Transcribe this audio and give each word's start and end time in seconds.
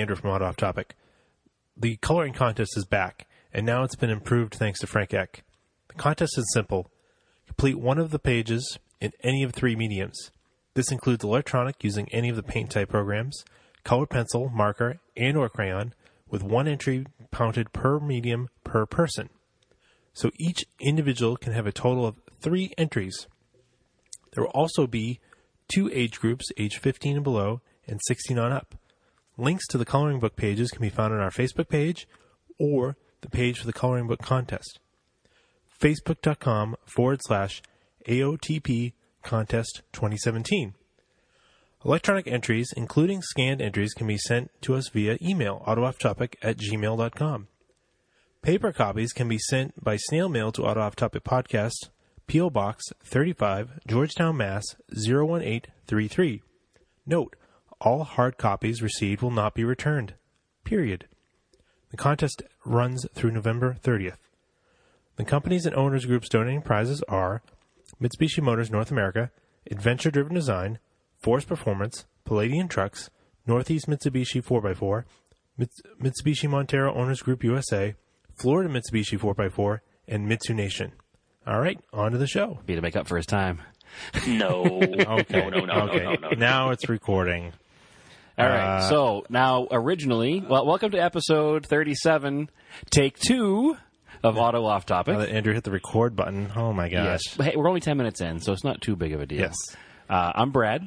Andrew 0.00 0.16
from 0.16 0.30
Auto 0.30 0.44
Off 0.44 0.56
Topic. 0.56 0.94
The 1.76 1.96
coloring 1.96 2.32
contest 2.32 2.76
is 2.76 2.84
back, 2.84 3.26
and 3.52 3.64
now 3.64 3.82
it's 3.82 3.96
been 3.96 4.10
improved 4.10 4.54
thanks 4.54 4.80
to 4.80 4.86
Frank 4.86 5.14
Eck. 5.14 5.42
The 5.88 5.94
contest 5.94 6.38
is 6.38 6.50
simple. 6.52 6.90
Complete 7.46 7.78
one 7.78 7.98
of 7.98 8.10
the 8.10 8.18
pages 8.18 8.78
in 9.00 9.12
any 9.22 9.42
of 9.42 9.52
three 9.52 9.76
mediums. 9.76 10.30
This 10.74 10.90
includes 10.90 11.24
electronic 11.24 11.82
using 11.82 12.08
any 12.12 12.28
of 12.28 12.36
the 12.36 12.42
paint 12.42 12.70
type 12.70 12.90
programs, 12.90 13.44
color 13.84 14.06
pencil, 14.06 14.50
marker, 14.50 14.98
and 15.16 15.36
or 15.36 15.48
crayon, 15.48 15.94
with 16.28 16.42
one 16.42 16.66
entry 16.66 17.06
counted 17.32 17.72
per 17.72 18.00
medium 18.00 18.48
per 18.64 18.86
person. 18.86 19.28
So 20.12 20.30
each 20.38 20.64
individual 20.80 21.36
can 21.36 21.52
have 21.52 21.66
a 21.66 21.72
total 21.72 22.06
of 22.06 22.16
three 22.40 22.72
entries. 22.78 23.26
There 24.32 24.44
will 24.44 24.50
also 24.50 24.86
be 24.86 25.20
two 25.68 25.90
age 25.92 26.20
groups, 26.20 26.46
age 26.56 26.78
15 26.78 27.16
and 27.16 27.24
below, 27.24 27.60
and 27.86 28.00
16 28.06 28.38
on 28.38 28.52
up. 28.52 28.74
Links 29.38 29.66
to 29.68 29.78
the 29.78 29.84
coloring 29.84 30.18
book 30.18 30.36
pages 30.36 30.70
can 30.70 30.80
be 30.80 30.88
found 30.88 31.12
on 31.12 31.20
our 31.20 31.30
Facebook 31.30 31.68
page 31.68 32.08
or 32.58 32.96
the 33.20 33.30
page 33.30 33.58
for 33.58 33.66
the 33.66 33.72
coloring 33.72 34.06
book 34.06 34.22
contest. 34.22 34.78
Facebook.com 35.80 36.76
forward 36.86 37.20
slash 37.22 37.62
AOTP 38.08 38.92
contest 39.22 39.82
2017. 39.92 40.74
Electronic 41.84 42.26
entries, 42.26 42.72
including 42.76 43.20
scanned 43.22 43.60
entries, 43.60 43.92
can 43.92 44.06
be 44.06 44.16
sent 44.16 44.50
to 44.62 44.74
us 44.74 44.88
via 44.88 45.18
email, 45.20 45.62
autoofftopic 45.66 46.34
at 46.42 46.56
gmail.com. 46.56 47.48
Paper 48.42 48.72
copies 48.72 49.12
can 49.12 49.28
be 49.28 49.38
sent 49.38 49.82
by 49.82 49.96
snail 49.96 50.28
mail 50.28 50.52
to 50.52 50.62
Auto 50.62 50.80
Off 50.80 50.96
Topic 50.96 51.24
Podcast, 51.24 51.90
P.O. 52.26 52.50
Box 52.50 52.84
35, 53.04 53.80
Georgetown, 53.86 54.36
Mass. 54.36 54.64
01833. 54.88 56.42
Note, 57.06 57.36
all 57.80 58.04
hard 58.04 58.38
copies 58.38 58.82
received 58.82 59.22
will 59.22 59.30
not 59.30 59.54
be 59.54 59.64
returned. 59.64 60.14
Period. 60.64 61.06
The 61.90 61.96
contest 61.96 62.42
runs 62.64 63.06
through 63.14 63.32
November 63.32 63.76
30th. 63.82 64.18
The 65.16 65.24
companies 65.24 65.66
and 65.66 65.74
owners 65.74 66.04
groups 66.04 66.28
donating 66.28 66.62
prizes 66.62 67.02
are 67.08 67.42
Mitsubishi 68.00 68.42
Motors 68.42 68.70
North 68.70 68.90
America, 68.90 69.30
Adventure 69.70 70.10
Driven 70.10 70.34
Design, 70.34 70.78
Force 71.18 71.44
Performance, 71.44 72.04
Palladian 72.24 72.68
Trucks, 72.68 73.10
Northeast 73.46 73.86
Mitsubishi 73.86 74.42
4x4, 74.42 75.04
Mitsubishi 76.02 76.50
Montero 76.50 76.94
Owners 76.94 77.22
Group 77.22 77.44
USA, 77.44 77.94
Florida 78.34 78.68
Mitsubishi 78.68 79.18
4x4, 79.18 79.80
and 80.08 80.28
Mitsu 80.28 80.52
Nation. 80.52 80.92
All 81.46 81.60
right, 81.60 81.78
on 81.92 82.12
to 82.12 82.18
the 82.18 82.26
show. 82.26 82.58
Be 82.66 82.74
to 82.74 82.82
make 82.82 82.96
up 82.96 83.06
for 83.06 83.16
his 83.16 83.26
time. 83.26 83.62
No. 84.26 84.64
Okay. 85.06 85.40
No, 85.40 85.48
no, 85.48 85.64
no, 85.64 85.72
okay. 85.88 86.04
no, 86.04 86.14
no, 86.14 86.28
no. 86.28 86.30
Now 86.30 86.70
it's 86.70 86.88
recording. 86.88 87.52
All 88.38 88.46
right. 88.46 88.76
Uh, 88.78 88.88
so 88.88 89.24
now, 89.30 89.66
originally, 89.70 90.40
well, 90.46 90.66
welcome 90.66 90.90
to 90.90 90.98
episode 90.98 91.64
37, 91.66 92.50
take 92.90 93.18
two 93.18 93.76
of 94.22 94.36
Auto 94.36 94.64
Off 94.64 94.84
Topic. 94.84 95.14
Now 95.14 95.20
that 95.20 95.30
Andrew 95.30 95.54
hit 95.54 95.64
the 95.64 95.70
record 95.70 96.14
button, 96.14 96.50
oh 96.54 96.72
my 96.72 96.88
gosh. 96.88 97.04
yes. 97.04 97.34
But 97.36 97.46
hey, 97.46 97.56
we're 97.56 97.68
only 97.68 97.80
10 97.80 97.96
minutes 97.96 98.20
in, 98.20 98.40
so 98.40 98.52
it's 98.52 98.64
not 98.64 98.80
too 98.82 98.94
big 98.94 99.12
of 99.12 99.20
a 99.22 99.26
deal. 99.26 99.40
Yes. 99.40 99.54
Uh, 100.10 100.32
I'm 100.34 100.50
Brad. 100.50 100.86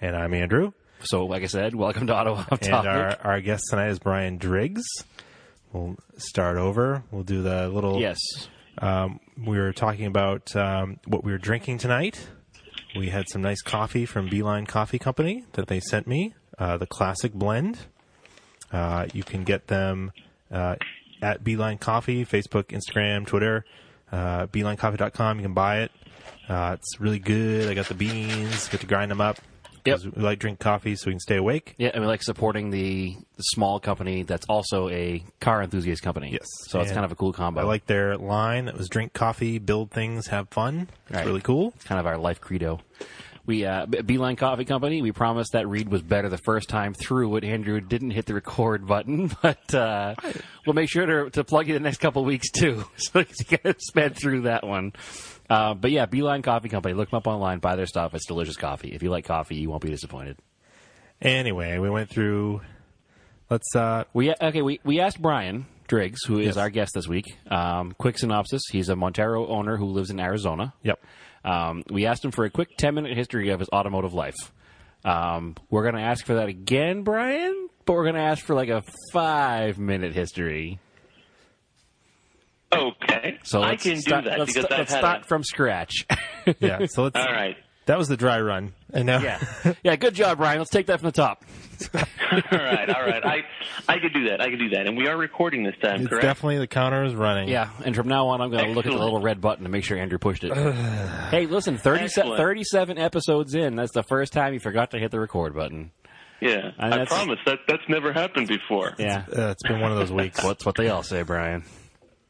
And 0.00 0.14
I'm 0.14 0.34
Andrew. 0.34 0.72
So, 1.04 1.24
like 1.24 1.42
I 1.42 1.46
said, 1.46 1.74
welcome 1.74 2.06
to 2.08 2.14
Auto 2.16 2.34
Off 2.34 2.48
And 2.52 2.60
Topic. 2.62 2.90
our, 2.90 3.32
our 3.32 3.40
guest 3.40 3.64
tonight 3.70 3.88
is 3.88 3.98
Brian 3.98 4.36
Driggs. 4.36 4.84
We'll 5.72 5.96
start 6.18 6.56
over. 6.58 7.02
We'll 7.10 7.24
do 7.24 7.42
the 7.42 7.68
little. 7.68 8.00
yes. 8.00 8.18
Um, 8.76 9.20
we 9.42 9.56
were 9.58 9.72
talking 9.72 10.06
about 10.06 10.54
um, 10.56 10.98
what 11.06 11.24
we 11.24 11.32
were 11.32 11.38
drinking 11.38 11.78
tonight. 11.78 12.26
We 12.96 13.08
had 13.08 13.28
some 13.28 13.40
nice 13.42 13.62
coffee 13.62 14.04
from 14.04 14.28
Beeline 14.28 14.66
Coffee 14.66 14.98
Company 14.98 15.44
that 15.52 15.66
they 15.68 15.80
sent 15.80 16.06
me, 16.06 16.34
uh, 16.58 16.76
the 16.76 16.86
classic 16.86 17.32
blend. 17.32 17.78
Uh, 18.72 19.06
you 19.12 19.22
can 19.22 19.44
get 19.44 19.66
them 19.68 20.12
uh, 20.50 20.76
at 21.22 21.44
Beeline 21.44 21.78
Coffee, 21.78 22.24
Facebook, 22.24 22.64
Instagram, 22.68 23.26
Twitter, 23.26 23.64
uh, 24.12 24.46
BeelineCoffee.com. 24.46 25.38
You 25.38 25.42
can 25.44 25.54
buy 25.54 25.82
it. 25.82 25.92
Uh, 26.48 26.76
it's 26.78 27.00
really 27.00 27.18
good. 27.18 27.68
I 27.68 27.74
got 27.74 27.86
the 27.86 27.94
beans. 27.94 28.68
Get 28.68 28.80
to 28.80 28.86
grind 28.86 29.10
them 29.10 29.20
up. 29.20 29.38
Yep. 29.84 29.96
'Cause 29.96 30.06
We 30.06 30.22
like 30.22 30.38
drink 30.38 30.58
coffee 30.60 30.96
so 30.96 31.06
we 31.08 31.12
can 31.12 31.20
stay 31.20 31.36
awake. 31.36 31.74
Yeah, 31.76 31.90
and 31.92 32.00
we 32.02 32.06
like 32.08 32.22
supporting 32.22 32.70
the, 32.70 33.14
the 33.36 33.42
small 33.42 33.78
company 33.78 34.22
that's 34.22 34.46
also 34.48 34.88
a 34.88 35.22
car 35.40 35.62
enthusiast 35.62 36.02
company. 36.02 36.30
Yes. 36.32 36.46
So 36.68 36.80
it's 36.80 36.88
And 36.90 36.94
kind 36.96 37.04
of 37.04 37.12
a 37.12 37.14
cool 37.14 37.34
combo. 37.34 37.60
I 37.60 37.64
like 37.64 37.84
their 37.86 38.16
line 38.16 38.64
that 38.64 38.78
was 38.78 38.88
drink 38.88 39.12
coffee, 39.12 39.58
build 39.58 39.90
things, 39.90 40.28
have 40.28 40.48
fun. 40.48 40.88
It's 41.08 41.16
Right. 41.16 41.26
really 41.26 41.42
cool. 41.42 41.72
It's 41.76 41.84
kind 41.84 42.00
of 42.00 42.06
our 42.06 42.16
life 42.16 42.40
credo. 42.40 42.80
We 43.46 43.66
uh, 43.66 43.84
Beeline 43.86 44.36
Coffee 44.36 44.64
Company. 44.64 45.02
We 45.02 45.12
promised 45.12 45.52
that 45.52 45.68
read 45.68 45.88
was 45.90 46.00
better 46.00 46.28
the 46.30 46.38
first 46.38 46.68
time 46.70 46.94
through 46.94 47.36
it. 47.36 47.44
Andrew 47.44 47.78
didn't 47.80 48.12
hit 48.12 48.24
the 48.26 48.32
record 48.34 48.86
button, 48.86 49.30
but 49.42 49.74
uh, 49.74 50.14
we'll 50.66 50.72
make 50.74 50.88
sure 50.88 51.04
to, 51.04 51.30
to 51.30 51.44
plug 51.44 51.68
you 51.68 51.74
the 51.74 51.80
next 51.80 51.98
couple 51.98 52.24
weeks 52.24 52.50
too, 52.50 52.84
so 52.96 53.18
you 53.18 53.58
can 53.58 53.78
sped 53.80 54.16
through 54.16 54.42
that 54.42 54.66
one. 54.66 54.92
Uh, 55.50 55.74
but 55.74 55.90
yeah, 55.90 56.06
Beeline 56.06 56.40
Coffee 56.40 56.70
Company. 56.70 56.94
Look 56.94 57.10
them 57.10 57.18
up 57.18 57.26
online, 57.26 57.58
buy 57.58 57.76
their 57.76 57.84
stuff. 57.86 58.14
It's 58.14 58.26
delicious 58.26 58.56
coffee. 58.56 58.92
If 58.94 59.02
you 59.02 59.10
like 59.10 59.26
coffee, 59.26 59.56
you 59.56 59.68
won't 59.68 59.82
be 59.82 59.90
disappointed. 59.90 60.38
Anyway, 61.20 61.78
we 61.78 61.90
went 61.90 62.08
through. 62.10 62.62
Let's. 63.50 63.76
uh 63.76 64.04
We 64.14 64.32
okay. 64.40 64.62
We 64.62 64.80
we 64.84 65.00
asked 65.00 65.20
Brian 65.20 65.66
Driggs, 65.86 66.24
who 66.24 66.38
is 66.38 66.46
Yes. 66.46 66.56
our 66.56 66.70
guest 66.70 66.92
this 66.94 67.06
week. 67.06 67.36
Um, 67.50 67.92
quick 67.98 68.18
synopsis: 68.18 68.62
He's 68.72 68.88
a 68.88 68.96
Montero 68.96 69.46
owner 69.46 69.76
who 69.76 69.84
lives 69.86 70.10
in 70.10 70.18
Arizona. 70.18 70.72
Yep. 70.82 70.98
Um, 71.44 71.82
we 71.90 72.06
asked 72.06 72.24
him 72.24 72.30
for 72.30 72.44
a 72.44 72.50
quick 72.50 72.76
10 72.76 72.94
minute 72.94 73.16
history 73.16 73.50
of 73.50 73.60
his 73.60 73.68
automotive 73.70 74.14
life. 74.14 74.52
Um, 75.04 75.54
we're 75.70 75.82
going 75.82 75.96
to 75.96 76.00
ask 76.00 76.24
for 76.24 76.34
that 76.36 76.48
again, 76.48 77.02
Brian, 77.02 77.68
but 77.84 77.92
we're 77.92 78.04
going 78.04 78.14
to 78.14 78.22
ask 78.22 78.44
for 78.44 78.54
like 78.54 78.70
a 78.70 78.82
five 79.12 79.78
minute 79.78 80.14
history. 80.14 80.80
Okay. 82.72 83.38
So 83.44 83.62
I 83.62 83.70
let's 83.70 83.82
can 83.82 84.00
start, 84.00 84.24
do 84.24 84.30
that 84.30 84.38
let's, 84.38 84.52
because 84.52 84.64
I've 84.70 84.78
let's 84.78 84.92
had 84.92 84.98
start 84.98 85.22
a, 85.22 85.24
from 85.26 85.44
scratch. 85.44 86.06
Yeah. 86.58 86.86
So 86.86 87.02
let's. 87.04 87.16
All 87.16 87.24
right. 87.24 87.56
That 87.86 87.98
was 87.98 88.08
the 88.08 88.16
dry 88.16 88.40
run, 88.40 88.72
and 88.92 89.04
now. 89.06 89.20
yeah. 89.20 89.38
Yeah, 89.82 89.96
good 89.96 90.14
job, 90.14 90.38
Brian. 90.38 90.58
Let's 90.58 90.70
take 90.70 90.86
that 90.86 91.00
from 91.00 91.08
the 91.08 91.12
top. 91.12 91.44
all 91.94 92.00
right. 92.52 92.88
All 92.88 93.02
right. 93.04 93.22
I 93.24 93.42
I 93.88 93.98
could 93.98 94.14
do 94.14 94.28
that. 94.30 94.40
I 94.40 94.48
could 94.48 94.58
do 94.58 94.70
that. 94.70 94.86
And 94.86 94.96
we 94.96 95.06
are 95.08 95.16
recording 95.16 95.64
this 95.64 95.74
time, 95.82 96.00
It's 96.00 96.08
correct? 96.08 96.22
definitely 96.22 96.58
the 96.58 96.66
counter 96.66 97.04
is 97.04 97.14
running. 97.14 97.48
Yeah, 97.48 97.70
and 97.84 97.94
from 97.94 98.08
now 98.08 98.28
on, 98.28 98.40
I'm 98.40 98.50
going 98.50 98.64
to 98.66 98.70
look 98.72 98.86
at 98.86 98.92
the 98.92 98.98
little 98.98 99.20
red 99.20 99.40
button 99.40 99.64
to 99.64 99.70
make 99.70 99.84
sure 99.84 99.98
Andrew 99.98 100.18
pushed 100.18 100.44
it. 100.44 100.52
hey, 101.30 101.46
listen, 101.46 101.76
37, 101.76 102.04
Excellent. 102.04 102.38
37 102.38 102.98
episodes 102.98 103.54
in, 103.54 103.76
that's 103.76 103.92
the 103.92 104.02
first 104.02 104.32
time 104.32 104.54
you 104.54 104.60
forgot 104.60 104.92
to 104.92 104.98
hit 104.98 105.10
the 105.10 105.20
record 105.20 105.54
button. 105.54 105.90
yeah. 106.40 106.70
And 106.78 106.94
I 106.94 107.04
promise 107.04 107.38
that 107.46 107.58
that's 107.68 107.82
never 107.88 108.12
happened 108.12 108.48
before. 108.48 108.92
Yeah. 108.98 109.24
Uh, 109.30 109.48
it's 109.50 109.62
been 109.62 109.80
one 109.80 109.92
of 109.92 109.98
those 109.98 110.12
weeks. 110.12 110.42
That's 110.42 110.64
what 110.64 110.76
they 110.76 110.88
all 110.88 111.02
say, 111.02 111.22
Brian. 111.22 111.64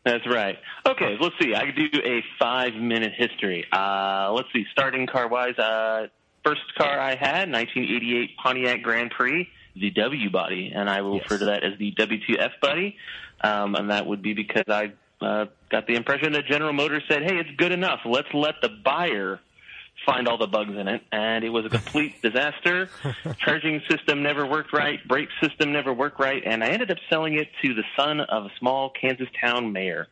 That's 0.04 0.26
right. 0.26 0.58
Okay, 0.86 1.16
let's 1.18 1.34
see. 1.40 1.54
I 1.54 1.64
could 1.64 1.76
do 1.76 2.00
a 2.04 2.22
five 2.38 2.74
minute 2.74 3.12
history. 3.16 3.64
Uh, 3.72 4.32
let's 4.34 4.48
see. 4.52 4.64
Starting 4.70 5.06
car 5.06 5.28
wise, 5.28 5.58
uh, 5.58 6.08
first 6.44 6.60
car 6.76 6.98
I 6.98 7.14
had, 7.14 7.50
1988 7.50 8.36
Pontiac 8.36 8.82
Grand 8.82 9.10
Prix, 9.10 9.48
the 9.74 9.90
W 9.90 10.30
body, 10.30 10.72
and 10.74 10.90
I 10.90 11.00
will 11.00 11.14
Yes. 11.14 11.22
refer 11.24 11.38
to 11.38 11.44
that 11.46 11.64
as 11.64 11.78
the 11.78 11.92
WTF 11.92 12.60
body. 12.60 12.96
Um, 13.42 13.74
and 13.74 13.90
that 13.90 14.06
would 14.06 14.20
be 14.22 14.34
because 14.34 14.64
I 14.68 14.92
uh, 15.22 15.46
got 15.70 15.86
the 15.86 15.94
impression 15.94 16.32
that 16.34 16.44
General 16.46 16.72
Motors 16.74 17.02
said, 17.08 17.22
"Hey, 17.22 17.38
it's 17.38 17.50
good 17.56 17.72
enough. 17.72 18.00
Let's 18.04 18.32
let 18.34 18.56
the 18.60 18.68
buyer." 18.68 19.40
Find 20.06 20.28
all 20.28 20.36
the 20.38 20.46
bugs 20.46 20.76
in 20.76 20.86
it, 20.88 21.02
and 21.12 21.44
it 21.44 21.48
was 21.48 21.64
a 21.64 21.70
complete 21.70 22.20
disaster. 22.22 22.88
Charging 23.38 23.80
system 23.88 24.22
never 24.22 24.46
worked 24.46 24.72
right, 24.72 24.98
brake 25.06 25.28
system 25.42 25.72
never 25.72 25.92
worked 25.92 26.20
right, 26.20 26.42
and 26.44 26.62
I 26.62 26.68
ended 26.68 26.90
up 26.90 26.98
selling 27.08 27.34
it 27.34 27.48
to 27.62 27.74
the 27.74 27.84
son 27.96 28.20
of 28.20 28.44
a 28.44 28.50
small 28.58 28.90
Kansas 28.90 29.28
town 29.40 29.72
mayor, 29.72 30.08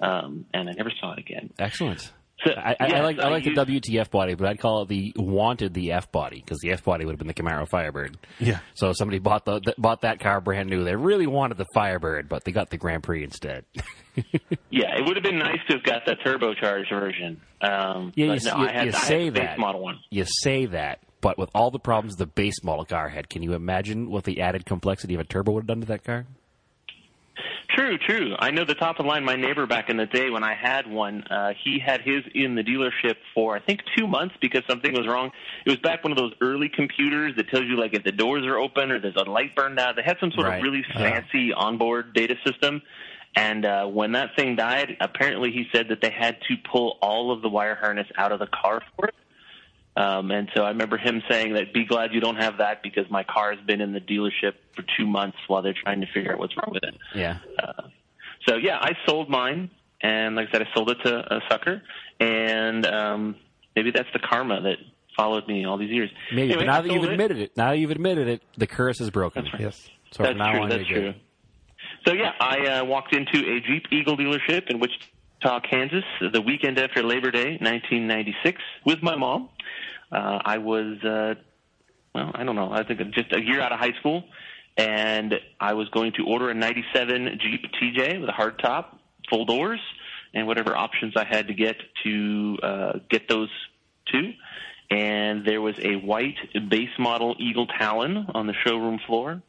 um, 0.00 0.46
and 0.54 0.68
I 0.68 0.72
never 0.72 0.92
saw 1.00 1.12
it 1.12 1.18
again. 1.18 1.50
Excellent. 1.58 2.12
So, 2.44 2.50
I, 2.56 2.76
I, 2.78 2.86
I 2.96 3.00
like 3.00 3.18
I 3.18 3.28
like 3.28 3.44
used- 3.46 3.56
the 3.58 3.80
WTF 3.80 4.10
body, 4.10 4.34
but 4.34 4.46
I'd 4.48 4.58
call 4.60 4.82
it 4.82 4.88
the 4.88 5.12
wanted 5.16 5.72
the 5.74 5.92
F 5.92 6.12
body 6.12 6.40
because 6.44 6.58
the 6.60 6.72
F 6.72 6.84
body 6.84 7.04
would 7.04 7.12
have 7.12 7.18
been 7.18 7.26
the 7.28 7.34
Camaro 7.34 7.66
Firebird. 7.68 8.16
Yeah. 8.38 8.58
So 8.74 8.92
somebody 8.92 9.18
bought 9.18 9.44
the 9.44 9.60
th- 9.60 9.76
bought 9.78 10.02
that 10.02 10.20
car 10.20 10.40
brand 10.40 10.68
new. 10.68 10.84
They 10.84 10.94
really 10.96 11.26
wanted 11.26 11.56
the 11.58 11.66
Firebird, 11.74 12.28
but 12.28 12.44
they 12.44 12.52
got 12.52 12.70
the 12.70 12.76
Grand 12.78 13.02
Prix 13.02 13.24
instead. 13.24 13.64
Yeah, 14.70 14.96
it 14.96 15.04
would 15.06 15.16
have 15.16 15.24
been 15.24 15.38
nice 15.40 15.58
to 15.68 15.74
have 15.74 15.82
got 15.82 16.04
the 16.06 16.14
turbocharged 16.14 16.88
version. 16.90 17.40
Um, 17.60 18.12
Yeah, 18.14 18.34
you, 18.34 18.40
no, 18.44 18.56
you, 18.58 18.68
I 18.68 18.72
had, 18.72 18.86
you 18.86 18.92
say 18.92 19.28
that. 19.30 19.58
model 19.58 19.80
one. 19.80 19.98
You 20.10 20.24
say 20.24 20.66
that, 20.66 21.00
but 21.20 21.36
with 21.36 21.50
all 21.52 21.72
the 21.72 21.80
problems 21.80 22.14
the 22.14 22.26
base 22.26 22.62
model 22.62 22.84
car 22.84 23.08
had, 23.08 23.28
can 23.28 23.42
you 23.42 23.54
imagine 23.54 24.10
what 24.10 24.22
the 24.22 24.40
added 24.40 24.66
complexity 24.66 25.14
of 25.14 25.20
a 25.20 25.24
turbo 25.24 25.52
would 25.52 25.62
have 25.62 25.66
done 25.66 25.80
to 25.80 25.86
that 25.88 26.04
car? 26.04 26.26
True, 27.74 27.98
true. 27.98 28.36
I 28.38 28.52
know 28.52 28.64
the 28.64 28.74
top 28.74 29.00
of 29.00 29.04
the 29.04 29.08
line. 29.08 29.24
My 29.24 29.34
neighbor 29.34 29.66
back 29.66 29.90
in 29.90 29.96
the 29.96 30.06
day 30.06 30.30
when 30.30 30.44
I 30.44 30.54
had 30.54 30.86
one, 30.86 31.24
uh, 31.24 31.54
he 31.64 31.80
had 31.80 32.02
his 32.02 32.22
in 32.34 32.54
the 32.54 32.62
dealership 32.62 33.16
for 33.34 33.56
I 33.56 33.60
think 33.60 33.80
two 33.96 34.06
months 34.06 34.36
because 34.40 34.62
something 34.68 34.92
was 34.92 35.08
wrong. 35.08 35.32
It 35.66 35.70
was 35.70 35.78
back 35.80 36.04
one 36.04 36.12
of 36.12 36.18
those 36.18 36.34
early 36.40 36.68
computers 36.68 37.34
that 37.36 37.48
tells 37.48 37.64
you 37.64 37.76
like 37.76 37.94
if 37.94 38.04
the 38.04 38.12
doors 38.12 38.44
are 38.46 38.58
open 38.58 38.92
or 38.92 39.00
there's 39.00 39.16
a 39.16 39.24
light 39.28 39.56
burned 39.56 39.80
out. 39.80 39.96
They 39.96 40.02
had 40.02 40.18
some 40.20 40.30
sort 40.30 40.46
Right. 40.46 40.58
of 40.58 40.62
really 40.62 40.84
fancy 40.94 41.52
onboard 41.52 42.12
data 42.14 42.36
system. 42.46 42.80
And 43.34 43.66
uh, 43.66 43.86
when 43.86 44.12
that 44.12 44.36
thing 44.36 44.54
died, 44.54 44.96
apparently 45.00 45.50
he 45.50 45.66
said 45.72 45.88
that 45.88 46.00
they 46.00 46.10
had 46.10 46.36
to 46.48 46.56
pull 46.70 46.98
all 47.02 47.32
of 47.32 47.42
the 47.42 47.48
wire 47.48 47.74
harness 47.74 48.06
out 48.16 48.30
of 48.30 48.38
the 48.38 48.46
car 48.46 48.82
for 48.96 49.06
it. 49.08 49.14
Um, 49.96 50.30
and 50.32 50.50
so 50.54 50.64
I 50.64 50.70
remember 50.70 50.96
him 50.96 51.22
saying 51.28 51.54
that, 51.54 51.72
"Be 51.72 51.84
glad 51.84 52.12
you 52.12 52.20
don't 52.20 52.36
have 52.36 52.58
that 52.58 52.82
because 52.82 53.08
my 53.10 53.22
car 53.22 53.54
has 53.54 53.64
been 53.64 53.80
in 53.80 53.92
the 53.92 54.00
dealership 54.00 54.54
for 54.74 54.84
two 54.98 55.06
months 55.06 55.38
while 55.46 55.62
they're 55.62 55.72
trying 55.72 56.00
to 56.00 56.06
figure 56.12 56.32
out 56.32 56.38
what's 56.38 56.56
wrong 56.56 56.72
with 56.72 56.82
it." 56.82 56.94
Yeah. 57.14 57.38
So 58.48 58.56
yeah, 58.56 58.78
I 58.80 58.92
sold 59.06 59.30
mine, 59.30 59.70
and 60.02 60.36
like 60.36 60.48
I 60.48 60.52
said, 60.52 60.62
I 60.62 60.74
sold 60.74 60.90
it 60.90 60.98
to 61.04 61.34
a 61.34 61.40
sucker, 61.48 61.82
and 62.20 62.86
um, 62.86 63.36
maybe 63.76 63.90
that's 63.90 64.08
the 64.12 64.18
karma 64.18 64.60
that 64.62 64.76
followed 65.16 65.46
me 65.46 65.64
all 65.64 65.78
these 65.78 65.90
years. 65.90 66.10
Maybe. 66.30 66.52
Anyway, 66.52 66.66
but 66.66 66.66
now 66.66 66.80
that 66.82 66.88
you've 66.88 66.96
sold 66.96 67.06
it. 67.06 67.12
admitted 67.12 67.38
it, 67.38 67.56
now 67.56 67.70
that 67.70 67.78
you've 67.78 67.90
admitted 67.90 68.28
it, 68.28 68.42
the 68.56 68.66
curse 68.66 69.00
is 69.00 69.10
broken. 69.10 69.44
That's 69.44 69.54
right. 69.54 69.62
Yes. 69.62 69.88
So 70.10 70.22
That's 70.22 70.32
from 70.32 70.38
now 70.38 70.52
true. 70.52 70.62
on, 70.62 70.68
That's 70.68 70.86
true. 70.86 71.00
good. 71.00 71.20
So 72.06 72.12
yeah, 72.12 72.32
I 72.38 72.66
uh, 72.66 72.84
walked 72.84 73.14
into 73.14 73.38
a 73.38 73.60
Jeep 73.60 73.86
Eagle 73.90 74.16
dealership 74.16 74.68
in 74.68 74.78
Wichita, 74.78 75.60
Kansas, 75.68 76.04
the 76.20 76.40
weekend 76.40 76.78
after 76.78 77.02
Labor 77.02 77.30
Day, 77.30 77.56
1996, 77.60 78.60
with 78.84 79.02
my 79.02 79.16
mom. 79.16 79.48
Uh, 80.12 80.38
I 80.44 80.58
was, 80.58 81.02
uh, 81.04 81.34
well, 82.14 82.30
I 82.34 82.44
don't 82.44 82.56
know, 82.56 82.70
I 82.72 82.84
think 82.84 83.00
just 83.14 83.32
a 83.32 83.40
year 83.40 83.60
out 83.60 83.72
of 83.72 83.78
high 83.78 83.92
school, 83.98 84.24
and 84.76 85.34
I 85.60 85.74
was 85.74 85.88
going 85.90 86.12
to 86.12 86.24
order 86.24 86.50
a 86.50 86.54
'97 86.54 87.38
Jeep 87.40 87.64
TJ 87.80 88.20
with 88.20 88.28
a 88.28 88.32
hard 88.32 88.58
top, 88.58 88.98
full 89.30 89.44
doors, 89.44 89.80
and 90.32 90.46
whatever 90.46 90.76
options 90.76 91.14
I 91.16 91.24
had 91.24 91.48
to 91.48 91.54
get 91.54 91.76
to 92.04 92.58
uh, 92.62 92.92
get 93.08 93.28
those 93.28 93.50
to. 94.12 94.32
And 94.90 95.46
there 95.46 95.62
was 95.62 95.76
a 95.80 95.96
white 95.96 96.36
base 96.68 96.96
model 96.98 97.34
Eagle 97.38 97.66
Talon 97.66 98.26
on 98.34 98.46
the 98.46 98.54
showroom 98.64 99.00
floor 99.06 99.42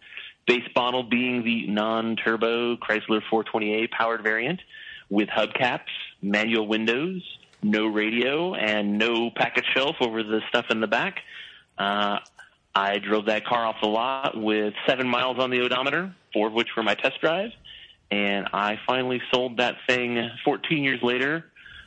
base 0.48 0.68
model 0.76 1.04
being 1.04 1.44
the 1.44 1.68
non-turbo 1.68 2.78
Chrysler 2.78 3.22
420A 3.32 3.90
powered 3.92 4.24
variant 4.24 4.62
with 5.10 5.30
hubcaps, 5.30 5.90
manual 6.22 6.68
windows, 6.68 7.22
no 7.66 7.88
radio, 7.88 8.54
and 8.54 8.98
no 8.98 9.32
package 9.36 9.66
shelf 9.74 9.96
over 10.00 10.24
the 10.24 10.42
stuff 10.50 10.66
in 10.70 10.80
the 10.80 10.88
back. 10.88 11.20
Uh, 11.78 12.20
I 12.74 13.00
drove 13.00 13.26
that 13.26 13.46
car 13.46 13.66
off 13.66 13.78
the 13.82 13.88
lot 13.88 14.38
with 14.40 14.74
seven 14.88 15.08
miles 15.08 15.40
on 15.40 15.50
the 15.50 15.62
odometer, 15.62 16.14
four 16.34 16.48
of 16.48 16.54
which 16.54 16.70
were 16.78 16.84
my 16.84 16.96
test 16.96 17.20
drive, 17.22 17.52
and 18.12 18.48
I 18.54 18.80
finally 18.86 19.22
sold 19.34 19.58
that 19.58 19.76
thing 19.88 20.30
14 20.44 20.84
years 20.84 21.00
later 21.02 21.46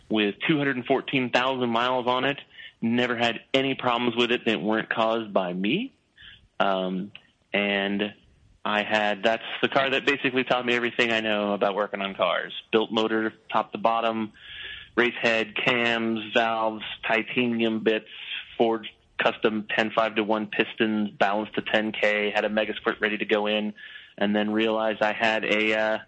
with 0.08 0.34
214,000 0.48 1.68
miles 1.68 2.06
on 2.06 2.24
it. 2.24 2.38
Never 2.80 3.16
had 3.16 3.40
any 3.54 3.74
problems 3.74 4.16
with 4.16 4.32
it 4.32 4.46
that 4.46 4.60
weren't 4.60 4.88
caused 4.88 5.32
by 5.32 5.52
me. 5.52 5.92
Um, 6.58 7.12
and 7.52 8.14
I 8.64 8.82
had 8.82 9.22
that's 9.22 9.42
the 9.62 9.68
car 9.68 9.90
that 9.90 10.06
basically 10.06 10.44
taught 10.44 10.66
me 10.66 10.74
everything 10.74 11.12
I 11.12 11.20
know 11.20 11.52
about 11.54 11.74
working 11.74 12.00
on 12.00 12.14
cars. 12.14 12.52
Built 12.72 12.90
motor 12.90 13.32
top 13.52 13.72
to 13.72 13.78
bottom, 13.78 14.32
race 14.98 15.14
head, 15.22 15.54
cams, 15.56 16.20
valves, 16.34 16.82
titanium 17.06 17.84
bits, 17.84 18.08
forged 18.58 18.90
custom 19.22 19.66
10.5 19.76 20.16
to 20.16 20.24
1 20.24 20.46
pistons, 20.48 21.10
balanced 21.18 21.54
to 21.54 21.62
10k, 21.62 22.34
had 22.34 22.44
a 22.44 22.48
MegaSquirt 22.48 23.00
ready 23.00 23.16
to 23.16 23.24
go 23.24 23.46
in, 23.46 23.72
and 24.18 24.34
then 24.34 24.50
realized 24.50 25.00
I 25.00 25.12
had 25.12 25.44
a 25.44 25.78
uh, 25.78 25.98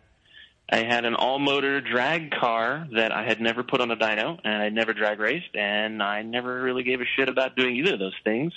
I 0.72 0.84
had 0.84 1.04
an 1.04 1.14
all 1.14 1.38
motor 1.38 1.80
drag 1.80 2.30
car 2.30 2.86
that 2.94 3.10
I 3.12 3.24
had 3.24 3.40
never 3.40 3.64
put 3.64 3.80
on 3.80 3.90
a 3.90 3.96
dyno 3.96 4.38
and 4.44 4.62
I'd 4.62 4.72
never 4.72 4.92
drag 4.92 5.18
raced 5.18 5.56
and 5.56 6.00
I 6.00 6.22
never 6.22 6.62
really 6.62 6.84
gave 6.84 7.00
a 7.00 7.04
shit 7.16 7.28
about 7.28 7.56
doing 7.56 7.74
either 7.76 7.94
of 7.94 7.98
those 7.98 8.14
things. 8.22 8.52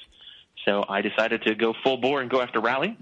So 0.63 0.85
I 0.87 1.01
decided 1.01 1.41
to 1.43 1.55
go 1.55 1.73
full 1.83 1.97
bore 1.97 2.21
and 2.21 2.29
go 2.29 2.39
after 2.39 2.59
rally. 2.59 2.95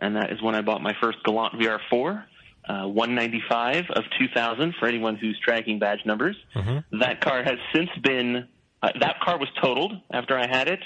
And 0.00 0.14
that 0.16 0.32
is 0.32 0.40
when 0.40 0.54
I 0.54 0.62
bought 0.62 0.82
my 0.82 0.94
first 1.02 1.18
Galant 1.24 1.54
VR4, 1.54 2.24
uh, 2.68 2.86
195 2.86 3.84
of 3.90 4.04
2000 4.18 4.74
for 4.78 4.86
anyone 4.86 5.16
who's 5.16 5.38
tracking 5.44 5.78
badge 5.78 6.00
numbers. 6.04 6.36
That 6.92 7.20
car 7.20 7.42
has 7.42 7.58
since 7.74 7.90
been, 8.02 8.48
uh, 8.82 8.90
that 9.00 9.20
car 9.20 9.38
was 9.38 9.48
totaled 9.60 9.92
after 10.12 10.38
I 10.38 10.46
had 10.46 10.68
it. 10.68 10.80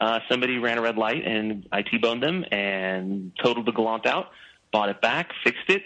Uh, 0.00 0.20
somebody 0.30 0.58
ran 0.58 0.78
a 0.78 0.82
red 0.82 0.96
light 0.96 1.26
and 1.26 1.66
I 1.70 1.82
T-boned 1.82 2.22
them 2.22 2.44
and 2.50 3.32
totaled 3.42 3.66
the 3.66 3.72
Galant 3.72 4.06
out, 4.06 4.28
bought 4.72 4.88
it 4.88 5.00
back, 5.02 5.30
fixed 5.44 5.68
it, 5.68 5.82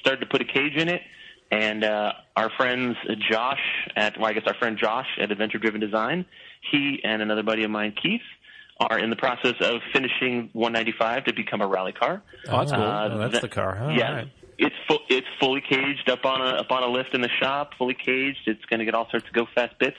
started 0.00 0.20
to 0.20 0.26
put 0.26 0.40
a 0.40 0.44
cage 0.46 0.76
in 0.76 0.88
it, 0.88 1.02
and 1.50 1.84
uh, 1.84 2.12
our 2.36 2.48
friends 2.56 2.96
Josh 3.30 3.60
at, 3.96 4.16
well, 4.18 4.30
I 4.30 4.32
guess 4.32 4.44
our 4.46 4.54
friend 4.54 4.78
Josh 4.78 5.08
at 5.20 5.30
Adventure 5.30 5.58
Driven 5.58 5.80
Design, 5.80 6.24
he 6.70 7.00
and 7.04 7.20
another 7.20 7.42
buddy 7.42 7.64
of 7.64 7.70
mine, 7.70 7.92
Keith, 8.02 8.22
are 8.78 8.98
in 8.98 9.10
the 9.10 9.16
process 9.16 9.54
of 9.60 9.82
finishing 9.92 10.48
195 10.54 11.24
to 11.24 11.34
become 11.34 11.60
a 11.60 11.66
rally 11.66 11.92
car. 11.92 12.22
Oh, 12.48 12.58
that's 12.60 12.72
cool. 12.72 12.80
Uh, 12.82 13.08
Oh, 13.12 13.18
that's 13.18 13.32
that- 13.34 13.42
the 13.42 13.48
car. 13.48 13.92
Yeah, 13.94 14.12
right. 14.14 14.28
It's 14.60 14.76
fu- 14.86 15.04
it's 15.08 15.26
fully 15.40 15.60
caged 15.62 16.08
up 16.10 16.24
on 16.24 16.40
a 16.40 16.60
up 16.60 16.70
on 16.70 16.82
a 16.82 16.86
lift 16.88 17.14
in 17.14 17.20
the 17.22 17.30
shop, 17.40 17.72
fully 17.78 17.94
caged. 17.94 18.46
It's 18.46 18.64
going 18.66 18.78
to 18.80 18.84
get 18.84 18.94
all 18.94 19.08
sorts 19.10 19.26
of 19.26 19.32
go 19.32 19.46
fast 19.54 19.78
bits. 19.78 19.96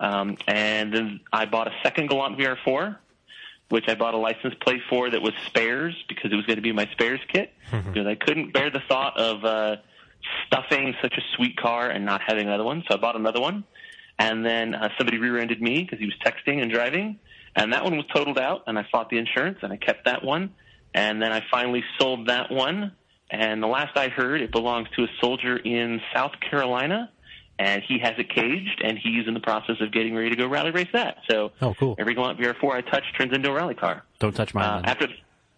Um, 0.00 0.38
and 0.48 0.92
then 0.92 1.20
I 1.32 1.44
bought 1.44 1.68
a 1.68 1.72
second 1.82 2.08
Galant 2.08 2.38
VR4, 2.38 2.96
which 3.68 3.84
I 3.88 3.94
bought 3.94 4.14
a 4.14 4.16
license 4.16 4.54
plate 4.62 4.80
for 4.88 5.10
that 5.10 5.20
was 5.20 5.34
spares 5.46 5.94
because 6.08 6.32
it 6.32 6.36
was 6.36 6.46
going 6.46 6.56
to 6.56 6.62
be 6.62 6.72
my 6.72 6.86
spares 6.92 7.20
kit 7.28 7.52
because 7.70 8.06
I 8.06 8.14
couldn't 8.14 8.52
bear 8.54 8.70
the 8.70 8.80
thought 8.88 9.18
of 9.18 9.44
uh, 9.44 9.76
stuffing 10.46 10.94
such 11.02 11.14
a 11.18 11.22
sweet 11.36 11.56
car 11.58 11.90
and 11.90 12.06
not 12.06 12.22
having 12.26 12.46
another 12.46 12.64
one. 12.64 12.82
So 12.88 12.94
I 12.94 12.98
bought 12.98 13.16
another 13.16 13.40
one, 13.40 13.64
and 14.18 14.44
then 14.44 14.74
uh, 14.74 14.88
somebody 14.96 15.18
rear-ended 15.18 15.60
me 15.60 15.82
because 15.82 15.98
he 15.98 16.06
was 16.06 16.14
texting 16.24 16.62
and 16.62 16.72
driving, 16.72 17.18
and 17.54 17.72
that 17.74 17.84
one 17.84 17.96
was 17.96 18.06
totaled 18.14 18.38
out, 18.38 18.64
and 18.66 18.78
I 18.78 18.86
fought 18.90 19.10
the 19.10 19.18
insurance 19.18 19.58
and 19.62 19.70
I 19.72 19.76
kept 19.76 20.06
that 20.06 20.24
one, 20.24 20.54
and 20.94 21.20
then 21.20 21.30
I 21.32 21.42
finally 21.50 21.84
sold 21.98 22.28
that 22.28 22.50
one. 22.50 22.92
And 23.30 23.62
the 23.62 23.66
last 23.68 23.96
I 23.96 24.08
heard, 24.08 24.40
it 24.40 24.50
belongs 24.50 24.88
to 24.96 25.04
a 25.04 25.08
soldier 25.20 25.56
in 25.56 26.00
South 26.14 26.32
Carolina, 26.50 27.10
and 27.58 27.82
he 27.86 27.98
has 28.00 28.14
it 28.18 28.28
caged, 28.28 28.80
and 28.82 28.98
he's 28.98 29.28
in 29.28 29.34
the 29.34 29.40
process 29.40 29.76
of 29.80 29.92
getting 29.92 30.14
ready 30.16 30.30
to 30.30 30.36
go 30.36 30.48
rally 30.48 30.70
race 30.72 30.88
that. 30.92 31.18
So 31.30 31.52
Oh, 31.62 31.74
cool. 31.74 31.94
every 31.98 32.14
Galant 32.14 32.38
VR4 32.40 32.72
I 32.74 32.80
touch 32.80 33.04
turns 33.16 33.32
into 33.32 33.50
a 33.50 33.52
rally 33.52 33.74
car. 33.74 34.02
Don't 34.18 34.34
touch 34.34 34.52
mine. 34.54 34.64
Uh, 34.64 34.82
after, 34.84 35.06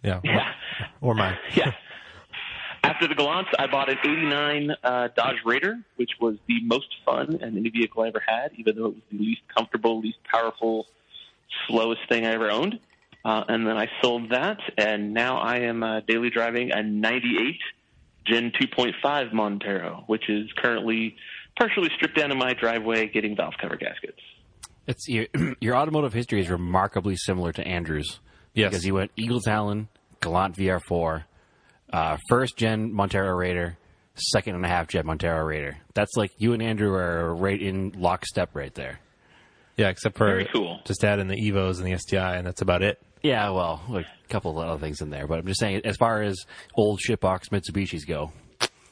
Yeah. 0.02 0.20
yeah, 0.24 0.52
Or 1.00 1.14
mine. 1.14 1.38
yeah. 1.54 1.72
After 2.84 3.06
the 3.06 3.14
Galants, 3.14 3.46
I 3.58 3.68
bought 3.68 3.88
an 3.88 3.96
'89 4.02 4.72
uh, 4.82 5.08
Dodge 5.16 5.36
Raider, 5.44 5.78
which 5.96 6.10
was 6.20 6.34
the 6.48 6.60
most 6.64 6.88
fun 7.06 7.38
and 7.40 7.56
any 7.56 7.70
vehicle 7.70 8.02
I 8.02 8.08
ever 8.08 8.20
had, 8.26 8.50
even 8.56 8.74
though 8.76 8.86
it 8.86 8.94
was 8.94 9.02
the 9.12 9.18
least 9.18 9.42
comfortable, 9.56 10.00
least 10.00 10.18
powerful, 10.30 10.86
slowest 11.68 12.00
thing 12.08 12.26
I 12.26 12.32
ever 12.32 12.50
owned. 12.50 12.80
Uh, 13.24 13.44
and 13.48 13.66
then 13.66 13.76
I 13.76 13.86
sold 14.02 14.30
that, 14.30 14.58
and 14.76 15.14
now 15.14 15.38
I 15.38 15.58
am 15.58 15.82
uh, 15.82 16.00
daily 16.00 16.30
driving 16.30 16.72
a 16.72 16.82
'98 16.82 17.56
Gen 18.26 18.52
2.5 18.60 19.32
Montero, 19.32 20.04
which 20.06 20.28
is 20.28 20.50
currently 20.56 21.16
partially 21.58 21.90
stripped 21.94 22.16
down 22.16 22.30
in 22.30 22.38
my 22.38 22.54
driveway, 22.54 23.08
getting 23.08 23.36
valve 23.36 23.54
cover 23.60 23.76
gaskets. 23.76 24.20
It's 24.86 25.08
your, 25.08 25.26
your 25.60 25.76
automotive 25.76 26.12
history 26.12 26.40
is 26.40 26.48
remarkably 26.50 27.16
similar 27.16 27.52
to 27.52 27.66
Andrew's. 27.66 28.20
Yes. 28.54 28.70
Because 28.70 28.84
he 28.84 28.92
went 28.92 29.10
Eagle 29.16 29.40
Talon, 29.40 29.88
Galant 30.20 30.56
VR4, 30.56 31.24
uh, 31.92 32.16
first 32.28 32.56
gen 32.56 32.92
Montero 32.92 33.34
Raider, 33.34 33.78
second 34.14 34.56
and 34.56 34.64
a 34.64 34.68
half 34.68 34.88
gen 34.88 35.06
Montero 35.06 35.42
Raider. 35.44 35.78
That's 35.94 36.16
like 36.16 36.32
you 36.36 36.52
and 36.52 36.62
Andrew 36.62 36.92
are 36.94 37.34
right 37.34 37.60
in 37.60 37.92
lockstep 37.96 38.50
right 38.54 38.74
there. 38.74 39.00
Yeah, 39.78 39.88
except 39.88 40.18
for 40.18 40.26
Very 40.26 40.48
cool. 40.52 40.80
just 40.84 41.02
add 41.02 41.18
in 41.18 41.28
the 41.28 41.36
Evos 41.36 41.80
and 41.80 41.90
the 41.90 41.96
STI, 41.98 42.36
and 42.36 42.46
that's 42.46 42.60
about 42.60 42.82
it. 42.82 43.00
Yeah, 43.22 43.50
well, 43.50 43.80
a 43.94 44.04
couple 44.28 44.58
of 44.60 44.68
other 44.68 44.80
things 44.80 45.00
in 45.00 45.10
there, 45.10 45.26
but 45.26 45.38
I'm 45.38 45.46
just 45.46 45.60
saying, 45.60 45.82
as 45.84 45.96
far 45.96 46.22
as 46.22 46.44
old 46.74 47.00
shitbox 47.00 47.50
Mitsubishis 47.50 48.06
go, 48.06 48.32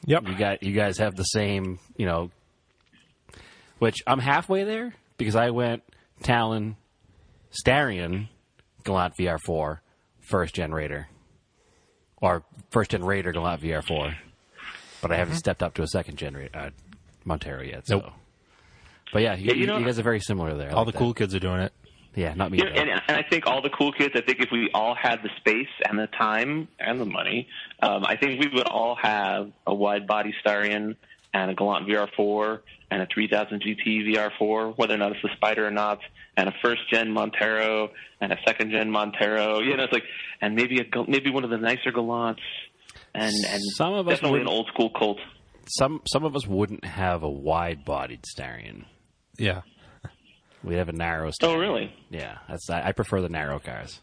Yep. 0.05 0.27
you 0.27 0.35
got 0.37 0.63
you 0.63 0.73
guys 0.73 0.97
have 0.99 1.15
the 1.15 1.23
same, 1.23 1.79
you 1.97 2.05
know. 2.05 2.31
Which 3.79 3.97
I'm 4.05 4.19
halfway 4.19 4.63
there 4.63 4.93
because 5.17 5.35
I 5.35 5.49
went 5.49 5.83
Talon, 6.23 6.77
Starion, 7.51 8.27
Galant 8.83 9.15
VR4, 9.17 9.79
first 10.19 10.55
gen 10.55 10.71
Raider, 10.71 11.07
or 12.21 12.43
first 12.69 12.91
gen 12.91 13.03
Raider 13.03 13.31
Galant 13.31 13.61
VR4, 13.61 14.15
but 15.01 15.11
I 15.11 15.15
haven't 15.17 15.35
stepped 15.37 15.61
up 15.63 15.73
to 15.75 15.81
a 15.83 15.87
second 15.87 16.17
gen 16.17 16.35
Ra- 16.37 16.47
uh, 16.53 16.69
Montero 17.25 17.63
yet. 17.63 17.87
So. 17.87 17.97
Nope. 17.99 18.11
But 19.11 19.23
yeah, 19.23 19.35
you, 19.35 19.47
Yeah, 19.47 19.53
you 19.55 19.67
know- 19.67 19.77
you 19.77 19.85
guys 19.85 19.99
are 19.99 20.03
very 20.03 20.21
similar 20.21 20.55
there. 20.55 20.71
All 20.73 20.85
like 20.85 20.93
the 20.93 20.97
cool 20.99 21.09
that. 21.09 21.17
kids 21.17 21.35
are 21.35 21.39
doing 21.39 21.59
it. 21.61 21.73
Yeah, 22.15 22.33
not 22.33 22.51
me. 22.51 22.57
Yeah, 22.59 22.65
though. 22.65 22.81
and, 22.81 22.89
and 23.07 23.17
I 23.17 23.23
think 23.29 23.47
all 23.47 23.61
the 23.61 23.69
cool 23.69 23.91
kids. 23.91 24.13
I 24.15 24.21
think 24.21 24.39
if 24.39 24.49
we 24.51 24.69
all 24.73 24.95
had 24.95 25.19
the 25.23 25.29
space 25.37 25.69
and 25.87 25.97
the 25.97 26.07
time 26.07 26.67
and 26.79 26.99
the 26.99 27.05
money, 27.05 27.47
um, 27.81 28.03
I 28.05 28.15
think 28.17 28.39
we 28.39 28.47
would 28.53 28.67
all 28.67 28.95
have 29.01 29.51
a 29.67 29.73
wide 29.73 30.07
body 30.07 30.33
Starion 30.45 30.95
and 31.33 31.51
a 31.51 31.53
Galant 31.55 31.87
VR4 31.87 32.59
and 32.91 33.01
a 33.01 33.07
3000 33.13 33.61
GT 33.63 34.13
VR4, 34.13 34.77
whether 34.77 34.93
or 34.93 34.97
not 34.97 35.13
it's 35.13 35.21
the 35.21 35.29
Spider 35.37 35.65
or 35.65 35.71
not, 35.71 35.99
and 36.35 36.49
a 36.49 36.53
first 36.61 36.81
gen 36.91 37.09
Montero 37.11 37.89
and 38.19 38.33
a 38.33 38.37
second 38.45 38.71
gen 38.71 38.91
Montero. 38.91 39.59
You 39.59 39.77
know, 39.77 39.83
it's 39.83 39.93
like, 39.93 40.03
and 40.41 40.55
maybe 40.55 40.79
a 40.79 40.83
Gal- 40.83 41.05
maybe 41.07 41.29
one 41.31 41.45
of 41.45 41.49
the 41.49 41.57
nicer 41.57 41.91
Galants, 41.93 42.39
and 43.15 43.33
and 43.47 43.61
Some 43.77 43.93
of 43.93 44.07
us 44.09 44.15
definitely 44.15 44.39
would- 44.39 44.47
an 44.47 44.53
old 44.53 44.67
school 44.67 44.89
Colt. 44.89 45.19
some 45.67 46.01
some 46.11 46.25
of 46.25 46.35
us 46.35 46.45
wouldn't 46.45 46.83
have 46.83 47.23
a 47.23 47.29
wide 47.29 47.85
bodied 47.85 48.23
Starion. 48.37 48.83
Yeah. 49.37 49.61
We'd 50.63 50.75
have 50.77 50.89
a 50.89 50.93
narrow. 50.93 51.31
Oh, 51.41 51.55
really? 51.57 51.93
Yeah, 52.09 52.37
that's 52.47 52.69
I, 52.69 52.89
I 52.89 52.91
prefer 52.91 53.21
the 53.21 53.29
narrow 53.29 53.59
cars. 53.59 53.99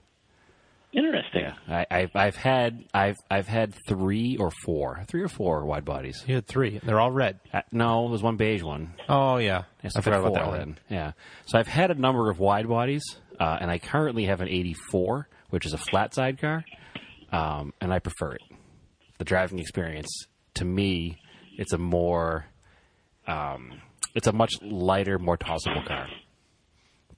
Interesting. 0.93 1.43
Yeah, 1.43 1.55
I, 1.69 1.87
I've 1.91 2.11
I've 2.17 2.37
had 2.37 2.85
I've 2.95 3.17
I've 3.31 3.47
had 3.47 3.75
three 3.87 4.39
or 4.39 4.51
four, 4.65 5.05
three 5.07 5.21
or 5.23 5.29
four 5.29 5.67
wide 5.67 5.85
bodies. 5.85 6.25
You 6.27 6.37
had 6.37 6.47
three. 6.47 6.81
They're 6.83 6.99
all 6.99 7.11
red. 7.13 7.41
Uh, 7.53 7.61
no, 7.71 8.09
there's 8.09 8.23
one 8.23 8.37
beige 8.37 8.63
one. 8.63 8.95
Oh 9.07 9.37
yeah, 9.37 9.65
Yes, 9.85 9.97
I 9.97 10.01
forgot 10.01 10.21
about 10.21 10.35
that 10.35 10.47
one. 10.47 10.59
then. 10.59 10.79
Yeah. 10.89 11.13
So 11.47 11.59
I've 11.59 11.69
had 11.69 11.91
a 11.91 11.95
number 11.95 12.31
of 12.31 12.39
wide 12.39 12.67
bodies, 12.67 13.03
uh, 13.39 13.59
and 13.61 13.71
I 13.71 13.79
currently 13.79 14.25
have 14.25 14.41
an 14.41 14.49
84, 14.49 15.29
which 15.51 15.67
is 15.67 15.75
a 15.75 15.79
flat 15.79 16.15
side 16.15 16.41
car, 16.41 16.65
um, 17.33 17.75
and 17.83 17.93
I 17.93 17.99
prefer 17.99 18.33
it. 18.33 18.43
The 19.19 19.25
driving 19.25 19.59
experience, 19.59 20.09
to 20.55 20.65
me, 20.65 21.19
it's 21.59 21.75
a 21.75 21.79
more, 21.79 22.47
um, 23.27 23.83
it's 24.15 24.27
a 24.27 24.33
much 24.33 24.53
lighter, 24.63 25.19
more 25.19 25.37
tossable 25.37 25.83
car. 25.87 26.07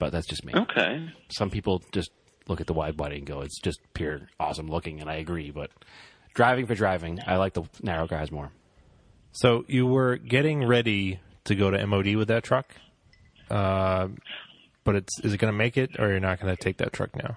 But 0.00 0.10
that's 0.12 0.26
just 0.26 0.44
me. 0.44 0.54
Okay. 0.56 1.08
Some 1.28 1.50
people 1.50 1.82
just 1.92 2.10
look 2.48 2.60
at 2.60 2.66
the 2.66 2.72
wide 2.72 2.96
body 2.96 3.18
and 3.18 3.26
go, 3.26 3.42
it's 3.42 3.60
just 3.60 3.80
pure 3.94 4.22
awesome 4.40 4.66
looking, 4.66 5.00
and 5.00 5.08
I 5.08 5.16
agree. 5.16 5.52
But 5.52 5.70
driving 6.34 6.66
for 6.66 6.74
driving, 6.74 7.20
I 7.26 7.36
like 7.36 7.52
the 7.52 7.64
narrow 7.82 8.08
guys 8.08 8.32
more. 8.32 8.50
So 9.32 9.64
you 9.68 9.86
were 9.86 10.16
getting 10.16 10.66
ready 10.66 11.20
to 11.44 11.54
go 11.54 11.70
to 11.70 11.86
MOD 11.86 12.16
with 12.16 12.28
that 12.28 12.42
truck, 12.42 12.74
uh, 13.50 14.08
but 14.84 14.96
it's 14.96 15.20
is 15.20 15.34
it 15.34 15.38
going 15.38 15.52
to 15.52 15.56
make 15.56 15.76
it, 15.76 16.00
or 16.00 16.08
you're 16.08 16.18
not 16.18 16.40
going 16.40 16.54
to 16.54 16.60
take 16.60 16.78
that 16.78 16.92
truck 16.92 17.14
now? 17.14 17.36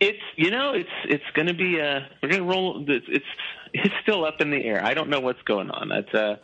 It's 0.00 0.18
you 0.36 0.50
know 0.50 0.72
it's 0.72 0.90
it's 1.04 1.24
going 1.34 1.46
to 1.46 1.54
be 1.54 1.80
uh 1.80 2.00
we're 2.20 2.28
going 2.28 2.42
to 2.42 2.48
roll 2.48 2.84
it's 2.88 3.06
it's 3.08 3.24
it's 3.72 3.94
still 4.02 4.24
up 4.24 4.40
in 4.40 4.50
the 4.50 4.64
air. 4.64 4.84
I 4.84 4.94
don't 4.94 5.08
know 5.08 5.20
what's 5.20 5.40
going 5.42 5.70
on. 5.70 5.92
It's 5.92 6.12
a 6.14 6.40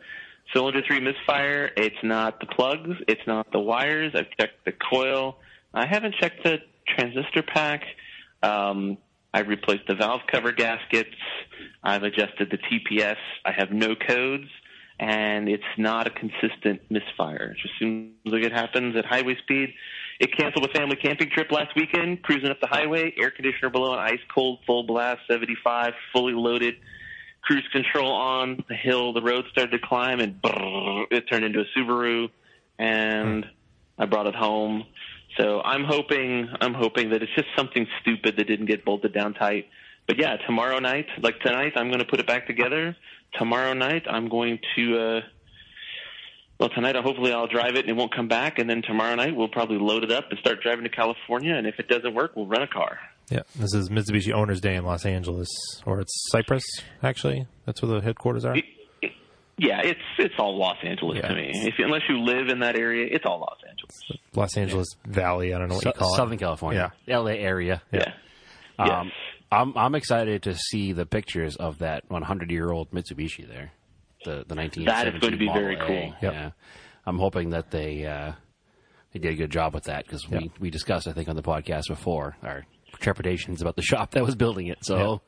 cylinder 0.53 0.83
three 0.87 1.01
misfire. 1.01 1.71
It's 1.77 2.03
not 2.03 2.41
the 2.41 2.47
plugs. 2.47 2.91
It's 3.09 3.27
not 3.27 3.51
the 3.53 3.61
wires. 3.61 4.13
I've 4.15 4.31
checked 4.39 4.65
the 4.65 4.73
coil. 4.73 5.39
I 5.73 5.87
haven't 5.87 6.15
checked 6.21 6.45
the 6.45 6.59
transistor 6.89 7.43
pack. 7.43 7.83
Um, 8.43 8.99
I've 9.33 9.49
replaced 9.49 9.87
the 9.87 9.95
valve 9.95 10.23
cover 10.31 10.53
gaskets. 10.53 11.15
I've 11.83 12.03
adjusted 12.03 12.51
the 12.51 12.59
TPS. 12.59 13.17
I 13.45 13.53
have 13.53 13.71
no 13.71 13.95
codes, 13.95 14.49
and 14.99 15.49
it's 15.49 15.63
not 15.79 16.07
a 16.07 16.11
consistent 16.11 16.83
misfire. 16.91 17.55
It 17.57 17.59
Just 17.63 17.75
soon 17.79 18.15
as 18.27 18.33
it 18.35 18.53
happens 18.53 18.97
at 18.97 19.05
highway 19.05 19.37
speed, 19.43 19.73
it 20.19 20.37
canceled 20.37 20.69
a 20.69 20.73
family 20.73 20.97
camping 20.97 21.31
trip 21.31 21.53
last 21.53 21.75
weekend, 21.77 22.23
cruising 22.23 22.51
up 22.51 22.61
the 22.61 22.67
highway, 22.67 23.15
air 23.19 23.31
conditioner 23.31 23.71
below 23.71 23.93
an 23.93 24.01
ice 24.01 24.21
cold 24.35 24.59
full 24.67 24.83
blast, 24.83 25.21
75, 25.31 25.95
fully 26.13 26.35
loaded, 26.35 26.75
cruise 27.43 27.67
control 27.73 28.13
on 28.13 28.65
the 28.69 28.75
hill. 28.75 29.13
The 29.13 29.23
road 29.23 29.45
started 29.51 29.73
to 29.73 29.87
climb, 29.87 30.21
and 30.21 30.41
brrr, 30.41 31.07
it 31.11 31.29
turned 31.29 31.45
into 31.45 31.61
a 31.61 31.65
Subaru, 31.77 32.31
and 32.79 33.47
I 33.99 34.07
brought 34.07 34.27
it 34.27 34.35
home. 34.35 34.85
So 35.37 35.61
I'm 35.63 35.85
hoping 35.85 36.49
I'm 36.61 36.75
hoping 36.75 37.11
that 37.11 37.23
it's 37.23 37.35
just 37.35 37.49
something 37.57 37.87
stupid 38.01 38.37
that 38.37 38.45
didn't 38.47 38.67
get 38.67 38.85
bolted 38.85 39.13
down 39.13 39.35
tight. 39.35 39.69
But 40.07 40.19
yeah, 40.19 40.37
tomorrow 40.39 40.79
night, 40.81 41.07
like 41.23 41.41
tonight, 41.41 41.75
I'm 41.77 41.89
going 41.89 42.01
to 42.01 42.05
put 42.05 42.21
it 42.21 42.27
back 42.27 42.47
together. 42.47 42.97
Tomorrow 43.39 43.75
night, 43.75 44.07
I'm 44.09 44.29
going 44.29 44.59
to. 44.77 44.99
uh 44.99 45.21
well, 46.59 46.69
tonight, 46.69 46.95
uh, 46.95 47.01
hopefully, 47.01 47.33
I'll 47.33 47.47
drive 47.47 47.77
it 47.77 47.87
and 47.87 47.89
it 47.89 47.97
won't 47.97 48.15
come 48.15 48.29
back. 48.29 48.59
And 48.59 48.69
then 48.69 48.83
tomorrow 48.83 49.15
night, 49.15 49.35
we'll 49.35 49.49
probably 49.49 49.79
load 49.79 50.05
it 50.05 50.13
up 50.13 50.27
and 50.29 50.39
start 50.41 50.63
driving 50.63 50.85
to 50.85 50.91
California. 50.91 51.55
And 51.55 51.67
if 51.67 51.79
it 51.79 51.89
doesn't 51.89 52.13
work, 52.13 52.37
we'll 52.37 52.47
rent 52.47 52.65
a 52.65 52.67
car. 52.67 52.99
Yeah, 53.31 53.41
this 53.57 53.73
is 53.75 53.89
Mitsubishi 53.89 54.33
Owners 54.33 54.61
Day 54.61 54.75
in 54.75 54.85
Los 54.85 55.07
Angeles, 55.07 55.49
or 55.87 56.01
it's 56.01 56.13
Cypress. 56.31 56.65
Actually, 57.03 57.47
that's 57.65 57.81
where 57.81 57.93
the 58.01 58.05
headquarters 58.05 58.45
are. 58.45 58.57
It- 58.57 58.65
it- 59.03 59.13
yeah, 59.57 59.81
it's 59.83 60.01
it's 60.19 60.35
all 60.39 60.57
Los 60.59 60.77
Angeles 60.83 61.19
Yeah. 61.23 61.29
to 61.29 61.35
me. 61.35 61.51
If 61.55 61.75
unless 61.79 62.03
you 62.09 62.19
live 62.21 62.49
in 62.49 62.61
that 62.61 62.77
area, 62.77 63.07
it's 63.11 63.25
all 63.27 63.39
Los 63.41 63.59
Angeles. 63.69 64.01
Los 64.35 64.57
Angeles 64.57 64.89
Valley. 65.07 65.55
I 65.55 65.59
don't 65.59 65.69
know 65.69 65.75
what 65.77 65.83
Su- 65.85 65.89
you 65.91 65.93
call 65.93 66.09
Southern 66.11 66.15
it. 66.15 66.17
Southern 66.17 66.39
California, 66.39 66.93
yeah, 67.07 67.19
LA 67.19 67.33
area. 67.33 67.83
Yeah. 67.93 68.13
Um, 68.79 69.07
Yes. 69.09 69.13
I'm 69.53 69.77
I'm 69.77 69.95
excited 69.95 70.43
to 70.45 70.55
see 70.55 70.93
the 70.93 71.07
pictures 71.07 71.57
of 71.57 71.79
that 71.79 72.05
100 72.09 72.51
year 72.51 72.71
old 72.71 72.91
Mitsubishi 72.93 73.47
there, 73.47 73.73
the 74.25 74.45
the 74.47 74.55
1970 74.55 74.85
That 74.87 75.15
is 75.15 75.21
going 75.21 75.33
to 75.33 75.39
be 75.39 75.47
Model 75.47 75.63
very 75.63 75.75
A. 75.77 75.87
cool. 75.87 76.15
Yep. 76.23 76.33
Yeah, 76.33 76.51
I'm 77.07 77.19
hoping 77.19 77.51
that 77.51 77.71
they 77.71 78.07
uh, 78.07 78.33
they 79.13 79.19
did 79.21 79.33
a 79.33 79.37
good 79.37 79.51
job 79.51 79.75
with 79.75 79.85
that 79.85 80.05
because 80.07 80.29
we 80.29 80.51
we 80.61 80.71
discussed 80.71 81.07
I 81.09 81.13
think 81.13 81.29
on 81.29 81.37
the 81.37 81.43
podcast 81.43 81.89
before 81.89 82.37
our 82.43 82.65
trepidations 83.01 83.61
about 83.61 83.77
the 83.77 83.83
shop 83.83 84.13
that 84.13 84.25
was 84.25 84.35
building 84.37 84.67
it. 84.69 84.79
So 84.83 85.21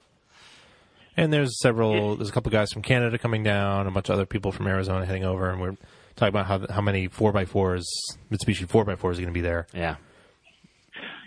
And 1.17 1.33
there's 1.33 1.61
several. 1.61 2.17
There's 2.17 2.29
a 2.29 2.33
couple 2.33 2.51
guys 2.53 2.73
from 2.73 2.83
Canada 2.83 3.19
coming 3.19 3.43
down, 3.43 3.87
a 3.87 3.91
bunch 3.91 4.09
of 4.09 4.15
other 4.15 4.27
people 4.27 4.53
from 4.53 4.67
Arizona 4.67 5.05
heading 5.05 5.25
over, 5.25 5.51
and 5.51 5.61
we're 5.61 5.77
talking 6.17 6.29
about 6.29 6.47
how 6.47 6.73
how 6.73 6.81
many 6.81 7.09
four 7.09 7.37
x 7.37 7.51
fours 7.51 7.87
Mitsubishi 8.31 8.69
four 8.69 8.89
x 8.89 9.01
fours 9.01 9.19
are 9.19 9.23
going 9.23 9.33
to 9.33 9.39
be 9.39 9.41
there. 9.41 9.67
yeah, 9.75 9.97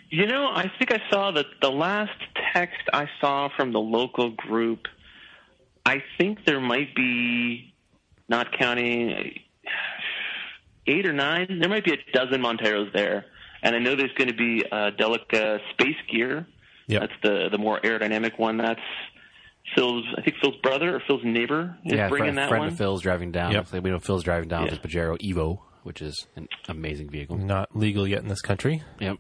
You 0.10 0.28
know, 0.28 0.48
I 0.48 0.72
think 0.78 0.92
I 0.92 1.02
saw 1.12 1.32
that 1.32 1.46
the 1.62 1.72
last 1.72 2.20
text 2.54 2.82
I 2.94 3.08
saw 3.20 3.50
from 3.56 3.74
the 3.74 3.80
local 3.80 4.32
group. 4.32 4.88
I 5.88 6.02
think 6.18 6.46
there 6.46 6.60
might 6.60 6.96
be, 6.96 7.74
not 8.28 8.58
counting 8.58 9.40
eight 10.88 11.06
or 11.06 11.14
nine, 11.14 11.60
there 11.60 11.70
might 11.70 11.86
be 11.86 11.94
a 11.94 12.12
dozen 12.12 12.42
Monteros 12.42 12.92
there, 12.94 13.26
and 13.66 13.76
I 13.76 13.80
know 13.80 13.96
there's 13.98 14.14
going 14.14 14.30
to 14.30 14.34
be 14.38 14.64
a 14.72 14.92
Delica 14.94 15.60
Space 15.72 15.98
Gear. 16.10 16.48
Yep. 16.88 17.02
That's 17.02 17.14
the 17.24 17.50
the 17.52 17.58
more 17.58 17.82
aerodynamic 17.82 18.40
one. 18.40 18.58
That's 18.58 18.80
Phil's, 19.76 20.06
I 20.18 20.22
think 20.22 20.38
Phil's 20.42 20.56
brother 20.62 20.96
or 20.96 21.02
Phil's 21.08 21.24
neighbor 21.26 21.76
is 21.84 21.94
yeah. 21.94 22.08
bringing 22.08 22.36
Friend, 22.36 22.38
that 22.38 22.50
friend 22.50 22.62
one. 22.66 22.68
of 22.72 22.78
Phil's 22.78 23.02
driving 23.02 23.32
down. 23.32 23.52
Yep. 23.52 23.74
We 23.84 23.90
know 23.90 24.00
Phil's 24.00 24.24
driving 24.24 24.48
down 24.48 24.66
Yeah. 24.68 24.72
with 24.74 24.84
his 24.84 24.92
Pajero 24.94 25.18
Evo, 25.20 25.60
which 25.84 26.02
is 26.04 26.28
an 26.36 26.48
amazing 26.70 27.10
vehicle. 27.10 27.38
Not 27.38 27.76
legal 27.76 28.08
yet 28.08 28.22
in 28.22 28.28
this 28.28 28.42
country, 28.42 28.84
Yep. 29.00 29.18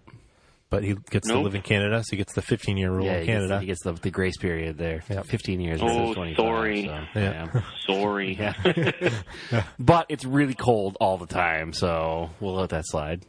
but 0.69 0.83
he 0.83 0.93
gets 1.09 1.27
to 1.29 1.39
live 1.39 1.55
in 1.55 1.63
Canada, 1.63 2.03
so 2.03 2.11
he 2.11 2.17
gets 2.17 2.33
the 2.33 2.43
15 2.43 2.77
year 2.77 2.91
rule 2.91 3.05
Yeah, 3.07 3.13
in 3.13 3.19
he 3.21 3.25
gets, 3.25 3.35
Canada. 3.37 3.59
he 3.59 3.65
gets 3.65 3.83
the, 3.83 3.93
the 3.93 4.11
grace 4.11 4.37
period 4.37 4.77
there. 4.77 5.01
Yep. 5.09 5.25
15 5.25 5.59
years. 5.61 5.79
Oh, 5.81 5.87
instead 5.87 6.07
of 6.09 6.15
25, 6.15 6.37
sorry. 6.37 6.83
so, 6.83 7.19
Yeah. 7.19 7.47
yeah. 7.55 7.61
Sorry. 7.87 8.35
Yeah. 8.39 9.63
but 9.79 10.05
it's 10.09 10.25
really 10.25 10.53
cold 10.53 10.95
all 11.01 11.17
the 11.17 11.25
time, 11.27 11.73
so 11.73 12.29
we'll 12.39 12.53
let 12.53 12.69
that 12.69 12.85
slide. 12.85 13.25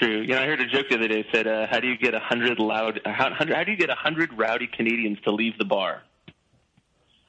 True. 0.00 0.20
You 0.20 0.28
know, 0.28 0.40
I 0.42 0.46
heard 0.46 0.60
a 0.60 0.66
joke 0.66 0.86
the 0.90 0.96
other 0.96 1.08
day. 1.08 1.20
It 1.20 1.26
said, 1.32 1.46
uh, 1.46 1.66
"How 1.70 1.80
do 1.80 1.86
you 1.88 1.96
get 1.96 2.14
a 2.14 2.18
hundred 2.20 2.58
loud? 2.58 3.00
How, 3.04 3.32
how 3.34 3.44
do 3.64 3.70
you 3.70 3.76
get 3.78 3.88
a 3.90 3.94
hundred 3.94 4.30
rowdy 4.36 4.66
Canadians 4.66 5.18
to 5.24 5.30
leave 5.32 5.56
the 5.58 5.64
bar?" 5.64 6.02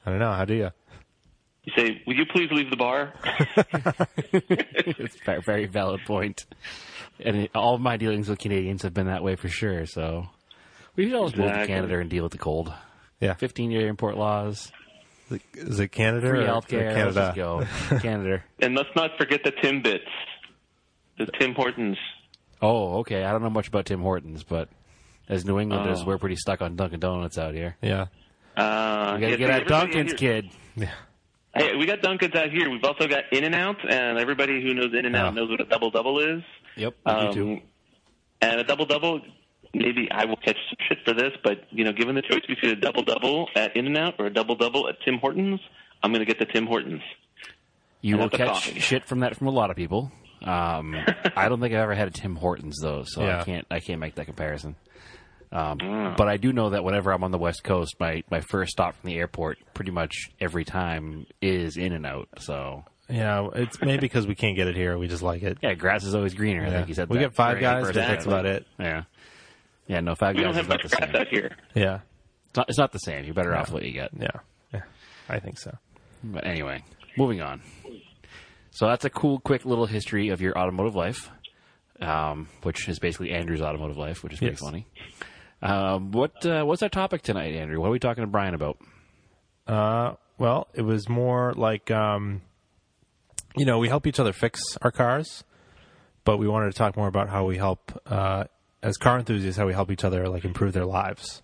I 0.04 0.10
don't 0.10 0.18
know. 0.18 0.32
How 0.32 0.44
do 0.44 0.54
you? 0.54 0.70
You 1.64 1.72
say, 1.76 2.02
"Will 2.06 2.14
you 2.16 2.26
please 2.26 2.50
leave 2.50 2.70
the 2.70 2.76
bar?" 2.76 3.12
It's 4.32 5.16
a 5.16 5.24
very, 5.24 5.40
very 5.42 5.66
valid 5.66 6.00
point. 6.06 6.46
And 7.20 7.48
all 7.54 7.74
of 7.74 7.80
my 7.80 7.96
dealings 7.96 8.28
with 8.28 8.38
Canadians 8.38 8.82
have 8.82 8.94
been 8.94 9.06
that 9.06 9.22
way 9.22 9.36
for 9.36 9.48
sure, 9.48 9.86
so 9.86 10.28
we 10.96 11.04
should 11.06 11.14
always 11.14 11.36
move 11.36 11.50
to 11.52 11.66
Canada 11.66 11.98
and 11.98 12.08
deal 12.10 12.22
with 12.24 12.32
the 12.32 12.38
cold. 12.38 12.72
Yeah. 13.20 13.34
15 13.34 13.70
year 13.70 13.88
import 13.88 14.16
laws, 14.16 14.70
Is 15.54 15.80
it 15.80 15.88
Canada 15.88 16.28
free 16.28 16.40
or, 16.40 16.42
or 16.42 16.46
healthcare. 16.46 16.94
Let's 16.94 16.94
Canada? 16.94 17.12
just 17.14 17.36
go. 17.90 17.98
Canada. 18.00 18.44
and 18.60 18.74
let's 18.76 18.90
not 18.94 19.10
forget 19.18 19.40
the 19.44 19.52
Timbits, 19.52 20.00
the 21.18 21.26
Tim 21.38 21.54
Hortons. 21.54 21.96
Oh, 22.60 22.98
okay. 22.98 23.24
I 23.24 23.32
don't 23.32 23.42
know 23.42 23.50
much 23.50 23.68
about 23.68 23.86
Tim 23.86 24.00
Hortons, 24.00 24.42
but 24.44 24.68
as 25.28 25.44
New 25.44 25.58
Englanders, 25.58 26.00
Oh. 26.02 26.04
we're 26.06 26.18
pretty 26.18 26.36
stuck 26.36 26.60
on 26.62 26.76
Dunkin' 26.76 27.00
Donuts 27.00 27.38
out 27.38 27.54
here. 27.54 27.76
Yeah. 27.82 28.06
Uh, 28.56 29.12
We 29.14 29.20
gotta 29.20 29.20
yeah, 29.20 29.36
get 29.36 29.38
so 29.38 29.44
at 29.44 29.50
everybody 29.62 29.68
Dunkin's, 29.92 30.20
here- 30.20 30.42
kid. 30.42 30.50
Yeah. 30.76 30.90
Hey, 31.54 31.76
we 31.76 31.86
got 31.86 32.02
Dunkin's 32.02 32.34
out 32.34 32.50
here. 32.50 32.68
We've 32.70 32.84
also 32.84 33.06
got 33.08 33.24
In 33.32 33.44
and 33.44 33.54
Out, 33.54 33.76
and 33.88 34.18
everybody 34.18 34.60
who 34.62 34.74
knows 34.74 34.92
In 34.96 35.06
and 35.06 35.16
Out 35.16 35.34
Yeah. 35.34 35.40
knows 35.40 35.50
what 35.50 35.60
a 35.60 35.64
double 35.64 35.90
double 35.90 36.18
is. 36.20 36.42
Yep, 36.76 36.94
Um, 37.06 37.62
and 38.40 38.60
a 38.60 38.64
double 38.64 38.84
double, 38.86 39.20
maybe 39.74 40.08
I 40.10 40.24
will 40.26 40.36
catch 40.36 40.56
some 40.68 40.76
shit 40.88 40.98
for 41.04 41.12
this, 41.14 41.32
but 41.42 41.64
you 41.70 41.84
know, 41.84 41.92
given 41.92 42.14
the 42.14 42.22
choice 42.22 42.44
between 42.46 42.72
a 42.72 42.76
double 42.76 43.02
double 43.02 43.48
at 43.56 43.76
In 43.76 43.86
and 43.86 43.96
Out 43.96 44.14
or 44.18 44.26
a 44.26 44.32
double 44.32 44.54
double 44.56 44.88
at 44.88 45.00
Tim 45.04 45.18
Hortons, 45.18 45.60
I'm 46.02 46.12
going 46.12 46.24
to 46.24 46.32
get 46.32 46.38
the 46.38 46.46
Tim 46.52 46.66
Hortons. 46.66 47.02
You 48.00 48.14
And 48.14 48.20
will 48.20 48.26
at 48.26 48.32
catch 48.32 48.48
coffee. 48.48 48.78
shit 48.80 49.04
from 49.04 49.20
that 49.20 49.34
from 49.36 49.48
a 49.48 49.50
lot 49.50 49.70
of 49.70 49.76
people. 49.76 50.12
Um, 50.42 50.94
I 51.36 51.48
don't 51.48 51.60
think 51.60 51.74
I've 51.74 51.80
ever 51.80 51.94
had 51.94 52.08
a 52.08 52.10
Tim 52.10 52.36
Hortons 52.36 52.76
though, 52.82 53.02
so 53.06 53.22
Yeah. 53.24 53.40
I 53.40 53.44
can't 53.44 53.66
I 53.70 53.80
can't 53.80 54.00
make 54.00 54.14
that 54.16 54.26
comparison. 54.26 54.76
Um, 55.50 55.78
Mm. 55.78 56.16
But 56.16 56.28
I 56.28 56.36
do 56.36 56.52
know 56.52 56.70
that 56.70 56.84
whenever 56.84 57.10
I'm 57.12 57.24
on 57.24 57.30
the 57.30 57.38
West 57.38 57.64
Coast, 57.64 57.96
my, 57.98 58.22
my 58.30 58.40
first 58.40 58.70
stop 58.72 58.94
from 59.00 59.08
the 59.08 59.16
airport, 59.16 59.56
pretty 59.72 59.90
much 59.92 60.28
every 60.40 60.64
time, 60.64 61.26
is 61.40 61.76
In 61.78 61.92
and 61.94 62.04
Out. 62.04 62.28
So 62.38 62.84
Yeah. 63.08 63.48
It's 63.54 63.80
maybe 63.80 64.00
because 64.00 64.26
we 64.26 64.34
can't 64.34 64.56
get 64.56 64.66
it 64.68 64.76
here. 64.76 64.98
We 64.98 65.08
just 65.08 65.22
like 65.22 65.42
it. 65.42 65.56
yeah, 65.62 65.72
grass 65.74 66.04
is 66.04 66.14
always 66.14 66.34
greener. 66.34 66.66
I 66.66 66.70
think 66.70 66.88
you 66.88 66.94
said 66.94 67.08
we 67.08 67.16
that 67.16 67.24
get 67.24 67.34
five 67.34 67.60
guys, 67.60 67.86
but 67.86 67.94
that's 67.94 68.26
about 68.26 68.44
it. 68.44 68.66
Yeah, 68.78 69.04
yeah. 69.86 70.00
No, 70.00 70.14
five 70.14 70.36
We 70.36 70.42
guys 70.42 70.54
don't 70.54 70.66
is 70.66 70.68
have 70.68 70.68
not 70.68 70.82
much 70.84 70.90
the 70.90 70.96
grass 70.96 71.10
same. 71.12 71.20
out 71.22 71.28
here. 71.28 71.56
Yeah. 71.74 72.00
It's 72.48 72.56
not, 72.56 72.68
it's 72.68 72.78
not 72.78 72.92
the 72.92 72.98
same. 72.98 73.24
You're 73.24 73.34
better 73.34 73.56
off 73.56 73.70
what 73.72 73.84
you 73.84 73.92
get. 73.92 74.10
Yeah. 74.18 74.28
Yeah. 74.74 74.82
I 75.30 75.38
think 75.38 75.58
so. 75.58 75.76
But 76.24 76.46
anyway, 76.46 76.82
moving 77.16 77.40
on. 77.40 77.62
So 78.78 78.86
that's 78.86 79.04
a 79.04 79.10
cool, 79.10 79.40
quick 79.40 79.64
little 79.64 79.86
history 79.86 80.28
of 80.28 80.40
your 80.40 80.56
automotive 80.56 80.94
life, 80.94 81.30
um, 82.00 82.46
which 82.62 82.88
is 82.88 83.00
basically 83.00 83.32
Andrew's 83.32 83.60
automotive 83.60 83.96
life, 83.96 84.22
which 84.22 84.34
is 84.34 84.38
pretty 84.38 84.52
Yes. 84.52 84.60
funny. 84.60 84.86
Um, 85.60 86.12
what 86.12 86.46
uh, 86.46 86.62
what's 86.62 86.84
our 86.84 86.88
topic 86.88 87.22
tonight, 87.22 87.54
Andrew? 87.56 87.80
What 87.80 87.88
are 87.88 87.90
we 87.90 87.98
talking 87.98 88.22
to 88.22 88.28
Brian 88.28 88.54
about? 88.54 88.78
Uh, 89.66 90.14
well, 90.38 90.68
it 90.74 90.82
was 90.82 91.08
more 91.08 91.52
like, 91.56 91.90
um, 91.90 92.42
you 93.56 93.64
know, 93.66 93.80
we 93.80 93.88
help 93.88 94.06
each 94.06 94.20
other 94.20 94.32
fix 94.32 94.60
our 94.82 94.92
cars, 94.92 95.42
but 96.24 96.36
we 96.38 96.46
wanted 96.46 96.70
to 96.70 96.78
talk 96.78 96.96
more 96.96 97.08
about 97.08 97.28
how 97.28 97.44
we 97.46 97.56
help, 97.56 98.00
uh, 98.06 98.44
as 98.80 98.96
car 98.96 99.18
enthusiasts, 99.18 99.58
how 99.58 99.66
we 99.66 99.72
help 99.72 99.90
each 99.90 100.04
other 100.04 100.28
like 100.28 100.44
improve 100.44 100.72
their 100.72 100.86
lives. 100.86 101.42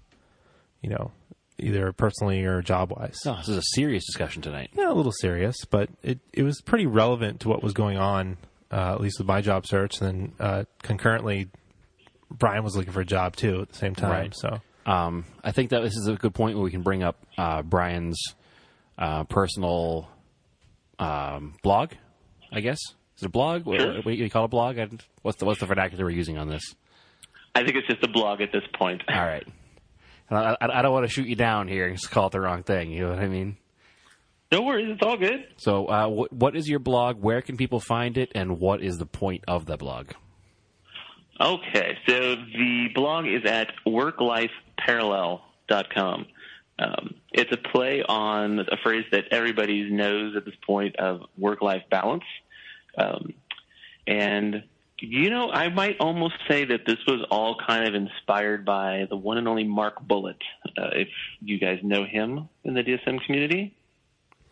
you 0.83 0.91
know, 0.91 1.11
either 1.59 1.93
personally 1.93 2.45
or 2.45 2.63
job 2.63 2.91
wise. 2.91 3.17
Oh, 3.27 3.37
this 3.37 3.49
is 3.49 3.57
a 3.59 3.63
serious 3.75 4.05
discussion 4.07 4.43
tonight. 4.43 4.71
Yeah, 4.77 4.91
a 4.91 4.95
little 4.95 5.13
serious, 5.13 5.57
but 5.71 5.89
it 6.03 6.19
it 6.33 6.43
was 6.43 6.61
pretty 6.61 6.87
relevant 6.87 7.41
to 7.41 7.49
what 7.49 7.63
was 7.63 7.73
going 7.73 7.97
on, 7.99 8.37
uh, 8.73 8.95
at 8.95 9.01
least 9.01 9.19
with 9.19 9.27
my 9.29 9.41
job 9.41 9.67
search. 9.67 10.01
And 10.01 10.09
then 10.09 10.33
uh, 10.41 10.65
concurrently, 10.83 11.49
Brian 12.31 12.65
was 12.65 12.77
looking 12.77 12.93
for 12.93 13.01
a 13.01 13.07
job 13.07 13.37
too 13.37 13.61
at 13.63 13.69
the 13.69 13.77
same 13.79 13.95
time. 13.95 14.11
Right. 14.11 14.35
So 14.35 14.61
Um, 14.87 15.25
I 15.43 15.53
think 15.53 15.71
that 15.71 15.83
this 15.83 15.97
is 15.97 16.07
a 16.09 16.15
good 16.15 16.35
point 16.35 16.57
where 16.57 16.65
we 16.65 16.71
can 16.71 16.83
bring 16.83 17.03
up 17.03 17.17
uh, 17.39 17.63
Brian's 17.63 18.21
uh, 18.99 19.25
personal 19.25 20.09
um, 20.99 21.55
blog. 21.63 21.93
I 22.53 22.61
guess 22.61 22.79
is 23.17 23.23
it 23.23 23.27
a 23.27 23.29
blog? 23.29 23.65
What, 23.65 23.81
Sure. 23.81 23.95
what 23.97 24.05
do 24.05 24.13
you 24.13 24.31
call 24.31 24.43
it 24.43 24.47
a 24.47 24.49
blog? 24.49 24.79
I- 24.79 24.89
What's 25.23 25.39
the 25.39 25.47
what's 25.47 25.61
the 25.61 25.67
vernacular 25.67 26.05
we're 26.05 26.11
using 26.11 26.37
on 26.37 26.49
this? 26.49 26.75
I 27.55 27.61
think 27.65 27.77
it's 27.77 27.87
just 27.87 28.03
a 28.05 28.09
blog 28.11 28.41
at 28.43 28.51
this 28.53 28.65
point. 28.79 29.03
All 29.09 29.25
right. 29.25 29.47
I, 30.31 30.57
I, 30.61 30.79
I 30.79 30.83
don't 30.83 30.93
want 30.93 31.07
to 31.07 31.13
shoot 31.13 31.27
you 31.27 31.37
down 31.37 31.69
here 31.69 31.87
and 31.87 31.97
just 31.97 32.11
call 32.11 32.27
it 32.29 32.33
the 32.33 32.41
wrong 32.41 32.63
thing. 32.63 32.91
You 32.91 33.05
know 33.05 33.11
what 33.11 33.21
I 33.21 33.29
mean? 33.29 33.57
No 34.53 34.63
worries, 34.63 34.89
it's 34.91 35.03
all 35.03 35.17
good. 35.17 35.47
So, 35.57 35.87
uh, 35.87 36.07
what, 36.07 36.33
what 36.33 36.57
is 36.57 36.69
your 36.69 36.79
blog? 36.79 37.21
Where 37.21 37.43
can 37.43 37.57
people 37.57 37.81
find 37.81 38.17
it? 38.17 38.31
And 38.35 38.61
what 38.61 38.83
is 38.83 38.99
the 38.99 39.07
point 39.07 39.43
of 39.49 39.67
the 39.67 39.77
blog? 39.77 40.11
Okay, 41.41 41.99
so 42.07 42.37
the 42.37 42.89
blog 42.95 43.27
is 43.27 43.45
at 43.45 43.73
worklifeparallel.com. 43.87 46.27
Um, 46.79 47.15
it's 47.33 47.51
a 47.53 47.57
play 47.57 48.03
on 48.03 48.61
a 48.61 48.77
phrase 48.83 49.05
that 49.11 49.25
everybody 49.33 49.91
knows 49.91 50.37
at 50.37 50.45
this 50.45 50.55
point 50.65 50.95
of 50.97 51.23
work-life 51.37 51.83
balance. 51.91 52.23
Um, 52.97 53.35
and, 54.07 54.63
you 55.01 55.31
know, 55.31 55.51
I 55.51 55.69
might 55.69 55.97
almost 56.01 56.35
say 56.49 56.65
that 56.67 56.87
this 56.87 56.99
was 57.07 57.25
all 57.31 57.57
kind 57.67 57.87
of 57.87 57.95
inspired 57.95 58.65
by 58.65 59.07
the 59.11 59.17
one 59.17 59.39
and 59.39 59.49
only 59.49 59.65
Mark 59.65 60.01
Bullitt, 60.07 60.37
uh, 60.79 60.91
if 60.93 61.09
you 61.43 61.59
guys 61.59 61.81
know 61.83 62.05
him 62.05 62.49
in 62.65 62.75
the 62.75 62.83
DSM 62.83 63.25
community. 63.25 63.75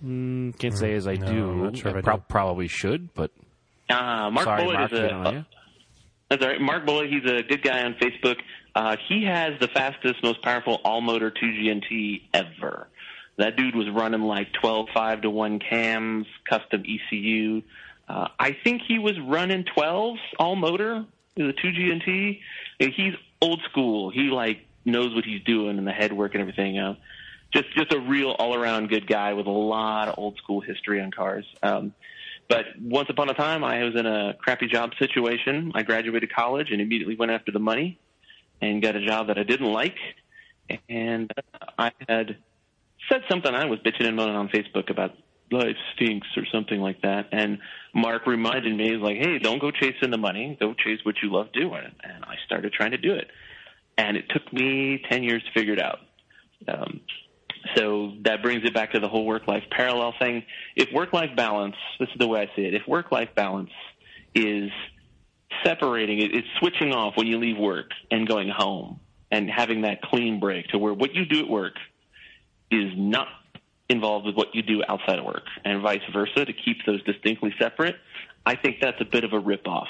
Can't 0.00 0.76
say 0.76 0.94
as 0.94 1.06
I 1.06 1.14
no, 1.14 1.26
do. 1.26 1.50
I'm 1.50 1.62
not 1.64 1.76
sure 1.76 1.90
if 1.92 1.96
I 1.98 2.00
Pro- 2.00 2.16
do. 2.16 2.24
probably 2.28 2.68
should, 2.68 3.14
but 3.14 3.30
Uh, 3.88 4.30
Mark 4.30 4.44
sorry, 4.44 4.62
Bullitt 4.64 4.78
Mark. 4.80 4.92
is 4.92 4.98
a, 4.98 5.08
don't 5.08 5.22
know 5.22 5.30
you. 5.30 5.44
That's 6.28 6.42
all 6.42 6.48
right. 6.50 6.60
Mark 6.60 6.86
Bullitt, 6.86 7.10
he's 7.10 7.24
a 7.24 7.42
good 7.42 7.62
guy 7.62 7.82
on 7.84 7.94
Facebook. 7.94 8.36
Uh, 8.74 8.96
he 9.08 9.24
has 9.24 9.52
the 9.60 9.68
fastest, 9.68 10.22
most 10.24 10.42
powerful 10.42 10.80
all-motor 10.84 11.30
2GNT 11.30 12.22
ever. 12.34 12.88
That 13.38 13.56
dude 13.56 13.74
was 13.76 13.88
running 13.90 14.22
like 14.22 14.48
12 14.60 14.88
5 14.94 15.22
to 15.22 15.30
1 15.30 15.58
cams, 15.60 16.26
custom 16.48 16.82
ECU. 16.84 17.62
Uh, 18.12 18.28
I 18.38 18.54
think 18.62 18.82
he 18.86 18.98
was 18.98 19.18
running 19.20 19.64
12s 19.64 20.18
all 20.38 20.54
motor 20.54 21.06
the 21.34 21.54
2GNT. 21.54 22.40
And 22.80 22.92
He's 22.92 23.14
old 23.40 23.62
school. 23.70 24.10
He 24.10 24.24
like 24.24 24.66
knows 24.84 25.14
what 25.14 25.24
he's 25.24 25.42
doing 25.44 25.78
and 25.78 25.86
the 25.86 25.92
head 25.92 26.12
work 26.12 26.34
and 26.34 26.42
everything. 26.42 26.78
Uh, 26.78 26.96
just 27.54 27.74
just 27.74 27.92
a 27.92 28.00
real 28.00 28.30
all-around 28.30 28.88
good 28.88 29.06
guy 29.06 29.32
with 29.34 29.46
a 29.46 29.50
lot 29.50 30.08
of 30.08 30.18
old 30.18 30.36
school 30.38 30.60
history 30.60 31.00
on 31.00 31.10
cars. 31.10 31.46
Um, 31.62 31.94
but 32.48 32.64
once 32.80 33.08
upon 33.08 33.30
a 33.30 33.34
time, 33.34 33.64
I 33.64 33.82
was 33.84 33.94
in 33.94 34.04
a 34.04 34.34
crappy 34.38 34.66
job 34.66 34.92
situation. 34.98 35.72
I 35.74 35.82
graduated 35.82 36.32
college 36.34 36.70
and 36.70 36.80
immediately 36.80 37.16
went 37.16 37.32
after 37.32 37.50
the 37.50 37.58
money 37.58 37.98
and 38.60 38.82
got 38.82 38.94
a 38.94 39.06
job 39.06 39.28
that 39.28 39.38
I 39.38 39.42
didn't 39.42 39.72
like. 39.72 39.96
And 40.88 41.30
I 41.78 41.92
had 42.08 42.36
said 43.10 43.22
something. 43.28 43.54
I 43.54 43.64
was 43.66 43.78
bitching 43.80 44.06
and 44.06 44.16
moaning 44.16 44.36
on 44.36 44.48
Facebook 44.48 44.90
about 44.90 45.14
life 45.52 45.76
stinks 45.94 46.26
or 46.36 46.44
something 46.52 46.80
like 46.80 47.02
that. 47.02 47.28
And 47.32 47.58
Mark 47.94 48.26
reminded 48.26 48.74
me, 48.74 48.96
like, 48.96 49.16
hey, 49.16 49.38
don't 49.38 49.60
go 49.60 49.70
chasing 49.70 50.10
the 50.10 50.18
money. 50.18 50.56
Go 50.58 50.74
chase 50.74 51.00
what 51.04 51.16
you 51.22 51.32
love 51.32 51.52
doing. 51.52 51.92
And 52.02 52.24
I 52.24 52.36
started 52.46 52.72
trying 52.72 52.92
to 52.92 52.98
do 52.98 53.14
it. 53.14 53.28
And 53.98 54.16
it 54.16 54.24
took 54.30 54.52
me 54.52 55.02
10 55.10 55.22
years 55.22 55.42
to 55.44 55.52
figure 55.52 55.74
it 55.74 55.80
out. 55.80 55.98
Um, 56.66 57.00
so 57.76 58.12
that 58.24 58.42
brings 58.42 58.64
it 58.64 58.74
back 58.74 58.92
to 58.92 59.00
the 59.00 59.08
whole 59.08 59.24
work-life 59.24 59.64
parallel 59.70 60.14
thing. 60.18 60.44
If 60.74 60.92
work-life 60.92 61.36
balance, 61.36 61.76
this 62.00 62.08
is 62.08 62.18
the 62.18 62.26
way 62.26 62.40
I 62.40 62.56
see 62.56 62.62
it. 62.62 62.74
If 62.74 62.82
work-life 62.88 63.30
balance 63.36 63.70
is 64.34 64.70
separating 65.64 66.20
it, 66.20 66.34
it's 66.34 66.48
switching 66.58 66.92
off 66.92 67.16
when 67.16 67.26
you 67.26 67.38
leave 67.38 67.58
work 67.58 67.90
and 68.10 68.26
going 68.26 68.48
home 68.48 69.00
and 69.30 69.48
having 69.50 69.82
that 69.82 70.02
clean 70.02 70.40
break 70.40 70.68
to 70.68 70.78
where 70.78 70.92
what 70.92 71.14
you 71.14 71.24
do 71.24 71.40
at 71.40 71.48
work 71.48 71.74
is 72.70 72.92
not 72.96 73.28
involved 73.92 74.26
with 74.26 74.34
what 74.34 74.54
you 74.54 74.62
do 74.62 74.82
outside 74.88 75.18
of 75.18 75.24
work 75.24 75.44
and 75.64 75.80
vice 75.82 76.00
versa 76.12 76.44
to 76.44 76.52
keep 76.52 76.78
those 76.86 77.02
distinctly 77.04 77.54
separate. 77.60 77.96
I 78.44 78.56
think 78.56 78.78
that's 78.80 79.00
a 79.00 79.04
bit 79.04 79.24
of 79.24 79.32
a 79.32 79.40
ripoff. 79.40 79.86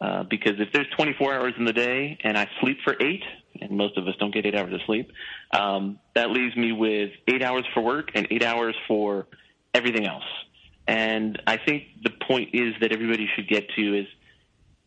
Uh, 0.00 0.24
because 0.24 0.54
if 0.58 0.68
there's 0.72 0.88
24 0.96 1.34
hours 1.34 1.54
in 1.58 1.64
the 1.64 1.72
day 1.72 2.18
and 2.22 2.36
I 2.36 2.48
sleep 2.60 2.78
for 2.84 2.96
eight, 3.00 3.22
and 3.60 3.70
most 3.70 3.96
of 3.96 4.06
us 4.06 4.14
don't 4.18 4.32
get 4.32 4.44
eight 4.44 4.54
hours 4.54 4.74
of 4.74 4.80
sleep, 4.86 5.10
um, 5.52 5.98
that 6.14 6.30
leaves 6.30 6.54
me 6.56 6.72
with 6.72 7.10
eight 7.28 7.42
hours 7.42 7.64
for 7.72 7.82
work 7.82 8.10
and 8.14 8.26
eight 8.30 8.42
hours 8.42 8.74
for 8.86 9.26
everything 9.72 10.06
else. 10.06 10.24
And 10.86 11.40
I 11.46 11.56
think 11.56 11.84
the 12.02 12.10
point 12.10 12.50
is 12.52 12.74
that 12.80 12.92
everybody 12.92 13.28
should 13.34 13.48
get 13.48 13.68
to 13.76 14.00
is 14.00 14.06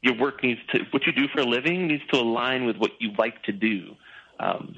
your 0.02 0.15
work 0.15 0.43
needs 0.43 0.60
to, 0.71 0.80
what 0.91 1.06
you 1.06 1.12
do 1.12 1.28
for 1.34 1.41
a 1.41 1.45
living 1.45 1.88
needs 1.88 2.04
to 2.13 2.19
align 2.19 2.65
with 2.65 2.78
what 2.78 2.91
you 2.99 3.12
like 3.17 3.41
to 3.43 3.52
do. 3.52 3.95
Um, 4.39 4.75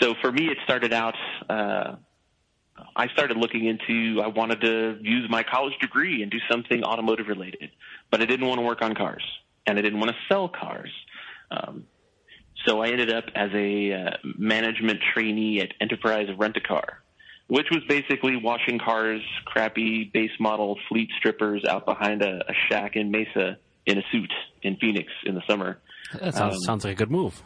so 0.00 0.14
for 0.20 0.32
me, 0.32 0.46
it 0.46 0.58
started 0.64 0.92
out, 0.92 1.14
uh, 1.48 1.96
I 2.96 3.08
started 3.08 3.36
looking 3.36 3.66
into, 3.66 4.20
I 4.22 4.28
wanted 4.28 4.60
to 4.62 4.98
use 5.02 5.28
my 5.30 5.42
college 5.42 5.74
degree 5.80 6.22
and 6.22 6.30
do 6.30 6.38
something 6.50 6.82
automotive 6.84 7.28
related, 7.28 7.70
but 8.10 8.20
I 8.22 8.26
didn't 8.26 8.46
want 8.46 8.58
to 8.60 8.66
work 8.66 8.82
on 8.82 8.94
cars 8.94 9.22
and 9.66 9.78
I 9.78 9.82
didn't 9.82 9.98
want 10.00 10.10
to 10.10 10.16
sell 10.28 10.48
cars. 10.48 10.90
Um, 11.50 11.84
so 12.66 12.80
I 12.82 12.88
ended 12.88 13.12
up 13.12 13.24
as 13.34 13.50
a 13.54 13.92
uh, 13.92 14.10
management 14.38 15.00
trainee 15.14 15.60
at 15.60 15.72
Enterprise 15.80 16.28
Rent 16.38 16.56
a 16.56 16.60
Car, 16.60 17.02
which 17.48 17.66
was 17.70 17.80
basically 17.88 18.36
washing 18.36 18.78
cars, 18.78 19.20
crappy 19.44 20.04
base 20.12 20.30
model 20.40 20.78
fleet 20.88 21.10
strippers 21.18 21.64
out 21.68 21.84
behind 21.86 22.22
a, 22.22 22.38
a 22.48 22.52
shack 22.68 22.96
in 22.96 23.10
Mesa 23.10 23.58
in 23.84 23.98
a 23.98 24.02
suit 24.12 24.32
in 24.62 24.76
Phoenix 24.76 25.12
in 25.26 25.34
the 25.34 25.42
summer. 25.48 25.78
That 26.20 26.34
sounds, 26.34 26.54
Um, 26.54 26.60
sounds 26.60 26.84
like 26.84 26.92
a 26.94 26.96
good 26.96 27.10
move. 27.10 27.42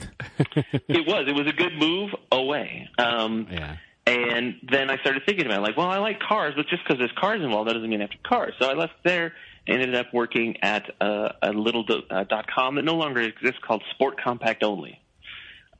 It 0.88 1.06
was. 1.06 1.26
It 1.28 1.34
was 1.34 1.46
a 1.46 1.52
good 1.52 1.74
move 1.76 2.10
away. 2.32 2.88
Um, 2.98 3.46
Yeah. 3.50 3.76
And 4.10 4.56
then 4.68 4.90
I 4.90 4.98
started 4.98 5.22
thinking 5.24 5.46
about 5.46 5.58
it, 5.58 5.62
like, 5.62 5.76
well, 5.76 5.86
I 5.86 5.98
like 5.98 6.18
cars, 6.18 6.54
but 6.56 6.66
just 6.66 6.82
because 6.82 6.98
there's 6.98 7.12
cars 7.12 7.42
involved, 7.42 7.68
that 7.68 7.74
doesn't 7.74 7.88
mean 7.88 8.00
I 8.00 8.04
have 8.04 8.10
to 8.10 8.18
cars. 8.18 8.54
So 8.58 8.68
I 8.68 8.74
left 8.74 8.94
there 9.04 9.34
and 9.68 9.80
ended 9.80 9.94
up 9.94 10.12
working 10.12 10.56
at 10.62 10.90
uh, 11.00 11.30
a 11.42 11.52
little 11.52 11.84
do, 11.84 12.02
uh, 12.10 12.24
dot 12.24 12.46
com 12.52 12.74
that 12.74 12.84
no 12.84 12.96
longer 12.96 13.20
exists 13.20 13.60
called 13.64 13.84
Sport 13.92 14.20
Compact 14.20 14.64
Only. 14.64 15.00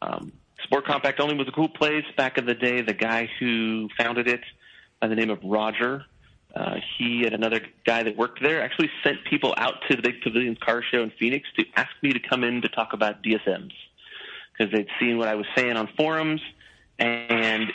Um, 0.01 0.33
Sport 0.63 0.87
Compact 0.87 1.19
Only 1.19 1.35
was 1.35 1.49
a 1.49 1.53
cool 1.53 1.69
place 1.69 2.05
back 2.17 2.39
in 2.39 2.47
the 2.47 2.55
day. 2.55 2.83
The 2.83 2.95
guy 2.95 3.29
who 3.41 3.89
founded 3.99 4.29
it, 4.29 4.43
by 5.01 5.09
the 5.09 5.17
name 5.17 5.31
of 5.31 5.41
Roger, 5.43 6.05
uh, 6.55 6.77
he 6.99 7.25
and 7.25 7.35
another 7.35 7.61
guy 7.85 8.05
that 8.05 8.17
worked 8.17 8.41
there 8.43 8.63
actually 8.63 8.91
sent 9.03 9.25
people 9.25 9.55
out 9.57 9.75
to 9.89 9.97
the 9.97 10.03
Big 10.03 10.21
Pavilion 10.23 10.57
Car 10.57 10.83
Show 10.89 11.03
in 11.03 11.11
Phoenix 11.19 11.49
to 11.59 11.65
ask 11.75 11.91
me 12.03 12.13
to 12.13 12.21
come 12.21 12.45
in 12.45 12.63
to 12.63 12.69
talk 12.69 12.93
about 12.93 13.25
DSMs 13.25 13.73
because 14.53 14.73
they'd 14.73 14.89
seen 15.01 15.19
what 15.19 15.27
I 15.27 15.35
was 15.35 15.47
saying 15.57 15.77
on 15.77 15.89
forums 15.97 16.41
and 16.99 17.73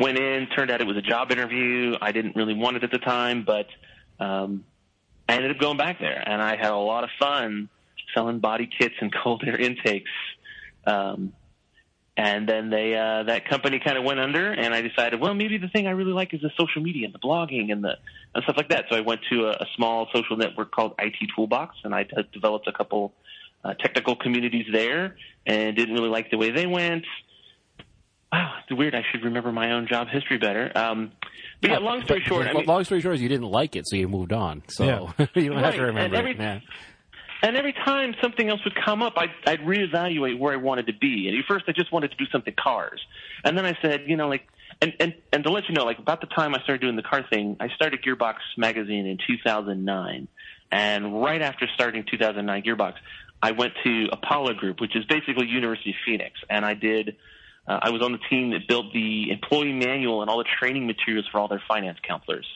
went 0.00 0.18
in. 0.18 0.46
Turned 0.48 0.70
out 0.70 0.80
it 0.80 0.86
was 0.86 0.96
a 0.96 1.02
job 1.02 1.30
interview. 1.30 1.96
I 2.00 2.12
didn't 2.12 2.36
really 2.36 2.54
want 2.54 2.76
it 2.76 2.84
at 2.84 2.90
the 2.90 2.98
time, 2.98 3.44
but 3.44 3.66
um, 4.18 4.64
I 5.28 5.34
ended 5.34 5.50
up 5.50 5.58
going 5.58 5.76
back 5.76 5.98
there, 6.00 6.22
and 6.26 6.42
I 6.42 6.56
had 6.56 6.70
a 6.72 6.76
lot 6.76 7.04
of 7.04 7.10
fun 7.18 7.68
selling 8.14 8.38
body 8.38 8.68
kits 8.78 8.94
and 9.00 9.12
cold 9.22 9.42
air 9.46 9.56
intakes. 9.56 10.10
Um, 10.86 11.32
and 12.16 12.48
then 12.48 12.70
they 12.70 12.94
uh, 12.94 13.24
that 13.24 13.48
company 13.48 13.80
kind 13.84 13.98
of 13.98 14.04
went 14.04 14.20
under, 14.20 14.52
and 14.52 14.72
I 14.72 14.82
decided, 14.82 15.20
well, 15.20 15.34
maybe 15.34 15.58
the 15.58 15.66
thing 15.68 15.88
I 15.88 15.90
really 15.90 16.12
like 16.12 16.32
is 16.32 16.42
the 16.42 16.50
social 16.56 16.80
media 16.80 17.06
and 17.06 17.14
the 17.14 17.18
blogging 17.18 17.72
and 17.72 17.82
the 17.82 17.96
and 18.34 18.44
stuff 18.44 18.56
like 18.56 18.68
that. 18.68 18.84
So 18.88 18.96
I 18.96 19.00
went 19.00 19.22
to 19.30 19.46
a, 19.46 19.50
a 19.50 19.66
small 19.74 20.06
social 20.14 20.36
network 20.36 20.70
called 20.70 20.94
IT 21.00 21.14
Toolbox, 21.34 21.76
and 21.82 21.92
I 21.92 22.06
developed 22.32 22.68
a 22.68 22.72
couple 22.72 23.14
uh, 23.64 23.74
technical 23.74 24.14
communities 24.14 24.66
there, 24.70 25.16
and 25.44 25.76
didn't 25.76 25.94
really 25.94 26.08
like 26.08 26.30
the 26.30 26.38
way 26.38 26.52
they 26.52 26.66
went. 26.66 27.04
Wow, 28.34 28.54
it's 28.68 28.76
weird. 28.76 28.96
I 28.96 29.02
should 29.12 29.22
remember 29.24 29.52
my 29.52 29.70
own 29.72 29.86
job 29.86 30.08
history 30.08 30.38
better. 30.38 30.72
Um, 30.74 31.12
but 31.60 31.70
yeah, 31.70 31.78
long 31.78 32.02
story 32.04 32.20
short, 32.24 32.48
I 32.48 32.52
mean, 32.52 32.66
long 32.66 32.82
story 32.82 33.00
short 33.00 33.14
is 33.14 33.22
you 33.22 33.28
didn't 33.28 33.48
like 33.50 33.76
it, 33.76 33.84
so 33.86 33.94
you 33.94 34.08
moved 34.08 34.32
on. 34.32 34.62
So 34.66 34.84
Yeah. 35.18 35.26
you 35.36 35.50
don't 35.50 35.62
have 35.62 35.74
to 35.76 35.82
remember. 35.82 36.00
and 36.00 36.14
every- 36.16 36.32
it. 36.32 36.38
Yeah. 36.38 36.58
And 37.42 37.56
every 37.56 37.74
time 37.74 38.14
something 38.22 38.48
else 38.48 38.60
would 38.64 38.74
come 38.74 39.02
up, 39.02 39.12
I'd, 39.18 39.30
I'd 39.46 39.60
reevaluate 39.60 40.38
where 40.38 40.52
I 40.52 40.56
wanted 40.56 40.86
to 40.88 40.94
be. 40.94 41.28
And 41.28 41.38
at 41.38 41.44
first, 41.46 41.66
I 41.68 41.72
just 41.72 41.92
wanted 41.92 42.10
to 42.10 42.16
do 42.16 42.24
something 42.32 42.54
cars. 42.58 43.00
And 43.44 43.56
then 43.56 43.66
I 43.66 43.76
said, 43.82 44.04
you 44.06 44.16
know, 44.16 44.28
like, 44.28 44.48
and, 44.80 44.94
and, 44.98 45.14
and 45.32 45.44
to 45.44 45.50
let 45.50 45.68
you 45.68 45.74
know, 45.74 45.84
like, 45.84 45.98
about 46.00 46.22
the 46.22 46.26
time 46.26 46.54
I 46.56 46.62
started 46.62 46.80
doing 46.80 46.96
the 46.96 47.02
car 47.02 47.22
thing, 47.28 47.56
I 47.60 47.68
started 47.68 48.02
Gearbox 48.02 48.36
Magazine 48.56 49.06
in 49.06 49.18
2009. 49.26 50.26
And 50.72 51.22
right 51.22 51.42
after 51.42 51.68
starting 51.74 52.04
2009 52.10 52.62
Gearbox, 52.62 52.94
I 53.42 53.50
went 53.52 53.74
to 53.84 54.08
Apollo 54.10 54.54
Group, 54.54 54.80
which 54.80 54.96
is 54.96 55.04
basically 55.04 55.46
University 55.46 55.90
of 55.90 55.96
Phoenix. 56.06 56.40
And 56.48 56.64
I 56.64 56.72
did, 56.72 57.16
uh, 57.66 57.78
I 57.82 57.90
was 57.90 58.02
on 58.02 58.12
the 58.12 58.18
team 58.30 58.50
that 58.50 58.68
built 58.68 58.92
the 58.92 59.30
employee 59.30 59.72
manual 59.72 60.20
and 60.20 60.30
all 60.30 60.38
the 60.38 60.48
training 60.58 60.86
materials 60.86 61.26
for 61.30 61.38
all 61.38 61.48
their 61.48 61.62
finance 61.66 61.98
counselors. 62.06 62.46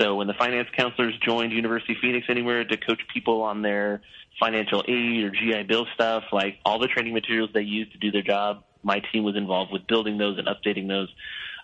So 0.00 0.14
when 0.16 0.26
the 0.26 0.34
finance 0.34 0.68
counselors 0.76 1.14
joined 1.26 1.52
University 1.52 1.94
of 1.94 1.98
Phoenix 2.00 2.26
Anywhere 2.28 2.64
to 2.64 2.76
coach 2.76 3.00
people 3.12 3.42
on 3.42 3.62
their 3.62 4.00
financial 4.38 4.84
aid 4.86 5.24
or 5.24 5.30
GI 5.30 5.64
Bill 5.64 5.86
stuff, 5.94 6.24
like 6.32 6.58
all 6.64 6.78
the 6.78 6.86
training 6.86 7.14
materials 7.14 7.50
they 7.52 7.62
used 7.62 7.92
to 7.92 7.98
do 7.98 8.10
their 8.10 8.22
job, 8.22 8.62
my 8.82 9.02
team 9.12 9.24
was 9.24 9.36
involved 9.36 9.72
with 9.72 9.86
building 9.86 10.18
those 10.18 10.38
and 10.38 10.46
updating 10.46 10.88
those. 10.88 11.08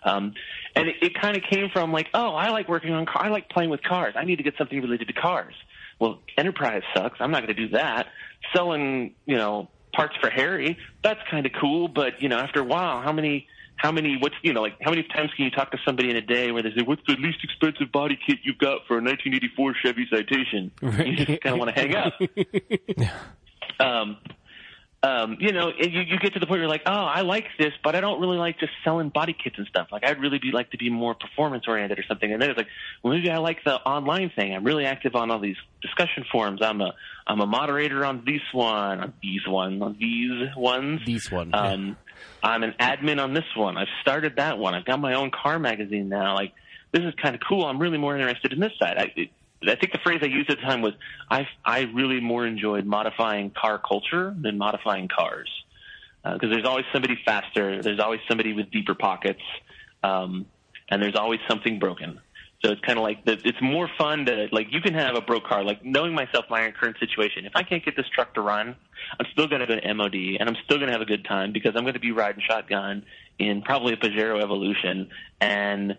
Um, 0.03 0.33
and 0.75 0.87
it, 0.89 0.95
it 1.01 1.19
kind 1.19 1.35
of 1.37 1.43
came 1.49 1.69
from 1.71 1.91
like, 1.91 2.07
oh, 2.13 2.35
I 2.35 2.49
like 2.49 2.67
working 2.67 2.91
on 2.91 3.05
car. 3.05 3.25
I 3.25 3.29
like 3.29 3.49
playing 3.49 3.69
with 3.69 3.81
cars. 3.81 4.13
I 4.17 4.25
need 4.25 4.35
to 4.35 4.43
get 4.43 4.55
something 4.57 4.79
related 4.79 5.07
to 5.07 5.13
cars. 5.13 5.55
Well, 5.99 6.19
enterprise 6.37 6.83
sucks. 6.93 7.17
I'm 7.21 7.31
not 7.31 7.43
going 7.43 7.55
to 7.55 7.67
do 7.67 7.69
that. 7.69 8.07
Selling, 8.53 9.15
you 9.25 9.37
know, 9.37 9.69
parts 9.95 10.15
for 10.21 10.29
Harry, 10.29 10.77
that's 11.03 11.19
kind 11.29 11.45
of 11.45 11.51
cool. 11.59 11.87
But 11.87 12.21
you 12.21 12.29
know, 12.29 12.37
after 12.37 12.59
a 12.59 12.63
while, 12.63 13.01
how 13.01 13.11
many 13.11 13.47
how 13.77 13.91
many 13.91 14.17
what's 14.17 14.35
you 14.41 14.53
know 14.53 14.61
like 14.61 14.75
how 14.81 14.89
many 14.89 15.03
times 15.03 15.31
can 15.35 15.45
you 15.45 15.51
talk 15.51 15.71
to 15.71 15.77
somebody 15.85 16.09
in 16.09 16.15
a 16.15 16.21
day 16.21 16.51
where 16.51 16.63
they 16.63 16.71
say 16.71 16.81
what's 16.81 17.01
the 17.07 17.15
least 17.15 17.43
expensive 17.43 17.91
body 17.91 18.17
kit 18.25 18.39
you've 18.43 18.57
got 18.57 18.85
for 18.87 18.97
a 18.97 19.01
1984 19.01 19.75
Chevy 19.81 20.07
Citation? 20.09 20.71
You 20.81 21.15
just 21.15 21.41
kind 21.41 21.53
of 21.53 21.59
want 21.59 21.75
to 21.75 21.81
hang 21.81 21.95
up. 21.95 22.13
um, 23.79 24.17
um, 25.05 25.37
you 25.39 25.51
know, 25.51 25.69
and 25.69 25.93
you, 25.93 26.01
you 26.01 26.17
get 26.17 26.33
to 26.33 26.39
the 26.39 26.47
point 26.47 26.51
where 26.51 26.59
you're 26.61 26.67
like, 26.67 26.81
oh, 26.87 26.91
I 26.91 27.21
like 27.21 27.45
this, 27.59 27.73
but 27.83 27.95
I 27.95 28.01
don't 28.01 28.19
really 28.19 28.37
like 28.37 28.59
just 28.59 28.71
selling 28.83 29.09
body 29.09 29.33
kits 29.33 29.55
and 29.57 29.67
stuff. 29.67 29.89
Like, 29.91 30.03
I'd 30.03 30.19
really 30.19 30.39
be 30.39 30.51
like 30.51 30.71
to 30.71 30.77
be 30.77 30.89
more 30.89 31.13
performance 31.13 31.65
oriented 31.67 31.99
or 31.99 32.03
something. 32.07 32.33
And 32.33 32.41
then 32.41 32.49
it's 32.49 32.57
like, 32.57 32.67
well, 33.03 33.13
maybe 33.13 33.29
I 33.29 33.37
like 33.37 33.63
the 33.63 33.75
online 33.75 34.31
thing. 34.35 34.55
I'm 34.55 34.63
really 34.63 34.85
active 34.85 35.15
on 35.15 35.29
all 35.29 35.39
these 35.39 35.57
discussion 35.81 36.25
forums. 36.31 36.61
I'm 36.63 36.81
a 36.81 36.95
I'm 37.27 37.39
a 37.39 37.45
moderator 37.45 38.03
on 38.03 38.23
this 38.25 38.41
one, 38.51 38.99
on 38.99 39.13
these 39.21 39.47
one, 39.47 39.81
on 39.81 39.95
these 39.99 40.55
ones. 40.55 41.01
These 41.05 41.31
one. 41.31 41.53
Um, 41.53 41.97
I'm 42.41 42.63
an 42.63 42.73
admin 42.79 43.21
on 43.21 43.33
this 43.33 43.45
one. 43.55 43.77
I've 43.77 43.87
started 44.01 44.37
that 44.37 44.57
one. 44.57 44.73
I've 44.73 44.85
got 44.85 44.99
my 44.99 45.13
own 45.13 45.29
car 45.29 45.59
magazine 45.59 46.09
now. 46.09 46.35
Like, 46.35 46.53
this 46.91 47.03
is 47.03 47.13
kind 47.21 47.35
of 47.35 47.41
cool. 47.47 47.65
I'm 47.65 47.79
really 47.79 47.97
more 47.97 48.17
interested 48.17 48.53
in 48.53 48.59
this 48.59 48.71
side. 48.79 48.97
I, 48.97 49.11
it, 49.15 49.29
I 49.63 49.75
think 49.75 49.91
the 49.91 49.99
phrase 50.03 50.19
I 50.21 50.27
used 50.27 50.49
at 50.49 50.57
the 50.57 50.63
time 50.63 50.81
was 50.81 50.93
I 51.29 51.47
I 51.63 51.81
really 51.93 52.19
more 52.19 52.45
enjoyed 52.45 52.85
modifying 52.85 53.51
car 53.51 53.79
culture 53.79 54.35
than 54.39 54.57
modifying 54.57 55.07
cars 55.07 55.49
because 56.23 56.49
uh, 56.49 56.53
there's 56.53 56.65
always 56.65 56.85
somebody 56.91 57.17
faster, 57.23 57.81
there's 57.81 57.99
always 57.99 58.19
somebody 58.27 58.53
with 58.53 58.71
deeper 58.71 58.95
pockets, 58.95 59.41
um, 60.03 60.45
and 60.89 61.01
there's 61.01 61.15
always 61.15 61.39
something 61.47 61.77
broken. 61.77 62.19
So 62.63 62.71
it's 62.71 62.81
kind 62.81 62.97
of 62.97 63.03
like 63.03 63.23
the, 63.25 63.33
it's 63.43 63.61
more 63.61 63.87
fun 63.95 64.25
to 64.25 64.47
like 64.51 64.67
you 64.71 64.81
can 64.81 64.95
have 64.95 65.15
a 65.15 65.21
broke 65.21 65.45
car. 65.45 65.63
Like 65.63 65.85
knowing 65.85 66.15
myself, 66.15 66.45
my 66.49 66.71
current 66.71 66.97
situation. 66.99 67.45
If 67.45 67.51
I 67.53 67.61
can't 67.61 67.85
get 67.85 67.95
this 67.95 68.07
truck 68.09 68.33
to 68.35 68.41
run, 68.41 68.75
I'm 69.19 69.25
still 69.33 69.47
going 69.47 69.61
to 69.61 69.67
go 69.67 69.79
to 69.79 69.93
MOD 69.93 70.15
and 70.39 70.49
I'm 70.49 70.55
still 70.63 70.77
going 70.77 70.87
to 70.87 70.93
have 70.93 71.01
a 71.01 71.05
good 71.05 71.25
time 71.25 71.51
because 71.51 71.73
I'm 71.75 71.83
going 71.83 71.93
to 71.93 71.99
be 71.99 72.11
riding 72.11 72.41
shotgun 72.41 73.03
in 73.37 73.61
probably 73.61 73.93
a 73.93 73.97
Pajero 73.97 74.41
Evolution 74.41 75.09
and 75.39 75.95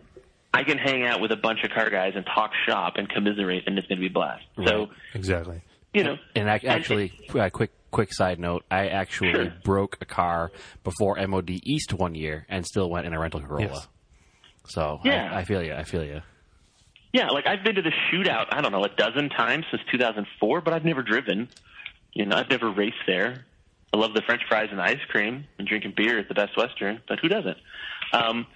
I 0.57 0.65
can 0.65 0.79
hang 0.79 1.05
out 1.05 1.21
with 1.21 1.33
a 1.33 1.37
bunch 1.37 1.63
of 1.65 1.71
car 1.71 1.91
guys 1.91 2.13
and 2.17 2.25
talk 2.27 2.53
shop 2.67 2.95
and 2.97 3.09
commiserate, 3.09 3.65
and 3.67 3.79
it's 3.79 3.87
going 3.87 3.99
to 3.99 4.01
be 4.01 4.07
a 4.07 4.11
blast. 4.11 4.45
Right. 4.57 4.69
So 4.69 4.89
Exactly. 5.15 5.63
you 5.95 6.05
know, 6.05 6.17
And 6.35 6.49
ac- 6.49 6.67
actually, 6.67 7.13
uh, 7.35 7.49
quick 7.51 7.71
quick 7.91 8.13
side 8.13 8.39
note: 8.39 8.65
I 8.71 8.89
actually 8.89 9.33
Sure. 9.33 9.53
broke 9.65 9.97
a 10.01 10.05
car 10.05 10.51
before 10.85 11.17
MOD 11.27 11.51
East 11.65 11.93
one 11.95 12.15
year, 12.15 12.47
and 12.49 12.67
still 12.67 12.91
went 12.91 13.07
in 13.07 13.13
a 13.15 13.19
rental 13.19 13.41
Corolla. 13.41 13.67
Yes. 13.73 13.89
So 14.69 15.01
Yeah. 15.05 15.31
I, 15.33 15.39
I 15.41 15.45
feel 15.45 15.63
you. 15.63 15.75
I 15.75 15.85
feel 15.85 16.05
you. 16.05 16.21
yeah, 17.13 17.29
like 17.29 17.47
I've 17.47 17.63
been 17.65 17.77
to 17.77 17.83
the 17.83 17.93
shootout. 18.13 18.47
I 18.51 18.61
don't 18.61 18.73
know 18.73 18.85
a 18.85 18.89
dozen 18.89 19.29
times 19.31 19.65
since 19.71 19.83
2004, 19.91 20.61
but 20.61 20.75
I've 20.75 20.85
never 20.85 21.03
driven. 21.03 21.49
You 22.13 22.27
know, 22.27 22.37
I've 22.37 22.51
never 22.51 22.71
raced 22.71 22.97
there. 23.07 23.45
I 23.95 23.97
love 23.99 24.13
the 24.15 24.23
French 24.23 24.43
fries 24.49 24.69
and 24.73 24.81
ice 24.81 24.99
cream 25.09 25.45
and 25.59 25.67
drinking 25.67 25.95
beer 25.97 26.19
at 26.19 26.29
the 26.29 26.35
Best 26.35 26.57
Western, 26.57 27.01
but 27.09 27.19
who 27.21 27.29
doesn't? 27.29 27.57
Um, 28.13 28.47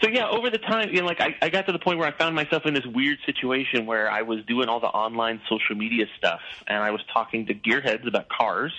so 0.00 0.08
yeah, 0.08 0.28
over 0.28 0.50
the 0.50 0.58
time, 0.58 0.90
you 0.90 1.00
know, 1.00 1.06
like 1.06 1.20
I, 1.20 1.36
I 1.40 1.48
got 1.48 1.66
to 1.66 1.72
the 1.72 1.78
point 1.78 1.98
where 1.98 2.08
I 2.08 2.16
found 2.16 2.34
myself 2.34 2.66
in 2.66 2.74
this 2.74 2.86
weird 2.86 3.18
situation 3.24 3.86
where 3.86 4.10
I 4.10 4.22
was 4.22 4.44
doing 4.46 4.68
all 4.68 4.80
the 4.80 4.88
online 4.88 5.40
social 5.48 5.76
media 5.76 6.06
stuff, 6.18 6.40
and 6.66 6.82
I 6.82 6.90
was 6.90 7.00
talking 7.12 7.46
to 7.46 7.54
gearheads 7.54 8.06
about 8.06 8.28
cars, 8.28 8.72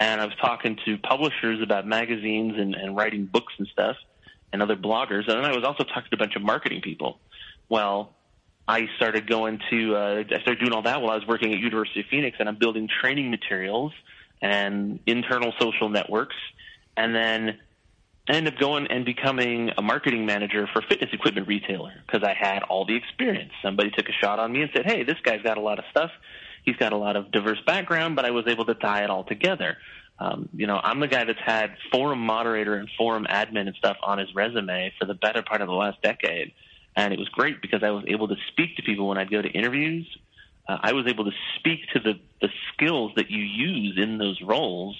and 0.00 0.20
I 0.20 0.24
was 0.24 0.34
talking 0.40 0.78
to 0.86 0.98
publishers 0.98 1.62
about 1.62 1.86
magazines 1.86 2.54
and, 2.56 2.74
and 2.74 2.96
writing 2.96 3.26
books 3.26 3.52
and 3.58 3.68
stuff, 3.68 3.96
and 4.52 4.62
other 4.62 4.76
bloggers, 4.76 5.28
and 5.28 5.38
then 5.38 5.44
I 5.44 5.54
was 5.54 5.64
also 5.64 5.84
talking 5.84 6.08
to 6.10 6.16
a 6.16 6.18
bunch 6.18 6.36
of 6.36 6.42
marketing 6.42 6.80
people. 6.80 7.20
Well, 7.68 8.14
I 8.68 8.88
started 8.96 9.28
going 9.28 9.60
to 9.70 9.94
uh, 9.94 10.24
I 10.30 10.40
started 10.40 10.58
doing 10.58 10.72
all 10.72 10.82
that 10.82 11.00
while 11.00 11.12
I 11.12 11.16
was 11.16 11.26
working 11.26 11.52
at 11.52 11.60
University 11.60 12.00
of 12.00 12.06
Phoenix, 12.06 12.38
and 12.40 12.48
I'm 12.48 12.56
building 12.56 12.88
training 13.00 13.30
materials 13.30 13.92
and 14.42 15.00
internal 15.06 15.52
social 15.58 15.88
networks, 15.88 16.36
and 16.96 17.14
then 17.14 17.58
I 18.28 18.32
ended 18.32 18.54
up 18.54 18.60
going 18.60 18.88
and 18.88 19.04
becoming 19.04 19.70
a 19.78 19.82
marketing 19.82 20.26
manager 20.26 20.68
for 20.72 20.80
a 20.80 20.82
fitness 20.82 21.10
equipment 21.12 21.46
retailer 21.46 21.92
because 22.04 22.26
I 22.26 22.34
had 22.34 22.64
all 22.64 22.84
the 22.84 22.96
experience. 22.96 23.52
Somebody 23.62 23.90
took 23.90 24.08
a 24.08 24.12
shot 24.12 24.40
on 24.40 24.50
me 24.50 24.62
and 24.62 24.70
said, 24.74 24.84
"Hey, 24.84 25.04
this 25.04 25.18
guy's 25.22 25.42
got 25.42 25.58
a 25.58 25.60
lot 25.60 25.78
of 25.78 25.84
stuff. 25.90 26.10
He's 26.64 26.76
got 26.76 26.92
a 26.92 26.96
lot 26.96 27.14
of 27.14 27.30
diverse 27.30 27.60
background," 27.66 28.16
but 28.16 28.24
I 28.24 28.30
was 28.30 28.46
able 28.48 28.64
to 28.66 28.74
tie 28.74 29.04
it 29.04 29.10
all 29.10 29.22
together. 29.22 29.78
Um, 30.18 30.48
you 30.54 30.66
know, 30.66 30.80
I'm 30.82 30.98
the 30.98 31.06
guy 31.06 31.24
that's 31.24 31.38
had 31.38 31.76
forum 31.92 32.18
moderator 32.18 32.74
and 32.74 32.88
forum 32.98 33.26
admin 33.30 33.68
and 33.68 33.76
stuff 33.76 33.96
on 34.02 34.18
his 34.18 34.34
resume 34.34 34.92
for 34.98 35.04
the 35.04 35.14
better 35.14 35.42
part 35.42 35.60
of 35.60 35.68
the 35.68 35.74
last 35.74 36.02
decade, 36.02 36.52
and 36.96 37.12
it 37.12 37.18
was 37.18 37.28
great 37.28 37.62
because 37.62 37.84
I 37.84 37.90
was 37.90 38.04
able 38.08 38.26
to 38.28 38.36
speak 38.48 38.76
to 38.76 38.82
people 38.82 39.06
when 39.06 39.18
I'd 39.18 39.30
go 39.30 39.40
to 39.40 39.48
interviews. 39.48 40.06
Uh, 40.68 40.78
I 40.82 40.94
was 40.94 41.06
able 41.06 41.26
to 41.26 41.32
speak 41.58 41.86
to 41.92 42.00
the 42.00 42.18
the 42.40 42.48
skills 42.72 43.12
that 43.14 43.30
you 43.30 43.42
use 43.42 43.98
in 43.98 44.18
those 44.18 44.40
roles 44.42 44.96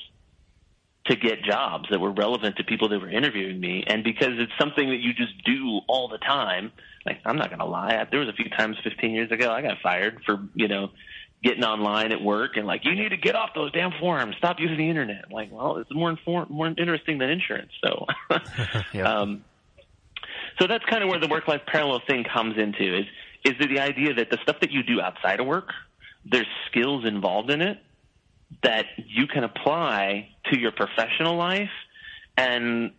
to 1.09 1.17
get 1.17 1.43
jobs 1.43 1.89
that 1.91 2.01
were 2.01 2.13
relevant 2.13 2.57
to 2.57 2.65
people 2.65 2.89
that 2.89 3.01
were 3.01 3.11
interviewing 3.11 3.61
me. 3.61 3.85
And 3.87 4.03
because 4.03 4.33
it's 4.39 4.53
something 4.59 4.89
that 4.89 4.99
you 4.99 5.13
just 5.15 5.33
do 5.45 5.81
all 5.89 6.09
the 6.09 6.19
time, 6.19 6.73
like 7.05 7.21
I'm 7.25 7.37
not 7.37 7.49
going 7.49 7.61
to 7.61 7.67
lie, 7.67 8.07
there 8.11 8.21
was 8.21 8.29
a 8.29 8.33
few 8.33 8.49
times 8.51 8.77
15 8.83 9.13
years 9.13 9.31
ago 9.31 9.51
I 9.51 9.63
got 9.63 9.79
fired 9.83 10.21
for, 10.27 10.49
you 10.55 10.69
know, 10.69 10.91
getting 11.43 11.65
online 11.65 12.13
at 12.13 12.21
work 12.21 12.57
and 12.57 12.67
like, 12.67 12.85
you 12.85 12.95
need 12.95 13.11
to 13.11 13.17
get 13.17 13.37
off 13.37 13.51
those 13.55 13.71
damn 13.73 13.93
forums, 14.01 14.35
stop 14.39 14.59
using 14.59 14.79
the 14.79 14.89
internet. 14.89 15.25
I'm 15.27 15.33
like, 15.33 15.53
well, 15.53 15.77
it's 15.77 15.93
more 15.95 16.11
inform- 16.11 16.49
more 16.51 16.67
interesting 16.67 17.19
than 17.19 17.31
insurance. 17.31 17.71
So, 17.85 18.07
Yeah. 18.93 19.21
um, 19.21 19.45
so 20.59 20.67
that's 20.67 20.85
kind 20.87 21.03
of 21.05 21.11
where 21.11 21.21
the 21.21 21.29
work-life 21.29 21.63
parallel 21.67 22.01
thing 22.09 22.25
comes 22.25 22.57
into 22.59 22.99
is, 23.01 23.05
is 23.45 23.53
the 23.61 23.79
idea 23.79 24.15
that 24.15 24.31
the 24.31 24.39
stuff 24.43 24.57
that 24.61 24.73
you 24.73 24.83
do 24.83 25.01
outside 25.01 25.39
of 25.39 25.47
work, 25.47 25.69
there's 26.25 26.47
skills 26.71 27.05
involved 27.07 27.51
in 27.51 27.61
it 27.61 27.79
that 28.63 28.87
you 28.97 29.27
can 29.27 29.45
apply 29.45 30.29
to 30.51 30.59
your 30.59 30.73
professional 30.73 31.37
life 31.37 31.71
and 32.37 32.93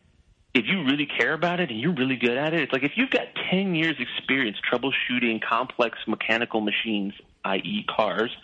if 0.58 0.66
you 0.66 0.84
really 0.86 1.06
care 1.06 1.34
about 1.34 1.60
it 1.60 1.70
and 1.70 1.80
you're 1.80 1.94
really 1.94 2.16
good 2.16 2.38
at 2.38 2.54
it, 2.54 2.62
it's 2.62 2.74
like 2.74 2.84
if 2.84 2.94
you've 2.96 3.12
got 3.12 3.28
10 3.52 3.76
years 3.76 3.96
experience 4.00 4.58
troubleshooting 4.72 5.42
complex 5.42 6.00
mechanical 6.08 6.62
machines, 6.62 7.14
i.e. 7.46 7.86
cars, 7.88 8.36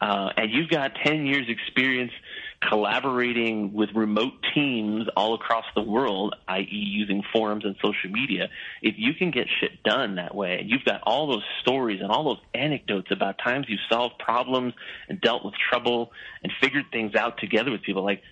uh, 0.00 0.30
and 0.36 0.52
you've 0.52 0.68
got 0.68 0.92
10 1.04 1.26
years 1.26 1.46
experience 1.48 2.12
collaborating 2.60 3.72
with 3.72 3.90
remote 3.94 4.32
teams 4.54 5.06
all 5.16 5.34
across 5.34 5.64
the 5.74 5.82
world, 5.82 6.34
i.e. 6.48 6.66
using 6.70 7.22
forums 7.32 7.64
and 7.64 7.76
social 7.82 8.10
media, 8.10 8.48
if 8.82 8.94
you 8.98 9.14
can 9.14 9.30
get 9.30 9.46
shit 9.60 9.82
done 9.82 10.16
that 10.16 10.34
way, 10.34 10.58
and 10.60 10.70
you've 10.70 10.84
got 10.84 11.02
all 11.02 11.26
those 11.26 11.44
stories 11.60 12.00
and 12.00 12.10
all 12.10 12.24
those 12.24 12.42
anecdotes 12.54 13.08
about 13.10 13.36
times 13.38 13.66
you've 13.68 13.80
solved 13.90 14.18
problems 14.18 14.74
and 15.08 15.20
dealt 15.20 15.44
with 15.44 15.54
trouble 15.70 16.12
and 16.42 16.52
figured 16.60 16.84
things 16.90 17.14
out 17.14 17.38
together 17.38 17.70
with 17.70 17.82
people, 17.82 18.04
like 18.04 18.22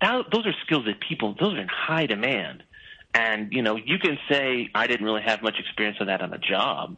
that, 0.00 0.24
those 0.32 0.46
are 0.46 0.54
skills 0.64 0.84
that 0.86 1.00
people, 1.00 1.34
those 1.38 1.54
are 1.54 1.60
in 1.60 1.68
high 1.68 2.06
demand. 2.06 2.62
And, 3.14 3.52
you 3.52 3.62
know, 3.62 3.76
you 3.76 3.98
can 3.98 4.18
say, 4.30 4.68
I 4.74 4.86
didn't 4.86 5.06
really 5.06 5.22
have 5.22 5.42
much 5.42 5.58
experience 5.58 5.98
of 6.00 6.08
that 6.08 6.20
on 6.20 6.30
the 6.30 6.38
job. 6.38 6.96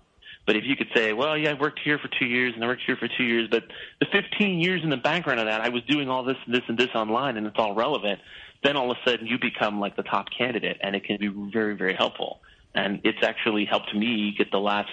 But 0.49 0.57
if 0.57 0.65
you 0.65 0.77
could 0.77 0.89
say, 0.95 1.13
well, 1.13 1.37
yeah, 1.37 1.51
I 1.51 1.61
worked 1.61 1.79
here 1.85 1.99
for 1.99 2.09
two 2.19 2.25
years 2.25 2.55
and 2.55 2.65
I 2.65 2.69
worked 2.69 2.81
here 2.87 2.97
for 2.97 3.07
two 3.07 3.25
years, 3.25 3.49
but 3.51 3.65
the 4.01 4.07
15 4.11 4.59
years 4.59 4.81
in 4.83 4.89
the 4.89 4.97
background 4.97 5.41
of 5.41 5.45
that, 5.45 5.61
I 5.61 5.69
was 5.69 5.83
doing 5.83 6.09
all 6.09 6.25
this 6.25 6.39
and 6.47 6.55
this 6.55 6.63
and 6.69 6.79
this 6.79 6.89
online 6.95 7.37
and 7.37 7.47
it's 7.47 7.59
all 7.59 7.75
relevant, 7.75 8.19
then 8.65 8.75
all 8.75 8.91
of 8.91 8.97
a 8.97 9.11
sudden 9.11 9.27
you 9.27 9.37
become 9.39 9.79
like 9.79 9.95
the 9.95 10.05
top 10.05 10.29
candidate 10.37 10.79
and 10.81 10.97
it 10.97 11.05
can 11.05 11.19
be 11.19 11.29
very, 11.53 11.77
very 11.77 11.93
helpful. 11.93 12.41
And 12.75 13.03
it's 13.05 13.19
actually 13.23 13.67
helped 13.67 13.95
me 13.95 14.35
get 14.39 14.51
the 14.51 14.59
last 14.59 14.89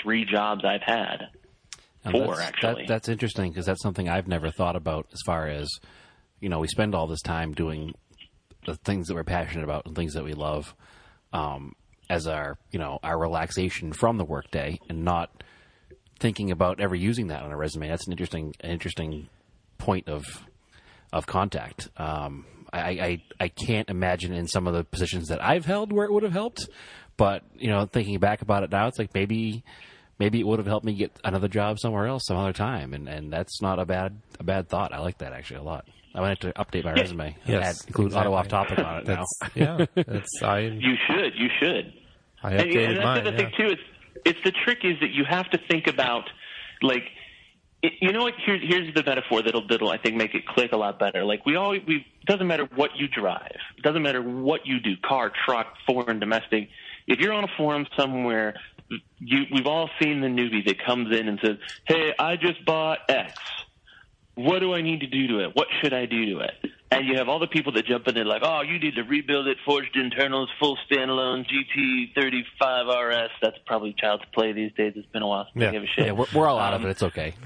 three 0.00 0.24
jobs 0.24 0.64
I've 0.64 0.80
had. 0.80 1.28
And 2.02 2.12
Four, 2.12 2.36
that's, 2.36 2.40
actually. 2.40 2.84
That, 2.84 2.88
that's 2.88 3.08
interesting 3.10 3.50
because 3.50 3.66
that's 3.66 3.82
something 3.82 4.08
I've 4.08 4.26
never 4.26 4.50
thought 4.50 4.74
about 4.74 5.08
as 5.12 5.20
far 5.26 5.48
as, 5.48 5.68
you 6.40 6.48
know, 6.48 6.60
we 6.60 6.68
spend 6.68 6.94
all 6.94 7.06
this 7.06 7.20
time 7.20 7.52
doing 7.52 7.92
the 8.64 8.76
things 8.76 9.08
that 9.08 9.14
we're 9.16 9.24
passionate 9.24 9.64
about 9.64 9.84
and 9.84 9.94
things 9.94 10.14
that 10.14 10.24
we 10.24 10.32
love 10.32 10.74
um, 11.34 11.74
as 12.10 12.26
our, 12.26 12.56
you 12.70 12.78
know, 12.78 12.98
our 13.02 13.18
relaxation 13.18 13.92
from 13.92 14.16
the 14.18 14.24
workday 14.24 14.78
and 14.88 15.04
not 15.04 15.42
thinking 16.18 16.50
about 16.50 16.80
ever 16.80 16.94
using 16.94 17.28
that 17.28 17.42
on 17.42 17.52
a 17.52 17.56
resume. 17.56 17.88
That's 17.88 18.06
an 18.06 18.12
interesting, 18.12 18.54
an 18.60 18.70
interesting 18.70 19.28
point 19.78 20.08
of 20.08 20.24
of 21.12 21.26
contact. 21.26 21.88
Um, 21.96 22.44
I, 22.72 22.78
I 22.80 23.22
I 23.40 23.48
can't 23.48 23.88
imagine 23.88 24.32
in 24.32 24.48
some 24.48 24.66
of 24.66 24.74
the 24.74 24.84
positions 24.84 25.28
that 25.28 25.42
I've 25.42 25.64
held 25.64 25.92
where 25.92 26.06
it 26.06 26.12
would 26.12 26.24
have 26.24 26.32
helped, 26.32 26.68
but 27.16 27.42
you 27.56 27.68
know, 27.68 27.86
thinking 27.86 28.18
back 28.18 28.42
about 28.42 28.64
it 28.64 28.70
now, 28.70 28.88
it's 28.88 28.98
like 28.98 29.14
maybe 29.14 29.62
maybe 30.18 30.40
it 30.40 30.46
would 30.46 30.58
have 30.58 30.66
helped 30.66 30.84
me 30.84 30.94
get 30.94 31.12
another 31.24 31.48
job 31.48 31.78
somewhere 31.78 32.06
else 32.06 32.24
some 32.26 32.36
other 32.36 32.52
time, 32.52 32.94
and 32.94 33.08
and 33.08 33.32
that's 33.32 33.62
not 33.62 33.78
a 33.78 33.84
bad 33.84 34.20
a 34.40 34.44
bad 34.44 34.68
thought. 34.68 34.92
I 34.92 34.98
like 34.98 35.18
that 35.18 35.32
actually 35.32 35.60
a 35.60 35.62
lot. 35.62 35.86
I 36.14 36.20
might 36.20 36.28
have 36.30 36.38
to 36.40 36.52
update 36.52 36.84
my 36.84 36.92
resume. 36.92 37.26
and 37.28 37.34
Yes, 37.46 37.80
add, 37.82 37.88
include 37.88 38.14
auto 38.14 38.32
off 38.34 38.48
topic 38.48 38.78
on 38.78 38.98
it 38.98 39.06
now. 39.08 39.24
Yeah. 39.54 39.86
That's 39.94 40.42
I 40.42 40.58
You 40.80 40.94
should, 41.08 41.34
you 41.36 41.48
should. 41.60 41.92
I 42.42 42.52
And, 42.52 42.60
and 42.60 42.70
updated 42.70 42.94
that's 42.94 43.04
mine. 43.04 43.24
the 43.24 43.30
yeah. 43.32 43.36
thing 43.36 43.52
too 43.56 43.66
is 43.72 43.78
it's 44.24 44.38
the 44.44 44.52
trick 44.64 44.78
is 44.84 45.00
that 45.00 45.10
you 45.10 45.24
have 45.28 45.50
to 45.50 45.58
think 45.68 45.86
about 45.88 46.24
like 46.82 47.02
it, 47.82 47.92
you 48.00 48.12
know 48.12 48.22
what 48.22 48.34
here's 48.46 48.62
here's 48.62 48.94
the 48.94 49.02
metaphor 49.02 49.42
that'll 49.42 49.66
that'll 49.66 49.90
I 49.90 49.98
think 49.98 50.16
make 50.16 50.34
it 50.34 50.46
click 50.46 50.72
a 50.72 50.76
lot 50.76 50.98
better. 50.98 51.24
Like 51.24 51.44
we 51.46 51.56
always 51.56 51.82
we 51.86 52.06
doesn't 52.26 52.46
matter 52.46 52.68
what 52.76 52.90
you 52.96 53.08
drive, 53.08 53.56
doesn't 53.82 54.02
matter 54.02 54.22
what 54.22 54.66
you 54.66 54.80
do, 54.80 54.96
car, 55.04 55.32
truck, 55.44 55.74
foreign, 55.86 56.18
domestic. 56.20 56.68
If 57.06 57.18
you're 57.18 57.32
on 57.32 57.44
a 57.44 57.48
forum 57.56 57.86
somewhere, 57.96 58.54
you 59.18 59.44
we've 59.52 59.66
all 59.66 59.90
seen 60.00 60.20
the 60.20 60.28
newbie 60.28 60.64
that 60.66 60.82
comes 60.84 61.14
in 61.14 61.28
and 61.28 61.38
says, 61.44 61.56
"Hey, 61.86 62.14
I 62.18 62.36
just 62.36 62.64
bought 62.64 63.00
X." 63.08 63.32
what 64.34 64.58
do 64.58 64.74
I 64.74 64.82
need 64.82 65.00
to 65.00 65.06
do 65.06 65.28
to 65.28 65.44
it? 65.44 65.54
What 65.54 65.68
should 65.80 65.92
I 65.92 66.06
do 66.06 66.34
to 66.34 66.40
it? 66.40 66.72
And 66.90 67.06
you 67.06 67.16
have 67.16 67.28
all 67.28 67.38
the 67.38 67.46
people 67.46 67.72
that 67.72 67.86
jump 67.86 68.06
in 68.08 68.14
there 68.14 68.24
like, 68.24 68.42
oh, 68.44 68.62
you 68.62 68.78
need 68.78 68.94
to 68.96 69.02
rebuild 69.02 69.46
it, 69.48 69.56
forged 69.64 69.96
internals, 69.96 70.48
full 70.60 70.76
standalone, 70.90 71.44
GT35 71.46 73.24
RS. 73.24 73.30
That's 73.42 73.56
probably 73.66 73.94
child's 73.98 74.24
play 74.32 74.52
these 74.52 74.72
days. 74.72 74.92
It's 74.96 75.06
been 75.08 75.22
a 75.22 75.26
while 75.26 75.46
since 75.52 75.62
Yeah. 75.62 75.70
I 75.70 75.82
a 75.82 75.86
shit. 75.86 76.06
Yeah, 76.06 76.12
we're, 76.12 76.26
we're 76.34 76.48
all 76.48 76.58
out 76.58 76.74
of 76.74 76.82
um, 76.82 76.86
it. 76.86 76.90
It's 76.90 77.02
okay. 77.02 77.34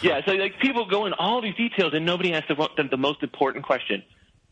Yeah, 0.00 0.20
so 0.24 0.32
like 0.32 0.60
people 0.60 0.86
go 0.88 1.06
in 1.06 1.12
all 1.12 1.42
these 1.42 1.56
details 1.56 1.92
and 1.92 2.06
nobody 2.06 2.32
asks 2.32 2.46
the, 2.46 2.54
the, 2.76 2.84
the 2.90 2.96
most 2.96 3.24
important 3.24 3.64
question. 3.64 4.04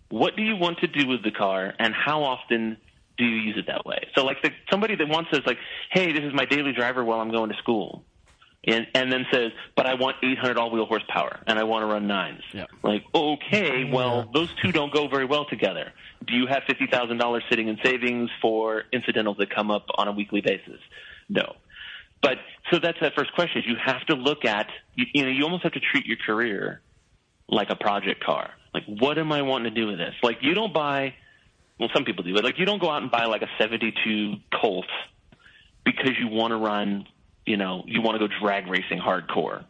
What 0.09 0.35
do 0.35 0.43
you 0.43 0.57
want 0.57 0.81
to 0.81 0.89
do 0.89 1.07
with 1.07 1.23
the 1.23 1.31
car 1.31 1.73
and 1.79 1.95
how 1.95 2.25
often 2.25 2.77
do 3.17 3.25
you 3.25 3.37
use 3.37 3.57
it 3.57 3.67
that 3.69 3.87
way? 3.87 4.09
So 4.17 4.25
like 4.25 4.43
the, 4.43 4.51
somebody 4.71 4.97
that 4.97 5.09
wants 5.09 5.31
says 5.33 5.43
like, 5.47 5.59
hey, 5.93 6.13
this 6.13 6.25
is 6.25 6.35
my 6.35 6.47
daily 6.47 6.73
driver 6.73 7.05
while 7.05 7.21
I'm 7.21 7.31
going 7.31 7.51
to 7.51 7.57
school. 7.59 8.05
And, 8.67 8.87
and 8.95 9.13
then 9.13 9.27
says, 9.31 9.53
but 9.77 9.87
I 9.87 9.95
want 9.95 10.17
800 10.25 10.59
all-wheel 10.59 10.87
horsepower 10.87 11.39
and 11.47 11.57
I 11.57 11.63
want 11.63 11.83
to 11.83 11.87
run 11.87 12.09
nines. 12.09 12.43
Yeah. 12.53 12.65
Like, 12.83 13.05
okay, 13.15 13.85
well, 13.85 14.29
those 14.35 14.49
two 14.61 14.73
don't 14.73 14.93
go 14.93 15.07
very 15.07 15.25
well 15.25 15.45
together. 15.45 15.93
Do 16.27 16.35
you 16.35 16.47
have 16.49 16.65
$50,000 16.69 17.41
sitting 17.49 17.69
in 17.69 17.79
savings 17.85 18.29
for 18.43 18.83
incidentals 18.93 19.37
that 19.39 19.55
come 19.55 19.71
up 19.71 19.87
on 19.97 20.09
a 20.09 20.13
weekly 20.13 20.41
basis? 20.41 20.81
No. 21.29 21.55
But 22.23 22.39
so 22.73 22.79
that's 22.79 22.99
that 23.01 23.15
first 23.15 23.33
question. 23.35 23.63
Is 23.63 23.69
you 23.69 23.77
have 23.85 24.05
to 24.07 24.15
look 24.15 24.45
at 24.45 24.69
you, 24.95 25.05
you 25.15 25.23
know 25.23 25.31
you 25.31 25.45
almost 25.45 25.63
have 25.63 25.73
to 25.73 25.81
treat 25.81 26.07
your 26.07 26.17
career 26.17 26.81
like 27.49 27.71
a 27.71 27.77
project 27.77 28.25
car. 28.25 28.51
Like 28.75 28.85
what 28.87 29.19
am 29.19 29.31
I 29.33 29.43
wanting 29.43 29.73
to 29.73 29.81
do 29.81 29.87
with 29.87 29.99
this? 29.99 30.15
Like 30.23 30.39
you 30.41 30.55
don't 30.55 30.75
buy 30.75 31.15
well 31.79 31.91
some 31.95 32.05
people 32.05 32.25
do, 32.25 32.35
but 32.35 32.45
like 32.45 32.59
you 32.59 32.67
don't 32.67 32.81
go 32.81 32.91
out 32.91 33.03
and 33.03 33.11
buy 33.11 33.27
like 33.27 33.43
a 33.43 33.49
72 33.59 34.37
Colt 34.61 34.87
because 35.85 36.13
you 36.19 36.29
want 36.29 36.51
to 36.51 36.57
run, 36.57 37.07
you 37.47 37.57
know, 37.57 37.85
you 37.87 38.03
want 38.03 38.21
to 38.21 38.29
go 38.29 38.33
drag 38.41 38.67
racing 38.67 38.99
hardcore. 38.99 39.65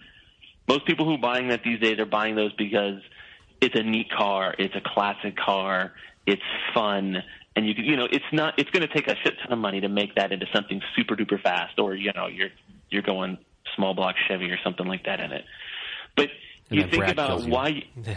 Most 0.68 0.86
people 0.86 1.04
who 1.06 1.14
are 1.14 1.18
buying 1.18 1.48
that 1.48 1.62
these 1.62 1.78
days 1.78 1.98
are 1.98 2.06
buying 2.06 2.34
those 2.34 2.52
because 2.54 3.00
it's 3.60 3.74
a 3.78 3.82
neat 3.82 4.10
car, 4.10 4.54
it's 4.58 4.74
a 4.74 4.80
classic 4.84 5.36
car, 5.36 5.92
it's 6.26 6.42
fun, 6.74 7.22
and 7.54 7.66
you 7.66 7.74
can, 7.74 7.84
you 7.84 7.96
know, 7.96 8.08
it's 8.10 8.24
not, 8.32 8.54
it's 8.58 8.70
going 8.70 8.86
to 8.86 8.92
take 8.92 9.06
a 9.06 9.14
shit 9.22 9.34
ton 9.42 9.52
of 9.52 9.58
money 9.58 9.80
to 9.80 9.88
make 9.88 10.14
that 10.16 10.32
into 10.32 10.46
something 10.54 10.80
super 10.96 11.14
duper 11.14 11.40
fast, 11.40 11.78
or 11.78 11.94
you 11.94 12.12
know, 12.14 12.26
you're 12.26 12.50
you're 12.90 13.02
going 13.02 13.38
small 13.74 13.94
block 13.94 14.16
Chevy 14.28 14.50
or 14.50 14.58
something 14.62 14.86
like 14.86 15.04
that 15.04 15.20
in 15.20 15.32
it. 15.32 15.44
But 16.16 16.28
And 16.70 16.80
you 16.80 16.82
think 16.82 16.98
Brad 16.98 17.12
about 17.12 17.44
you. 17.44 17.50
why, 17.50 17.82
yeah, 18.04 18.16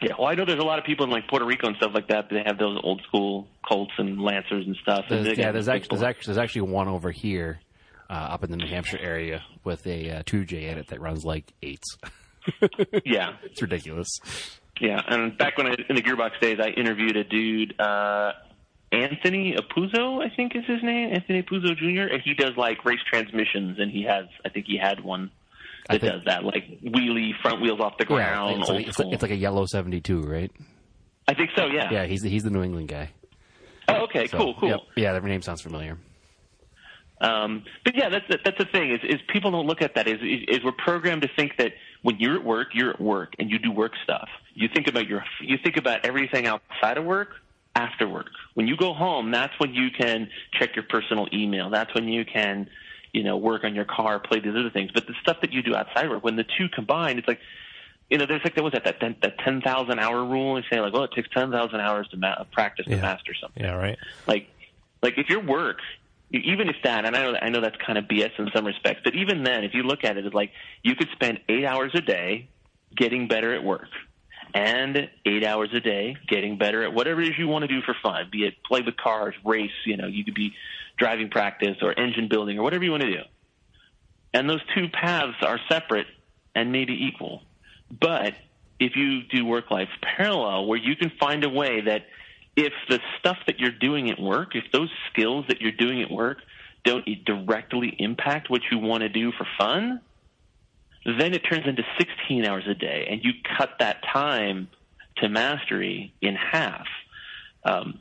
yeah. 0.00 0.12
Well, 0.18 0.28
I 0.28 0.34
know 0.34 0.44
there's 0.44 0.60
a 0.60 0.64
lot 0.64 0.78
of 0.78 0.84
people 0.84 1.04
in 1.04 1.10
like 1.10 1.28
Puerto 1.28 1.44
Rico 1.44 1.68
and 1.68 1.76
stuff 1.76 1.92
like 1.94 2.08
that. 2.08 2.28
They 2.30 2.42
have 2.44 2.58
those 2.58 2.80
old 2.82 3.02
school 3.06 3.48
Colts 3.68 3.92
and 3.98 4.20
Lancers 4.20 4.66
and 4.66 4.76
stuff. 4.82 5.04
There's, 5.08 5.24
they 5.24 5.34
yeah, 5.34 5.48
actually, 5.48 5.52
there's 5.52 6.02
actually 6.02 6.34
there's 6.34 6.42
actually 6.42 6.62
one 6.62 6.88
over 6.88 7.10
here, 7.10 7.60
uh, 8.10 8.12
up 8.12 8.44
in 8.44 8.50
the 8.50 8.56
New 8.56 8.66
Hampshire 8.68 8.98
area 8.98 9.42
with 9.64 9.86
a 9.86 10.10
uh, 10.10 10.22
2J 10.22 10.62
in 10.70 10.78
it 10.78 10.88
that 10.88 11.00
runs 11.00 11.24
like 11.24 11.52
eights. 11.62 11.96
yeah. 13.04 13.34
It's 13.44 13.60
ridiculous. 13.60 14.08
Yeah, 14.80 15.00
and 15.08 15.36
back 15.36 15.58
when 15.58 15.66
I 15.66 15.74
in 15.88 15.96
the 15.96 16.02
Gearbox 16.02 16.38
days, 16.40 16.58
I 16.62 16.68
interviewed 16.68 17.16
a 17.16 17.24
dude, 17.24 17.78
uh, 17.80 18.30
Anthony 18.92 19.54
Apuzzo, 19.56 20.24
I 20.24 20.34
think 20.34 20.54
is 20.54 20.64
his 20.66 20.82
name, 20.82 21.10
Anthony 21.12 21.42
Apuzzo 21.42 21.76
Jr., 21.76 22.12
and 22.14 22.22
he 22.24 22.34
does 22.34 22.56
like 22.56 22.84
race 22.84 23.00
transmissions, 23.10 23.78
and 23.80 23.90
he 23.90 24.04
has, 24.04 24.26
I 24.44 24.50
think 24.50 24.66
he 24.66 24.78
had 24.78 25.02
one 25.02 25.30
that 25.90 26.00
think- 26.00 26.12
does 26.12 26.22
that, 26.26 26.44
like 26.44 26.64
wheelie 26.82 27.32
front 27.42 27.60
wheels 27.60 27.80
off 27.80 27.98
the 27.98 28.04
Yeah, 28.04 28.14
ground, 28.16 28.60
it's 28.60 28.68
like, 28.70 28.86
it's, 28.86 28.98
like, 28.98 29.12
it's 29.12 29.22
like 29.22 29.32
a 29.32 29.36
yellow 29.36 29.66
72, 29.66 30.22
right? 30.22 30.52
I 31.26 31.34
think 31.34 31.50
so, 31.56 31.66
yeah. 31.66 31.90
Yeah, 31.90 32.06
he's 32.06 32.20
the, 32.22 32.30
he's 32.30 32.44
the 32.44 32.50
New 32.50 32.62
England 32.62 32.88
guy. 32.88 33.10
Oh, 33.88 34.04
okay, 34.04 34.26
So, 34.28 34.38
cool, 34.38 34.54
cool. 34.60 34.68
Yep. 34.70 34.80
Yeah, 34.96 35.12
that 35.12 35.24
name 35.24 35.42
sounds 35.42 35.60
familiar. 35.60 35.98
Um, 37.20 37.64
but 37.84 37.96
yeah, 37.96 38.08
that's 38.08 38.26
the, 38.28 38.38
that's 38.44 38.58
the 38.58 38.64
thing 38.66 38.92
is, 38.92 39.00
is 39.02 39.20
people 39.28 39.50
don't 39.50 39.66
look 39.66 39.82
at 39.82 39.94
that. 39.96 40.06
Is, 40.06 40.20
is 40.22 40.58
is 40.58 40.64
we're 40.64 40.72
programmed 40.72 41.22
to 41.22 41.28
think 41.36 41.56
that 41.58 41.72
when 42.02 42.16
you're 42.18 42.36
at 42.36 42.44
work, 42.44 42.68
you're 42.74 42.90
at 42.90 43.00
work 43.00 43.32
and 43.38 43.50
you 43.50 43.58
do 43.58 43.72
work 43.72 43.92
stuff. 44.04 44.28
You 44.54 44.68
think 44.72 44.86
about 44.86 45.06
your 45.08 45.24
you 45.40 45.58
think 45.62 45.76
about 45.76 46.04
everything 46.06 46.46
outside 46.46 46.96
of 46.96 47.04
work 47.04 47.30
after 47.74 48.08
work. 48.08 48.26
When 48.54 48.68
you 48.68 48.76
go 48.76 48.92
home, 48.94 49.30
that's 49.32 49.52
when 49.58 49.74
you 49.74 49.90
can 49.90 50.28
check 50.52 50.76
your 50.76 50.84
personal 50.88 51.26
email. 51.32 51.70
That's 51.70 51.92
when 51.94 52.08
you 52.08 52.24
can, 52.24 52.68
you 53.12 53.24
know, 53.24 53.36
work 53.36 53.64
on 53.64 53.74
your 53.74 53.84
car, 53.84 54.20
play 54.20 54.38
these 54.40 54.54
other 54.54 54.70
things. 54.70 54.90
But 54.92 55.06
the 55.06 55.14
stuff 55.20 55.38
that 55.40 55.52
you 55.52 55.62
do 55.62 55.74
outside 55.74 56.04
of 56.04 56.10
work, 56.12 56.24
when 56.24 56.36
the 56.36 56.44
two 56.44 56.68
combine, 56.68 57.18
it's 57.18 57.26
like 57.28 57.40
you 58.10 58.16
know, 58.16 58.24
there's 58.26 58.42
like 58.42 58.54
there 58.54 58.64
was 58.64 58.72
that 58.74 58.84
that 58.84 59.20
that 59.22 59.38
ten 59.40 59.60
thousand 59.60 59.98
hour 59.98 60.24
rule. 60.24 60.56
And 60.56 60.64
say 60.70 60.80
like, 60.80 60.92
well, 60.92 61.04
it 61.04 61.10
takes 61.14 61.28
ten 61.30 61.50
thousand 61.50 61.80
hours 61.80 62.06
to 62.08 62.16
ma- 62.16 62.44
practice 62.52 62.86
to 62.86 62.92
Yeah. 62.92 63.02
master 63.02 63.34
something 63.40 63.62
Yeah, 63.64 63.74
right. 63.74 63.98
like 64.26 64.48
like 65.02 65.18
if 65.18 65.28
your 65.28 65.40
work 65.44 65.78
even 66.30 66.68
if 66.68 66.76
that 66.84 67.04
and 67.04 67.16
I 67.16 67.22
know 67.22 67.38
I 67.40 67.48
know 67.48 67.60
that's 67.60 67.76
kind 67.84 67.98
of 67.98 68.04
BS 68.04 68.38
in 68.38 68.50
some 68.54 68.66
respects, 68.66 69.00
but 69.04 69.14
even 69.14 69.42
then 69.42 69.64
if 69.64 69.74
you 69.74 69.82
look 69.82 70.04
at 70.04 70.16
it 70.16 70.26
it's 70.26 70.34
like 70.34 70.52
you 70.82 70.94
could 70.94 71.08
spend 71.12 71.40
8 71.48 71.64
hours 71.64 71.92
a 71.94 72.00
day 72.00 72.48
getting 72.94 73.28
better 73.28 73.54
at 73.54 73.62
work 73.62 73.88
and 74.54 75.08
8 75.24 75.44
hours 75.44 75.70
a 75.74 75.80
day 75.80 76.16
getting 76.26 76.58
better 76.58 76.82
at 76.82 76.92
whatever 76.92 77.20
it 77.20 77.28
is 77.28 77.38
you 77.38 77.48
want 77.48 77.62
to 77.62 77.68
do 77.68 77.80
for 77.82 77.94
fun, 78.02 78.28
be 78.30 78.44
it 78.44 78.54
play 78.64 78.82
with 78.82 78.96
cars, 78.96 79.34
race, 79.44 79.70
you 79.84 79.96
know, 79.96 80.06
you 80.06 80.24
could 80.24 80.34
be 80.34 80.54
driving 80.98 81.30
practice 81.30 81.76
or 81.82 81.98
engine 81.98 82.28
building 82.28 82.58
or 82.58 82.62
whatever 82.62 82.84
you 82.84 82.90
want 82.90 83.02
to 83.02 83.12
do. 83.12 83.22
And 84.34 84.48
those 84.48 84.60
two 84.74 84.88
paths 84.88 85.36
are 85.42 85.58
separate 85.68 86.06
and 86.54 86.72
maybe 86.72 87.06
equal. 87.06 87.42
But 87.90 88.34
if 88.78 88.96
you 88.96 89.22
do 89.22 89.44
work 89.44 89.70
life 89.70 89.88
parallel, 90.02 90.66
where 90.66 90.78
you 90.78 90.96
can 90.96 91.10
find 91.18 91.44
a 91.44 91.48
way 91.48 91.82
that 91.82 92.02
if 92.58 92.72
the 92.88 92.98
stuff 93.20 93.36
that 93.46 93.60
you're 93.60 93.70
doing 93.70 94.10
at 94.10 94.18
work, 94.18 94.56
if 94.56 94.64
those 94.72 94.90
skills 95.12 95.44
that 95.46 95.60
you're 95.60 95.70
doing 95.70 96.02
at 96.02 96.10
work 96.10 96.38
don't 96.84 97.06
directly 97.24 97.94
impact 98.00 98.50
what 98.50 98.62
you 98.72 98.78
want 98.78 99.02
to 99.02 99.08
do 99.08 99.30
for 99.30 99.46
fun, 99.56 100.00
then 101.04 101.34
it 101.34 101.38
turns 101.40 101.68
into 101.68 101.84
16 101.98 102.44
hours 102.44 102.64
a 102.68 102.74
day, 102.74 103.06
and 103.08 103.22
you 103.22 103.30
cut 103.56 103.70
that 103.78 104.02
time 104.12 104.68
to 105.18 105.28
mastery 105.28 106.12
in 106.20 106.34
half. 106.34 106.86
Um, 107.64 108.00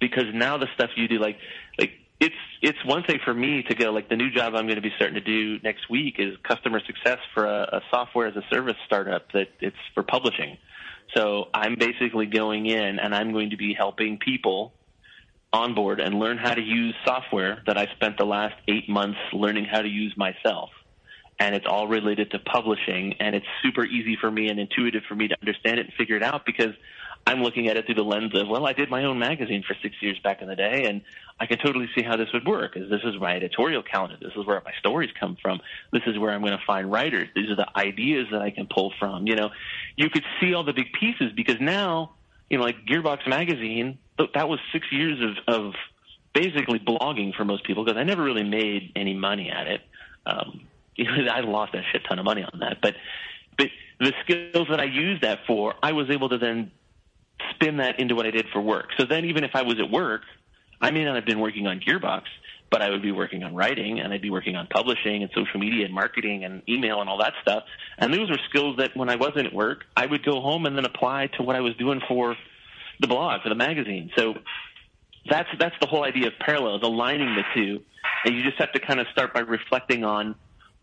because 0.00 0.26
now 0.34 0.58
the 0.58 0.66
stuff 0.74 0.90
you 0.96 1.06
do, 1.06 1.20
like, 1.20 1.38
like 1.78 1.92
it's 2.18 2.34
it's 2.62 2.84
one 2.84 3.04
thing 3.04 3.20
for 3.24 3.32
me 3.32 3.62
to 3.62 3.74
go 3.76 3.92
like 3.92 4.08
the 4.08 4.16
new 4.16 4.30
job 4.30 4.54
I'm 4.56 4.66
going 4.66 4.76
to 4.76 4.82
be 4.82 4.92
starting 4.96 5.14
to 5.14 5.20
do 5.20 5.60
next 5.62 5.88
week 5.88 6.16
is 6.18 6.36
customer 6.42 6.80
success 6.84 7.18
for 7.32 7.46
a, 7.46 7.78
a 7.78 7.80
software 7.92 8.26
as 8.26 8.34
a 8.34 8.42
service 8.50 8.76
startup 8.86 9.30
that 9.32 9.48
it's 9.60 9.76
for 9.94 10.02
publishing. 10.02 10.56
So 11.14 11.48
I'm 11.54 11.76
basically 11.76 12.26
going 12.26 12.66
in 12.66 12.98
and 12.98 13.14
I'm 13.14 13.32
going 13.32 13.50
to 13.50 13.56
be 13.56 13.74
helping 13.74 14.18
people 14.18 14.74
onboard 15.52 16.00
and 16.00 16.18
learn 16.18 16.36
how 16.36 16.54
to 16.54 16.60
use 16.60 16.94
software 17.06 17.62
that 17.66 17.78
I 17.78 17.86
spent 17.94 18.18
the 18.18 18.26
last 18.26 18.54
eight 18.68 18.88
months 18.88 19.18
learning 19.32 19.64
how 19.64 19.80
to 19.80 19.88
use 19.88 20.14
myself. 20.16 20.70
And 21.40 21.54
it's 21.54 21.66
all 21.66 21.86
related 21.86 22.32
to 22.32 22.38
publishing 22.40 23.14
and 23.20 23.34
it's 23.34 23.46
super 23.62 23.84
easy 23.84 24.16
for 24.20 24.30
me 24.30 24.48
and 24.48 24.58
intuitive 24.58 25.04
for 25.08 25.14
me 25.14 25.28
to 25.28 25.36
understand 25.40 25.78
it 25.78 25.86
and 25.86 25.94
figure 25.94 26.16
it 26.16 26.22
out 26.22 26.44
because 26.44 26.74
I'm 27.26 27.42
looking 27.42 27.68
at 27.68 27.76
it 27.76 27.86
through 27.86 27.96
the 27.96 28.04
lens 28.04 28.34
of, 28.34 28.48
well, 28.48 28.66
I 28.66 28.72
did 28.72 28.88
my 28.88 29.04
own 29.04 29.18
magazine 29.18 29.62
for 29.66 29.76
six 29.82 29.96
years 30.00 30.18
back 30.20 30.40
in 30.40 30.48
the 30.48 30.56
day, 30.56 30.86
and 30.86 31.02
I 31.38 31.46
can 31.46 31.58
totally 31.58 31.88
see 31.94 32.02
how 32.02 32.16
this 32.16 32.28
would 32.32 32.46
work. 32.46 32.76
Is 32.76 32.88
this 32.88 33.02
is 33.04 33.20
my 33.20 33.36
editorial 33.36 33.82
calendar? 33.82 34.16
This 34.20 34.32
is 34.34 34.46
where 34.46 34.62
my 34.64 34.72
stories 34.78 35.10
come 35.18 35.36
from. 35.40 35.60
This 35.92 36.02
is 36.06 36.18
where 36.18 36.32
I'm 36.32 36.40
going 36.40 36.56
to 36.56 36.64
find 36.66 36.90
writers. 36.90 37.28
These 37.34 37.50
are 37.50 37.56
the 37.56 37.68
ideas 37.76 38.28
that 38.32 38.40
I 38.40 38.50
can 38.50 38.66
pull 38.66 38.92
from. 38.98 39.26
You 39.26 39.36
know, 39.36 39.50
you 39.96 40.08
could 40.08 40.24
see 40.40 40.54
all 40.54 40.64
the 40.64 40.72
big 40.72 40.92
pieces 40.98 41.32
because 41.36 41.60
now, 41.60 42.14
you 42.48 42.58
know, 42.58 42.64
like 42.64 42.86
Gearbox 42.86 43.28
magazine, 43.28 43.98
that 44.34 44.48
was 44.48 44.58
six 44.72 44.86
years 44.90 45.20
of, 45.20 45.54
of 45.54 45.74
basically 46.34 46.78
blogging 46.78 47.34
for 47.34 47.44
most 47.44 47.64
people 47.64 47.84
because 47.84 47.98
I 47.98 48.04
never 48.04 48.22
really 48.22 48.44
made 48.44 48.92
any 48.96 49.14
money 49.14 49.50
at 49.50 49.66
it. 49.66 49.80
Um, 50.26 50.62
I 50.98 51.40
lost 51.40 51.74
a 51.74 51.82
shit 51.92 52.04
ton 52.08 52.18
of 52.18 52.24
money 52.24 52.42
on 52.42 52.60
that, 52.60 52.78
but 52.82 52.94
but 53.56 53.68
the 54.00 54.12
skills 54.22 54.68
that 54.70 54.80
I 54.80 54.84
used 54.84 55.22
that 55.22 55.40
for, 55.46 55.74
I 55.82 55.92
was 55.92 56.10
able 56.10 56.28
to 56.28 56.38
then 56.38 56.70
spin 57.54 57.78
that 57.78 57.98
into 58.00 58.14
what 58.14 58.26
I 58.26 58.30
did 58.30 58.46
for 58.52 58.60
work. 58.60 58.88
So 58.98 59.04
then 59.04 59.24
even 59.26 59.44
if 59.44 59.52
I 59.54 59.62
was 59.62 59.78
at 59.80 59.90
work, 59.90 60.22
I 60.80 60.90
may 60.90 61.04
not 61.04 61.16
have 61.16 61.26
been 61.26 61.40
working 61.40 61.66
on 61.66 61.80
Gearbox, 61.80 62.22
but 62.70 62.82
I 62.82 62.90
would 62.90 63.02
be 63.02 63.12
working 63.12 63.42
on 63.42 63.54
writing 63.54 64.00
and 64.00 64.12
I'd 64.12 64.22
be 64.22 64.30
working 64.30 64.56
on 64.56 64.66
publishing 64.66 65.22
and 65.22 65.30
social 65.34 65.58
media 65.58 65.84
and 65.84 65.94
marketing 65.94 66.44
and 66.44 66.62
email 66.68 67.00
and 67.00 67.08
all 67.08 67.18
that 67.18 67.34
stuff. 67.42 67.64
And 67.98 68.12
those 68.12 68.30
were 68.30 68.38
skills 68.48 68.76
that 68.78 68.96
when 68.96 69.08
I 69.08 69.16
wasn't 69.16 69.46
at 69.46 69.52
work, 69.52 69.84
I 69.96 70.06
would 70.06 70.24
go 70.24 70.40
home 70.40 70.66
and 70.66 70.76
then 70.76 70.84
apply 70.84 71.28
to 71.38 71.42
what 71.42 71.56
I 71.56 71.60
was 71.60 71.74
doing 71.76 72.00
for 72.06 72.36
the 73.00 73.06
blog, 73.06 73.42
for 73.42 73.48
the 73.48 73.54
magazine. 73.54 74.10
So 74.16 74.34
that's 75.28 75.48
that's 75.58 75.74
the 75.80 75.86
whole 75.86 76.04
idea 76.04 76.28
of 76.28 76.34
parallels, 76.40 76.82
aligning 76.82 77.34
the 77.34 77.42
two. 77.54 77.82
And 78.24 78.34
you 78.34 78.42
just 78.42 78.58
have 78.58 78.72
to 78.72 78.80
kind 78.80 79.00
of 79.00 79.06
start 79.12 79.32
by 79.34 79.40
reflecting 79.40 80.04
on 80.04 80.34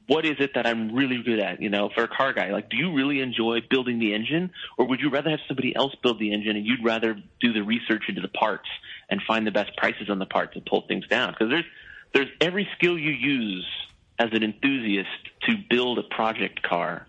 what 0.08 0.26
is 0.26 0.36
it 0.40 0.52
that 0.56 0.68
I'm 0.68 0.94
really 0.94 1.22
good 1.24 1.40
at? 1.40 1.62
You 1.62 1.70
know, 1.70 1.90
for 1.94 2.04
a 2.04 2.08
car 2.08 2.34
guy, 2.34 2.52
like, 2.52 2.70
do 2.70 2.78
you 2.78 2.94
really 2.94 3.22
enjoy 3.22 3.60
building 3.70 4.00
the 4.00 4.14
engine, 4.14 4.52
or 4.78 4.88
would 4.88 5.00
you 5.00 5.10
rather 5.10 5.30
have 5.30 5.40
somebody 5.48 5.76
else 5.76 5.96
build 6.04 6.20
the 6.20 6.34
engine 6.34 6.56
and 6.56 6.66
you'd 6.66 6.84
rather 6.84 7.16
do 7.42 7.54
the 7.54 7.62
research 7.62 8.04
into 8.08 8.22
the 8.22 8.28
parts 8.28 8.70
and 9.10 9.22
find 9.28 9.48
the 9.48 9.52
best 9.52 9.76
prices 9.78 10.10
on 10.10 10.20
the 10.20 10.26
parts 10.26 10.56
and 10.56 10.66
pull 10.66 10.82
things 10.88 11.08
down? 11.08 11.32
Because 11.32 11.50
there's 11.50 11.66
there's 12.14 12.30
every 12.40 12.68
skill 12.78 12.98
you 12.98 13.12
use 13.12 13.68
as 14.20 14.30
an 14.32 14.44
enthusiast 14.44 15.10
to 15.42 15.56
build 15.70 16.00
a 16.00 16.04
project 16.04 16.62
car. 16.62 17.08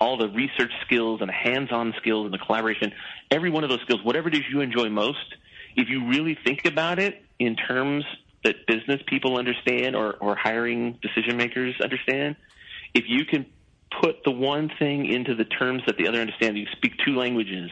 All 0.00 0.16
the 0.16 0.28
research 0.28 0.72
skills 0.84 1.20
and 1.20 1.28
the 1.28 1.34
hands-on 1.34 1.94
skills 1.98 2.24
and 2.24 2.34
the 2.34 2.38
collaboration, 2.38 2.92
every 3.30 3.50
one 3.50 3.62
of 3.62 3.70
those 3.70 3.80
skills, 3.82 4.02
whatever 4.02 4.28
it 4.28 4.34
is 4.34 4.42
you 4.50 4.60
enjoy 4.60 4.88
most, 4.88 5.34
if 5.76 5.88
you 5.88 6.08
really 6.08 6.36
think 6.44 6.64
about 6.64 6.98
it 6.98 7.22
in 7.38 7.56
terms 7.56 8.04
that 8.44 8.66
business 8.66 9.00
people 9.06 9.36
understand 9.38 9.96
or, 9.96 10.14
or 10.14 10.36
hiring 10.36 10.98
decision 11.02 11.36
makers 11.36 11.74
understand, 11.82 12.36
if 12.94 13.04
you 13.08 13.24
can 13.24 13.46
put 14.00 14.22
the 14.24 14.30
one 14.30 14.70
thing 14.78 15.06
into 15.06 15.34
the 15.34 15.44
terms 15.44 15.82
that 15.86 15.96
the 15.96 16.08
other 16.08 16.20
understands, 16.20 16.58
you 16.58 16.66
speak 16.72 16.92
two 17.04 17.16
languages, 17.16 17.70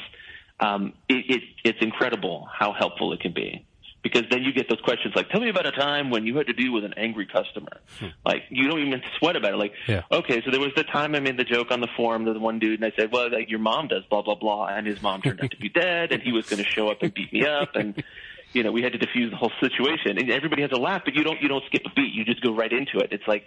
um, 0.60 0.94
it, 1.08 1.24
it, 1.28 1.42
it's 1.64 1.78
incredible 1.82 2.48
how 2.52 2.72
helpful 2.72 3.12
it 3.12 3.20
can 3.20 3.32
be. 3.32 3.64
Because 4.02 4.22
then 4.30 4.44
you 4.44 4.52
get 4.52 4.68
those 4.68 4.80
questions 4.82 5.14
like, 5.16 5.30
"Tell 5.30 5.40
me 5.40 5.48
about 5.48 5.66
a 5.66 5.72
time 5.72 6.10
when 6.10 6.26
you 6.26 6.36
had 6.36 6.46
to 6.46 6.52
deal 6.52 6.72
with 6.72 6.84
an 6.84 6.94
angry 6.96 7.26
customer." 7.26 7.80
Hmm. 7.98 8.06
Like 8.24 8.44
you 8.50 8.68
don't 8.68 8.78
even 8.78 9.02
sweat 9.18 9.34
about 9.34 9.54
it. 9.54 9.56
Like, 9.56 9.72
yeah. 9.88 10.02
okay, 10.12 10.40
so 10.44 10.52
there 10.52 10.60
was 10.60 10.70
the 10.76 10.84
time 10.84 11.16
I 11.16 11.20
made 11.20 11.36
the 11.36 11.44
joke 11.44 11.72
on 11.72 11.80
the 11.80 11.88
forum 11.96 12.24
to 12.26 12.32
the 12.32 12.38
one 12.38 12.60
dude, 12.60 12.80
and 12.80 12.84
I 12.84 12.96
said, 12.96 13.10
"Well, 13.10 13.32
like 13.32 13.50
your 13.50 13.58
mom 13.58 13.88
does 13.88 14.04
blah 14.08 14.22
blah 14.22 14.36
blah," 14.36 14.66
and 14.66 14.86
his 14.86 15.02
mom 15.02 15.22
turned 15.22 15.42
out 15.42 15.50
to 15.50 15.56
be 15.56 15.68
dead, 15.68 16.12
and 16.12 16.22
he 16.22 16.30
was 16.30 16.48
going 16.48 16.62
to 16.62 16.68
show 16.68 16.88
up 16.88 17.02
and 17.02 17.12
beat 17.12 17.32
me 17.32 17.46
up, 17.46 17.74
and 17.74 18.00
you 18.56 18.62
know 18.62 18.72
we 18.72 18.82
had 18.82 18.92
to 18.92 18.98
diffuse 18.98 19.30
the 19.30 19.36
whole 19.36 19.52
situation. 19.60 20.18
And 20.18 20.30
everybody 20.30 20.62
has 20.62 20.72
a 20.72 20.78
laugh, 20.78 21.02
but 21.04 21.14
you 21.14 21.22
don't 21.22 21.40
you 21.42 21.48
don't 21.48 21.62
skip 21.66 21.82
a 21.84 21.90
beat. 21.94 22.14
You 22.14 22.24
just 22.24 22.40
go 22.40 22.54
right 22.54 22.72
into 22.72 22.98
it. 22.98 23.08
It's 23.12 23.28
like, 23.28 23.44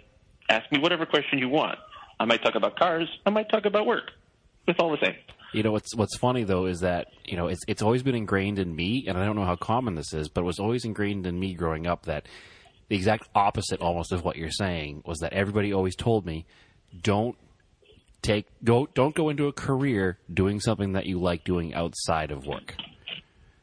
ask 0.48 0.70
me 0.70 0.78
whatever 0.78 1.04
question 1.04 1.38
you 1.40 1.48
want. 1.48 1.78
I 2.20 2.24
might 2.26 2.42
talk 2.42 2.54
about 2.54 2.78
cars. 2.78 3.08
I 3.26 3.30
might 3.30 3.48
talk 3.50 3.64
about 3.64 3.86
work. 3.86 4.12
It's 4.68 4.78
all 4.78 4.90
the 4.90 5.04
same. 5.04 5.16
You 5.52 5.64
know 5.64 5.72
what's 5.72 5.96
what's 5.96 6.16
funny 6.16 6.44
though 6.44 6.66
is 6.66 6.80
that 6.80 7.08
you 7.24 7.36
know 7.36 7.48
it's 7.48 7.60
it's 7.66 7.82
always 7.82 8.04
been 8.04 8.14
ingrained 8.14 8.60
in 8.60 8.74
me, 8.74 9.06
and 9.08 9.18
I 9.18 9.24
don't 9.24 9.34
know 9.34 9.44
how 9.44 9.56
common 9.56 9.96
this 9.96 10.14
is, 10.14 10.28
but 10.28 10.42
it 10.42 10.44
was 10.44 10.60
always 10.60 10.84
ingrained 10.84 11.26
in 11.26 11.38
me 11.38 11.54
growing 11.54 11.88
up 11.88 12.06
that 12.06 12.26
the 12.88 12.94
exact 12.94 13.28
opposite 13.34 13.80
almost 13.80 14.12
of 14.12 14.24
what 14.24 14.36
you're 14.36 14.50
saying 14.50 15.02
was 15.04 15.18
that 15.18 15.32
everybody 15.32 15.72
always 15.72 15.96
told 15.96 16.24
me, 16.24 16.46
don't 17.02 17.36
take 18.22 18.46
go 18.62 18.86
don't 18.94 19.14
go 19.14 19.28
into 19.28 19.48
a 19.48 19.52
career 19.52 20.18
doing 20.32 20.60
something 20.60 20.92
that 20.92 21.06
you 21.06 21.18
like 21.18 21.42
doing 21.42 21.74
outside 21.74 22.30
of 22.30 22.46
work. 22.46 22.76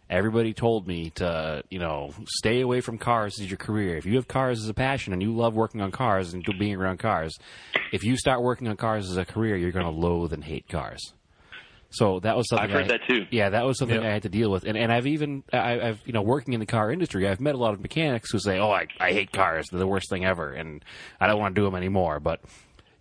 Everybody 0.09 0.53
told 0.53 0.87
me 0.87 1.09
to, 1.11 1.63
you 1.69 1.79
know, 1.79 2.13
stay 2.27 2.61
away 2.61 2.79
from 2.79 2.97
cars 2.97 3.39
as 3.41 3.49
your 3.49 3.57
career. 3.57 3.97
If 3.97 4.05
you 4.05 4.15
have 4.15 4.27
cars 4.27 4.63
as 4.63 4.69
a 4.69 4.73
passion 4.73 5.11
and 5.11 5.21
you 5.21 5.35
love 5.35 5.53
working 5.53 5.81
on 5.81 5.91
cars 5.91 6.33
and 6.33 6.45
being 6.57 6.75
around 6.75 6.99
cars, 6.99 7.37
if 7.91 8.05
you 8.05 8.15
start 8.15 8.41
working 8.41 8.69
on 8.69 8.77
cars 8.77 9.09
as 9.09 9.17
a 9.17 9.25
career, 9.25 9.57
you're 9.57 9.71
going 9.71 9.85
to 9.85 9.91
loathe 9.91 10.31
and 10.31 10.43
hate 10.43 10.69
cars. 10.69 11.13
So 11.89 12.19
that 12.21 12.35
was 12.35 12.49
something 12.49 12.65
I've 12.65 12.71
heard 12.71 12.85
I, 12.85 12.97
that 12.97 13.01
too. 13.07 13.25
Yeah, 13.31 13.49
that 13.49 13.65
was 13.65 13.79
something 13.79 13.95
yep. 13.95 14.05
I 14.09 14.13
had 14.13 14.23
to 14.23 14.29
deal 14.29 14.51
with, 14.51 14.65
and 14.65 14.77
and 14.77 14.91
I've 14.91 15.07
even 15.07 15.43
I, 15.53 15.71
have 15.71 16.01
you 16.05 16.11
know 16.11 16.21
working 16.21 16.53
in 16.53 16.59
the 16.59 16.65
car 16.65 16.91
industry, 16.91 17.27
I've 17.27 17.39
met 17.39 17.55
a 17.55 17.57
lot 17.57 17.73
of 17.73 17.79
mechanics 17.79 18.29
who 18.31 18.39
say, 18.39 18.59
"Oh, 18.59 18.71
I 18.71 18.87
I 18.99 19.13
hate 19.13 19.31
cars; 19.31 19.67
they're 19.71 19.79
the 19.79 19.87
worst 19.87 20.09
thing 20.09 20.25
ever, 20.25 20.51
and 20.51 20.83
I 21.19 21.27
don't 21.27 21.39
want 21.39 21.55
to 21.55 21.61
do 21.61 21.65
them 21.65 21.75
anymore." 21.75 22.19
But 22.19 22.41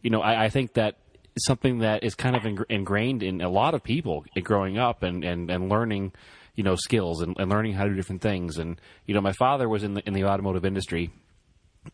you 0.02 0.10
know, 0.10 0.22
I, 0.22 0.44
I 0.44 0.48
think 0.50 0.74
that 0.74 0.98
something 1.36 1.80
that 1.80 2.04
is 2.04 2.14
kind 2.14 2.36
of 2.36 2.46
ingrained 2.70 3.22
in 3.22 3.40
a 3.40 3.48
lot 3.48 3.74
of 3.74 3.82
people 3.82 4.24
growing 4.42 4.78
up 4.78 5.02
and 5.02 5.24
and 5.24 5.50
and 5.50 5.68
learning 5.68 6.12
you 6.56 6.64
know 6.64 6.74
skills 6.74 7.22
and, 7.22 7.36
and 7.38 7.50
learning 7.50 7.74
how 7.74 7.84
to 7.84 7.90
do 7.90 7.96
different 7.96 8.22
things. 8.22 8.58
And 8.58 8.80
you 9.06 9.14
know, 9.14 9.20
my 9.20 9.32
father 9.32 9.68
was 9.68 9.84
in 9.84 9.94
the 9.94 10.02
in 10.06 10.14
the 10.14 10.24
automotive 10.24 10.64
industry, 10.64 11.10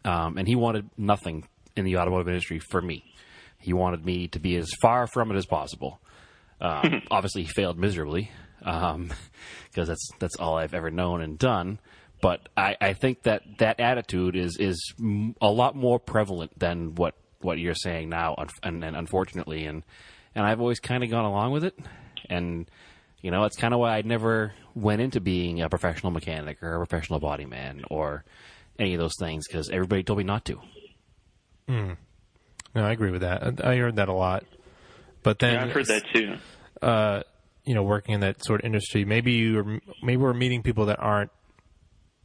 um, 0.04 0.38
and 0.38 0.48
he 0.48 0.56
wanted 0.56 0.88
nothing 0.96 1.46
in 1.76 1.84
the 1.84 1.98
automotive 1.98 2.28
industry 2.28 2.58
for 2.58 2.80
me. 2.80 3.04
He 3.58 3.72
wanted 3.72 4.04
me 4.04 4.28
to 4.28 4.40
be 4.40 4.56
as 4.56 4.70
far 4.80 5.06
from 5.06 5.30
it 5.30 5.36
as 5.36 5.46
possible. 5.46 6.00
Um, 6.60 7.02
obviously, 7.10 7.42
he 7.42 7.48
failed 7.48 7.78
miserably 7.78 8.30
because 8.58 8.94
um, 8.94 9.10
that's 9.74 10.08
that's 10.18 10.36
all 10.38 10.56
I've 10.56 10.74
ever 10.74 10.90
known 10.90 11.20
and 11.20 11.38
done. 11.38 11.78
But 12.20 12.48
I, 12.56 12.76
I 12.80 12.92
think 12.92 13.24
that 13.24 13.42
that 13.58 13.80
attitude 13.80 14.36
is 14.36 14.56
is 14.58 14.94
a 15.40 15.50
lot 15.50 15.74
more 15.74 15.98
prevalent 15.98 16.56
than 16.56 16.94
what, 16.94 17.16
what 17.40 17.58
you're 17.58 17.74
saying 17.74 18.10
now, 18.10 18.36
and, 18.62 18.84
and 18.84 18.96
unfortunately, 18.96 19.66
and 19.66 19.82
and 20.34 20.46
I've 20.46 20.60
always 20.60 20.78
kind 20.78 21.02
of 21.02 21.10
gone 21.10 21.24
along 21.24 21.50
with 21.50 21.64
it, 21.64 21.76
and 22.30 22.70
you 23.22 23.30
know, 23.30 23.44
it's 23.44 23.56
kind 23.56 23.72
of 23.72 23.80
why 23.80 23.96
I 23.96 24.02
never 24.02 24.52
went 24.74 25.00
into 25.00 25.20
being 25.20 25.62
a 25.62 25.68
professional 25.68 26.12
mechanic 26.12 26.62
or 26.62 26.74
a 26.74 26.86
professional 26.86 27.20
body 27.20 27.46
man 27.46 27.84
or 27.90 28.24
any 28.78 28.94
of 28.94 29.00
those 29.00 29.14
things 29.18 29.46
because 29.46 29.70
everybody 29.70 30.02
told 30.02 30.18
me 30.18 30.24
not 30.24 30.44
to. 30.46 30.60
Mm. 31.68 31.96
No, 32.74 32.84
I 32.84 32.90
agree 32.92 33.10
with 33.10 33.20
that. 33.22 33.64
I 33.64 33.76
heard 33.76 33.96
that 33.96 34.08
a 34.08 34.12
lot. 34.12 34.44
But 35.22 35.38
then 35.38 35.54
yeah, 35.54 35.64
I've 35.64 35.72
heard 35.72 35.86
that 35.86 36.02
too. 36.12 36.36
Uh, 36.80 37.22
you 37.64 37.74
know, 37.74 37.82
working 37.84 38.14
in 38.14 38.20
that 38.20 38.44
sort 38.44 38.60
of 38.60 38.66
industry, 38.66 39.04
maybe 39.04 39.32
you 39.32 39.58
are, 39.60 39.80
maybe 40.02 40.16
we're 40.16 40.34
meeting 40.34 40.62
people 40.62 40.86
that 40.86 40.98
aren't 40.98 41.30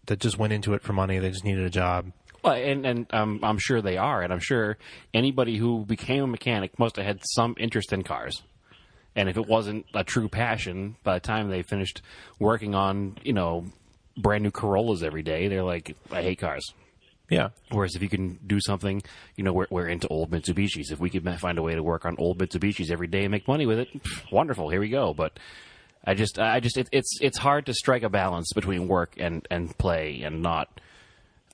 that 0.08 0.20
just 0.20 0.40
went 0.40 0.54
into 0.54 0.74
it 0.74 0.82
for 0.82 0.94
money. 0.94 1.20
They 1.20 1.30
just 1.30 1.44
needed 1.44 1.64
a 1.64 1.70
job. 1.70 2.12
Well, 2.44 2.54
and 2.54 2.86
and 2.86 3.14
um, 3.14 3.40
I'm 3.44 3.60
sure 3.60 3.82
they 3.82 3.98
are, 3.98 4.22
and 4.22 4.34
I'm 4.34 4.40
sure 4.40 4.78
anybody 5.14 5.58
who 5.58 5.86
became 5.86 6.24
a 6.24 6.28
mechanic 6.28 6.80
must 6.80 6.96
have 6.96 7.06
had 7.06 7.20
some 7.24 7.56
interest 7.60 7.94
in 7.94 8.04
cars. 8.04 8.42
And 9.18 9.28
if 9.28 9.36
it 9.36 9.48
wasn't 9.48 9.88
a 9.96 10.04
true 10.04 10.30
passion, 10.30 10.96
by 11.04 11.16
the 11.16 11.20
time 11.20 11.50
they 11.50 11.64
finished 11.64 12.04
working 12.40 12.76
on, 12.76 13.18
you 13.24 13.34
know, 13.34 13.66
brand 14.16 14.44
new 14.44 14.52
Corollas 14.52 15.02
every 15.02 15.24
day, 15.24 15.48
they're 15.48 15.64
like, 15.64 15.98
I 16.12 16.22
hate 16.22 16.38
cars. 16.38 16.72
Yeah. 17.28 17.50
Whereas 17.72 17.96
if 17.96 18.04
you 18.04 18.10
can 18.10 18.40
do 18.46 18.60
something, 18.62 19.02
you 19.36 19.44
know, 19.44 19.52
we're, 19.52 19.66
we're 19.72 19.88
into 19.88 20.08
old 20.08 20.30
Mitsubishis. 20.30 20.92
If 20.92 21.00
we 21.00 21.10
could 21.10 21.28
find 21.40 21.58
a 21.58 21.64
way 21.64 21.74
to 21.74 21.82
work 21.82 22.06
on 22.06 22.16
old 22.20 22.38
Mitsubishis 22.38 22.92
every 22.92 23.08
day 23.08 23.24
and 23.24 23.32
make 23.32 23.48
money 23.48 23.66
with 23.66 23.80
it, 23.80 23.90
wonderful. 24.32 24.70
Here 24.70 24.80
we 24.80 24.90
go. 24.90 25.16
But 25.16 25.40
I 26.06 26.14
just, 26.14 26.38
I 26.38 26.60
just, 26.60 26.78
it, 26.78 26.88
it's, 26.92 27.18
it's 27.20 27.40
hard 27.40 27.66
to 27.66 27.74
strike 27.74 28.04
a 28.04 28.10
balance 28.10 28.54
between 28.54 28.88
work 28.88 29.16
and, 29.18 29.46
and 29.50 29.76
play 29.80 30.22
and 30.22 30.44
not. 30.44 30.80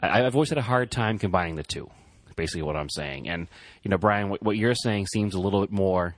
I, 0.01 0.25
I've 0.25 0.35
always 0.35 0.49
had 0.49 0.57
a 0.57 0.63
hard 0.63 0.91
time 0.91 1.17
combining 1.17 1.55
the 1.55 1.63
two. 1.63 1.89
Basically, 2.35 2.63
what 2.63 2.75
I'm 2.75 2.89
saying. 2.89 3.29
And 3.29 3.47
you 3.83 3.89
know, 3.89 3.97
Brian, 3.97 4.29
what, 4.29 4.41
what 4.41 4.57
you're 4.57 4.73
saying 4.73 5.05
seems 5.05 5.35
a 5.35 5.39
little 5.39 5.61
bit 5.61 5.71
more 5.71 6.15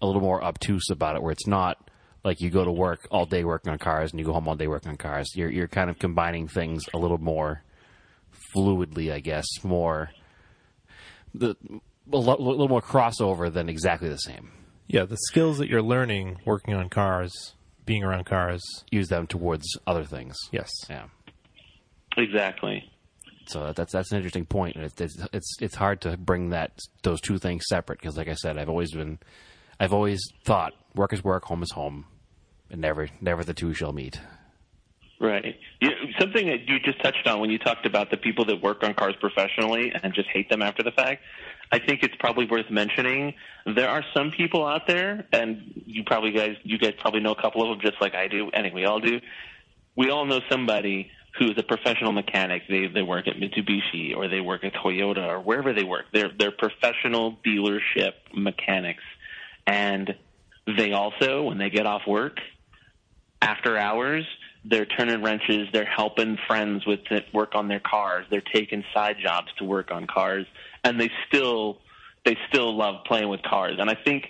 a 0.00 0.06
little 0.06 0.22
more 0.22 0.42
obtuse 0.42 0.90
about 0.90 1.16
it, 1.16 1.22
where 1.22 1.32
it's 1.32 1.46
not 1.46 1.90
like 2.24 2.40
you 2.40 2.50
go 2.50 2.64
to 2.64 2.72
work 2.72 3.06
all 3.10 3.24
day 3.24 3.44
working 3.44 3.72
on 3.72 3.78
cars 3.78 4.10
and 4.10 4.18
you 4.18 4.26
go 4.26 4.32
home 4.32 4.48
all 4.48 4.56
day 4.56 4.66
working 4.66 4.90
on 4.90 4.96
cars. 4.96 5.30
You're 5.34 5.50
you're 5.50 5.68
kind 5.68 5.90
of 5.90 5.98
combining 5.98 6.48
things 6.48 6.84
a 6.92 6.98
little 6.98 7.18
more 7.18 7.62
fluidly, 8.54 9.12
I 9.12 9.20
guess, 9.20 9.46
more 9.62 10.10
the 11.34 11.56
a 12.12 12.16
little 12.16 12.68
more 12.68 12.82
crossover 12.82 13.52
than 13.52 13.68
exactly 13.68 14.08
the 14.08 14.16
same. 14.18 14.50
Yeah, 14.88 15.04
the 15.04 15.16
skills 15.16 15.58
that 15.58 15.68
you're 15.68 15.82
learning 15.82 16.38
working 16.44 16.74
on 16.74 16.88
cars, 16.88 17.54
being 17.84 18.04
around 18.04 18.26
cars, 18.26 18.62
use 18.90 19.08
them 19.08 19.26
towards 19.26 19.66
other 19.86 20.04
things. 20.04 20.36
Yes. 20.52 20.70
Yeah. 20.88 21.06
Exactly. 22.16 22.90
So 23.48 23.72
that's 23.72 23.92
that's 23.92 24.10
an 24.10 24.16
interesting 24.16 24.46
point, 24.46 24.76
and 24.76 24.84
it's 24.84 25.18
it's 25.32 25.56
it's 25.60 25.74
hard 25.76 26.00
to 26.02 26.16
bring 26.16 26.50
that 26.50 26.78
those 27.02 27.20
two 27.20 27.38
things 27.38 27.64
separate 27.68 28.00
because, 28.00 28.16
like 28.16 28.28
I 28.28 28.34
said, 28.34 28.58
I've 28.58 28.68
always 28.68 28.92
been 28.92 29.18
I've 29.78 29.92
always 29.92 30.20
thought 30.44 30.72
work 30.94 31.12
is 31.12 31.22
work, 31.22 31.44
home 31.44 31.62
is 31.62 31.72
home, 31.72 32.06
and 32.70 32.80
never 32.80 33.08
never 33.20 33.44
the 33.44 33.54
two 33.54 33.74
shall 33.74 33.92
meet. 33.92 34.20
Right. 35.18 35.58
You, 35.80 35.90
something 36.18 36.46
that 36.46 36.68
you 36.68 36.78
just 36.80 37.02
touched 37.02 37.26
on 37.26 37.40
when 37.40 37.48
you 37.48 37.58
talked 37.58 37.86
about 37.86 38.10
the 38.10 38.18
people 38.18 38.44
that 38.46 38.60
work 38.60 38.82
on 38.82 38.92
cars 38.92 39.14
professionally 39.18 39.90
and 40.02 40.12
just 40.12 40.28
hate 40.28 40.50
them 40.50 40.60
after 40.60 40.82
the 40.82 40.90
fact. 40.90 41.22
I 41.72 41.78
think 41.78 42.02
it's 42.02 42.14
probably 42.18 42.46
worth 42.46 42.70
mentioning. 42.70 43.34
There 43.64 43.88
are 43.88 44.04
some 44.14 44.30
people 44.30 44.66
out 44.66 44.86
there, 44.86 45.26
and 45.32 45.82
you 45.86 46.04
probably 46.04 46.32
guys, 46.32 46.56
you 46.62 46.78
guys 46.78 46.92
probably 47.00 47.20
know 47.20 47.32
a 47.32 47.40
couple 47.40 47.62
of 47.62 47.70
them, 47.70 47.80
just 47.80 48.00
like 48.00 48.14
I 48.14 48.28
do. 48.28 48.50
I 48.54 48.60
think 48.60 48.74
we 48.74 48.84
all 48.84 49.00
do. 49.00 49.20
We 49.96 50.10
all 50.10 50.26
know 50.26 50.40
somebody 50.50 51.10
who 51.38 51.46
is 51.46 51.58
a 51.58 51.62
professional 51.62 52.12
mechanic. 52.12 52.62
They 52.68 52.86
they 52.86 53.02
work 53.02 53.26
at 53.26 53.36
Mitsubishi 53.36 54.14
or 54.14 54.28
they 54.28 54.40
work 54.40 54.64
at 54.64 54.74
Toyota 54.74 55.26
or 55.26 55.40
wherever 55.40 55.72
they 55.72 55.84
work. 55.84 56.06
They're 56.12 56.30
they're 56.38 56.52
professional 56.52 57.38
dealership 57.44 58.12
mechanics 58.34 59.02
and 59.66 60.14
they 60.66 60.92
also, 60.92 61.44
when 61.44 61.58
they 61.58 61.70
get 61.70 61.86
off 61.86 62.02
work, 62.06 62.38
after 63.40 63.76
hours, 63.76 64.24
they're 64.64 64.86
turning 64.86 65.22
wrenches, 65.22 65.68
they're 65.72 65.84
helping 65.84 66.38
friends 66.46 66.84
with 66.86 67.00
work 67.32 67.54
on 67.54 67.68
their 67.68 67.80
cars, 67.80 68.26
they're 68.30 68.40
taking 68.40 68.84
side 68.92 69.16
jobs 69.22 69.48
to 69.58 69.64
work 69.64 69.90
on 69.90 70.06
cars, 70.06 70.46
and 70.82 71.00
they 71.00 71.10
still 71.28 71.78
they 72.24 72.36
still 72.48 72.76
love 72.76 73.04
playing 73.06 73.28
with 73.28 73.42
cars. 73.42 73.76
And 73.78 73.88
I 73.88 73.94
think 73.94 74.26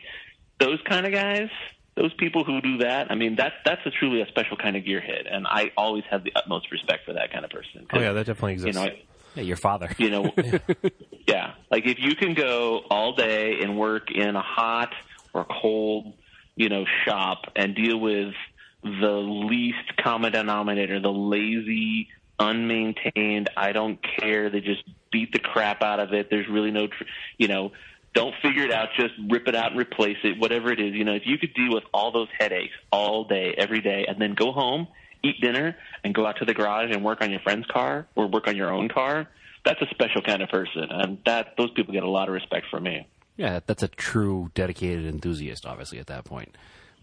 those 0.61 0.79
kind 0.87 1.07
of 1.07 1.13
guys, 1.13 1.49
those 1.95 2.13
people 2.15 2.45
who 2.45 2.61
do 2.61 2.79
that, 2.79 3.11
I 3.11 3.15
mean, 3.15 3.37
that 3.37 3.55
that's 3.65 3.81
a 3.87 3.91
truly 3.91 4.21
a 4.21 4.27
special 4.27 4.57
kind 4.57 4.77
of 4.77 4.85
gearhead, 4.85 5.33
and 5.33 5.47
I 5.47 5.71
always 5.77 6.05
have 6.11 6.25
the 6.25 6.33
utmost 6.37 6.71
respect 6.71 7.07
for 7.07 7.15
that 7.15 7.33
kind 7.33 7.45
of 7.45 7.51
person. 7.51 7.87
Oh 7.93 8.01
yeah, 8.01 8.13
that 8.13 8.27
definitely 8.27 8.53
exists. 8.53 8.79
You 8.79 8.89
know, 8.89 8.97
yeah, 9.37 9.43
your 9.43 9.57
father. 9.57 9.91
You 9.97 10.11
know, 10.11 10.33
yeah, 11.27 11.55
like 11.71 11.87
if 11.87 11.99
you 11.99 12.15
can 12.15 12.35
go 12.35 12.83
all 12.91 13.15
day 13.15 13.61
and 13.63 13.79
work 13.79 14.11
in 14.11 14.37
a 14.37 14.43
hot 14.43 14.93
or 15.37 15.45
cold, 15.45 16.15
you 16.57 16.69
know, 16.69 16.85
shop 17.05 17.53
and 17.55 17.75
deal 17.75 17.99
with 17.99 18.35
the 18.83 19.11
least 19.11 19.97
common 20.03 20.33
denominator, 20.33 21.01
the 21.01 21.13
lazy, 21.13 22.09
unmaintained, 22.39 23.49
I 23.57 23.73
don't 23.73 23.99
care, 24.19 24.51
they 24.51 24.61
just 24.61 24.83
beat 25.11 25.33
the 25.33 25.39
crap 25.39 25.83
out 25.83 26.01
of 26.01 26.13
it. 26.13 26.29
There's 26.31 26.49
really 26.49 26.71
no, 26.71 26.87
tr- 26.87 27.05
you 27.39 27.49
know, 27.49 27.73
don't 28.15 28.35
figure 28.43 28.65
it 28.65 28.73
out, 28.73 28.89
just 28.99 29.15
rip 29.29 29.47
it 29.49 29.55
out 29.55 29.73
and 29.73 29.81
replace 29.81 30.17
it, 30.25 30.39
whatever 30.39 30.73
it 30.73 30.81
is. 30.81 30.95
You 30.95 31.05
know, 31.05 31.15
if 31.15 31.27
you 31.27 31.39
could 31.39 31.55
deal 31.55 31.75
with 31.75 31.85
all 31.93 32.13
those 32.13 32.29
headaches 32.39 32.73
all 32.91 33.25
day, 33.25 33.55
every 33.57 33.81
day, 33.81 34.07
and 34.09 34.21
then 34.21 34.35
go 34.35 34.53
home, 34.53 34.89
eat 35.23 35.41
dinner, 35.41 35.77
and 36.05 36.15
go 36.15 36.27
out 36.27 36.39
to 36.39 36.45
the 36.45 36.55
garage 36.55 36.91
and 36.91 37.05
work 37.05 37.21
on 37.21 37.31
your 37.31 37.41
friend's 37.41 37.67
car 37.67 38.07
or 38.15 38.27
work 38.27 38.49
on 38.49 38.57
your 38.57 38.73
own 38.73 38.89
car, 38.89 39.29
that's 39.65 39.83
a 39.83 39.87
special 39.91 40.23
kind 40.23 40.43
of 40.43 40.49
person, 40.49 40.87
and 40.91 41.19
that 41.27 41.55
those 41.59 41.71
people 41.73 41.93
get 41.93 42.05
a 42.05 42.09
lot 42.09 42.29
of 42.29 42.35
respect 42.35 42.67
from 42.71 42.85
me. 42.85 43.07
Yeah, 43.37 43.61
that's 43.67 43.83
a 43.83 43.89
true 43.89 44.51
dedicated 44.55 45.07
enthusiast, 45.07 45.67
obviously, 45.67 45.99
at 45.99 46.07
that 46.07 46.25
point. 46.25 46.57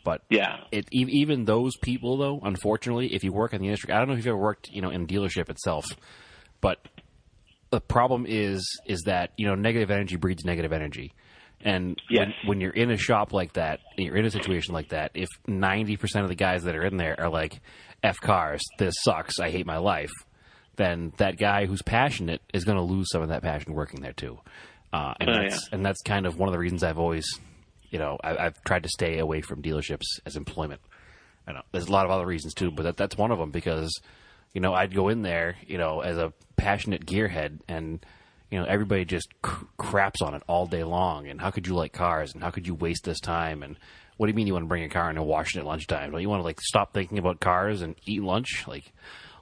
But 0.04 0.22
Yeah. 0.30 0.62
it, 0.72 0.88
even 0.92 1.46
those 1.46 1.78
people, 1.78 2.18
though, 2.18 2.40
unfortunately, 2.44 3.14
if 3.14 3.24
you 3.24 3.32
work 3.32 3.54
in 3.54 3.62
the 3.62 3.68
industry, 3.68 3.94
I 3.94 4.00
don't 4.00 4.08
know 4.08 4.14
if 4.14 4.20
you've 4.20 4.28
ever 4.28 4.38
worked, 4.38 4.70
you 4.72 4.82
know, 4.82 4.90
in 4.90 5.04
a 5.04 5.06
dealership 5.06 5.50
itself, 5.50 5.86
but 6.60 6.80
the 7.70 7.82
problem 7.82 8.26
is 8.28 8.64
is 8.86 9.02
that 9.08 9.32
you 9.36 9.48
know 9.48 9.56
negative 9.56 9.90
energy 9.90 10.16
breeds 10.16 10.46
negative 10.46 10.72
energy, 10.72 11.12
and 11.62 12.00
Yes. 12.10 12.28
when, 12.42 12.50
when 12.50 12.62
you're 12.62 12.72
in 12.72 12.92
a 12.92 12.98
shop 12.98 13.34
like 13.34 13.54
that, 13.54 13.80
and 13.98 14.06
you're 14.06 14.16
in 14.18 14.26
a 14.26 14.32
situation 14.32 14.74
like 14.76 14.90
that, 14.90 15.12
if 15.16 15.28
ninety 15.48 15.98
percent 15.98 16.24
of 16.24 16.30
the 16.30 16.36
guys 16.36 16.64
that 16.66 16.76
are 16.76 16.86
in 16.86 16.98
there 16.98 17.20
are 17.20 17.30
like, 17.30 17.62
"F 18.04 18.20
cars, 18.20 18.62
this 18.78 18.94
sucks, 19.04 19.40
I 19.40 19.50
hate 19.50 19.66
my 19.66 19.78
life," 19.78 20.12
then 20.76 21.14
that 21.18 21.38
guy 21.38 21.66
who's 21.66 21.82
passionate 21.82 22.42
is 22.54 22.64
going 22.64 22.78
to 22.78 22.84
lose 22.84 23.10
some 23.12 23.22
of 23.24 23.30
that 23.30 23.42
passion 23.42 23.74
working 23.74 24.02
there 24.02 24.14
too, 24.14 24.40
uh, 24.94 25.14
and 25.20 25.30
Oh, 25.30 25.34
that's 25.34 25.70
and 25.72 25.86
that's 25.86 26.02
kind 26.04 26.26
of 26.26 26.38
one 26.38 26.48
of 26.48 26.54
the 26.54 26.60
reasons 26.60 26.84
I've 26.84 27.00
always, 27.00 27.26
you 27.90 28.00
know, 28.00 28.18
I, 28.24 28.38
I've 28.38 28.64
tried 28.64 28.84
to 28.84 28.90
stay 28.90 29.20
away 29.20 29.42
from 29.42 29.62
dealerships 29.62 30.06
as 30.26 30.38
employment. 30.38 30.82
I 31.48 31.52
know 31.52 31.62
there's 31.72 31.88
a 31.88 31.92
lot 31.92 32.06
of 32.06 32.12
other 32.12 32.26
reasons 32.26 32.54
too, 32.54 32.72
but 32.72 32.84
that, 32.84 32.98
that's 32.98 33.18
one 33.18 33.32
of 33.32 33.38
them 33.40 33.52
because, 33.52 33.92
you 34.54 34.62
know, 34.62 34.74
I'd 34.74 34.94
go 34.96 35.10
in 35.10 35.24
there, 35.24 35.58
you 35.68 35.78
know, 35.78 36.00
as 36.02 36.18
a 36.18 36.32
passionate 36.56 37.06
gearhead, 37.06 37.60
and 37.68 38.06
you 38.50 38.60
know, 38.60 38.66
everybody 38.66 39.04
just 39.04 39.30
cr- 39.42 39.66
craps 39.78 40.22
on 40.22 40.36
it 40.36 40.44
all 40.48 40.68
day 40.68 40.84
long. 40.84 41.28
And 41.28 41.42
how 41.42 41.50
could 41.50 41.66
you 41.66 41.74
like 41.74 41.92
cars? 41.92 42.34
And 42.34 42.44
how 42.44 42.52
could 42.52 42.68
you 42.68 42.76
waste 42.76 43.04
this 43.04 43.20
time? 43.20 43.64
And 43.64 43.78
what 44.18 44.28
do 44.28 44.32
you 44.32 44.36
mean 44.36 44.46
you 44.46 44.54
want 44.54 44.64
to 44.66 44.70
bring 44.70 44.84
a 44.84 44.90
car 44.90 45.10
in 45.10 45.18
and 45.18 45.26
wash 45.26 45.56
it 45.56 45.60
at 45.60 45.66
lunchtime? 45.66 46.12
Don't 46.12 46.22
you 46.22 46.30
want 46.30 46.42
to 46.42 46.46
like 46.46 46.62
stop 46.62 46.94
thinking 46.94 47.18
about 47.18 47.40
cars 47.40 47.82
and 47.82 47.96
eat 48.06 48.22
lunch? 48.22 48.66
Like, 48.68 48.94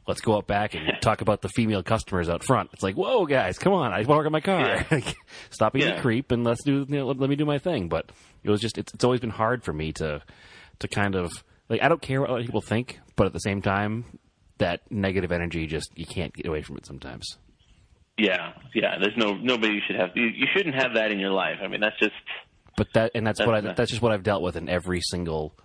let's 0.08 0.22
go 0.22 0.36
out 0.38 0.48
back 0.48 0.74
and 0.76 0.84
talk 1.02 1.22
about 1.22 1.42
the 1.42 1.50
female 1.50 1.84
customers 1.84 2.30
out 2.30 2.44
front. 2.44 2.70
It's 2.74 2.84
like, 2.84 2.96
whoa, 2.96 3.26
guys, 3.26 3.58
come 3.58 3.74
on! 3.74 3.94
I 3.94 4.00
just 4.00 4.10
want 4.10 4.18
to 4.18 4.20
work 4.20 4.26
on 4.28 4.32
my 4.32 4.42
car. 4.42 4.86
Like, 4.92 5.16
Stop 5.50 5.74
being 5.74 5.88
Yeah. 5.88 5.96
a 6.00 6.02
creep 6.02 6.32
and 6.32 6.44
let's 6.44 6.64
do. 6.64 6.86
You 6.88 6.98
know, 6.98 7.08
let, 7.08 7.20
let 7.20 7.30
me 7.30 7.36
do 7.36 7.46
my 7.46 7.58
thing. 7.60 7.90
But 7.90 8.12
it 8.44 8.50
was 8.50 8.60
just 8.62 8.78
it's, 8.78 8.94
it's 8.94 9.04
always 9.04 9.20
been 9.20 9.30
hard 9.30 9.64
for 9.64 9.74
me 9.74 9.92
to 9.94 10.22
to 10.80 10.88
kind 10.88 11.16
of 11.16 11.32
like 11.70 11.82
I 11.84 11.90
don't 11.90 12.02
care 12.02 12.22
what 12.22 12.30
other 12.30 12.44
people 12.44 12.62
think, 12.62 13.00
but 13.16 13.28
at 13.28 13.34
the 13.34 13.40
same 13.40 13.62
time, 13.62 14.06
that 14.58 14.82
negative 14.90 15.32
energy 15.32 15.68
just 15.68 15.90
you 15.96 16.06
can't 16.06 16.34
get 16.34 16.48
away 16.48 16.62
from 16.62 16.78
it 16.78 16.86
sometimes. 16.86 17.38
Yeah, 18.18 18.54
yeah. 18.76 18.98
There's 19.00 19.18
no 19.18 19.34
nobody 19.36 19.76
you 19.76 19.82
should 19.88 19.96
have. 19.96 20.10
You, 20.16 20.26
you 20.26 20.46
shouldn't 20.56 20.76
have 20.76 20.96
that 20.96 21.12
in 21.12 21.20
your 21.20 21.32
life. 21.32 21.58
I 21.64 21.68
mean, 21.68 21.80
that's 21.82 21.98
just 22.00 22.12
But 22.78 22.88
that 22.94 23.12
and 23.16 23.26
that's, 23.26 23.40
what 23.40 23.50
I, 23.56 23.62
That's- 23.62 23.72
uh, 23.72 23.76
that's 23.78 23.90
just 23.90 24.02
what 24.02 24.12
I've 24.12 24.24
dealt 24.24 24.42
with 24.44 24.56
in 24.58 24.70
every 24.70 25.00
single 25.02 25.56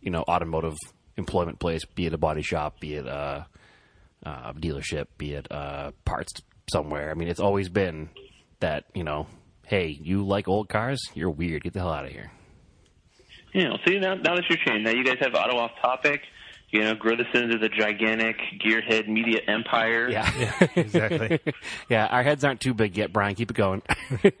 you 0.00 0.10
know 0.10 0.22
automotive 0.28 0.76
employment 1.16 1.58
place, 1.58 1.84
be 1.84 2.06
it 2.06 2.14
a 2.14 2.18
body 2.18 2.42
shop, 2.42 2.78
be 2.80 2.94
it 2.94 3.06
a, 3.06 3.46
a 4.22 4.52
dealership, 4.54 5.06
be 5.18 5.34
it 5.34 5.46
uh, 5.50 5.92
parts 6.04 6.32
somewhere. 6.70 7.10
I 7.10 7.14
mean, 7.14 7.28
it's 7.28 7.40
always 7.40 7.68
been 7.68 8.08
that 8.60 8.84
you 8.94 9.04
know, 9.04 9.26
hey, 9.66 9.88
you 9.88 10.24
like 10.26 10.48
old 10.48 10.68
cars? 10.68 11.00
You're 11.14 11.30
weird. 11.30 11.62
Get 11.62 11.72
the 11.74 11.80
hell 11.80 11.92
out 11.92 12.04
of 12.04 12.10
here. 12.12 12.30
you 13.52 13.64
know. 13.64 13.76
See 13.86 13.98
now, 13.98 14.14
now 14.14 14.34
that 14.34 14.44
you're 14.48 14.58
changed, 14.66 14.84
now 14.84 14.90
you 14.92 15.04
guys 15.04 15.16
have 15.20 15.34
auto 15.34 15.56
off 15.58 15.72
topic. 15.80 16.20
You 16.70 16.80
know, 16.80 16.94
grow 16.94 17.16
this 17.16 17.28
into 17.32 17.58
the 17.58 17.68
gigantic 17.68 18.36
gearhead 18.60 19.06
media 19.06 19.40
empire. 19.46 20.10
Yeah. 20.10 20.66
exactly. 20.76 21.38
Yeah, 21.88 22.06
our 22.06 22.24
heads 22.24 22.42
aren't 22.42 22.60
too 22.60 22.74
big 22.74 22.96
yet, 22.96 23.12
Brian. 23.12 23.36
Keep 23.36 23.52
it 23.52 23.56
going. 23.56 23.82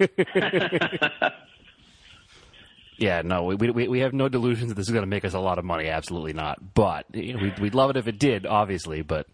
yeah, 2.98 3.22
no, 3.24 3.44
we, 3.44 3.54
we 3.54 3.88
we 3.88 4.00
have 4.00 4.12
no 4.12 4.28
delusions 4.28 4.70
that 4.70 4.74
this 4.74 4.88
is 4.88 4.92
going 4.92 5.04
to 5.04 5.08
make 5.08 5.24
us 5.24 5.34
a 5.34 5.38
lot 5.38 5.58
of 5.58 5.64
money. 5.64 5.88
Absolutely 5.88 6.32
not. 6.32 6.74
But 6.74 7.06
you 7.14 7.34
know, 7.34 7.42
we'd, 7.42 7.58
we'd 7.58 7.74
love 7.74 7.90
it 7.90 7.96
if 7.96 8.08
it 8.08 8.18
did, 8.18 8.44
obviously. 8.44 9.02
But 9.02 9.26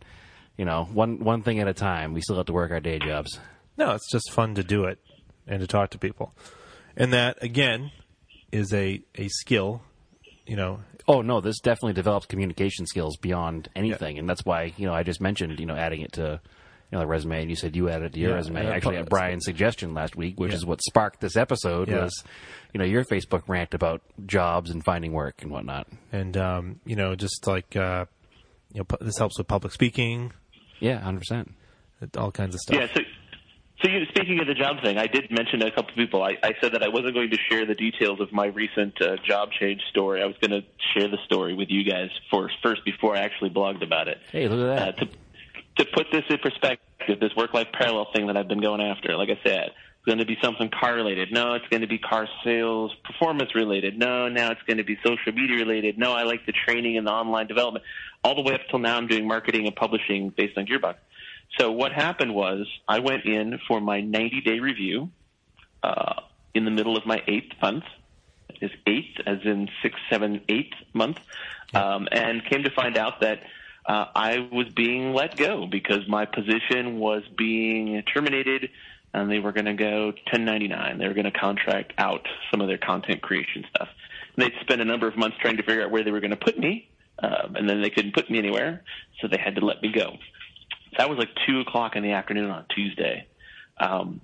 you 0.57 0.65
know, 0.65 0.85
one 0.93 1.19
one 1.19 1.43
thing 1.43 1.61
at 1.61 1.69
a 1.69 1.75
time. 1.75 2.13
We 2.13 2.21
still 2.21 2.37
have 2.37 2.47
to 2.47 2.53
work 2.53 2.71
our 2.71 2.81
day 2.81 2.99
jobs. 2.99 3.39
No, 3.77 3.93
it's 3.93 4.11
just 4.11 4.31
fun 4.33 4.55
to 4.57 4.63
do 4.63 4.85
it 4.85 4.99
and 5.47 5.61
to 5.61 5.67
talk 5.67 5.91
to 5.91 5.99
people. 5.99 6.35
And 6.97 7.13
that 7.13 7.43
again 7.43 7.91
is 8.53 8.73
a 8.75 9.03
a 9.17 9.29
skill, 9.29 9.83
you 10.47 10.57
know. 10.57 10.81
Oh 11.09 11.23
no, 11.23 11.41
this 11.41 11.59
definitely 11.61 11.95
develops 11.95 12.27
communication 12.27 12.87
skills 12.87 13.17
beyond 13.17 13.69
anything, 13.75 14.19
and 14.19 14.29
that's 14.29 14.45
why 14.45 14.73
you 14.77 14.87
know 14.87 14.93
I 14.95 15.03
just 15.03 15.21
mentioned 15.21 15.59
you 15.59 15.67
know 15.67 15.75
adding 15.75 16.03
it 16.03 16.13
to 16.13 16.41
you 16.43 16.99
know 16.99 17.01
the 17.01 17.07
resume, 17.07 17.41
and 17.41 17.51
you 17.51 17.57
said 17.57 17.75
you 17.75 17.89
added 17.89 18.07
it 18.07 18.13
to 18.13 18.21
your 18.21 18.31
Yeah, 18.31 18.37
resume. 18.37 18.67
I 18.69 18.77
Actually, 18.77 18.99
at 18.99 19.09
Brian's 19.09 19.45
suggestion 19.47 19.95
last 19.95 20.15
week, 20.17 20.39
which 20.39 20.51
Yeah. 20.51 20.57
is 20.59 20.67
what 20.67 20.83
sparked 20.83 21.21
this 21.21 21.37
episode, 21.37 21.89
Yeah. 21.89 22.03
was 22.03 22.23
you 22.75 22.79
know 22.79 22.85
your 22.85 23.05
Facebook 23.05 23.49
rant 23.49 23.73
about 23.75 24.03
jobs 24.27 24.71
and 24.71 24.85
finding 24.85 25.13
work 25.13 25.43
and 25.43 25.51
whatnot. 25.51 25.89
And 26.13 26.37
um, 26.37 26.81
you 26.85 26.95
know, 26.95 27.15
just 27.17 27.47
like 27.47 27.75
uh, 27.75 28.05
you 28.73 28.81
know, 28.89 28.97
this 29.01 29.19
helps 29.19 29.39
with 29.39 29.49
public 29.49 29.73
speaking, 29.73 30.33
Yeah, 30.83 30.99
hundred 31.01 31.21
percent. 31.21 31.55
all 32.17 32.31
kinds 32.33 32.55
of 32.55 32.61
stuff. 32.61 32.77
Yeah. 32.77 32.87
So, 32.95 33.01
so 33.83 33.89
you, 33.91 34.05
speaking 34.07 34.41
of 34.41 34.47
the 34.47 34.55
job 34.55 34.83
thing, 34.83 34.99
I 34.99 35.07
did 35.07 35.31
mention 35.31 35.61
to 35.61 35.67
a 35.67 35.71
couple 35.71 35.91
of 35.91 35.97
people. 35.97 36.23
I, 36.23 36.37
I 36.43 36.53
said 36.61 36.73
that 36.73 36.83
I 36.83 36.89
wasn't 36.89 37.15
going 37.15 37.31
to 37.31 37.39
share 37.51 37.67
the 37.67 37.75
details 37.75 38.21
of 38.21 38.33
my 38.33 38.47
recent 38.47 39.01
uh, 39.01 39.17
job 39.27 39.51
change 39.59 39.81
story. 39.91 40.23
I 40.23 40.27
was 40.27 40.37
going 40.41 40.51
to 40.61 40.67
share 40.95 41.09
the 41.09 41.19
story 41.27 41.55
with 41.55 41.69
you 41.71 41.83
guys 41.85 42.11
first, 42.33 42.55
first 42.63 42.85
before 42.85 43.17
I 43.17 43.21
actually 43.21 43.51
blogged 43.51 43.83
about 43.83 44.09
it. 44.09 44.19
Hey, 44.31 44.49
look 44.49 44.61
at 44.61 44.79
Uh, 44.83 44.85
that. 44.87 44.99
to 44.99 45.09
to 45.85 45.85
put 45.95 46.07
this 46.13 46.23
in 46.29 46.37
perspective, 46.39 47.19
this 47.19 47.35
work-life 47.37 47.69
parallel 47.73 48.07
thing 48.15 48.27
that 48.27 48.37
I've 48.37 48.47
been 48.49 48.61
going 48.61 48.83
after, 48.83 49.17
like 49.17 49.31
I 49.31 49.39
said, 49.43 49.69
it's 49.97 50.05
going 50.07 50.19
to 50.19 50.27
be 50.27 50.37
something 50.43 50.69
car 50.69 50.95
related. 50.95 51.33
No, 51.33 51.55
it's 51.55 51.67
going 51.71 51.81
to 51.81 51.87
be 51.87 51.97
car 51.99 52.29
sales, 52.45 52.93
performance 53.05 53.55
related. 53.55 53.99
No, 53.99 54.29
now 54.29 54.51
it's 54.51 54.61
going 54.67 54.77
to 54.77 54.85
be 54.85 54.99
social 55.03 55.33
media 55.33 55.57
related. 55.57 55.97
No, 55.97 56.13
I 56.13 56.25
like 56.25 56.45
the 56.45 56.53
training 56.53 56.99
and 56.99 57.07
the 57.07 57.11
online 57.11 57.47
development. 57.47 57.85
All 58.25 58.35
the 58.37 58.43
way 58.43 58.55
up 58.55 58.61
till 58.71 58.79
now, 58.79 58.97
I'm 58.97 59.09
doing 59.09 59.27
marketing 59.27 59.67
and 59.67 59.75
publishing 59.75 60.31
based 60.31 60.57
on 60.57 60.67
Gearbox. 60.67 60.95
So 61.59 61.73
what 61.73 61.93
happened 61.93 62.35
was 62.35 62.67
I 62.89 63.01
went 63.01 63.25
in 63.25 63.59
for 63.67 63.81
my 63.81 64.01
90-day 64.01 64.61
review 64.61 65.11
uh, 65.83 66.21
in 66.55 66.65
the 66.65 66.71
middle 66.71 66.97
of 66.97 67.05
my 67.05 67.23
eighth 67.27 67.53
month. 67.61 67.85
Is 68.61 68.71
eight, 68.87 69.19
as 69.27 69.39
in 69.45 69.69
six, 69.83 69.99
seven, 70.09 70.43
eight 70.49 70.73
month, 70.93 71.19
um, 71.75 72.07
and 72.13 72.45
came 72.45 72.63
to 72.63 72.71
find 72.71 72.97
out 72.97 73.21
that 73.23 73.43
uh, 73.87 74.07
I 74.15 74.49
was 74.53 74.69
being 74.69 75.13
let 75.13 75.37
go 75.37 75.67
because 75.67 76.07
my 76.07 76.27
position 76.27 77.01
was 77.01 77.25
being 77.37 78.01
terminated, 78.03 78.71
and 79.13 79.29
they 79.29 79.41
were 79.41 79.51
going 79.51 79.65
to 79.65 79.75
go 79.75 80.07
1099. 80.31 80.99
They 80.99 81.09
were 81.09 81.15
going 81.15 81.25
to 81.25 81.33
contract 81.33 81.95
out 81.99 82.29
some 82.53 82.61
of 82.61 82.69
their 82.69 82.79
content 82.79 83.21
creation 83.21 83.65
stuff. 83.75 83.89
And 84.37 84.45
they'd 84.45 84.55
spent 84.61 84.81
a 84.81 84.85
number 84.85 85.09
of 85.09 85.17
months 85.17 85.39
trying 85.41 85.57
to 85.57 85.65
figure 85.65 85.83
out 85.83 85.91
where 85.91 86.05
they 86.05 86.13
were 86.13 86.21
going 86.21 86.31
to 86.31 86.37
put 86.37 86.57
me, 86.57 86.89
um, 87.23 87.57
and 87.57 87.69
then 87.69 87.83
they 87.83 87.91
couldn't 87.91 88.15
put 88.15 88.31
me 88.31 88.39
anywhere, 88.39 88.83
so 89.21 89.29
they 89.29 89.39
had 89.39 89.57
to 89.57 89.65
let 89.65 89.81
me 89.83 89.93
go. 89.93 90.17
That 90.99 91.09
was 91.09 91.19
like 91.19 91.31
two 91.47 91.61
o'clock 91.61 91.97
in 91.97 92.03
the 92.03 92.13
afternoon 92.13 92.51
on 92.51 92.67
Tuesday. 92.75 93.27
Um, 93.79 94.21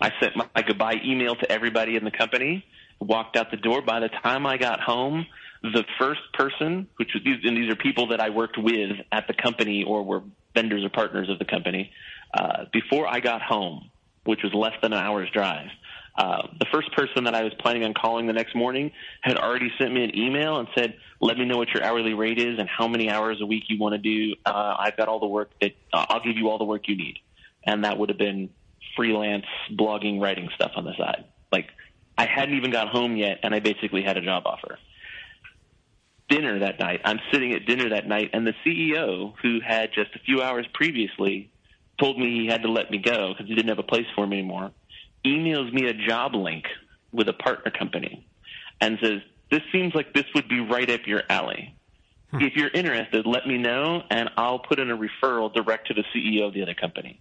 I 0.00 0.12
sent 0.20 0.36
my, 0.36 0.46
my 0.54 0.62
goodbye 0.62 1.00
email 1.04 1.34
to 1.36 1.50
everybody 1.50 1.96
in 1.96 2.04
the 2.04 2.10
company. 2.10 2.64
Walked 3.00 3.36
out 3.36 3.50
the 3.50 3.56
door. 3.58 3.82
By 3.82 4.00
the 4.00 4.08
time 4.08 4.46
I 4.46 4.56
got 4.56 4.80
home, 4.80 5.26
the 5.62 5.84
first 5.98 6.20
person, 6.32 6.88
which 6.96 7.10
was 7.12 7.22
these, 7.24 7.38
and 7.44 7.56
these 7.56 7.70
are 7.70 7.76
people 7.76 8.08
that 8.08 8.20
I 8.20 8.30
worked 8.30 8.56
with 8.56 8.92
at 9.12 9.26
the 9.26 9.34
company 9.34 9.84
or 9.84 10.02
were 10.02 10.22
vendors 10.54 10.84
or 10.84 10.88
partners 10.88 11.28
of 11.28 11.38
the 11.38 11.44
company, 11.44 11.92
uh, 12.32 12.64
before 12.72 13.06
I 13.06 13.20
got 13.20 13.42
home, 13.42 13.90
which 14.24 14.42
was 14.42 14.54
less 14.54 14.72
than 14.80 14.92
an 14.92 14.98
hour's 14.98 15.30
drive. 15.30 15.68
Uh, 16.16 16.48
the 16.58 16.66
first 16.72 16.90
person 16.92 17.24
that 17.24 17.34
I 17.34 17.42
was 17.42 17.52
planning 17.58 17.84
on 17.84 17.92
calling 17.92 18.26
the 18.26 18.32
next 18.32 18.54
morning 18.54 18.90
had 19.20 19.36
already 19.36 19.70
sent 19.78 19.92
me 19.92 20.02
an 20.02 20.16
email 20.16 20.58
and 20.58 20.68
said, 20.74 20.96
"Let 21.20 21.36
me 21.36 21.44
know 21.44 21.58
what 21.58 21.68
your 21.74 21.84
hourly 21.84 22.14
rate 22.14 22.38
is 22.38 22.58
and 22.58 22.68
how 22.68 22.88
many 22.88 23.10
hours 23.10 23.40
a 23.42 23.46
week 23.46 23.64
you 23.68 23.78
want 23.78 23.94
to 23.94 23.98
do. 23.98 24.34
Uh, 24.46 24.76
I've 24.78 24.96
got 24.96 25.08
all 25.08 25.20
the 25.20 25.26
work 25.26 25.50
that 25.60 25.74
uh, 25.92 26.06
I'll 26.08 26.22
give 26.22 26.36
you 26.36 26.48
all 26.48 26.58
the 26.58 26.64
work 26.64 26.88
you 26.88 26.96
need." 26.96 27.18
And 27.64 27.84
that 27.84 27.98
would 27.98 28.08
have 28.08 28.18
been 28.18 28.48
freelance 28.96 29.46
blogging, 29.72 30.20
writing 30.20 30.48
stuff 30.54 30.72
on 30.76 30.84
the 30.84 30.94
side. 30.96 31.24
Like 31.52 31.68
I 32.16 32.26
hadn't 32.26 32.56
even 32.56 32.70
got 32.70 32.88
home 32.88 33.16
yet, 33.16 33.40
and 33.42 33.54
I 33.54 33.60
basically 33.60 34.02
had 34.02 34.16
a 34.16 34.22
job 34.22 34.44
offer. 34.46 34.78
Dinner 36.28 36.60
that 36.60 36.80
night. 36.80 37.02
I'm 37.04 37.20
sitting 37.30 37.52
at 37.52 37.66
dinner 37.66 37.90
that 37.90 38.08
night, 38.08 38.30
and 38.32 38.46
the 38.46 38.54
CEO, 38.64 39.34
who 39.42 39.60
had 39.60 39.92
just 39.92 40.14
a 40.16 40.18
few 40.20 40.42
hours 40.42 40.66
previously 40.72 41.50
told 42.00 42.18
me 42.18 42.40
he 42.40 42.46
had 42.46 42.62
to 42.62 42.70
let 42.70 42.90
me 42.90 42.98
go 42.98 43.32
because 43.32 43.46
he 43.46 43.54
didn't 43.54 43.68
have 43.68 43.78
a 43.78 43.82
place 43.82 44.06
for 44.14 44.26
me 44.26 44.38
anymore, 44.38 44.72
emails 45.26 45.72
me 45.72 45.86
a 45.88 45.94
job 45.94 46.34
link 46.34 46.64
with 47.12 47.28
a 47.28 47.32
partner 47.32 47.70
company 47.70 48.26
and 48.80 48.98
says, 49.02 49.20
This 49.50 49.62
seems 49.72 49.94
like 49.94 50.14
this 50.14 50.24
would 50.34 50.48
be 50.48 50.60
right 50.60 50.88
up 50.90 51.00
your 51.06 51.22
alley. 51.28 51.74
Hmm. 52.30 52.42
If 52.42 52.54
you're 52.56 52.70
interested, 52.70 53.26
let 53.26 53.46
me 53.46 53.58
know, 53.58 54.02
and 54.10 54.30
I'll 54.36 54.58
put 54.58 54.78
in 54.78 54.90
a 54.90 54.96
referral 54.96 55.52
direct 55.52 55.88
to 55.88 55.94
the 55.94 56.04
CEO 56.14 56.46
of 56.46 56.54
the 56.54 56.62
other 56.62 56.74
company. 56.74 57.20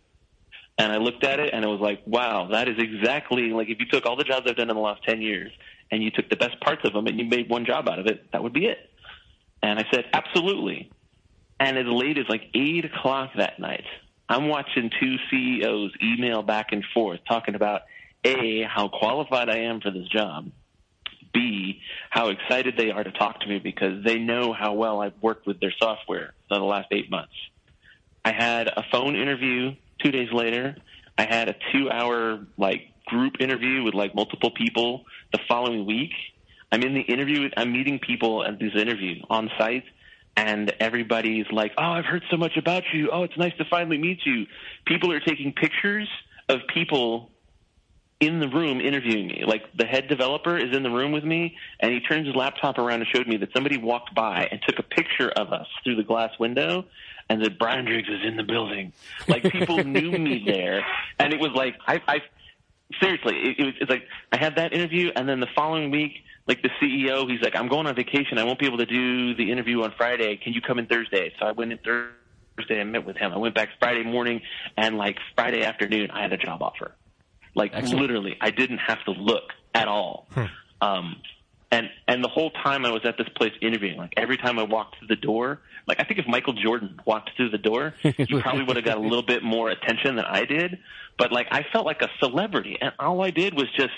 And 0.78 0.92
I 0.92 0.98
looked 0.98 1.24
at 1.24 1.40
it 1.40 1.54
and 1.54 1.64
I 1.64 1.70
was 1.70 1.80
like, 1.80 2.02
wow, 2.06 2.50
that 2.52 2.68
is 2.68 2.76
exactly 2.78 3.52
like 3.52 3.70
if 3.70 3.80
you 3.80 3.86
took 3.86 4.06
all 4.06 4.18
the 4.18 4.26
jobs 4.26 4.46
I've 4.50 4.58
done 4.58 4.70
in 4.70 4.76
the 4.76 4.82
last 4.82 5.04
10 5.04 5.22
years 5.22 5.52
and 5.90 6.04
you 6.04 6.12
took 6.12 6.30
the 6.30 6.36
best 6.36 6.60
parts 6.60 6.82
of 6.84 6.92
them 6.92 7.08
and 7.08 7.18
you 7.18 7.26
made 7.26 7.50
one 7.50 7.66
job 7.66 7.88
out 7.88 7.98
of 7.98 8.08
it, 8.08 8.30
that 8.34 8.44
would 8.44 8.52
be 8.52 8.66
it. 8.66 8.90
And 9.64 9.80
I 9.80 9.86
said, 9.90 10.06
absolutely. 10.12 10.92
And 11.62 11.78
as 11.78 11.86
late 11.88 12.18
as 12.18 12.26
like 12.28 12.50
8 12.54 12.86
o'clock 12.86 13.32
that 13.38 13.58
night, 13.58 13.86
I'm 14.28 14.48
watching 14.48 14.90
two 15.00 15.18
CEOs 15.30 15.92
email 16.02 16.42
back 16.42 16.72
and 16.72 16.84
forth 16.94 17.20
talking 17.28 17.56
about 17.56 17.82
A, 18.24 18.64
how 18.64 18.88
qualified 18.88 19.50
I 19.50 19.60
am 19.60 19.82
for 19.82 19.92
this 19.92 20.08
job, 20.08 20.52
B, 21.34 21.82
how 22.10 22.30
excited 22.30 22.76
they 22.78 22.92
are 22.92 23.04
to 23.04 23.12
talk 23.12 23.42
to 23.42 23.48
me 23.48 23.60
because 23.60 24.04
they 24.04 24.18
know 24.18 24.54
how 24.54 24.74
well 24.74 25.02
I've 25.02 25.22
worked 25.22 25.46
with 25.46 25.60
their 25.60 25.74
software 25.78 26.34
for 26.50 26.58
the 26.58 26.64
last 26.64 26.88
eight 26.92 27.12
months. 27.12 27.34
I 28.24 28.32
had 28.32 28.68
a 28.68 28.84
phone 28.92 29.16
interview 29.16 29.76
two 30.02 30.12
days 30.12 30.32
later 30.32 30.76
I 31.18 31.24
had 31.24 31.50
a 31.50 31.56
two-hour 31.72 32.46
like 32.58 32.82
group 33.06 33.36
interview 33.40 33.84
with 33.84 33.94
like 33.94 34.16
multiple 34.16 34.52
people 34.52 35.06
the 35.32 35.40
following 35.48 35.86
week. 35.86 36.12
I'm 36.72 36.82
in 36.82 36.94
the 36.94 37.02
interview. 37.02 37.50
I'm 37.56 37.72
meeting 37.72 38.00
people 38.00 38.44
at 38.44 38.60
this 38.60 38.74
interview 38.76 39.22
on 39.30 39.50
site, 39.58 39.84
and 40.38 40.74
everybody's 40.80 41.46
like, 41.52 41.74
"Oh, 41.78 41.84
I've 41.84 42.06
heard 42.06 42.24
so 42.30 42.38
much 42.38 42.58
about 42.58 42.84
you. 42.94 43.10
Oh, 43.12 43.24
it's 43.24 43.38
nice 43.38 43.56
to 43.58 43.66
finally 43.66 43.98
meet 43.98 44.20
you." 44.26 44.46
People 44.86 45.12
are 45.12 45.20
taking 45.20 45.54
pictures 45.54 46.10
of 46.50 46.60
people 46.74 47.32
in 48.20 48.40
the 48.40 48.48
room 48.48 48.80
interviewing 48.80 49.28
me. 49.28 49.44
Like 49.46 49.64
the 49.76 49.86
head 49.86 50.08
developer 50.08 50.58
is 50.58 50.76
in 50.76 50.84
the 50.84 50.90
room 50.90 51.12
with 51.12 51.24
me, 51.24 51.58
and 51.80 51.92
he 51.92 52.00
turns 52.00 52.28
his 52.28 52.36
laptop 52.36 52.78
around 52.78 53.02
and 53.02 53.08
showed 53.14 53.28
me 53.28 53.38
that 53.38 53.50
somebody 53.54 53.78
walked 53.78 54.16
by 54.16 54.48
and 54.52 54.62
took 54.68 54.80
a 54.80 54.84
picture 54.84 55.30
of 55.30 55.52
us 55.52 55.68
through 55.84 55.96
the 55.96 56.04
glass 56.04 56.32
window, 56.40 56.86
and 57.30 57.44
that 57.44 57.60
Brian 57.60 57.86
Driggs 57.86 58.08
is 58.08 58.22
in 58.26 58.38
the 58.38 58.44
building. 58.44 58.94
Like 59.28 59.44
people 59.44 59.78
knew 59.84 60.12
me 60.12 60.44
there, 60.46 60.86
and 61.20 61.34
it 61.34 61.40
was 61.40 61.52
like 61.56 61.76
I, 61.88 62.02
I 62.08 62.22
seriously, 63.02 63.36
it, 63.36 63.60
it 63.60 63.66
was 63.66 63.74
it's 63.82 63.90
like 63.90 64.08
I 64.32 64.38
had 64.38 64.56
that 64.56 64.74
interview, 64.74 65.12
and 65.16 65.28
then 65.28 65.40
the 65.40 65.50
following 65.56 65.92
week, 65.92 66.14
like 66.48 66.62
the 66.62 66.70
CEO, 66.82 67.30
he's 67.30 67.42
like, 67.42 67.56
"I'm 67.56 67.68
going 67.68 67.88
on 67.88 67.96
vacation. 67.96 68.38
I 68.38 68.44
won't 68.44 68.60
be 68.60 68.66
able 68.66 68.78
to 68.78 68.86
do 68.86 69.36
the 69.36 69.52
interview 69.52 69.84
on 69.84 69.94
Friday. 69.98 70.38
Can 70.38 70.54
you 70.54 70.62
come 70.62 70.80
in 70.80 70.86
Thursday?" 70.88 71.34
So 71.40 71.46
I 71.46 71.52
went 71.52 71.72
in 71.72 71.80
Thursday 71.80 72.80
and 72.80 72.92
met 72.92 73.06
with 73.06 73.18
him. 73.18 73.34
I 73.34 73.38
went 73.38 73.56
back 73.56 73.70
Friday 73.80 74.04
morning, 74.04 74.42
and 74.78 74.98
like 74.98 75.18
Friday 75.36 75.64
afternoon, 75.64 76.12
I 76.12 76.22
had 76.22 76.34
a 76.34 76.38
job 76.38 76.62
offer. 76.62 76.92
Like 77.56 77.72
Excellent. 77.74 78.02
literally, 78.02 78.38
I 78.42 78.52
didn't 78.52 78.80
have 78.80 79.04
to 79.06 79.12
look 79.12 79.54
at 79.74 79.88
all. 79.88 80.28
Um, 80.82 81.22
and 81.72 81.90
and 82.08 82.24
the 82.24 82.28
whole 82.30 82.52
time 82.52 82.86
I 82.86 82.92
was 82.92 83.02
at 83.06 83.18
this 83.18 83.28
place 83.36 83.54
interviewing, 83.62 83.98
like 83.98 84.14
every 84.18 84.38
time 84.38 84.60
I 84.60 84.64
walked 84.64 85.00
through 85.00 85.08
the 85.08 85.16
door, 85.16 85.62
like 85.88 86.00
I 86.00 86.04
think 86.04 86.20
if 86.20 86.28
Michael 86.28 86.54
Jordan 86.54 87.00
walked 87.06 87.32
through 87.36 87.50
the 87.50 87.58
door, 87.58 87.94
he 88.02 88.40
probably 88.42 88.64
would 88.64 88.76
have 88.76 88.86
got 88.86 88.98
a 88.98 89.02
little 89.02 89.24
bit 89.24 89.44
more 89.44 89.70
attention 89.70 90.16
than 90.16 90.26
I 90.26 90.46
did. 90.46 90.80
But 91.18 91.32
like 91.32 91.48
I 91.52 91.66
felt 91.74 91.86
like 91.86 92.02
a 92.02 92.10
celebrity, 92.20 92.78
and 92.80 92.94
all 93.00 93.22
I 93.22 93.32
did 93.32 93.56
was 93.56 93.66
just 93.76 93.94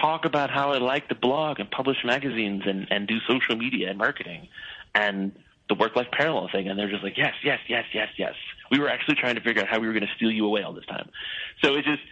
talk 0.00 0.24
about 0.24 0.50
how 0.50 0.72
I 0.72 0.78
like 0.78 1.08
to 1.08 1.14
blog 1.14 1.60
and 1.60 1.70
publish 1.70 1.98
magazines 2.04 2.62
and 2.66 2.86
and 2.90 3.06
do 3.06 3.18
social 3.28 3.56
media 3.56 3.88
and 3.90 3.98
marketing, 3.98 4.48
and 4.94 5.32
the 5.68 5.74
work 5.74 5.94
life 5.96 6.08
parallel 6.12 6.48
thing. 6.50 6.68
And 6.68 6.78
they're 6.78 6.90
just 6.90 7.02
like, 7.04 7.16
yes, 7.16 7.34
yes, 7.44 7.60
yes, 7.68 7.84
yes, 7.94 8.08
yes. 8.18 8.34
We 8.70 8.78
were 8.78 8.88
actually 8.88 9.14
trying 9.16 9.36
to 9.36 9.40
figure 9.40 9.62
out 9.62 9.68
how 9.68 9.78
we 9.78 9.86
were 9.86 9.92
going 9.92 10.06
to 10.06 10.12
steal 10.16 10.30
you 10.30 10.44
away 10.46 10.62
all 10.62 10.72
this 10.72 10.86
time. 10.86 11.08
So 11.62 11.74
it's 11.74 11.86
just 11.86 12.02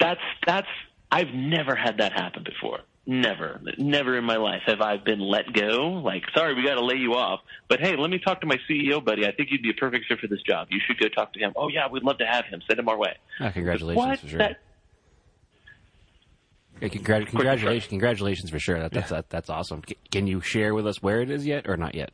that's 0.00 0.20
that's 0.46 0.68
I've 1.10 1.32
never 1.34 1.74
had 1.74 1.98
that 1.98 2.12
happen 2.12 2.42
before. 2.44 2.80
Never, 3.04 3.60
never 3.78 4.16
in 4.16 4.22
my 4.24 4.36
life 4.36 4.62
have 4.66 4.80
I 4.80 4.96
been 4.96 5.18
let 5.18 5.52
go. 5.52 6.00
Like, 6.04 6.22
sorry, 6.36 6.54
we 6.54 6.62
got 6.62 6.76
to 6.76 6.84
lay 6.84 6.94
you 6.94 7.14
off. 7.14 7.40
But 7.68 7.80
hey, 7.80 7.96
let 7.96 8.10
me 8.10 8.20
talk 8.20 8.40
to 8.42 8.46
my 8.46 8.58
CEO 8.70 9.04
buddy. 9.04 9.26
I 9.26 9.32
think 9.32 9.48
you'd 9.50 9.60
be 9.62 9.70
a 9.70 9.74
perfect 9.74 10.06
fit 10.06 10.20
for 10.20 10.28
this 10.28 10.40
job. 10.42 10.68
You 10.70 10.78
should 10.86 11.00
go 11.00 11.08
talk 11.08 11.32
to 11.32 11.40
him. 11.40 11.52
Oh 11.56 11.66
yeah, 11.68 11.88
we'd 11.88 12.04
love 12.04 12.18
to 12.18 12.26
have 12.26 12.44
him. 12.44 12.62
Send 12.68 12.78
him 12.78 12.88
our 12.88 12.96
way. 12.96 13.16
Ah, 13.40 13.50
congratulations 13.50 13.96
What? 14.06 14.18
for 14.20 14.28
sure. 14.28 14.38
That, 14.38 14.60
Hey, 16.82 16.88
congrat- 16.88 17.28
congratulations, 17.28 17.90
congratulations 17.90 18.50
for 18.50 18.58
sure. 18.58 18.80
That, 18.80 18.90
that's 18.90 19.10
that, 19.10 19.30
that's 19.30 19.48
awesome. 19.48 19.82
C- 19.88 19.96
Can 20.10 20.26
you 20.26 20.40
share 20.40 20.74
with 20.74 20.84
us 20.84 21.00
where 21.00 21.20
it 21.20 21.30
is 21.30 21.46
yet, 21.46 21.68
or 21.68 21.76
not 21.76 21.94
yet? 21.94 22.10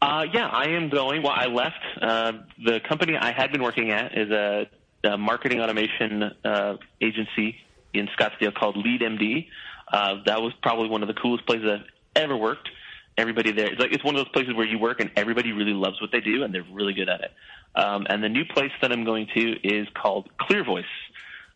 Uh, 0.00 0.24
yeah, 0.32 0.48
I 0.48 0.70
am 0.70 0.88
going. 0.88 1.22
Well, 1.22 1.32
I 1.32 1.46
left 1.46 1.76
uh, 2.00 2.32
the 2.64 2.80
company 2.88 3.16
I 3.16 3.30
had 3.30 3.52
been 3.52 3.62
working 3.62 3.92
at 3.92 4.18
is 4.18 4.28
a, 4.32 4.66
a 5.04 5.16
marketing 5.16 5.60
automation 5.60 6.24
uh, 6.44 6.78
agency 7.00 7.54
in 7.94 8.08
Scottsdale 8.18 8.52
called 8.52 8.74
LeadMD. 8.74 9.46
Uh, 9.92 10.14
that 10.26 10.42
was 10.42 10.52
probably 10.62 10.88
one 10.88 11.02
of 11.02 11.06
the 11.08 11.14
coolest 11.14 11.46
places 11.46 11.68
I've 11.70 11.86
ever 12.16 12.36
worked. 12.36 12.68
Everybody 13.16 13.52
there, 13.52 13.66
it's 13.70 13.80
like 13.80 13.92
it's 13.92 14.02
one 14.02 14.16
of 14.16 14.24
those 14.24 14.32
places 14.32 14.56
where 14.56 14.66
you 14.66 14.80
work 14.80 14.98
and 14.98 15.12
everybody 15.16 15.52
really 15.52 15.74
loves 15.74 16.00
what 16.00 16.10
they 16.10 16.20
do 16.20 16.42
and 16.42 16.52
they're 16.52 16.66
really 16.72 16.94
good 16.94 17.08
at 17.08 17.20
it. 17.20 17.30
Um, 17.76 18.08
and 18.10 18.20
the 18.20 18.28
new 18.28 18.46
place 18.46 18.72
that 18.80 18.90
I'm 18.90 19.04
going 19.04 19.28
to 19.36 19.52
is 19.62 19.86
called 19.94 20.28
ClearVoice, 20.40 20.82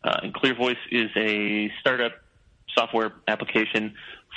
uh, 0.04 0.20
and 0.22 0.32
ClearVoice 0.32 0.76
is 0.92 1.10
a 1.16 1.72
startup 1.80 2.12
software 2.76 3.12
application 3.28 3.94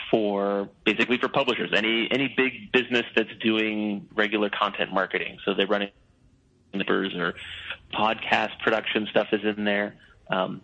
for 0.09 0.69
basically 0.85 1.17
for 1.17 1.27
publishers, 1.27 1.71
any 1.75 2.07
any 2.11 2.33
big 2.35 2.71
business 2.71 3.05
that's 3.15 3.35
doing 3.41 4.07
regular 4.13 4.49
content 4.49 4.93
marketing. 4.93 5.37
So 5.45 5.53
they're 5.53 5.67
running 5.67 5.89
numbers 6.73 7.13
or 7.15 7.33
podcast 7.93 8.57
production 8.59 9.07
stuff 9.09 9.27
is 9.31 9.41
in 9.43 9.63
there. 9.63 9.95
Um, 10.29 10.61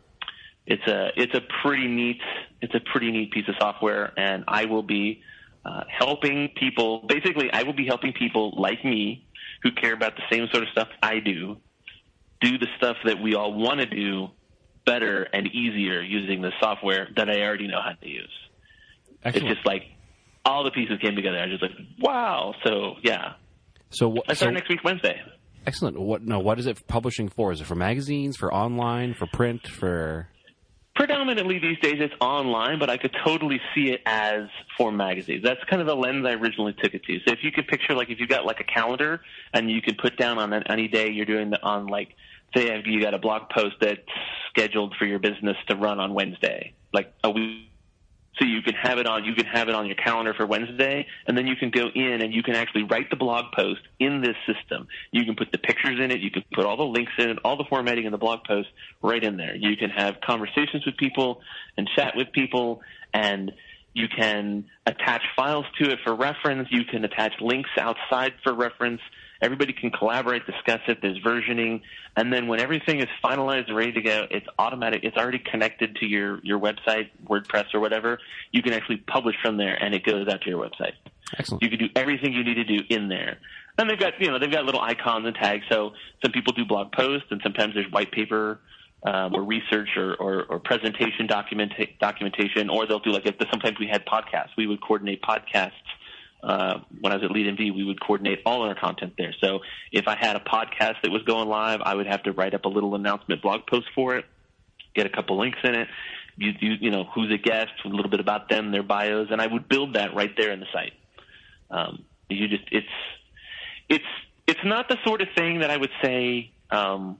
it's 0.66 0.86
a 0.88 1.12
it's 1.16 1.34
a 1.36 1.42
pretty 1.62 1.88
neat 1.88 2.22
it's 2.62 2.74
a 2.74 2.80
pretty 2.80 3.12
neat 3.12 3.32
piece 3.32 3.48
of 3.48 3.56
software, 3.60 4.12
and 4.18 4.44
I 4.48 4.66
will 4.66 4.84
be 4.84 5.22
uh, 5.66 5.84
helping 5.88 6.50
people. 6.56 7.06
Basically, 7.08 7.52
I 7.52 7.64
will 7.64 7.74
be 7.74 7.86
helping 7.86 8.14
people 8.14 8.54
like 8.58 8.84
me 8.84 9.26
who 9.64 9.72
care 9.72 9.94
about 9.94 10.16
the 10.16 10.24
same 10.32 10.48
sort 10.52 10.64
of 10.64 10.70
stuff 10.70 10.88
I 11.02 11.20
do, 11.20 11.58
do 12.42 12.58
the 12.58 12.68
stuff 12.78 12.98
that 13.06 13.22
we 13.22 13.36
all 13.36 13.54
want 13.54 13.80
to 13.80 13.86
do 13.86 14.30
better 14.86 15.24
and 15.34 15.48
easier 15.48 16.02
using 16.02 16.42
the 16.42 16.52
software 16.62 17.08
that 17.16 17.30
I 17.30 17.42
already 17.42 17.68
know 17.68 17.82
how 17.84 17.92
to 17.94 18.08
use. 18.08 18.30
Excellent. 19.24 19.48
It's 19.48 19.56
just 19.56 19.66
like 19.66 19.84
all 20.46 20.64
the 20.64 20.72
pieces 20.72 21.00
came 21.02 21.16
together. 21.16 21.38
I 21.40 21.48
was 21.48 21.60
just 21.60 21.64
like, 21.64 21.72
wow. 22.00 22.54
So 22.66 22.96
yeah, 23.04 23.34
so 23.90 24.10
what? 24.10 24.26
I 24.30 24.34
So, 24.34 24.38
start 24.46 24.54
next 24.54 24.70
week 24.70 24.84
Wednesday. 24.84 25.20
excellent. 25.66 26.00
What? 26.00 26.22
No. 26.24 26.40
What 26.40 26.60
is 26.60 26.68
it 26.68 26.86
publishing 26.88 27.30
for? 27.30 27.52
Is 27.52 27.62
it 27.62 27.66
for 27.66 27.76
magazines, 27.76 28.38
for 28.38 28.54
online, 28.54 29.14
for 29.16 29.26
print, 29.28 29.68
for? 29.68 30.30
Predominantly 30.96 31.60
these 31.60 31.78
days 31.80 31.96
it's 32.00 32.14
online, 32.22 32.80
but 32.80 32.90
I 32.90 32.96
could 32.96 33.14
totally 33.26 33.60
see 33.76 33.92
it 33.92 34.00
as 34.06 34.44
for 34.78 34.94
magazines. 34.94 35.44
That's 35.44 35.60
kind 35.70 35.82
of 35.82 35.88
the 35.90 35.96
lens 35.96 36.26
I 36.26 36.36
originally 36.36 36.74
took 36.82 36.94
it 36.94 37.04
to. 37.04 37.18
So 37.28 37.34
if 37.34 37.40
you 37.44 37.52
could 37.52 37.68
picture 37.68 37.94
like 37.94 38.10
if 38.10 38.18
you've 38.22 38.30
got 38.30 38.46
like 38.46 38.62
a 38.62 38.64
calendar 38.64 39.20
and 39.54 39.70
you 39.70 39.82
could 39.82 39.98
put 39.98 40.16
down 40.18 40.38
on 40.40 40.54
any 40.54 40.88
day 40.88 41.10
you're 41.10 41.26
doing 41.26 41.50
the, 41.50 41.62
on 41.62 41.88
like 41.88 42.16
say 42.56 42.82
you 42.86 43.02
got 43.02 43.14
a 43.14 43.20
blog 43.20 43.50
post 43.50 43.76
that's 43.82 44.02
scheduled 44.50 44.96
for 44.98 45.06
your 45.06 45.20
business 45.20 45.58
to 45.68 45.76
run 45.76 46.00
on 46.00 46.14
Wednesday, 46.14 46.74
like 46.94 47.14
a 47.24 47.30
week 47.30 47.70
so 48.38 48.46
you 48.46 48.62
can 48.62 48.74
have 48.74 48.98
it 48.98 49.08
on 49.08 49.24
you 49.24 49.34
can 49.34 49.46
have 49.46 49.70
it 49.70 49.76
on 49.76 49.86
your 49.86 49.96
calendar 49.96 50.34
for 50.34 50.46
Wednesday, 50.46 51.08
and 51.28 51.38
then 51.38 51.48
you 51.48 51.56
can 51.56 51.70
go 51.70 51.88
in 51.94 52.22
and 52.22 52.34
you 52.34 52.44
can 52.44 52.56
actually 52.56 52.84
write 52.84 53.10
the 53.10 53.16
blog 53.16 53.46
post 53.54 53.82
in 54.00 54.22
this 54.22 54.36
system. 54.46 54.88
You 55.12 55.24
can 55.26 55.36
put 55.36 55.52
the 55.52 55.58
pictures 55.58 56.00
in 56.00 56.12
it, 56.12 56.20
you 56.20 56.32
can 56.32 56.44
put 56.54 56.66
all 56.66 56.78
the 56.78 56.84
links 56.84 57.14
in 57.18 57.30
it, 57.30 57.38
all 57.46 57.58
the 57.58 57.64
formatting 57.70 58.06
in 58.06 58.12
the 58.12 58.18
blog 58.18 58.44
post 58.46 58.70
right 59.02 59.24
in 59.24 59.38
there. 59.38 59.56
You 59.56 59.78
can 59.78 59.90
have 59.90 60.16
conversations 60.22 60.86
with 60.86 60.98
people 60.98 61.42
and 61.78 61.90
chat 61.96 62.16
with 62.16 62.32
people, 62.34 62.82
and 63.14 63.54
you 63.94 64.08
can 64.10 64.66
attach 64.86 65.22
files 65.36 65.66
to 65.80 65.92
it 65.92 66.00
for 66.04 66.14
reference. 66.14 66.68
You 66.72 66.84
can 66.84 67.06
attach 67.06 67.34
links 67.40 67.70
outside 67.80 68.34
for 68.44 68.54
reference. 68.54 69.02
Everybody 69.42 69.74
can 69.74 69.92
collaborate, 69.92 70.46
discuss 70.46 70.82
it. 70.88 71.00
There's 71.02 71.20
versioning, 71.20 71.82
and 72.16 72.32
then 72.32 72.48
when 72.48 72.60
everything 72.60 73.00
is 73.00 73.08
finalized, 73.24 73.74
ready 73.74 73.92
to 73.94 74.02
go, 74.02 74.28
it's 74.32 74.48
automatic. 74.58 75.04
It's 75.04 75.18
already 75.18 75.40
connected 75.40 75.96
to 75.98 76.06
your 76.06 76.40
your 76.44 76.60
website, 76.60 77.10
WordPress 77.26 77.74
or 77.74 77.80
whatever. 77.80 78.20
You 78.52 78.62
can 78.62 78.74
actually 78.74 78.98
publish 78.98 79.36
from 79.42 79.58
there, 79.58 79.76
and 79.76 79.94
it 79.94 80.04
goes 80.04 80.28
out 80.28 80.42
to 80.42 80.50
your 80.50 80.64
website. 80.64 80.94
Excellent. 81.38 81.64
You 81.64 81.70
can 81.70 81.80
do 81.80 81.90
everything 81.96 82.34
you 82.34 82.44
need 82.44 82.56
to 82.56 82.64
do 82.64 82.80
in 82.90 83.10
there. 83.10 83.38
And 83.78 83.90
they've 83.90 84.00
got 84.00 84.14
you 84.20 84.28
know 84.28 84.40
they've 84.40 84.52
got 84.52 84.66
little 84.66 84.82
icons 84.82 85.26
and 85.26 85.36
tags. 85.36 85.66
So 85.70 85.92
some 86.24 86.32
people 86.32 86.54
do 86.54 86.66
blog 86.66 86.92
posts, 86.92 87.28
and 87.32 87.42
sometimes 87.44 87.74
there's 87.74 87.92
white 87.92 88.12
paper 88.12 88.60
um, 89.06 89.36
or 89.36 89.44
research 89.44 89.90
or, 89.96 90.16
or, 90.16 90.44
or 90.50 90.60
presentation 90.60 91.28
document 91.28 91.74
documentation, 92.00 92.70
or 92.70 92.88
they'll 92.88 93.00
do 93.00 93.12
like 93.12 93.26
if 93.26 93.36
sometimes 93.52 93.78
we 93.80 93.88
had 93.88 94.06
podcasts, 94.06 94.50
we 94.58 94.68
would 94.68 94.82
coordinate 94.82 95.22
podcasts. 95.22 95.72
Uh, 96.46 96.80
when 97.02 97.12
I 97.12 97.16
was 97.16 97.26
at 97.26 97.32
LeadMD, 97.32 97.76
we 97.76 97.84
would 97.84 98.00
coordinate 98.00 98.42
all 98.46 98.62
our 98.62 98.76
content 98.76 99.14
there. 99.18 99.34
So 99.42 99.62
if 99.92 100.08
I 100.08 100.16
had 100.16 100.36
a 100.36 100.40
podcast 100.40 101.02
that 101.02 101.12
was 101.12 101.24
going 101.24 101.50
live, 101.50 101.82
I 101.82 101.96
would 101.96 102.06
have 102.06 102.22
to 102.24 102.32
write 102.32 102.54
up 102.54 102.66
a 102.66 102.70
little 102.70 102.94
announcement 102.94 103.42
blog 103.42 103.66
post 103.66 103.88
for 103.96 104.16
it, 104.16 104.26
get 104.94 105.08
a 105.08 105.10
couple 105.10 105.40
links 105.40 105.58
in 105.64 105.74
it, 105.74 105.88
you, 106.38 106.52
you, 106.60 106.74
you 106.82 106.92
know 106.92 107.06
who's 107.06 107.32
a 107.32 107.38
guest, 107.38 107.72
a 107.86 107.88
little 107.88 108.10
bit 108.10 108.20
about 108.20 108.50
them, 108.50 108.72
their 108.72 108.84
bios, 108.84 109.30
and 109.32 109.42
I 109.42 109.48
would 109.48 109.68
build 109.68 109.96
that 109.96 110.14
right 110.14 110.32
there 110.38 110.52
in 110.52 110.60
the 110.60 110.66
site. 110.74 110.94
Um, 111.72 112.06
you 112.30 112.48
just 112.48 112.64
it's 112.72 112.88
it's 113.90 114.06
it's 114.48 114.60
not 114.66 114.90
the 114.90 114.98
sort 115.06 115.22
of 115.22 115.30
thing 115.36 115.60
that 115.60 115.70
I 115.70 115.78
would 115.78 115.92
say 116.04 116.52
um, 116.72 117.18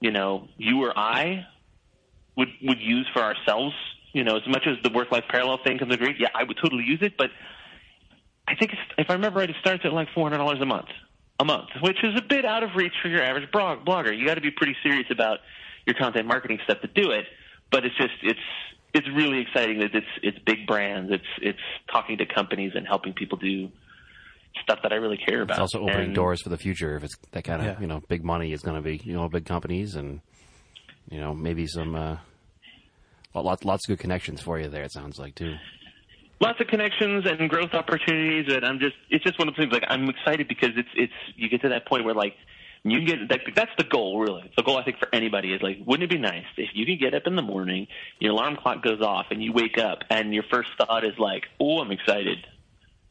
you 0.00 0.10
know 0.10 0.48
you 0.58 0.84
or 0.84 0.96
I 0.96 1.46
would 2.36 2.48
would 2.62 2.80
use 2.80 3.08
for 3.12 3.22
ourselves. 3.22 3.74
You 4.12 4.24
know, 4.24 4.36
as 4.36 4.46
much 4.46 4.66
as 4.66 4.76
the 4.82 4.90
work 4.90 5.10
life 5.10 5.24
parallel 5.30 5.58
thing 5.64 5.78
comes 5.78 5.96
great, 5.96 6.20
yeah, 6.20 6.28
I 6.34 6.44
would 6.44 6.58
totally 6.62 6.84
use 6.84 7.00
it. 7.00 7.16
But 7.16 7.30
I 8.48 8.54
think 8.56 8.72
it's, 8.72 8.80
if 8.98 9.08
I 9.08 9.14
remember 9.14 9.38
right, 9.40 9.48
it 9.50 9.56
starts 9.60 9.84
at 9.84 9.92
like 9.92 10.08
four 10.14 10.24
hundred 10.28 10.38
dollars 10.38 10.60
a 10.60 10.66
month, 10.66 10.88
a 11.40 11.44
month, 11.44 11.68
which 11.80 11.98
is 12.02 12.18
a 12.18 12.22
bit 12.22 12.44
out 12.44 12.62
of 12.62 12.70
reach 12.76 12.92
for 13.02 13.08
your 13.08 13.22
average 13.22 13.50
blog 13.52 13.84
blogger. 13.86 14.16
You 14.16 14.26
got 14.26 14.34
to 14.34 14.40
be 14.40 14.50
pretty 14.50 14.76
serious 14.82 15.06
about 15.10 15.38
your 15.86 15.94
content 15.94 16.26
marketing 16.26 16.58
stuff 16.64 16.80
to 16.82 16.88
do 16.88 17.10
it. 17.12 17.24
But 17.70 17.84
it's 17.84 17.96
just 17.96 18.12
it's 18.22 18.38
it's 18.94 19.08
really 19.14 19.38
exciting 19.40 19.78
that 19.80 19.94
it's 19.94 20.06
it's 20.22 20.38
big 20.40 20.66
brands. 20.66 21.10
It's 21.12 21.24
it's 21.40 21.58
talking 21.90 22.18
to 22.18 22.26
companies 22.26 22.72
and 22.74 22.86
helping 22.86 23.14
people 23.14 23.38
do 23.38 23.70
stuff 24.62 24.80
that 24.82 24.92
I 24.92 24.96
really 24.96 25.16
care 25.16 25.40
about. 25.40 25.54
It's 25.54 25.60
also 25.60 25.80
opening 25.80 26.06
And- 26.08 26.14
doors 26.14 26.42
for 26.42 26.50
the 26.50 26.58
future. 26.58 26.96
If 26.96 27.04
it's 27.04 27.16
that 27.30 27.44
kind 27.44 27.62
of 27.62 27.66
Yeah. 27.66 27.80
you 27.80 27.86
know 27.86 28.02
big 28.08 28.22
money 28.24 28.52
is 28.52 28.60
going 28.62 28.76
to 28.76 28.82
be 28.82 29.00
you 29.04 29.14
know 29.14 29.28
big 29.28 29.46
companies 29.46 29.94
and 29.94 30.20
you 31.08 31.18
know 31.20 31.32
maybe 31.34 31.66
some 31.66 31.94
uh, 31.94 32.16
lots 33.34 33.64
lots 33.64 33.88
of 33.88 33.96
good 33.96 34.00
connections 34.02 34.42
for 34.42 34.58
you 34.58 34.68
there. 34.68 34.82
It 34.82 34.92
sounds 34.92 35.18
like 35.18 35.34
too. 35.34 35.54
Lots 36.42 36.60
of 36.60 36.66
connections 36.66 37.24
and 37.24 37.48
growth 37.48 37.72
opportunities 37.72 38.52
and 38.52 38.66
I'm 38.66 38.80
just 38.80 38.96
it's 39.08 39.24
just 39.24 39.38
one 39.38 39.48
of 39.48 39.54
the 39.54 39.62
things 39.62 39.72
like 39.72 39.84
I'm 39.88 40.08
excited 40.10 40.48
because 40.48 40.70
it's 40.76 40.88
it's 40.94 41.12
you 41.36 41.48
get 41.48 41.62
to 41.62 41.68
that 41.70 41.86
point 41.86 42.04
where 42.04 42.14
like 42.14 42.34
you 42.84 43.04
get 43.06 43.30
like, 43.30 43.54
that's 43.54 43.70
the 43.78 43.84
goal, 43.84 44.18
really. 44.18 44.50
The 44.56 44.62
goal 44.62 44.76
I 44.76 44.84
think 44.84 44.98
for 44.98 45.08
anybody 45.12 45.52
is 45.52 45.62
like, 45.62 45.78
wouldn't 45.86 46.10
it 46.10 46.14
be 46.14 46.20
nice 46.20 46.44
if 46.56 46.70
you 46.74 46.84
can 46.84 46.98
get 46.98 47.14
up 47.14 47.26
in 47.26 47.36
the 47.36 47.42
morning, 47.42 47.86
your 48.18 48.32
alarm 48.32 48.56
clock 48.56 48.82
goes 48.82 49.00
off, 49.00 49.26
and 49.30 49.42
you 49.42 49.52
wake 49.52 49.78
up, 49.78 50.00
and 50.10 50.34
your 50.34 50.42
first 50.50 50.70
thought 50.76 51.04
is 51.04 51.16
like, 51.18 51.44
"Oh, 51.60 51.78
I'm 51.78 51.92
excited." 51.92 52.44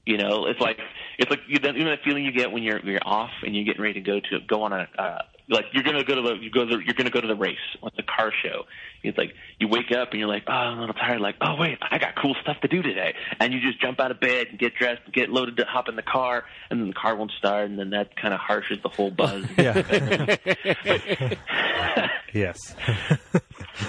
You 0.05 0.17
know, 0.17 0.47
it's 0.47 0.59
like 0.59 0.79
it's 1.19 1.29
like 1.29 1.41
you 1.47 1.59
know, 1.59 1.71
you 1.71 1.83
know 1.83 1.91
that 1.91 2.03
feeling 2.03 2.25
you 2.25 2.31
get 2.31 2.51
when 2.51 2.63
you're 2.63 2.79
you're 2.79 2.99
off 3.05 3.31
and 3.43 3.55
you're 3.55 3.65
getting 3.65 3.81
ready 3.81 4.01
to 4.01 4.01
go 4.01 4.19
to 4.19 4.39
go 4.47 4.63
on 4.63 4.73
a 4.73 4.87
uh, 4.97 5.19
like 5.51 5.65
you're 5.73 5.83
gonna 5.83 6.03
go 6.03 6.15
to 6.15 6.21
the 6.21 6.33
you 6.35 6.49
go 6.49 6.65
to 6.65 6.77
the, 6.77 6.83
you're 6.83 6.95
gonna 6.95 7.09
go 7.09 7.21
to 7.21 7.27
the 7.27 7.35
race 7.35 7.57
like 7.83 7.95
the 7.95 8.03
car 8.03 8.31
show. 8.43 8.63
It's 9.03 9.17
like 9.17 9.33
you 9.59 9.67
wake 9.67 9.91
up 9.91 10.11
and 10.11 10.19
you're 10.19 10.29
like, 10.29 10.43
oh, 10.47 10.51
I'm 10.51 10.77
a 10.77 10.81
little 10.81 10.95
tired. 10.95 11.21
Like, 11.21 11.35
oh 11.41 11.55
wait, 11.55 11.77
I 11.81 11.97
got 11.97 12.15
cool 12.15 12.35
stuff 12.41 12.57
to 12.61 12.67
do 12.67 12.81
today, 12.81 13.13
and 13.39 13.53
you 13.53 13.59
just 13.59 13.81
jump 13.81 13.99
out 13.99 14.11
of 14.11 14.19
bed 14.19 14.47
and 14.49 14.59
get 14.59 14.75
dressed, 14.75 15.01
and 15.05 15.13
get 15.13 15.29
loaded 15.29 15.57
to 15.57 15.65
hop 15.65 15.89
in 15.89 15.95
the 15.95 16.01
car, 16.03 16.45
and 16.69 16.79
then 16.79 16.87
the 16.87 16.93
car 16.93 17.15
won't 17.15 17.31
start, 17.37 17.69
and 17.69 17.77
then 17.77 17.91
that 17.91 18.15
kind 18.15 18.33
of 18.33 18.39
harshes 18.39 18.81
the 18.81 18.89
whole 18.89 19.11
buzz. 19.11 19.45
Yeah. 19.57 20.37
yes. 22.33 22.75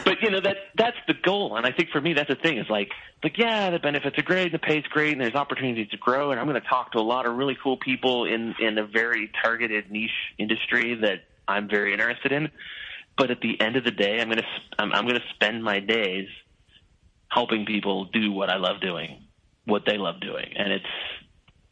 But 0.04 0.22
you 0.22 0.30
know 0.30 0.40
that 0.40 0.56
that's 0.76 0.96
the 1.06 1.14
goal, 1.14 1.56
and 1.56 1.66
I 1.66 1.72
think 1.72 1.90
for 1.90 2.00
me 2.00 2.14
that's 2.14 2.28
the 2.28 2.36
thing. 2.36 2.58
Is 2.58 2.68
like, 2.68 2.90
like 3.22 3.38
yeah, 3.38 3.70
the 3.70 3.78
benefits 3.78 4.18
are 4.18 4.22
great, 4.22 4.46
and 4.46 4.54
the 4.54 4.58
pay's 4.58 4.84
great, 4.84 5.12
and 5.12 5.20
there's 5.20 5.34
opportunities 5.34 5.88
to 5.90 5.96
grow, 5.96 6.30
and 6.30 6.40
I'm 6.40 6.46
going 6.46 6.60
to 6.60 6.68
talk 6.68 6.92
to 6.92 6.98
a 6.98 7.00
lot 7.00 7.26
of 7.26 7.36
really 7.36 7.56
cool 7.62 7.76
people 7.76 8.24
in 8.24 8.54
in 8.60 8.78
a 8.78 8.86
very 8.86 9.30
targeted 9.42 9.90
niche 9.90 10.10
industry 10.38 10.94
that 11.02 11.24
I'm 11.46 11.68
very 11.68 11.92
interested 11.92 12.32
in. 12.32 12.50
But 13.16 13.30
at 13.30 13.40
the 13.40 13.60
end 13.60 13.76
of 13.76 13.84
the 13.84 13.90
day, 13.90 14.20
I'm 14.20 14.28
going 14.28 14.38
to 14.38 14.46
I'm, 14.78 14.92
I'm 14.92 15.04
going 15.06 15.20
to 15.20 15.34
spend 15.34 15.62
my 15.62 15.80
days 15.80 16.28
helping 17.28 17.66
people 17.66 18.06
do 18.06 18.32
what 18.32 18.50
I 18.50 18.56
love 18.56 18.80
doing, 18.80 19.24
what 19.64 19.84
they 19.86 19.98
love 19.98 20.20
doing, 20.20 20.52
and 20.56 20.72
it's 20.72 20.84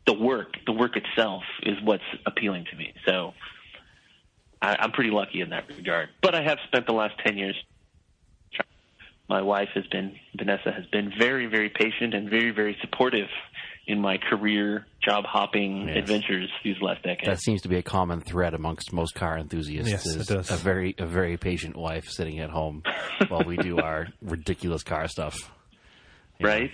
the 0.07 0.15
work. 0.15 0.55
The 0.67 0.73
work 0.73 0.97
itself 0.97 1.43
is 1.63 1.77
what's 1.83 2.03
appealing 2.27 2.67
to 2.71 2.77
me. 2.77 2.95
So 3.07 3.35
I, 4.61 4.77
I'm 4.79 4.93
pretty 4.93 5.11
lucky 5.11 5.41
in 5.41 5.51
that 5.51 5.69
regard. 5.69 6.09
But 6.23 6.35
I 6.35 6.43
have 6.43 6.59
spent 6.67 6.87
the 6.87 6.93
last 6.93 7.15
ten 7.25 7.39
years 7.39 7.57
my 9.31 9.41
wife 9.41 9.69
has 9.75 9.87
been 9.87 10.17
Vanessa 10.37 10.73
has 10.73 10.85
been 10.87 11.11
very 11.19 11.47
very 11.47 11.71
patient 11.71 12.13
and 12.15 12.29
very 12.29 12.51
very 12.51 12.77
supportive 12.83 13.29
in 13.87 14.01
my 14.01 14.19
career 14.19 14.87
job 15.03 15.25
hopping 15.25 15.89
Yes. 15.89 15.97
adventures 15.99 16.51
these 16.63 16.77
last 16.83 17.03
decades. 17.03 17.27
That 17.27 17.41
seems 17.41 17.63
to 17.63 17.69
be 17.69 17.77
a 17.77 17.83
common 17.83 18.21
thread 18.21 18.53
amongst 18.55 18.93
most 18.93 19.15
car 19.15 19.39
enthusiasts. 19.39 19.91
Yes, 19.91 20.07
is 20.07 20.29
it 20.29 20.35
does. 20.35 20.51
A 20.51 20.57
very 20.57 20.95
a 20.99 21.07
very 21.07 21.37
patient 21.37 21.77
wife 21.77 22.09
sitting 22.09 22.41
at 22.41 22.51
home 22.51 22.83
while 23.29 23.45
we 23.45 23.57
do 23.57 23.79
our 23.79 24.09
ridiculous 24.21 24.83
car 24.83 25.07
stuff. 25.09 25.51
You 26.39 26.47
know, 26.47 26.53
right? 26.53 26.71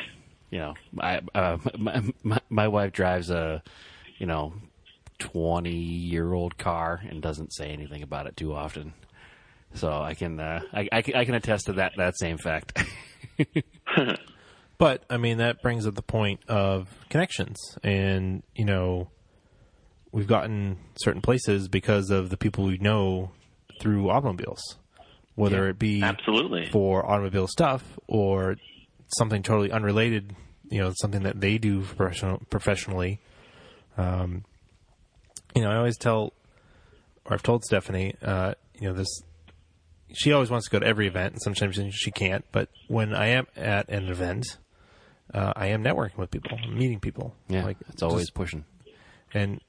You 0.50 0.58
know, 0.58 0.74
I, 0.98 1.20
uh, 1.34 1.58
my, 1.78 2.02
my 2.22 2.40
my 2.48 2.68
wife 2.68 2.92
drives 2.92 3.30
a 3.30 3.62
you 4.18 4.26
know 4.26 4.54
twenty 5.18 5.76
year 5.76 6.32
old 6.32 6.56
car 6.56 7.02
and 7.08 7.20
doesn't 7.20 7.52
say 7.52 7.68
anything 7.68 8.02
about 8.02 8.26
it 8.26 8.36
too 8.36 8.54
often. 8.54 8.94
So 9.76 9.90
I 9.90 10.14
can 10.14 10.40
uh, 10.40 10.60
I, 10.72 10.88
I 10.90 11.02
can 11.02 11.14
I 11.14 11.24
can 11.24 11.34
attest 11.34 11.66
to 11.66 11.74
that 11.74 11.92
that 11.96 12.18
same 12.18 12.38
fact. 12.38 12.82
But 14.78 15.04
I 15.08 15.16
mean, 15.16 15.38
that 15.38 15.62
brings 15.62 15.86
up 15.86 15.94
the 15.94 16.02
point 16.02 16.40
of 16.48 16.88
connections, 17.08 17.56
and 17.82 18.42
you 18.54 18.66
know, 18.66 19.08
we've 20.12 20.26
gotten 20.26 20.76
certain 20.96 21.22
places 21.22 21.66
because 21.68 22.10
of 22.10 22.28
the 22.28 22.36
people 22.36 22.64
we 22.64 22.76
know 22.76 23.30
through 23.80 24.10
automobiles, 24.10 24.60
whether 25.34 25.64
Yeah, 25.64 25.70
it 25.70 25.78
be 25.78 26.02
Absolutely. 26.02 26.66
for 26.70 27.10
automobile 27.10 27.46
stuff 27.46 27.98
or 28.06 28.56
something 29.16 29.42
totally 29.42 29.70
unrelated. 29.70 30.36
You 30.68 30.82
know, 30.82 30.92
something 31.00 31.22
that 31.22 31.40
they 31.40 31.56
do 31.56 31.80
professional, 31.80 32.42
professionally. 32.50 33.20
Um, 33.96 34.44
you 35.54 35.62
know, 35.62 35.70
I 35.70 35.76
always 35.76 35.96
tell, 35.96 36.34
or 37.24 37.32
I've 37.32 37.42
told 37.42 37.64
Stephanie, 37.64 38.14
uh, 38.20 38.54
you 38.78 38.88
know, 38.88 38.94
this. 38.94 39.08
She 40.12 40.32
always 40.32 40.50
wants 40.50 40.66
to 40.66 40.70
go 40.70 40.78
to 40.78 40.86
every 40.86 41.06
event, 41.06 41.34
and 41.34 41.42
sometimes 41.42 41.78
she 41.94 42.10
can't. 42.10 42.44
But 42.52 42.68
when 42.88 43.14
I 43.14 43.26
am 43.28 43.46
at 43.56 43.88
an 43.88 44.08
event, 44.08 44.46
uh, 45.34 45.52
I 45.56 45.66
am 45.68 45.82
networking 45.82 46.18
with 46.18 46.30
people, 46.30 46.58
I'm 46.62 46.78
meeting 46.78 47.00
people. 47.00 47.34
yeah, 47.48 47.64
like 47.64 47.76
it's 47.88 48.02
always 48.02 48.26
just- 48.26 48.34
pushing. 48.34 48.64
and 49.34 49.60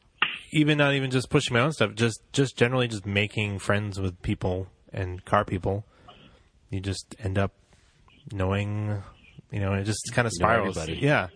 even 0.51 0.77
not 0.77 0.93
even 0.93 1.11
just 1.11 1.29
pushing 1.29 1.53
my 1.55 1.59
own 1.61 1.71
stuff, 1.73 1.93
just 1.95 2.21
just 2.31 2.55
generally 2.57 2.87
just 2.87 3.05
making 3.05 3.59
friends 3.59 3.99
with 3.99 4.21
people 4.21 4.67
and 4.93 5.23
car 5.25 5.43
people. 5.43 5.83
You 6.69 6.79
just 6.79 7.15
end 7.19 7.37
up 7.37 7.51
knowing, 8.31 9.01
you 9.51 9.59
know, 9.59 9.73
it 9.73 9.83
just 9.83 10.11
kind 10.13 10.25
of 10.25 10.33
spirals. 10.33 10.77
Yeah, 10.89 11.27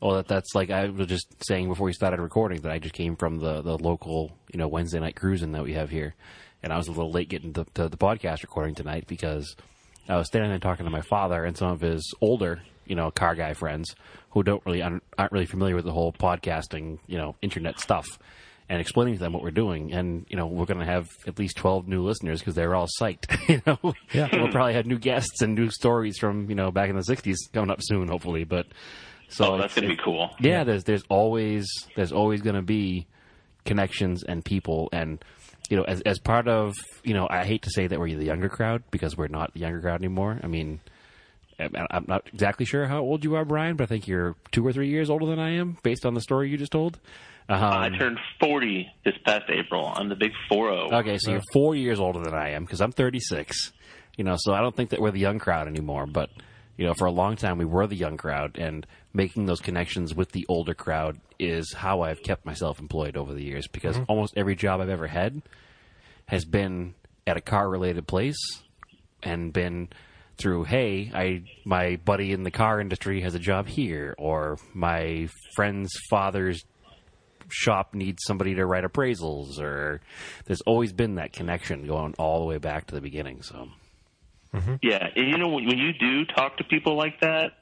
Well, 0.00 0.16
that, 0.16 0.28
that's 0.28 0.54
like 0.54 0.70
I 0.70 0.88
was 0.88 1.06
just 1.06 1.26
saying 1.46 1.68
before 1.68 1.84
we 1.86 1.92
started 1.92 2.20
recording 2.20 2.60
that 2.62 2.72
I 2.72 2.78
just 2.78 2.94
came 2.94 3.14
from 3.16 3.38
the, 3.38 3.60
the 3.62 3.76
local, 3.76 4.32
you 4.52 4.58
know, 4.58 4.68
Wednesday 4.68 5.00
night 5.00 5.16
cruising 5.16 5.52
that 5.52 5.64
we 5.64 5.74
have 5.74 5.90
here, 5.90 6.14
and 6.62 6.72
I 6.72 6.76
was 6.76 6.88
a 6.88 6.92
little 6.92 7.10
late 7.12 7.28
getting 7.28 7.52
to, 7.54 7.64
to 7.74 7.88
the 7.88 7.96
podcast 7.96 8.42
recording 8.42 8.74
tonight 8.74 9.04
because 9.06 9.56
I 10.08 10.16
was 10.16 10.26
standing 10.26 10.50
there 10.50 10.58
talking 10.58 10.84
to 10.84 10.90
my 10.90 11.02
father 11.02 11.44
and 11.44 11.56
some 11.56 11.70
of 11.70 11.80
his 11.80 12.14
older, 12.20 12.62
you 12.86 12.96
know, 12.96 13.10
car 13.10 13.34
guy 13.34 13.52
friends 13.54 13.94
who 14.30 14.42
don't 14.42 14.64
really 14.66 14.82
aren't 14.82 15.02
really 15.32 15.46
familiar 15.46 15.74
with 15.74 15.84
the 15.84 15.92
whole 15.92 16.12
podcasting, 16.12 16.98
you 17.06 17.18
know, 17.18 17.36
internet 17.42 17.78
stuff, 17.78 18.06
and 18.68 18.80
explaining 18.80 19.14
to 19.14 19.20
them 19.20 19.32
what 19.32 19.42
we're 19.42 19.50
doing. 19.50 19.92
And 19.92 20.26
you 20.28 20.36
know, 20.36 20.46
we're 20.46 20.66
going 20.66 20.80
to 20.80 20.86
have 20.86 21.06
at 21.26 21.38
least 21.38 21.56
twelve 21.56 21.86
new 21.88 22.02
listeners 22.02 22.40
because 22.40 22.54
they're 22.54 22.74
all 22.74 22.88
psyched. 23.00 23.26
You 23.48 23.62
know, 23.66 23.94
Yeah. 24.12 24.28
we'll 24.32 24.52
probably 24.52 24.74
have 24.74 24.86
new 24.86 24.98
guests 24.98 25.42
and 25.42 25.54
new 25.54 25.70
stories 25.70 26.18
from 26.18 26.48
you 26.48 26.54
know 26.54 26.70
back 26.70 26.90
in 26.90 26.96
the 26.96 27.02
'60s 27.02 27.36
coming 27.52 27.70
up 27.70 27.80
soon, 27.82 28.08
hopefully. 28.08 28.44
But 28.44 28.66
so 29.28 29.54
oh, 29.54 29.58
that's 29.58 29.74
going 29.74 29.88
to 29.88 29.94
be 29.94 30.02
cool. 30.02 30.30
yeah, 30.40 30.64
there's 30.64 30.84
there's 30.84 31.04
always 31.08 31.66
there's 31.96 32.12
always 32.12 32.40
going 32.42 32.56
to 32.56 32.62
be 32.62 33.06
connections 33.64 34.22
and 34.22 34.44
people 34.44 34.88
and 34.92 35.22
you 35.68 35.76
know 35.76 35.84
as 35.84 36.00
as 36.02 36.18
part 36.18 36.48
of 36.48 36.74
you 37.04 37.14
know 37.14 37.26
I 37.30 37.44
hate 37.44 37.62
to 37.62 37.70
say 37.70 37.86
that 37.86 37.98
we're 37.98 38.16
the 38.16 38.24
younger 38.24 38.48
crowd 38.48 38.82
because 38.90 39.16
we're 39.16 39.28
not 39.28 39.54
the 39.54 39.60
younger 39.60 39.80
crowd 39.80 40.00
anymore. 40.00 40.40
I 40.42 40.46
mean, 40.46 40.80
I'm 41.58 42.04
not 42.06 42.28
exactly 42.32 42.64
sure 42.64 42.86
how 42.86 43.00
old 43.00 43.24
you 43.24 43.34
are, 43.34 43.44
Brian, 43.44 43.76
but 43.76 43.84
I 43.84 43.86
think 43.86 44.06
you're 44.06 44.36
two 44.52 44.66
or 44.66 44.72
three 44.72 44.88
years 44.88 45.10
older 45.10 45.26
than 45.26 45.38
I 45.38 45.56
am 45.56 45.76
based 45.82 46.06
on 46.06 46.14
the 46.14 46.20
story 46.20 46.50
you 46.50 46.56
just 46.56 46.72
told. 46.72 46.98
Um, 47.48 47.62
I 47.62 47.88
turned 47.88 48.18
40 48.40 48.86
this 49.04 49.14
past 49.24 49.44
April. 49.48 49.90
I'm 49.96 50.10
the 50.10 50.14
big 50.14 50.32
4-0. 50.52 50.92
Okay, 51.00 51.16
so 51.16 51.30
you're 51.32 51.42
four 51.54 51.74
years 51.74 51.98
older 51.98 52.20
than 52.20 52.34
I 52.34 52.50
am 52.50 52.64
because 52.64 52.82
I'm 52.82 52.92
36. 52.92 53.72
You 54.18 54.24
know, 54.24 54.34
so 54.36 54.52
I 54.52 54.60
don't 54.60 54.76
think 54.76 54.90
that 54.90 55.00
we're 55.00 55.12
the 55.12 55.20
young 55.20 55.38
crowd 55.38 55.66
anymore. 55.66 56.06
But 56.06 56.28
you 56.76 56.86
know, 56.86 56.94
for 56.94 57.06
a 57.06 57.10
long 57.10 57.36
time 57.36 57.56
we 57.58 57.64
were 57.64 57.86
the 57.86 57.96
young 57.96 58.16
crowd, 58.16 58.58
and 58.58 58.86
making 59.18 59.44
those 59.44 59.60
connections 59.60 60.14
with 60.14 60.32
the 60.32 60.46
older 60.48 60.72
crowd 60.72 61.20
is 61.38 61.74
how 61.74 62.00
I've 62.00 62.22
kept 62.22 62.46
myself 62.46 62.80
employed 62.80 63.16
over 63.18 63.34
the 63.34 63.42
years. 63.42 63.66
Because 63.66 63.96
mm-hmm. 63.96 64.04
almost 64.08 64.32
every 64.36 64.56
job 64.56 64.80
I've 64.80 64.88
ever 64.88 65.08
had 65.08 65.42
has 66.26 66.46
been 66.46 66.94
at 67.26 67.36
a 67.36 67.42
car-related 67.42 68.06
place, 68.06 68.38
and 69.22 69.52
been 69.52 69.88
through 70.36 70.62
hey 70.62 71.10
i 71.14 71.42
my 71.64 71.96
buddy 72.04 72.32
in 72.32 72.44
the 72.44 72.50
car 72.50 72.80
industry 72.80 73.20
has 73.20 73.34
a 73.34 73.38
job 73.38 73.66
here 73.66 74.14
or 74.18 74.56
my 74.72 75.28
friend's 75.56 75.90
father's 76.08 76.64
shop 77.48 77.94
needs 77.94 78.22
somebody 78.24 78.54
to 78.54 78.64
write 78.64 78.84
appraisals 78.84 79.60
or 79.60 80.00
there's 80.44 80.60
always 80.60 80.92
been 80.92 81.16
that 81.16 81.32
connection 81.32 81.86
going 81.86 82.14
all 82.18 82.40
the 82.40 82.46
way 82.46 82.58
back 82.58 82.86
to 82.86 82.94
the 82.94 83.00
beginning 83.00 83.42
so 83.42 83.68
mm-hmm. 84.54 84.74
Yeah, 84.82 85.08
and 85.16 85.28
you 85.28 85.38
know 85.38 85.48
when, 85.48 85.66
when 85.66 85.78
you 85.78 85.92
do 85.92 86.24
talk 86.24 86.58
to 86.58 86.64
people 86.64 86.94
like 86.96 87.20
that, 87.20 87.52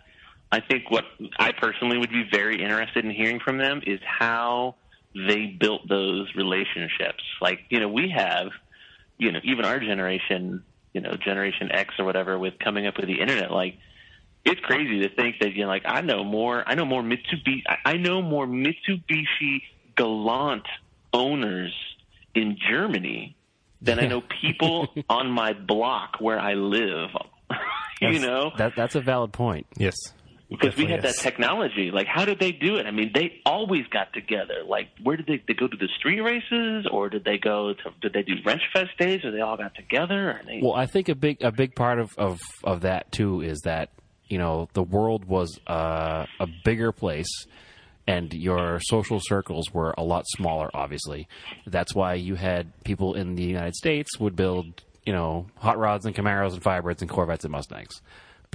I 0.53 0.61
think 0.61 0.91
what 0.91 1.05
I 1.39 1.53
personally 1.53 1.99
would 1.99 2.11
be 2.11 2.25
very 2.31 2.63
interested 2.63 3.05
in 3.05 3.11
hearing 3.11 3.41
from 3.41 3.59
them 3.59 3.83
is 3.87 4.01
how 4.07 4.77
they 5.15 5.47
built 5.47 5.89
those 5.89 6.33
relationships. 6.37 7.23
Like 7.41 7.61
you 7.71 7.81
know 7.81 7.89
we 7.89 8.13
have, 8.17 8.49
you 9.19 9.33
know 9.33 9.41
even 9.45 9.65
our 9.65 9.79
generation, 9.81 10.63
you 10.93 11.01
know 11.01 11.13
Generation 11.13 11.71
X 11.73 11.95
or 11.99 12.05
whatever, 12.05 12.39
with 12.39 12.59
coming 12.59 12.87
up 12.87 12.97
with 12.97 13.07
the 13.07 13.21
internet, 13.21 13.51
like 13.51 13.75
it's 14.45 14.61
crazy 14.61 15.01
to 15.01 15.09
think 15.15 15.37
that 15.41 15.55
you 15.55 15.63
know 15.63 15.69
like 15.69 15.83
I 15.85 16.01
know 16.03 16.23
more 16.23 16.63
I 16.67 16.75
know 16.77 16.85
more 16.85 17.03
Mitsubishi 17.03 17.63
I 17.69 17.77
I 17.85 17.93
know 17.97 18.23
more 18.23 18.47
Mitsubishi 18.47 19.63
Galant 19.97 20.67
owners 21.13 21.75
in 22.35 22.57
Germany 22.71 23.35
than 23.81 23.99
I 23.99 24.07
know 24.07 24.23
people 24.41 24.89
on 25.09 25.31
my 25.31 25.53
block 25.55 26.17
where 26.21 26.39
I 26.39 26.55
live. 26.55 27.11
you 28.01 28.11
Yes. 28.13 28.23
know, 28.23 28.51
that 28.59 28.75
that's 28.77 28.95
a 28.95 29.01
valid 29.01 29.33
point 29.33 29.67
yes, 29.79 29.97
because 30.49 30.77
we 30.77 30.85
Definitely, 30.85 30.93
had 30.93 31.03
that 31.03 31.17
technology. 31.17 31.91
Like, 31.91 32.07
how 32.07 32.25
did 32.25 32.39
they 32.39 32.53
do 32.53 32.77
it? 32.77 32.87
I 32.87 32.93
mean, 32.93 33.11
they 33.13 33.41
always 33.45 33.87
got 33.89 34.13
together. 34.13 34.63
Like, 34.67 34.89
where 35.03 35.17
did 35.17 35.27
they, 35.27 35.43
they 35.47 35.55
go 35.55 35.67
to 35.67 35.77
the 35.77 35.89
street 35.99 36.21
races, 36.21 36.87
or 36.91 37.09
did 37.09 37.25
they 37.25 37.39
go 37.39 37.75
to? 37.75 37.91
Did 38.01 38.13
they 38.13 38.23
do 38.23 38.35
Wrench 38.45 38.63
Fest 38.73 38.91
days, 38.99 39.25
or 39.25 39.33
they 39.33 39.41
all 39.41 39.57
got 39.57 39.75
together? 39.75 40.41
They, 40.47 40.61
well 40.63 40.75
i 40.75 40.87
think 40.87 41.09
a 41.09 41.15
big 41.15 41.43
a 41.43 41.53
big 41.53 41.75
part 41.75 41.99
of 41.99 42.17
of 42.19 42.41
of 42.65 42.83
that 42.83 43.11
too 43.13 43.41
is 43.41 43.61
that 43.65 43.91
you 44.29 44.39
know 44.39 44.69
the 44.73 44.83
world 44.83 45.25
was 45.25 45.59
uh, 45.67 46.27
a 46.41 46.47
bigger 46.65 46.93
place 46.93 47.47
and 48.07 48.33
your 48.33 48.81
social 48.81 49.21
circles 49.21 49.73
were 49.73 49.95
a 49.99 50.03
lot 50.03 50.25
smaller 50.29 50.71
obviously 50.75 51.29
that's 51.67 51.95
why 51.95 52.15
you 52.15 52.35
had 52.35 52.73
people 52.85 53.15
in 53.15 53.35
the 53.35 53.43
united 53.45 53.75
states 53.75 54.19
would 54.19 54.37
build 54.37 54.83
you 55.05 55.13
know 55.13 55.47
hot 55.57 55.79
rods 55.79 56.07
and 56.07 56.15
camaros 56.15 56.53
and 56.53 56.63
firebirds 56.63 57.01
and 57.01 57.11
corvettes 57.11 57.45
and 57.45 57.53
mustangs 57.53 58.01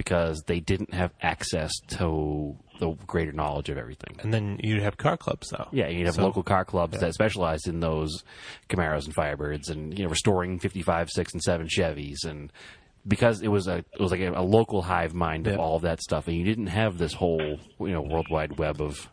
because 0.04 0.42
they 0.46 0.60
didn't 0.60 0.92
have 0.94 1.12
access 1.22 1.72
to 1.88 2.56
the 2.80 2.90
greater 3.06 3.32
knowledge 3.32 3.68
of 3.68 3.78
everything. 3.78 4.16
And 4.20 4.34
then 4.34 4.58
you'd 4.62 4.82
have 4.82 4.96
car 4.96 5.16
clubs 5.16 5.48
though. 5.50 5.68
Yeah, 5.70 5.88
you'd 5.88 6.06
have 6.06 6.16
So- 6.16 6.22
local 6.22 6.42
car 6.42 6.64
clubs 6.64 6.98
that 6.98 7.14
specialized 7.14 7.68
in 7.68 7.80
those 7.80 8.24
Camaros 8.68 9.04
and 9.06 9.14
Firebirds, 9.14 9.70
and 9.70 9.96
you 9.96 10.04
know, 10.04 10.10
restoring 10.10 10.58
fifty-five, 10.58 11.08
six, 11.10 11.32
and 11.32 11.42
seven 11.42 11.68
Chevys, 11.68 12.24
and 12.24 12.52
because 13.06 13.42
it 13.42 13.48
was 13.48 13.68
a 13.68 13.78
it 13.78 14.00
was 14.00 14.10
like 14.10 14.20
a, 14.20 14.32
a 14.32 14.42
local 14.42 14.82
hive 14.82 15.14
mind 15.14 15.46
of 15.46 15.54
Yeah. 15.54 15.60
all 15.60 15.76
of 15.76 15.82
that 15.82 16.00
stuff, 16.02 16.26
and 16.28 16.36
you 16.36 16.44
didn't 16.44 16.68
have 16.68 16.98
this 16.98 17.12
whole 17.14 17.58
you 17.80 17.88
know 17.92 18.02
worldwide 18.02 18.58
web 18.58 18.80
of 18.80 19.08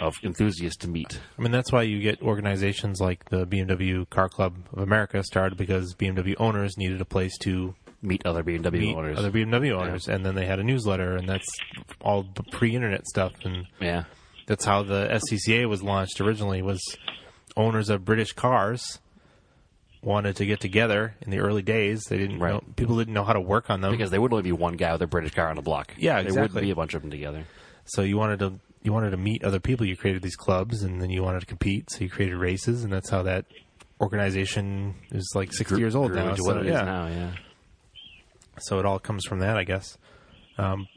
of 0.00 0.14
enthusiasts 0.22 0.78
to 0.78 0.88
meet. 0.88 1.20
I 1.36 1.42
mean, 1.42 1.50
that's 1.50 1.72
why 1.72 1.82
you 1.82 2.00
get 2.00 2.22
organizations 2.22 3.00
like 3.00 3.24
the 3.28 3.44
BMW 3.44 4.08
Car 4.08 4.28
Club 4.28 4.54
of 4.72 4.78
America 4.78 5.22
started 5.24 5.58
because 5.58 5.94
BMW 5.96 6.36
owners 6.38 6.76
needed 6.78 7.00
a 7.00 7.04
place 7.04 7.36
to 7.38 7.74
Meet 8.02 8.22
other 8.24 8.42
BMW 8.42 8.72
meet 8.72 8.96
owners. 8.96 9.18
other 9.18 9.30
BMW 9.30 9.72
owners, 9.72 10.08
and 10.08 10.24
then 10.24 10.34
they 10.34 10.46
had 10.46 10.58
a 10.58 10.62
newsletter, 10.64 11.16
and 11.16 11.28
that's 11.28 11.46
all 12.00 12.22
the 12.34 12.42
pre-internet 12.44 13.06
stuff, 13.06 13.32
and 13.44 13.66
yeah, 13.78 14.04
that's 14.46 14.64
how 14.64 14.82
the 14.82 15.06
SCCA 15.10 15.68
was 15.68 15.82
launched 15.82 16.18
originally. 16.20 16.62
Was 16.62 16.80
owners 17.58 17.90
of 17.90 18.04
British 18.06 18.32
cars 18.32 18.98
wanted 20.02 20.36
to 20.36 20.46
get 20.46 20.60
together 20.60 21.14
in 21.20 21.30
the 21.30 21.40
early 21.40 21.60
days. 21.60 22.04
They 22.08 22.16
didn't 22.16 22.38
Right. 22.38 22.54
know, 22.54 22.64
people 22.76 22.96
didn't 22.96 23.12
know 23.12 23.24
how 23.24 23.34
to 23.34 23.40
work 23.40 23.68
on 23.68 23.82
them 23.82 23.90
because 23.92 24.10
there 24.10 24.20
would 24.20 24.32
only 24.32 24.44
be 24.44 24.52
one 24.52 24.76
guy 24.76 24.92
with 24.92 25.02
a 25.02 25.06
British 25.06 25.34
car 25.34 25.48
on 25.48 25.56
the 25.56 25.62
block. 25.62 25.92
Yeah, 25.98 26.14
There 26.14 26.28
exactly. 26.28 26.40
wouldn't 26.42 26.60
be 26.62 26.70
a 26.70 26.74
bunch 26.74 26.94
of 26.94 27.02
them 27.02 27.10
together. 27.10 27.44
So 27.84 28.00
you 28.00 28.16
wanted 28.16 28.38
to 28.38 28.54
you 28.82 28.94
wanted 28.94 29.10
to 29.10 29.18
meet 29.18 29.44
other 29.44 29.60
people. 29.60 29.84
You 29.84 29.94
created 29.94 30.22
these 30.22 30.36
clubs, 30.36 30.82
and 30.82 31.02
then 31.02 31.10
you 31.10 31.22
wanted 31.22 31.40
to 31.40 31.46
compete. 31.46 31.90
So 31.90 32.00
you 32.00 32.08
created 32.08 32.36
races, 32.38 32.82
and 32.82 32.90
that's 32.90 33.10
how 33.10 33.24
that 33.24 33.44
organization 34.00 34.94
is 35.10 35.30
like 35.34 35.52
sixty 35.52 35.78
years 35.78 35.94
old 35.94 36.14
now. 36.14 36.30
into 36.30 36.42
So, 36.42 36.48
what 36.48 36.56
it 36.58 36.66
is 36.66 36.72
yeah. 36.72 36.82
now, 36.84 37.06
yeah. 37.08 37.30
So 38.62 38.78
it 38.78 38.86
all 38.86 38.98
comes 38.98 39.24
from 39.24 39.40
that, 39.40 39.56
I 39.56 39.64
guess. 39.64 39.98
Um, 40.58 40.88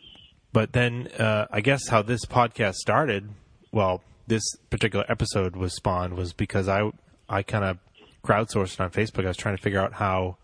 but 0.51 0.74
then 0.74 1.07
uh, 1.20 1.47
I 1.51 1.61
guess 1.61 1.88
how 1.88 2.01
this 2.01 2.26
podcast 2.26 2.76
started. 2.76 3.30
Well, 3.72 4.01
this 4.28 4.43
particular 4.70 5.05
episode 5.09 5.55
was 5.55 5.76
spawned 5.76 6.14
was 6.14 6.34
because 6.34 6.68
I 6.68 6.91
I 7.28 7.43
kind 7.43 7.66
of 7.66 7.80
crowdsourced 8.24 8.76
it 8.76 8.80
on 8.80 8.91
Facebook. 8.91 9.26
I 9.26 9.30
was 9.30 9.38
trying 9.38 9.57
to 9.57 9.61
figure 9.61 9.80
out 9.80 9.93
how 9.93 10.38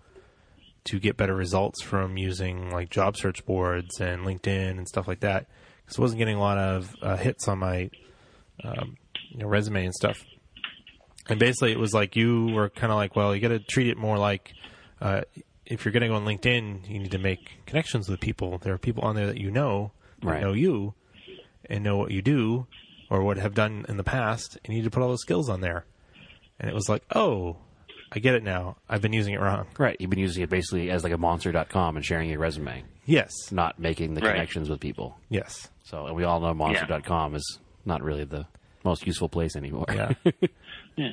to 0.85 0.99
get 0.99 1.17
better 1.17 1.35
results 1.35 1.83
from 1.83 2.17
using 2.17 2.71
like 2.71 2.89
job 2.89 3.15
search 3.15 3.45
boards 3.45 3.99
and 3.99 4.25
LinkedIn 4.25 4.71
and 4.71 4.87
stuff 4.87 5.07
like 5.07 5.19
that 5.19 5.47
because 5.85 5.99
I 5.99 6.01
wasn't 6.01 6.19
getting 6.19 6.37
a 6.37 6.39
lot 6.39 6.57
of 6.57 6.95
uh, 7.01 7.17
hits 7.17 7.47
on 7.47 7.59
my 7.59 7.89
um, 8.63 8.97
you 9.29 9.39
know, 9.39 9.47
resume 9.47 9.85
and 9.85 9.93
stuff. 9.93 10.25
And 11.27 11.39
basically, 11.39 11.71
it 11.71 11.79
was 11.79 11.93
like 11.93 12.15
you 12.15 12.47
were 12.47 12.69
kind 12.69 12.91
of 12.91 12.97
like, 12.97 13.15
well, 13.15 13.35
you 13.35 13.41
got 13.41 13.49
to 13.49 13.59
treat 13.59 13.87
it 13.87 13.97
more 13.97 14.17
like 14.17 14.53
uh, 14.99 15.21
if 15.69 15.85
you're 15.85 15.91
going 15.91 16.01
to 16.01 16.07
go 16.09 16.15
on 16.15 16.25
LinkedIn, 16.25 16.89
you 16.89 16.99
need 16.99 17.11
to 17.11 17.17
make 17.19 17.65
connections 17.65 18.09
with 18.09 18.19
people. 18.19 18.57
There 18.57 18.73
are 18.73 18.77
people 18.77 19.03
on 19.03 19.15
there 19.15 19.27
that 19.27 19.37
you 19.37 19.51
know, 19.51 19.91
that 20.21 20.27
Right. 20.27 20.41
know 20.41 20.53
you, 20.53 20.93
and 21.69 21.83
know 21.83 21.97
what 21.97 22.11
you 22.11 22.21
do 22.21 22.67
or 23.09 23.21
what 23.23 23.37
have 23.37 23.53
done 23.53 23.85
in 23.87 23.97
the 23.97 24.03
past. 24.03 24.57
And 24.65 24.73
you 24.73 24.81
need 24.81 24.85
to 24.85 24.91
put 24.91 25.01
all 25.03 25.09
those 25.09 25.21
skills 25.21 25.49
on 25.49 25.61
there. 25.61 25.85
And 26.59 26.69
it 26.69 26.73
was 26.73 26.89
like, 26.89 27.03
oh, 27.15 27.57
I 28.11 28.19
get 28.19 28.33
it 28.35 28.43
now. 28.43 28.77
I've 28.89 29.01
been 29.01 29.13
using 29.13 29.33
it 29.35 29.39
wrong. 29.39 29.67
Right. 29.77 29.95
You've 29.99 30.09
been 30.09 30.19
using 30.19 30.41
it 30.43 30.49
basically 30.49 30.89
as 30.89 31.03
like 31.03 31.13
a 31.13 31.17
monster.com 31.17 31.95
and 31.95 32.03
sharing 32.05 32.29
your 32.29 32.39
resume, 32.39 32.83
Yes, 33.05 33.31
not 33.51 33.79
making 33.79 34.13
the 34.15 34.21
Right. 34.21 34.31
connections 34.31 34.69
with 34.69 34.79
people. 34.79 35.17
yes, 35.29 35.69
So, 35.83 36.05
and 36.07 36.15
we 36.15 36.23
all 36.23 36.39
know 36.39 36.53
monster.com 36.53 37.35
is 37.35 37.59
not 37.85 38.01
really 38.03 38.23
the 38.25 38.45
most 38.83 39.05
useful 39.07 39.29
place 39.29 39.55
anymore. 39.55 39.85
yeah, 39.89 40.13
Yeah. 40.95 41.11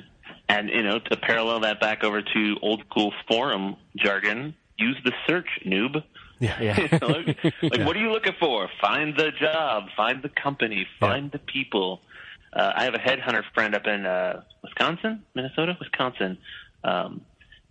And 0.49 0.69
you 0.69 0.83
know, 0.83 0.99
to 0.99 1.17
parallel 1.17 1.61
that 1.61 1.81
back 1.81 2.05
over 2.05 2.23
to 2.23 2.57
old 2.63 2.83
school 2.89 3.13
forum 3.29 3.77
jargon, 3.97 4.55
use 4.79 4.97
the 5.05 5.13
search 5.27 5.49
noob. 5.65 6.03
yeah, 6.39 6.61
Yeah. 6.61 6.99
like, 7.03 7.45
like, 7.63 7.87
what 7.87 7.97
are 7.97 8.01
you 8.01 8.13
looking 8.13 8.35
for? 8.39 8.69
Find 8.81 9.17
the 9.17 9.31
job, 9.33 9.85
find 9.97 10.23
the 10.23 10.29
company, 10.29 10.87
find 11.01 11.33
the 11.33 11.39
people. 11.39 12.03
Uh, 12.53 12.73
I 12.75 12.85
have 12.85 12.95
a 12.95 12.99
headhunter 12.99 13.43
friend 13.55 13.75
up 13.75 13.87
in 13.87 14.07
uh, 14.07 14.43
Wisconsin, 14.63 15.23
Minnesota, 15.35 15.77
Wisconsin, 15.81 16.39
um, 16.85 17.23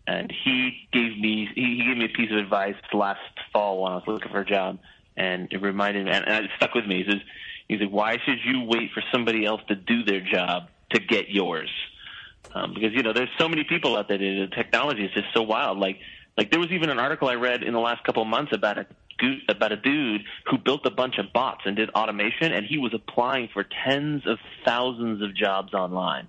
and 0.06 0.32
he 0.44 0.88
gave 0.92 1.18
me 1.18 1.50
he, 1.56 1.78
he 1.78 1.86
gave 1.86 1.98
me 1.98 2.06
a 2.06 2.10
piece 2.10 2.32
of 2.32 2.38
advice 2.38 2.76
last 2.94 3.20
fall 3.52 3.82
when 3.82 3.94
I 3.94 3.96
was 3.96 4.04
looking 4.06 4.32
for 4.32 4.42
a 4.42 4.46
job, 4.46 4.80
and 5.16 5.48
it 5.52 5.62
reminded 5.62 6.06
me, 6.06 6.12
and, 6.12 6.28
and 6.28 6.46
it 6.46 6.52
stuck 6.58 6.76
with 6.76 6.86
me. 6.86 7.04
He 7.04 7.12
says, 7.12 7.22
he 7.68 7.80
said, 7.80 7.92
"Why 7.92 8.18
should 8.26 8.40
you 8.44 8.64
wait 8.66 8.92
for 8.94 9.02
somebody 9.12 9.46
else 9.46 9.62
to 9.70 9.76
do 9.76 10.04
their 10.04 10.22
job 10.22 10.68
to 10.92 11.00
get 11.00 11.30
yours?" 11.30 11.72
Um, 12.56 12.74
because 12.74 12.94
you 12.94 13.04
know 13.04 13.14
there's 13.14 13.30
so 13.38 13.48
many 13.48 13.64
people 13.64 13.96
out 13.98 14.08
there. 14.08 14.18
The 14.18 14.48
technology 14.56 15.06
is 15.06 15.12
just 15.12 15.28
so 15.34 15.44
wild. 15.44 15.78
Like 15.78 16.00
like 16.38 16.50
there 16.50 16.60
was 16.60 16.72
even 16.72 16.90
an 16.90 17.00
article 17.00 17.28
I 17.28 17.36
read 17.36 17.62
in 17.62 17.74
the 17.74 17.80
last 17.80 18.04
couple 18.04 18.24
of 18.24 18.30
months 18.30 18.54
about 18.54 18.80
a 18.80 18.88
about 19.48 19.72
a 19.72 19.78
dude 19.78 20.24
who 20.46 20.58
built 20.58 20.86
a 20.86 20.92
bunch 20.92 21.18
of 21.18 21.32
bots 21.34 21.62
and 21.66 21.76
did 21.76 21.90
automation, 21.92 22.52
and 22.52 22.66
he 22.66 22.78
was 22.78 22.94
applying 22.94 23.50
for 23.54 23.66
tens 23.86 24.26
of 24.26 24.40
thousands 24.66 25.22
of 25.22 25.36
jobs 25.36 25.74
online, 25.74 26.28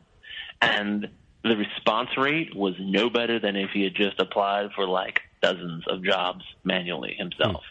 and 0.61 1.09
the 1.43 1.57
response 1.57 2.11
rate 2.19 2.55
was 2.55 2.75
no 2.81 3.09
better 3.09 3.39
than 3.39 3.55
if 3.55 3.71
he 3.71 3.85
had 3.85 3.95
just 3.95 4.21
applied 4.21 4.73
for 4.75 4.87
like 4.87 5.21
dozens 5.43 5.85
of 5.89 6.05
jobs 6.05 6.45
manually 6.65 7.15
himself. 7.17 7.63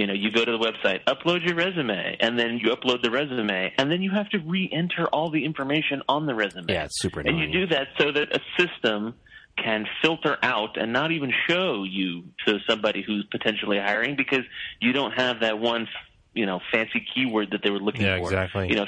You 0.00 0.06
know, 0.06 0.14
you 0.14 0.30
go 0.32 0.42
to 0.42 0.50
the 0.50 0.58
website, 0.58 1.04
upload 1.04 1.44
your 1.46 1.54
resume, 1.56 2.16
and 2.20 2.38
then 2.38 2.58
you 2.58 2.74
upload 2.74 3.02
the 3.02 3.10
resume, 3.10 3.70
and 3.76 3.92
then 3.92 4.00
you 4.00 4.10
have 4.12 4.30
to 4.30 4.38
re-enter 4.38 5.06
all 5.08 5.28
the 5.30 5.44
information 5.44 6.00
on 6.08 6.24
the 6.24 6.34
resume. 6.34 6.72
Yeah, 6.72 6.84
it's 6.84 6.98
super 7.02 7.20
Annoying. 7.20 7.42
And 7.42 7.52
you 7.52 7.60
do 7.60 7.74
that 7.74 7.88
so 7.98 8.10
that 8.10 8.34
a 8.34 8.40
system 8.58 9.14
can 9.62 9.84
filter 10.00 10.38
out 10.42 10.78
and 10.80 10.94
not 10.94 11.12
even 11.12 11.30
show 11.46 11.84
you 11.84 12.22
to 12.46 12.60
somebody 12.66 13.02
who's 13.06 13.26
potentially 13.30 13.76
hiring 13.76 14.16
because 14.16 14.44
you 14.80 14.94
don't 14.94 15.12
have 15.12 15.40
that 15.40 15.58
one, 15.58 15.86
you 16.32 16.46
know, 16.46 16.60
fancy 16.72 17.04
keyword 17.14 17.50
that 17.50 17.60
they 17.62 17.68
were 17.68 17.78
looking 17.78 18.06
Yeah, 18.06 18.16
for. 18.20 18.22
exactly. 18.22 18.68
You 18.70 18.76
know, 18.76 18.86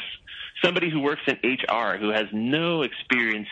somebody 0.65 0.89
who 0.89 1.01
works 1.01 1.21
in 1.27 1.35
HR 1.45 1.99
who 1.99 2.09
has 2.09 2.25
no 2.33 2.81
experience 2.81 3.49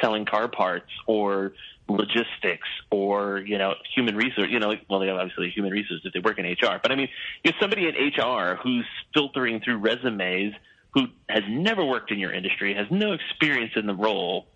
selling 0.00 0.24
car 0.24 0.48
parts 0.48 0.90
or 1.06 1.52
logistics 1.88 2.68
or 2.90 3.38
you 3.38 3.58
know 3.58 3.74
human 3.94 4.16
resource 4.16 4.48
you 4.48 4.60
know 4.60 4.72
well 4.88 5.00
they 5.00 5.08
have 5.08 5.16
obviously 5.16 5.50
human 5.50 5.72
resources 5.72 6.02
if 6.04 6.12
they 6.12 6.20
work 6.20 6.38
in 6.38 6.44
HR 6.44 6.78
but 6.80 6.92
I 6.92 6.94
mean 6.94 7.08
have 7.44 7.54
somebody 7.60 7.88
in 7.88 7.94
HR 7.94 8.56
who's 8.62 8.86
filtering 9.12 9.60
through 9.60 9.78
resumes 9.78 10.54
who 10.92 11.06
has 11.28 11.42
never 11.48 11.84
worked 11.84 12.12
in 12.12 12.18
your 12.18 12.32
industry 12.32 12.74
has 12.74 12.86
no 12.90 13.12
experience 13.12 13.72
in 13.74 13.86
the 13.86 13.94
role 13.94 14.46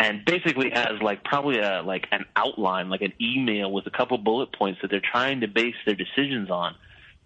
and 0.00 0.24
basically 0.24 0.70
has 0.70 1.00
like 1.02 1.22
probably 1.22 1.58
a 1.58 1.82
like 1.82 2.06
an 2.10 2.24
outline 2.34 2.88
like 2.88 3.02
an 3.02 3.12
email 3.20 3.70
with 3.70 3.86
a 3.86 3.90
couple 3.90 4.16
bullet 4.18 4.50
points 4.52 4.80
that 4.80 4.90
they're 4.90 5.02
trying 5.12 5.42
to 5.42 5.46
base 5.46 5.74
their 5.84 5.94
decisions 5.94 6.50
on. 6.50 6.74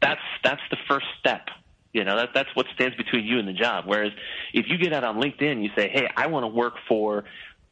That's 0.03 0.21
that's 0.43 0.61
the 0.71 0.77
first 0.89 1.07
step. 1.21 1.47
You 1.93 2.03
know 2.03 2.17
that 2.17 2.31
that's 2.35 2.49
what 2.55 2.67
stands 2.75 2.97
between 2.97 3.25
you 3.25 3.39
and 3.39 3.47
the 3.47 3.53
job. 3.53 3.85
Whereas 3.87 4.11
if 4.53 4.67
you 4.69 4.77
get 4.77 4.93
out 4.93 5.05
on 5.05 5.21
linkedin 5.21 5.63
you 5.63 5.71
say 5.77 5.89
hey 5.89 6.09
i 6.17 6.27
want 6.27 6.43
to 6.43 6.49
work 6.49 6.75
for 6.89 7.25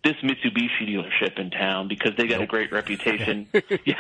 this 0.05 0.17
Mitsubishi 0.17 0.89
dealership 0.89 1.39
in 1.39 1.51
town 1.51 1.87
because 1.87 2.13
they 2.17 2.27
got 2.27 2.41
a 2.41 2.47
great 2.47 2.73
reputation. 2.73 3.47
yeah, 3.85 3.95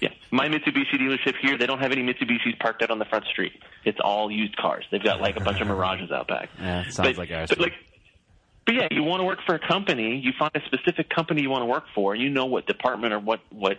yeah. 0.00 0.08
My 0.30 0.48
Mitsubishi 0.48 0.94
dealership 0.94 1.34
here, 1.42 1.58
they 1.58 1.66
don't 1.66 1.80
have 1.80 1.92
any 1.92 2.02
Mitsubishis 2.02 2.58
parked 2.58 2.82
out 2.82 2.90
on 2.90 2.98
the 2.98 3.04
front 3.04 3.26
street. 3.26 3.52
It's 3.84 3.98
all 4.02 4.30
used 4.30 4.56
cars. 4.56 4.86
They've 4.90 5.02
got 5.02 5.20
like 5.20 5.36
a 5.36 5.40
bunch 5.40 5.60
of 5.60 5.66
Mirages 5.68 6.10
out 6.10 6.28
back. 6.28 6.48
Yeah, 6.58 6.84
sounds 6.84 6.96
but, 6.96 7.16
like 7.18 7.30
ours. 7.30 7.50
But 7.50 7.60
like, 7.60 7.74
but 8.64 8.74
yeah, 8.74 8.88
you 8.90 9.02
want 9.02 9.20
to 9.20 9.24
work 9.24 9.40
for 9.44 9.54
a 9.54 9.58
company. 9.58 10.18
You 10.18 10.32
find 10.38 10.52
a 10.54 10.60
specific 10.64 11.10
company 11.10 11.42
you 11.42 11.50
want 11.50 11.62
to 11.62 11.66
work 11.66 11.84
for, 11.94 12.14
and 12.14 12.22
you 12.22 12.30
know 12.30 12.46
what 12.46 12.66
department 12.66 13.12
or 13.12 13.18
what 13.18 13.40
what 13.50 13.78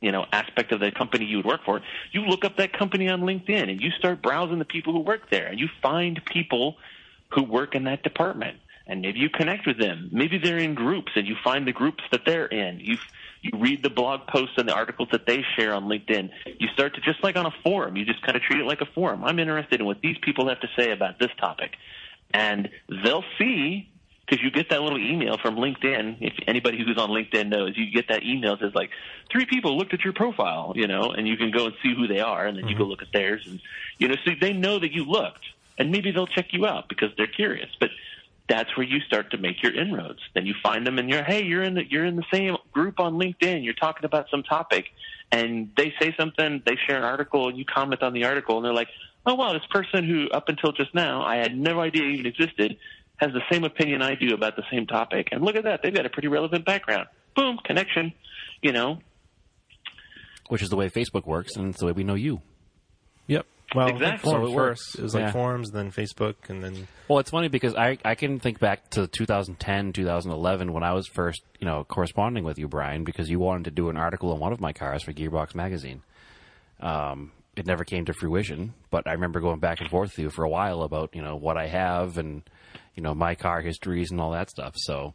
you 0.00 0.12
know 0.12 0.24
aspect 0.32 0.72
of 0.72 0.80
the 0.80 0.90
company 0.92 1.26
you 1.26 1.36
would 1.38 1.46
work 1.46 1.60
for. 1.66 1.82
You 2.12 2.22
look 2.22 2.44
up 2.44 2.56
that 2.56 2.72
company 2.72 3.08
on 3.10 3.20
LinkedIn, 3.20 3.70
and 3.70 3.82
you 3.82 3.90
start 3.98 4.22
browsing 4.22 4.58
the 4.58 4.64
people 4.64 4.94
who 4.94 5.00
work 5.00 5.30
there, 5.30 5.46
and 5.46 5.60
you 5.60 5.68
find 5.82 6.22
people 6.24 6.76
who 7.34 7.42
work 7.42 7.74
in 7.74 7.84
that 7.84 8.02
department. 8.02 8.58
And 8.86 9.00
maybe 9.00 9.18
you 9.18 9.28
connect 9.28 9.66
with 9.66 9.78
them. 9.78 10.10
Maybe 10.12 10.38
they're 10.38 10.58
in 10.58 10.74
groups, 10.74 11.12
and 11.16 11.26
you 11.26 11.34
find 11.42 11.66
the 11.66 11.72
groups 11.72 12.04
that 12.12 12.20
they're 12.24 12.46
in. 12.46 12.78
You 12.80 12.96
you 13.42 13.58
read 13.58 13.82
the 13.82 13.90
blog 13.90 14.26
posts 14.26 14.54
and 14.56 14.68
the 14.68 14.74
articles 14.74 15.08
that 15.12 15.26
they 15.26 15.44
share 15.56 15.72
on 15.72 15.84
LinkedIn. 15.84 16.30
You 16.58 16.68
start 16.74 16.94
to 16.94 17.00
just 17.00 17.22
like 17.22 17.36
on 17.36 17.46
a 17.46 17.52
forum. 17.62 17.96
You 17.96 18.04
just 18.04 18.22
kind 18.22 18.36
of 18.36 18.42
treat 18.42 18.60
it 18.60 18.64
like 18.64 18.80
a 18.80 18.86
forum. 18.86 19.24
I'm 19.24 19.38
interested 19.38 19.80
in 19.80 19.86
what 19.86 20.00
these 20.00 20.16
people 20.22 20.48
have 20.48 20.60
to 20.60 20.68
say 20.76 20.90
about 20.90 21.18
this 21.18 21.30
topic, 21.38 21.72
and 22.32 22.68
they'll 23.04 23.24
see 23.38 23.88
because 24.26 24.42
you 24.42 24.50
get 24.50 24.70
that 24.70 24.82
little 24.82 24.98
email 24.98 25.38
from 25.38 25.56
LinkedIn. 25.56 26.16
If 26.20 26.34
anybody 26.46 26.78
who's 26.78 26.98
on 26.98 27.10
LinkedIn 27.10 27.48
knows, 27.48 27.76
you 27.76 27.92
get 27.92 28.08
that 28.08 28.24
email 28.24 28.56
that 28.56 28.66
says 28.66 28.74
like 28.74 28.90
three 29.30 29.46
people 29.46 29.76
looked 29.76 29.94
at 29.94 30.02
your 30.02 30.12
profile, 30.12 30.72
you 30.74 30.88
know, 30.88 31.10
and 31.10 31.28
you 31.28 31.36
can 31.36 31.50
go 31.50 31.66
and 31.66 31.74
see 31.82 31.94
who 31.94 32.06
they 32.06 32.20
are, 32.20 32.46
and 32.46 32.56
then 32.56 32.66
you 32.66 32.74
mm-hmm. 32.74 32.84
go 32.84 32.88
look 32.88 33.02
at 33.02 33.12
theirs, 33.12 33.46
and 33.46 33.60
you 33.98 34.08
know, 34.08 34.16
so 34.24 34.32
they 34.40 34.52
know 34.52 34.78
that 34.78 34.92
you 34.92 35.04
looked, 35.04 35.44
and 35.78 35.90
maybe 35.90 36.10
they'll 36.10 36.26
check 36.26 36.52
you 36.52 36.66
out 36.66 36.88
because 36.88 37.10
they're 37.16 37.26
curious, 37.26 37.68
but. 37.80 37.90
That's 38.48 38.76
where 38.76 38.86
you 38.86 39.00
start 39.00 39.32
to 39.32 39.38
make 39.38 39.62
your 39.62 39.74
inroads. 39.74 40.20
Then 40.34 40.46
you 40.46 40.54
find 40.62 40.86
them, 40.86 40.98
and 40.98 41.10
you're, 41.10 41.24
hey, 41.24 41.42
you're 41.42 41.64
in 41.64 41.74
the 41.74 41.82
you're 41.88 42.04
in 42.04 42.16
the 42.16 42.24
same 42.32 42.56
group 42.72 43.00
on 43.00 43.14
LinkedIn. 43.14 43.64
You're 43.64 43.74
talking 43.74 44.04
about 44.04 44.26
some 44.30 44.42
topic, 44.44 44.86
and 45.32 45.70
they 45.76 45.92
say 46.00 46.14
something, 46.18 46.62
they 46.64 46.76
share 46.86 46.98
an 46.98 47.04
article, 47.04 47.48
and 47.48 47.58
you 47.58 47.64
comment 47.64 48.02
on 48.02 48.12
the 48.12 48.24
article, 48.24 48.56
and 48.56 48.64
they're 48.64 48.72
like, 48.72 48.88
oh 49.26 49.34
wow, 49.34 49.52
this 49.52 49.66
person 49.70 50.04
who 50.04 50.28
up 50.30 50.48
until 50.48 50.72
just 50.72 50.94
now 50.94 51.22
I 51.22 51.36
had 51.36 51.58
no 51.58 51.80
idea 51.80 52.04
even 52.04 52.26
existed 52.26 52.76
has 53.16 53.32
the 53.32 53.42
same 53.50 53.64
opinion 53.64 54.02
I 54.02 54.14
do 54.14 54.34
about 54.34 54.56
the 54.56 54.64
same 54.70 54.86
topic. 54.86 55.28
And 55.32 55.42
look 55.42 55.56
at 55.56 55.64
that, 55.64 55.80
they've 55.82 55.94
got 55.94 56.06
a 56.06 56.10
pretty 56.10 56.28
relevant 56.28 56.64
background. 56.64 57.08
Boom, 57.34 57.58
connection. 57.64 58.12
You 58.62 58.72
know, 58.72 59.00
Which 60.48 60.62
is 60.62 60.70
the 60.70 60.76
way 60.76 60.88
Facebook 60.88 61.26
works, 61.26 61.56
and 61.56 61.70
it's 61.70 61.80
the 61.80 61.86
way 61.86 61.92
we 61.92 62.04
know 62.04 62.14
you. 62.14 62.42
Yep. 63.26 63.46
Well, 63.74 63.88
Exactly. 63.88 64.30
forums 64.30 64.46
So 64.48 64.52
it 64.52 64.54
works. 64.56 64.80
first. 64.92 64.98
It 64.98 65.02
was 65.02 65.14
like 65.14 65.24
Yeah. 65.24 65.32
forums, 65.32 65.70
then 65.70 65.90
Facebook, 65.90 66.34
and 66.48 66.62
then 66.62 66.86
Well, 67.08 67.18
it's 67.18 67.30
funny 67.30 67.48
because 67.48 67.74
I, 67.74 67.98
I 68.04 68.14
can 68.14 68.38
think 68.40 68.58
back 68.58 68.90
to 68.90 69.06
2010, 69.06 69.92
2011 69.92 70.72
when 70.72 70.82
I 70.82 70.92
was 70.92 71.06
first, 71.08 71.42
you 71.60 71.66
know, 71.66 71.84
corresponding 71.84 72.44
with 72.44 72.58
you, 72.58 72.68
Brian, 72.68 73.04
because 73.04 73.28
you 73.28 73.38
wanted 73.38 73.64
to 73.64 73.70
do 73.70 73.88
an 73.90 73.96
article 73.96 74.32
on 74.32 74.40
one 74.40 74.52
of 74.52 74.60
my 74.60 74.72
cars 74.72 75.02
for 75.02 75.12
Gearbox 75.12 75.54
Magazine. 75.54 76.02
Um, 76.80 77.32
it 77.56 77.66
never 77.66 77.84
came 77.84 78.04
to 78.04 78.12
fruition, 78.12 78.74
but 78.90 79.06
I 79.06 79.12
remember 79.12 79.40
going 79.40 79.60
back 79.60 79.80
and 79.80 79.88
forth 79.88 80.10
with 80.10 80.18
you 80.18 80.30
for 80.30 80.44
a 80.44 80.48
while 80.48 80.82
about, 80.82 81.14
you 81.14 81.22
know, 81.22 81.36
what 81.36 81.56
I 81.56 81.68
have 81.68 82.18
and, 82.18 82.42
you 82.94 83.02
know, 83.02 83.14
my 83.14 83.34
car 83.34 83.60
histories 83.62 84.10
and 84.10 84.20
all 84.20 84.32
that 84.32 84.50
stuff. 84.50 84.74
So, 84.76 85.14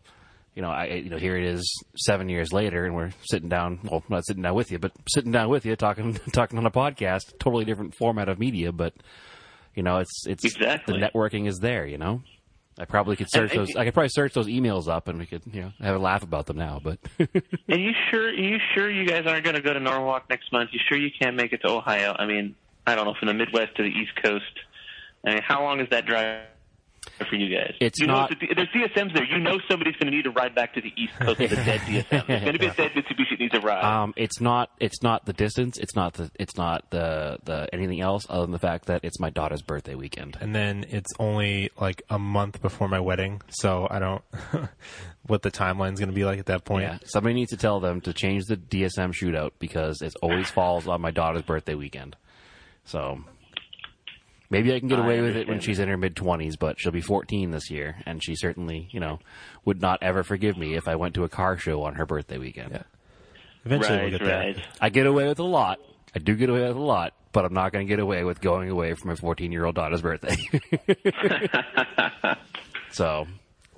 you 0.56 0.62
know, 0.62 0.70
I, 0.70 0.86
you 0.86 1.10
know, 1.10 1.18
here 1.18 1.38
it 1.38 1.45
is 1.45 1.84
seven 1.95 2.28
years 2.30 2.52
later 2.52 2.86
and 2.86 2.95
we're 2.95 3.12
sitting 3.24 3.49
down, 3.49 3.80
well, 3.84 4.04
not 4.10 4.26
sitting 4.26 4.43
down 4.43 4.56
with 4.56 4.72
you, 4.72 4.80
but 4.80 4.91
sitting 5.08 5.32
down 5.32 5.49
with 5.49 5.66
you 5.66 5.76
talking, 5.76 6.14
talking 6.34 6.58
on 6.58 6.66
a 6.66 6.72
podcast, 6.72 7.38
totally 7.39 7.66
different 7.66 7.95
format 7.95 8.28
of 8.30 8.38
media, 8.39 8.72
but, 8.72 8.93
you 9.76 9.84
know, 9.84 9.97
it's, 9.99 10.26
it's, 10.28 10.43
Exactly. 10.43 10.99
the 10.99 11.06
networking 11.08 11.47
is 11.47 11.60
there, 11.60 11.86
you 11.86 11.97
know? 11.97 12.22
I 12.80 12.86
probably 12.86 13.16
could 13.16 13.30
search 13.30 13.52
And- 13.52 13.60
those. 13.60 13.76
I 13.76 13.84
could 13.86 13.93
probably 13.93 14.10
search 14.10 14.34
those 14.34 14.47
emails 14.47 14.88
up, 14.88 15.08
and 15.10 15.20
we 15.20 15.26
could, 15.26 15.41
you 15.52 15.62
know, 15.62 15.72
have 15.82 15.95
a 15.95 15.99
laugh 15.99 16.24
about 16.24 16.45
them 16.47 16.58
now. 16.58 16.80
But 16.82 16.99
And 17.20 17.82
you 17.84 17.91
sure? 18.10 18.28
Are 18.30 18.34
you 18.34 18.58
sure 18.74 18.89
you 18.89 19.06
guys 19.06 19.26
aren't 19.28 19.43
going 19.43 19.58
to 19.58 19.62
go 19.62 19.74
to 19.74 19.80
Norwalk 19.80 20.30
next 20.30 20.52
month? 20.54 20.70
You 20.72 20.80
sure 20.89 20.97
you 20.97 21.10
can't 21.22 21.36
make 21.36 21.52
it 21.54 21.62
to 21.62 21.70
Ohio? 21.70 22.16
I 22.18 22.26
mean, 22.26 22.56
I 22.88 22.95
don't 22.95 23.06
know, 23.06 23.14
from 23.20 23.28
the 23.28 23.34
Midwest 23.34 23.76
to 23.76 23.84
the 23.84 23.89
East 23.89 24.14
Coast. 24.24 24.45
I 25.28 25.32
mean, 25.32 25.41
how 25.45 25.62
long 25.64 25.82
is 25.82 25.89
that 25.91 26.06
drive 26.06 26.45
for 27.30 27.36
you 27.36 27.56
guys? 27.56 27.74
It's 27.80 28.00
you 28.00 28.08
know, 28.08 28.14
not- 28.14 28.32
it's 28.32 28.42
a- 28.44 28.56
there's 28.56 28.70
DSMs 28.70 29.14
there. 29.14 29.24
You 29.26 29.40
know, 29.40 29.60
somebody's 29.70 29.96
going 29.96 30.12
to 30.12 30.16
need 30.16 30.24
to 30.24 30.32
ride 30.32 30.54
back 30.56 30.74
to 30.76 30.82
the 30.82 30.92
East 30.96 31.14
Coast 31.20 31.40
with 31.40 31.52
a 31.52 31.56
dead 31.56 31.80
DSM. 31.82 32.28
There's 32.28 32.42
going 32.42 32.54
to 32.54 32.60
be 32.60 32.66
a 32.68 32.74
dead 32.76 32.92
Mitsubishi 32.92 33.30
that 33.32 33.40
needs 33.40 33.54
a 33.56 33.60
ride. 33.62 33.84
um, 33.84 34.14
it's 34.18 34.40
not. 34.42 34.70
It's 34.80 35.02
not 35.04 35.26
the 35.26 35.34
distance. 35.34 35.78
It's 35.78 35.96
not 35.96 36.14
the. 36.14 36.32
It's 36.40 36.56
not 36.58 36.90
the 36.90 37.38
the 37.44 37.68
anything 37.74 38.02
else 38.02 38.26
other 38.30 38.42
than 38.44 38.52
the 38.52 38.60
fact 38.60 38.86
that 38.86 39.04
it's 39.04 39.20
my 39.20 39.30
daughter's 39.30 39.62
birthday 39.62 39.96
weekend. 39.96 40.38
and 40.42 40.54
then 40.56 40.86
it's 40.90 41.12
only 41.20 41.70
like 41.80 42.02
a 42.10 42.20
month 42.20 42.62
before 42.62 42.88
my 42.88 43.00
wedding, 43.00 43.42
so 43.50 43.88
I 43.90 44.00
don't 44.00 44.24
what 45.28 45.42
the 45.42 45.52
timeline's 45.52 46.00
going 46.00 46.10
to 46.10 46.16
be 46.16 46.26
like 46.26 46.40
at 46.40 46.48
that 46.48 46.66
point. 46.66 46.84
Yeah, 46.84 46.98
somebody 47.06 47.36
needs 47.36 47.52
to 47.52 47.58
tell 47.58 47.80
them 47.80 48.02
to 48.02 48.14
change 48.14 48.46
the 48.46 48.58
DSM 48.58 49.14
shootout 49.14 49.52
because 49.60 50.02
it 50.02 50.14
always 50.22 50.50
falls 50.50 50.88
on 50.88 51.02
my 51.02 51.12
daughter's 51.12 51.44
birthday 51.44 51.76
weekend. 51.76 52.16
So 52.86 53.24
maybe 54.52 54.74
I 54.74 54.80
can 54.80 54.88
get 54.88 54.99
I 54.99 55.04
away 55.04 55.22
with 55.22 55.32
it 55.32 55.47
when 55.47 55.56
understand. 55.56 55.64
she's 55.64 55.80
in 55.80 55.89
her 55.89 55.97
mid 55.97 56.16
twenties, 56.16 56.58
but 56.58 56.80
she'll 56.80 56.91
be 56.91 57.02
fourteen 57.02 57.49
this 57.49 57.72
year, 57.72 57.95
and 58.06 58.24
she 58.24 58.36
certainly, 58.36 58.88
you 58.91 58.99
know, 58.99 59.20
would 59.66 59.82
not 59.82 59.97
ever 60.04 60.22
forgive 60.22 60.58
me 60.58 60.76
if 60.76 60.88
I 60.88 60.95
went 60.95 61.16
to 61.16 61.24
a 61.24 61.30
car 61.30 61.58
show 61.58 61.84
on 61.84 61.95
her 61.95 62.06
birthday 62.06 62.38
weekend. 62.38 62.72
Yeah. 62.72 62.84
Eventually 63.66 63.97
right, 63.97 64.12
we'll 64.12 64.20
get 64.20 64.28
right. 64.28 64.56
there. 64.56 64.66
I 64.80 64.89
get 64.89 65.08
away 65.08 65.28
with 65.28 65.39
a 65.39 65.43
lot. 65.43 65.80
I 66.16 66.20
do 66.20 66.36
get 66.36 66.49
away 66.49 66.68
with 66.68 66.78
a 66.78 66.82
lot, 66.82 67.14
but 67.32 67.45
I'm 67.45 67.54
not 67.54 67.72
going 67.72 67.86
to 67.86 67.89
get 67.89 67.99
away 67.99 68.24
with 68.24 68.41
going 68.41 68.70
away 68.70 68.93
from 68.95 69.10
my 69.10 69.16
14 69.16 69.52
year 69.52 69.66
old 69.66 69.76
daughter's 69.76 70.02
birthday. 70.02 70.36
so 72.91 73.26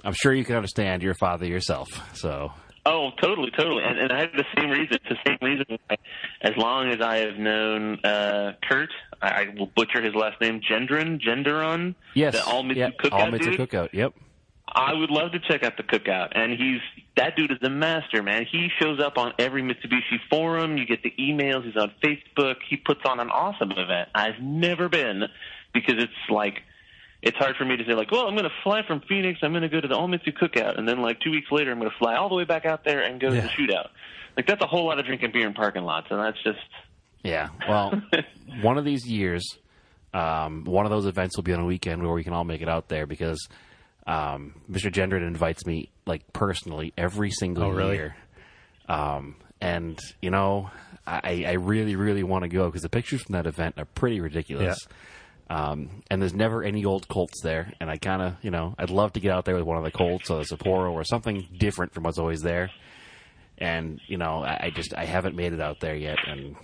I'm 0.03 0.13
sure 0.13 0.34
you 0.34 0.43
can 0.43 0.55
understand 0.55 1.03
your 1.03 1.13
father 1.15 1.45
yourself. 1.45 1.88
So 2.17 2.51
Oh, 2.86 3.11
totally, 3.21 3.49
totally. 3.51 3.84
And, 3.84 3.97
and 3.97 4.11
I 4.11 4.19
have 4.21 4.34
the 4.34 4.45
same 4.57 4.69
reason. 4.69 4.97
It's 5.05 5.05
the 5.09 5.17
same 5.25 5.38
reason. 5.41 5.65
Why, 5.88 5.97
as 6.41 6.51
long 6.57 6.89
as 6.89 6.99
I 7.01 7.17
have 7.17 7.38
known 7.38 7.99
uh, 8.03 8.53
Kurt, 8.67 8.89
I, 9.21 9.27
I 9.27 9.53
will 9.57 9.71
butcher 9.75 10.01
his 10.01 10.13
last 10.15 10.41
name, 10.41 10.59
Gendron, 10.59 11.21
Genderon. 11.21 11.95
yes, 12.13 12.34
the 12.34 12.43
All 12.43 12.63
Mitsu 12.63 12.79
yep, 12.79 12.97
Cookout 12.97 13.11
all 13.13 13.31
Mitsu 13.31 13.51
cookout. 13.51 13.93
Yep. 13.93 14.13
I 14.67 14.93
would 14.93 15.11
love 15.11 15.31
to 15.34 15.39
check 15.39 15.63
out 15.63 15.77
the 15.77 15.84
cookout. 15.84 16.29
And 16.36 16.51
he's 16.51 16.81
that 17.15 17.36
dude 17.36 17.51
is 17.51 17.59
the 17.61 17.69
master, 17.69 18.23
man. 18.23 18.45
He 18.51 18.69
shows 18.81 18.99
up 18.99 19.17
on 19.17 19.34
every 19.38 19.61
Mitsubishi 19.61 20.19
forum. 20.29 20.77
You 20.77 20.86
get 20.86 21.03
the 21.03 21.13
emails. 21.19 21.63
He's 21.63 21.77
on 21.77 21.91
Facebook. 22.03 22.55
He 22.67 22.77
puts 22.77 23.01
on 23.05 23.19
an 23.19 23.29
awesome 23.29 23.71
event. 23.71 24.09
I've 24.15 24.39
never 24.41 24.89
been 24.89 25.23
because 25.73 25.95
it's 25.97 26.11
like 26.29 26.63
it's 27.24 27.38
hard 27.38 27.55
for 27.55 27.65
me 27.65 27.78
to 27.78 27.84
say 27.86 27.93
like, 27.93 28.11
well, 28.11 28.28
I'm 28.28 28.34
going 28.36 28.43
to 28.43 28.55
fly 28.63 28.82
from 28.86 29.01
Phoenix. 29.07 29.39
I'm 29.41 29.51
going 29.51 29.63
to 29.63 29.69
go 29.69 29.80
to 29.82 29.88
the 29.88 29.95
All 29.95 30.07
Mitsu 30.07 30.32
cookout, 30.32 30.78
and 30.78 30.88
then 30.88 31.01
like 31.01 31.19
two 31.21 31.32
weeks 31.32 31.47
later, 31.51 31.71
I'm 31.71 31.80
going 31.80 31.89
to 31.89 31.97
fly 31.97 32.15
all 32.15 32.30
the 32.30 32.36
way 32.36 32.43
back 32.43 32.65
out 32.65 32.84
there 32.86 33.01
and 33.01 33.19
go 33.19 33.30
to 33.30 33.36
the 33.36 33.47
shootout. 33.47 33.88
Like 34.38 34.45
that's 34.45 34.61
a 34.61 34.67
whole 34.67 34.86
lot 34.86 34.99
of 34.99 35.05
drinking 35.05 35.32
beer 35.34 35.47
in 35.47 35.53
parking 35.53 35.84
lots, 35.84 36.07
and 36.11 36.19
that's 36.19 36.41
just 36.43 36.59
Yeah. 37.24 37.49
Well, 37.67 37.93
one 38.61 38.78
of 38.78 38.86
these 38.86 39.07
years, 39.07 39.43
um, 40.13 40.63
one 40.65 40.86
of 40.86 40.91
those 40.91 41.05
events 41.05 41.38
will 41.38 41.43
be 41.43 41.53
on 41.53 41.59
a 41.61 41.65
weekend 41.65 42.03
where 42.03 42.11
we 42.13 42.24
can 42.24 42.34
all 42.34 42.43
make 42.43 42.61
it 42.61 42.69
out 42.69 42.88
there 42.89 43.05
because 43.07 43.47
um, 44.05 44.55
Mr. 44.69 44.91
Gendron 44.91 45.26
invites 45.26 45.65
me 45.65 45.89
like 46.05 46.34
personally 46.34 46.93
every 46.97 47.32
single 47.32 47.63
Oh, 47.63 47.69
really? 47.69 47.95
year. 47.95 48.15
Um, 48.89 49.36
and 49.61 49.97
you 50.21 50.30
know, 50.30 50.69
I, 51.07 51.45
I 51.47 51.51
really, 51.53 51.95
really 51.95 52.24
want 52.24 52.43
to 52.43 52.49
go 52.49 52.65
because 52.65 52.82
the 52.82 52.89
pictures 52.89 53.21
from 53.21 53.34
that 53.34 53.45
event 53.47 53.76
are 53.78 53.86
pretty 53.86 54.19
ridiculous. 54.19 54.78
Um, 55.54 56.01
and 56.10 56.20
there's 56.20 56.34
never 56.34 56.64
any 56.64 56.84
old 56.84 57.08
Colts 57.08 57.41
there, 57.43 57.72
and 57.80 57.88
I 57.88 57.97
kind 57.97 58.24
of, 58.24 58.36
you 58.41 58.49
know, 58.49 58.74
I'd 58.80 58.89
love 58.89 59.14
to 59.14 59.20
get 59.20 59.32
out 59.32 59.45
there 59.45 59.54
with 59.54 59.66
one 59.66 59.78
of 59.78 59.84
the 59.84 59.91
Colts 59.91 60.32
or 60.32 60.39
the 60.39 60.45
Sapporo 60.45 60.91
or 60.91 61.04
something 61.04 61.47
different 61.60 61.93
from 61.93 62.06
what's 62.06 62.18
always 62.18 62.41
there. 62.41 62.72
And 63.60 64.01
you 64.08 64.18
know, 64.18 64.43
I, 64.43 64.62
I 64.64 64.70
just 64.72 64.95
I 64.95 65.06
haven't 65.06 65.36
made 65.36 65.54
it 65.54 65.62
out 65.62 65.80
there 65.80 65.95
yet, 65.95 66.18
and 66.26 66.56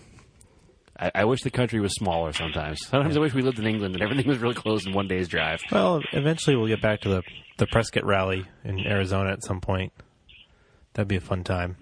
I, 0.99 1.11
I 1.13 1.25
wish 1.25 1.43
the 1.43 1.51
country 1.51 1.79
was 1.79 1.93
smaller. 1.93 2.33
Sometimes, 2.33 2.83
sometimes 2.87 3.15
I 3.15 3.19
wish 3.19 3.35
we 3.35 3.43
lived 3.43 3.59
in 3.59 3.67
England 3.67 3.93
and 3.93 4.01
everything 4.01 4.27
was 4.27 4.39
really 4.39 4.55
close 4.55 4.87
in 4.87 4.93
one 4.93 5.07
day's 5.07 5.27
drive. 5.27 5.59
Well, 5.71 6.01
eventually 6.11 6.55
we'll 6.55 6.67
get 6.67 6.81
back 6.81 7.01
to 7.01 7.09
the 7.09 7.21
the 7.59 7.67
Prescott 7.67 8.05
rally 8.05 8.47
in 8.63 8.79
Arizona 8.87 9.31
at 9.31 9.43
some 9.43 9.61
point. 9.61 9.93
That'd 10.93 11.07
be 11.07 11.17
a 11.17 11.21
fun 11.21 11.43
time. 11.43 11.77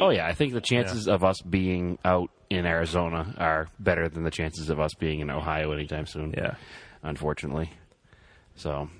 Oh 0.00 0.10
yeah, 0.10 0.26
I 0.26 0.32
think 0.34 0.52
the 0.52 0.60
chances 0.60 1.06
of 1.08 1.22
us 1.24 1.40
being 1.42 1.98
out 2.04 2.30
in 2.48 2.66
Arizona 2.66 3.34
are 3.38 3.68
better 3.78 4.08
than 4.08 4.24
the 4.24 4.30
chances 4.30 4.70
of 4.70 4.80
us 4.80 4.94
being 4.94 5.20
in 5.20 5.30
Ohio 5.30 5.72
anytime 5.72 6.06
soon. 6.06 6.34
Yeah. 6.36 6.54
unfortunately. 7.02 7.70
So, 8.56 8.90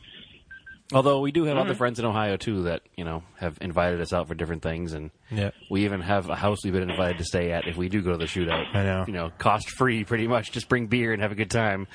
although 0.92 1.20
we 1.20 1.32
do 1.32 1.44
have 1.44 1.56
other 1.56 1.70
mm-hmm. 1.70 1.78
friends 1.78 1.98
in 1.98 2.04
Ohio 2.06 2.36
too 2.36 2.62
that 2.62 2.82
you 2.96 3.04
know 3.04 3.22
have 3.38 3.58
invited 3.60 4.00
us 4.00 4.12
out 4.12 4.28
for 4.28 4.34
different 4.34 4.62
things, 4.62 4.92
and 4.92 5.10
Yeah. 5.30 5.50
we 5.70 5.84
even 5.84 6.00
have 6.00 6.28
a 6.28 6.36
house 6.36 6.58
we've 6.64 6.72
been 6.72 6.88
invited 6.90 7.18
to 7.18 7.24
stay 7.24 7.52
at 7.52 7.66
if 7.66 7.76
we 7.76 7.88
do 7.88 8.02
go 8.02 8.12
to 8.12 8.18
the 8.18 8.24
shootout. 8.24 8.74
I 8.74 8.84
know. 8.84 9.04
you 9.06 9.12
know, 9.12 9.30
cost 9.38 9.70
free, 9.70 10.04
pretty 10.04 10.26
much. 10.28 10.52
Just 10.52 10.68
bring 10.68 10.86
beer 10.86 11.12
and 11.12 11.20
have 11.22 11.32
a 11.32 11.36
good 11.36 11.50
time. 11.50 11.86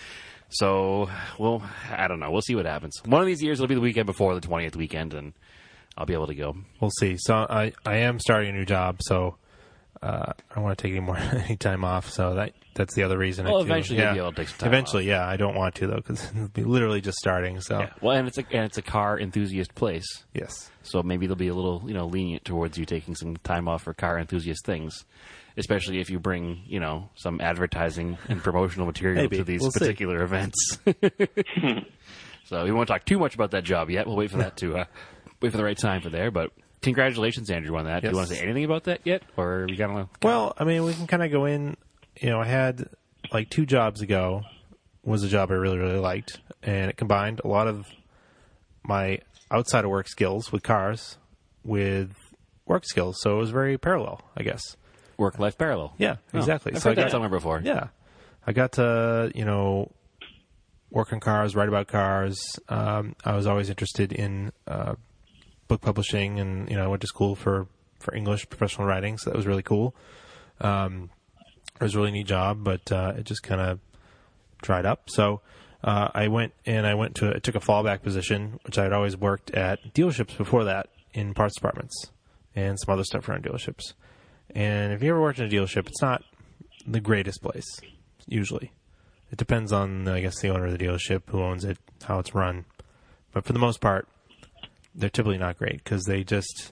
So, 0.49 1.09
well, 1.39 1.63
I 1.89 2.07
don't 2.07 2.19
know. 2.19 2.29
We'll 2.29 2.41
see 2.43 2.55
what 2.55 2.65
happens. 2.65 3.01
One 3.03 3.19
of 3.19 3.27
these 3.27 3.41
years 3.41 3.59
it'll 3.59 3.67
be 3.67 3.75
the 3.75 3.81
weekend 3.81 4.05
before 4.05 4.35
the 4.35 4.41
twentieth 4.41 4.75
weekend, 4.75 5.13
and 5.13 5.33
I'll 5.97 6.05
be 6.05 6.13
able 6.13 6.27
to 6.27 6.35
go. 6.35 6.55
We'll 6.79 6.91
see. 6.99 7.15
So 7.17 7.33
I 7.35 7.73
I 7.85 7.97
am 7.97 8.19
starting 8.19 8.49
a 8.49 8.53
new 8.53 8.65
job, 8.65 8.97
so 9.01 9.35
uh, 10.01 10.33
I 10.51 10.55
don't 10.55 10.63
want 10.63 10.77
to 10.77 10.81
take 10.81 10.91
any 10.91 10.99
more 10.99 11.17
any 11.47 11.55
time 11.57 11.83
off. 11.83 12.09
So 12.09 12.35
that 12.35 12.53
that's 12.75 12.93
the 12.95 13.03
other 13.03 13.17
reason. 13.17 13.47
I 13.47 13.51
Well, 13.51 13.59
feel- 13.61 13.71
eventually 13.71 13.99
yeah. 13.99 14.05
you'll 14.07 14.13
be 14.15 14.19
able 14.19 14.31
to 14.31 14.35
take 14.37 14.47
some 14.49 14.57
time 14.59 14.67
Eventually, 14.67 15.07
yeah. 15.07 15.25
I 15.25 15.37
don't 15.37 15.55
want 15.55 15.75
to 15.75 15.87
though 15.87 15.95
because 15.95 16.29
it'll 16.35 16.49
be 16.49 16.63
literally 16.65 16.99
just 17.01 17.17
starting. 17.17 17.61
So 17.61 17.87
Well, 18.01 18.17
and 18.17 18.27
it's 18.27 18.37
a 18.37 18.43
and 18.51 18.65
it's 18.65 18.77
a 18.77 18.81
car 18.81 19.17
enthusiast 19.19 19.73
place. 19.75 20.05
yes, 20.33 20.69
So 20.83 21.01
maybe 21.01 21.27
they'll 21.27 21.35
be 21.37 21.47
a 21.47 21.55
little, 21.55 21.83
you 21.87 21.93
know, 21.93 22.05
lenient 22.07 22.43
towards 22.43 22.77
you 22.77 22.85
taking 22.85 23.15
some 23.15 23.37
time 23.37 23.67
off 23.69 23.83
for 23.83 23.93
car 23.93 24.19
enthusiast 24.19 24.65
things, 24.65 25.05
especially 25.55 25.99
if 26.01 26.09
you 26.09 26.19
bring, 26.19 26.61
you 26.67 26.81
know, 26.81 27.09
some 27.15 27.39
advertising 27.39 28.17
and 28.27 28.43
promotional 28.43 28.85
material 28.85 29.23
Maybe. 29.23 29.37
to 29.37 29.43
these 29.45 29.61
We'll 29.61 29.71
see. 29.71 29.79
particular 29.79 30.21
events. 30.23 30.77
so 32.45 32.63
we 32.65 32.71
won't 32.71 32.87
talk 32.87 33.05
too 33.05 33.17
much 33.19 33.35
about 33.35 33.51
that 33.51 33.63
job 33.63 33.89
yet. 33.89 34.05
We'll 34.07 34.17
wait 34.17 34.31
for 34.31 34.37
that 34.37 34.57
to 34.57 34.77
uh, 34.79 34.85
wait 35.41 35.51
for 35.51 35.57
the 35.57 35.63
right 35.63 35.77
time 35.77 36.01
for 36.01 36.09
there. 36.09 36.31
But 36.31 36.51
congratulations, 36.81 37.49
Andrew, 37.49 37.75
on 37.77 37.85
that. 37.85 38.01
Do 38.01 38.09
you 38.09 38.15
want 38.15 38.29
to 38.29 38.35
say 38.35 38.41
anything 38.41 38.65
about 38.65 38.85
that 38.85 39.01
yet, 39.03 39.23
or 39.37 39.61
are 39.61 39.65
we 39.67 39.75
gonna? 39.75 40.09
Well, 40.21 40.53
I 40.57 40.63
mean, 40.63 40.83
we 40.83 40.93
can 40.93 41.07
kind 41.07 41.23
of 41.23 41.31
go 41.31 41.45
in. 41.45 41.77
You 42.19 42.29
know, 42.29 42.39
I 42.41 42.45
had 42.45 42.89
like 43.31 43.49
two 43.49 43.65
jobs 43.65 44.01
ago 44.01 44.43
was 45.03 45.23
a 45.23 45.27
job 45.27 45.51
I 45.51 45.55
really 45.55 45.77
really 45.77 45.99
liked, 45.99 46.39
and 46.63 46.89
it 46.89 46.97
combined 46.97 47.41
a 47.43 47.47
lot 47.47 47.67
of 47.67 47.85
my 48.83 49.19
outside 49.51 49.83
of 49.85 49.91
work 49.91 50.07
skills 50.07 50.51
with 50.51 50.63
cars 50.63 51.17
with 51.63 52.11
work 52.65 52.85
skills. 52.85 53.17
So 53.21 53.35
it 53.35 53.39
was 53.39 53.49
very 53.51 53.77
parallel, 53.77 54.21
I 54.37 54.43
guess. 54.43 54.61
Work 55.17 55.39
life 55.39 55.57
parallel. 55.57 55.93
Yeah, 55.97 56.15
Oh, 56.33 56.39
exactly. 56.39 56.73
I've 56.73 56.81
so 56.81 56.89
heard 56.89 56.99
I 56.99 57.01
that 57.03 57.07
got 57.07 57.11
somewhere 57.11 57.29
before. 57.29 57.61
Yeah, 57.63 57.87
I 58.45 58.51
got 58.53 58.73
to 58.73 59.31
you 59.35 59.45
know 59.45 59.91
work 60.91 61.11
on 61.13 61.19
cars, 61.19 61.55
write 61.55 61.67
about 61.69 61.87
cars. 61.87 62.39
Um, 62.69 63.15
I 63.23 63.35
was 63.35 63.47
always 63.47 63.69
interested 63.69 64.11
in 64.13 64.51
uh, 64.67 64.95
book 65.67 65.81
publishing, 65.81 66.39
and 66.39 66.69
you 66.69 66.75
know 66.75 66.83
I 66.83 66.87
went 66.87 67.01
to 67.01 67.07
school 67.07 67.35
for 67.35 67.67
for 67.99 68.13
English 68.15 68.49
professional 68.49 68.87
writing, 68.87 69.17
so 69.17 69.29
that 69.29 69.37
was 69.37 69.47
really 69.47 69.63
cool. 69.63 69.95
Um, 70.61 71.09
it 71.75 71.83
was 71.83 71.95
a 71.95 71.97
really 71.97 72.11
neat 72.11 72.27
job, 72.27 72.63
but 72.63 72.91
uh, 72.91 73.13
it 73.17 73.25
just 73.25 73.43
kind 73.43 73.59
of 73.59 73.79
dried 74.61 74.85
up. 74.85 75.09
So 75.09 75.41
uh, 75.83 76.09
I 76.13 76.27
went 76.27 76.53
and 76.65 76.87
I 76.87 76.95
went 76.95 77.15
to 77.15 77.35
I 77.35 77.39
took 77.39 77.55
a 77.55 77.59
fallback 77.59 78.01
position, 78.01 78.59
which 78.63 78.77
I 78.77 78.83
had 78.83 78.93
always 78.93 79.17
worked 79.17 79.51
at 79.51 79.93
dealerships 79.93 80.37
before 80.37 80.63
that 80.65 80.89
in 81.13 81.33
parts 81.33 81.55
departments 81.55 82.11
and 82.55 82.79
some 82.79 82.93
other 82.93 83.03
stuff 83.03 83.27
around 83.27 83.43
dealerships. 83.43 83.93
And 84.53 84.93
if 84.93 85.03
you 85.03 85.09
ever 85.09 85.21
worked 85.21 85.39
in 85.39 85.45
a 85.45 85.49
dealership, 85.49 85.87
it's 85.87 86.01
not 86.01 86.23
the 86.87 86.99
greatest 86.99 87.41
place 87.41 87.79
usually. 88.27 88.71
It 89.31 89.37
depends 89.37 89.71
on 89.71 90.07
I 90.07 90.21
guess 90.21 90.39
the 90.39 90.49
owner 90.49 90.65
of 90.65 90.77
the 90.77 90.83
dealership, 90.83 91.23
who 91.27 91.41
owns 91.41 91.65
it, 91.65 91.77
how 92.03 92.19
it's 92.19 92.33
run. 92.33 92.65
But 93.33 93.45
for 93.45 93.53
the 93.53 93.59
most 93.59 93.81
part, 93.81 94.07
they're 94.95 95.09
typically 95.09 95.37
not 95.37 95.57
great 95.57 95.83
because 95.83 96.03
they 96.05 96.23
just 96.23 96.71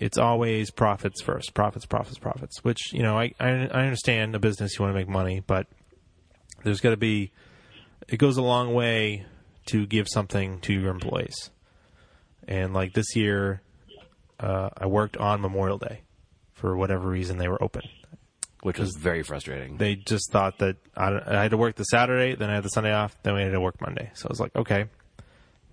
it's 0.00 0.18
always 0.18 0.70
profits 0.72 1.22
first, 1.22 1.54
profits, 1.54 1.86
profits, 1.86 2.18
profits. 2.18 2.64
Which 2.64 2.92
you 2.92 3.02
know 3.02 3.16
I 3.18 3.32
I, 3.38 3.48
I 3.48 3.84
understand 3.84 4.34
a 4.34 4.38
business 4.40 4.78
you 4.78 4.82
want 4.84 4.94
to 4.94 4.98
make 4.98 5.08
money, 5.08 5.40
but 5.46 5.66
There's 6.64 6.80
got 6.80 6.90
to 6.90 6.96
be. 6.96 7.30
It 8.08 8.18
goes 8.18 8.36
a 8.36 8.42
long 8.42 8.74
way 8.74 9.24
to 9.66 9.86
give 9.86 10.08
something 10.08 10.60
to 10.60 10.72
your 10.72 10.90
employees, 10.90 11.50
and 12.48 12.74
like 12.74 12.92
this 12.92 13.14
year, 13.16 13.62
uh, 14.40 14.70
I 14.76 14.86
worked 14.86 15.16
on 15.16 15.40
Memorial 15.40 15.78
Day 15.78 16.02
for 16.52 16.76
whatever 16.76 17.08
reason 17.08 17.38
they 17.38 17.48
were 17.48 17.62
open. 17.62 17.82
which 18.62 18.78
was 18.78 18.96
very 18.96 19.22
frustrating. 19.22 19.76
They 19.76 19.94
just 19.94 20.32
thought 20.32 20.58
that 20.58 20.76
I, 20.96 21.18
I 21.26 21.42
had 21.42 21.50
to 21.50 21.58
work 21.58 21.76
the 21.76 21.84
Saturday, 21.84 22.34
then 22.34 22.48
I 22.50 22.54
had 22.54 22.64
the 22.64 22.70
Sunday 22.70 22.92
off, 22.94 23.14
then 23.22 23.34
we 23.34 23.42
had 23.42 23.52
to 23.52 23.60
work 23.60 23.78
Monday. 23.80 24.10
So 24.14 24.26
I 24.26 24.30
was 24.30 24.40
like, 24.40 24.56
okay. 24.56 24.86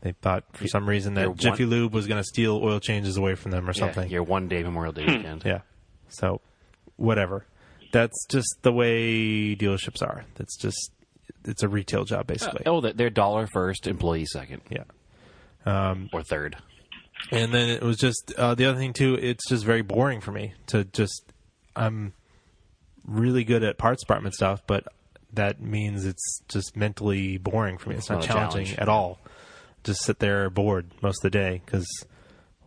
They 0.02 0.14
thought 0.14 0.44
for 0.54 0.68
some 0.68 0.88
reason 0.90 1.16
You're 1.16 1.28
that 1.30 1.38
Jiffy 1.38 1.66
Lube 1.66 1.94
was 1.94 2.08
going 2.08 2.20
to 2.20 2.24
steal 2.28 2.60
oil 2.64 2.80
changes 2.80 3.18
away 3.18 3.36
from 3.36 3.52
them 3.52 3.66
or 3.66 3.74
Yeah, 3.74 3.80
something. 3.80 4.10
your 4.10 4.24
one 4.24 4.48
day 4.48 4.64
Memorial 4.64 4.94
Day 4.94 5.06
weekend. 5.06 5.44
Yeah. 5.46 5.62
So, 6.10 6.42
whatever. 6.98 7.46
That's 7.92 8.26
just 8.28 8.48
the 8.64 8.72
way 8.72 9.56
dealerships 9.56 10.02
are. 10.02 10.26
That's 10.36 10.58
just 10.58 10.92
it's 11.46 11.62
a 11.64 11.68
retail 11.68 12.04
job 12.06 12.28
basically. 12.28 12.64
Oh, 12.66 12.82
they're 12.82 13.10
dollar 13.10 13.48
first, 13.48 13.86
employee 13.88 14.26
second, 14.26 14.62
Yeah. 14.70 14.84
Um, 15.66 15.76
um, 15.76 16.10
or 16.14 16.24
third. 16.24 16.58
And 17.32 17.54
then 17.54 17.70
it 17.70 17.84
was 17.84 17.98
just 17.98 18.34
uh, 18.38 18.56
the 18.56 18.66
other 18.66 18.78
thing 18.80 18.94
too. 18.94 19.14
It's 19.22 19.48
just 19.48 19.64
very 19.64 19.84
boring 19.84 20.22
for 20.22 20.32
me 20.32 20.54
to 20.68 20.84
just. 20.86 21.32
I'm 21.76 22.14
really 23.06 23.44
good 23.44 23.64
at 23.64 23.78
parts 23.78 24.04
department 24.04 24.34
stuff, 24.36 24.62
but 24.68 24.86
that 25.34 25.62
means 25.62 26.06
it's 26.06 26.42
just 26.50 26.76
mentally 26.76 27.38
boring 27.38 27.78
for 27.78 27.90
me. 27.90 27.96
It's 27.96 28.10
not 28.10 28.16
Not 28.18 28.24
a 28.24 28.28
challenging 28.28 28.66
challenge. 28.66 28.80
at 28.80 28.90
all. 28.90 29.20
Just 29.84 30.04
sit 30.04 30.20
there 30.20 30.50
bored 30.50 30.88
most 31.02 31.20
of 31.20 31.32
the 31.32 31.38
day 31.38 31.62
because 31.66 31.88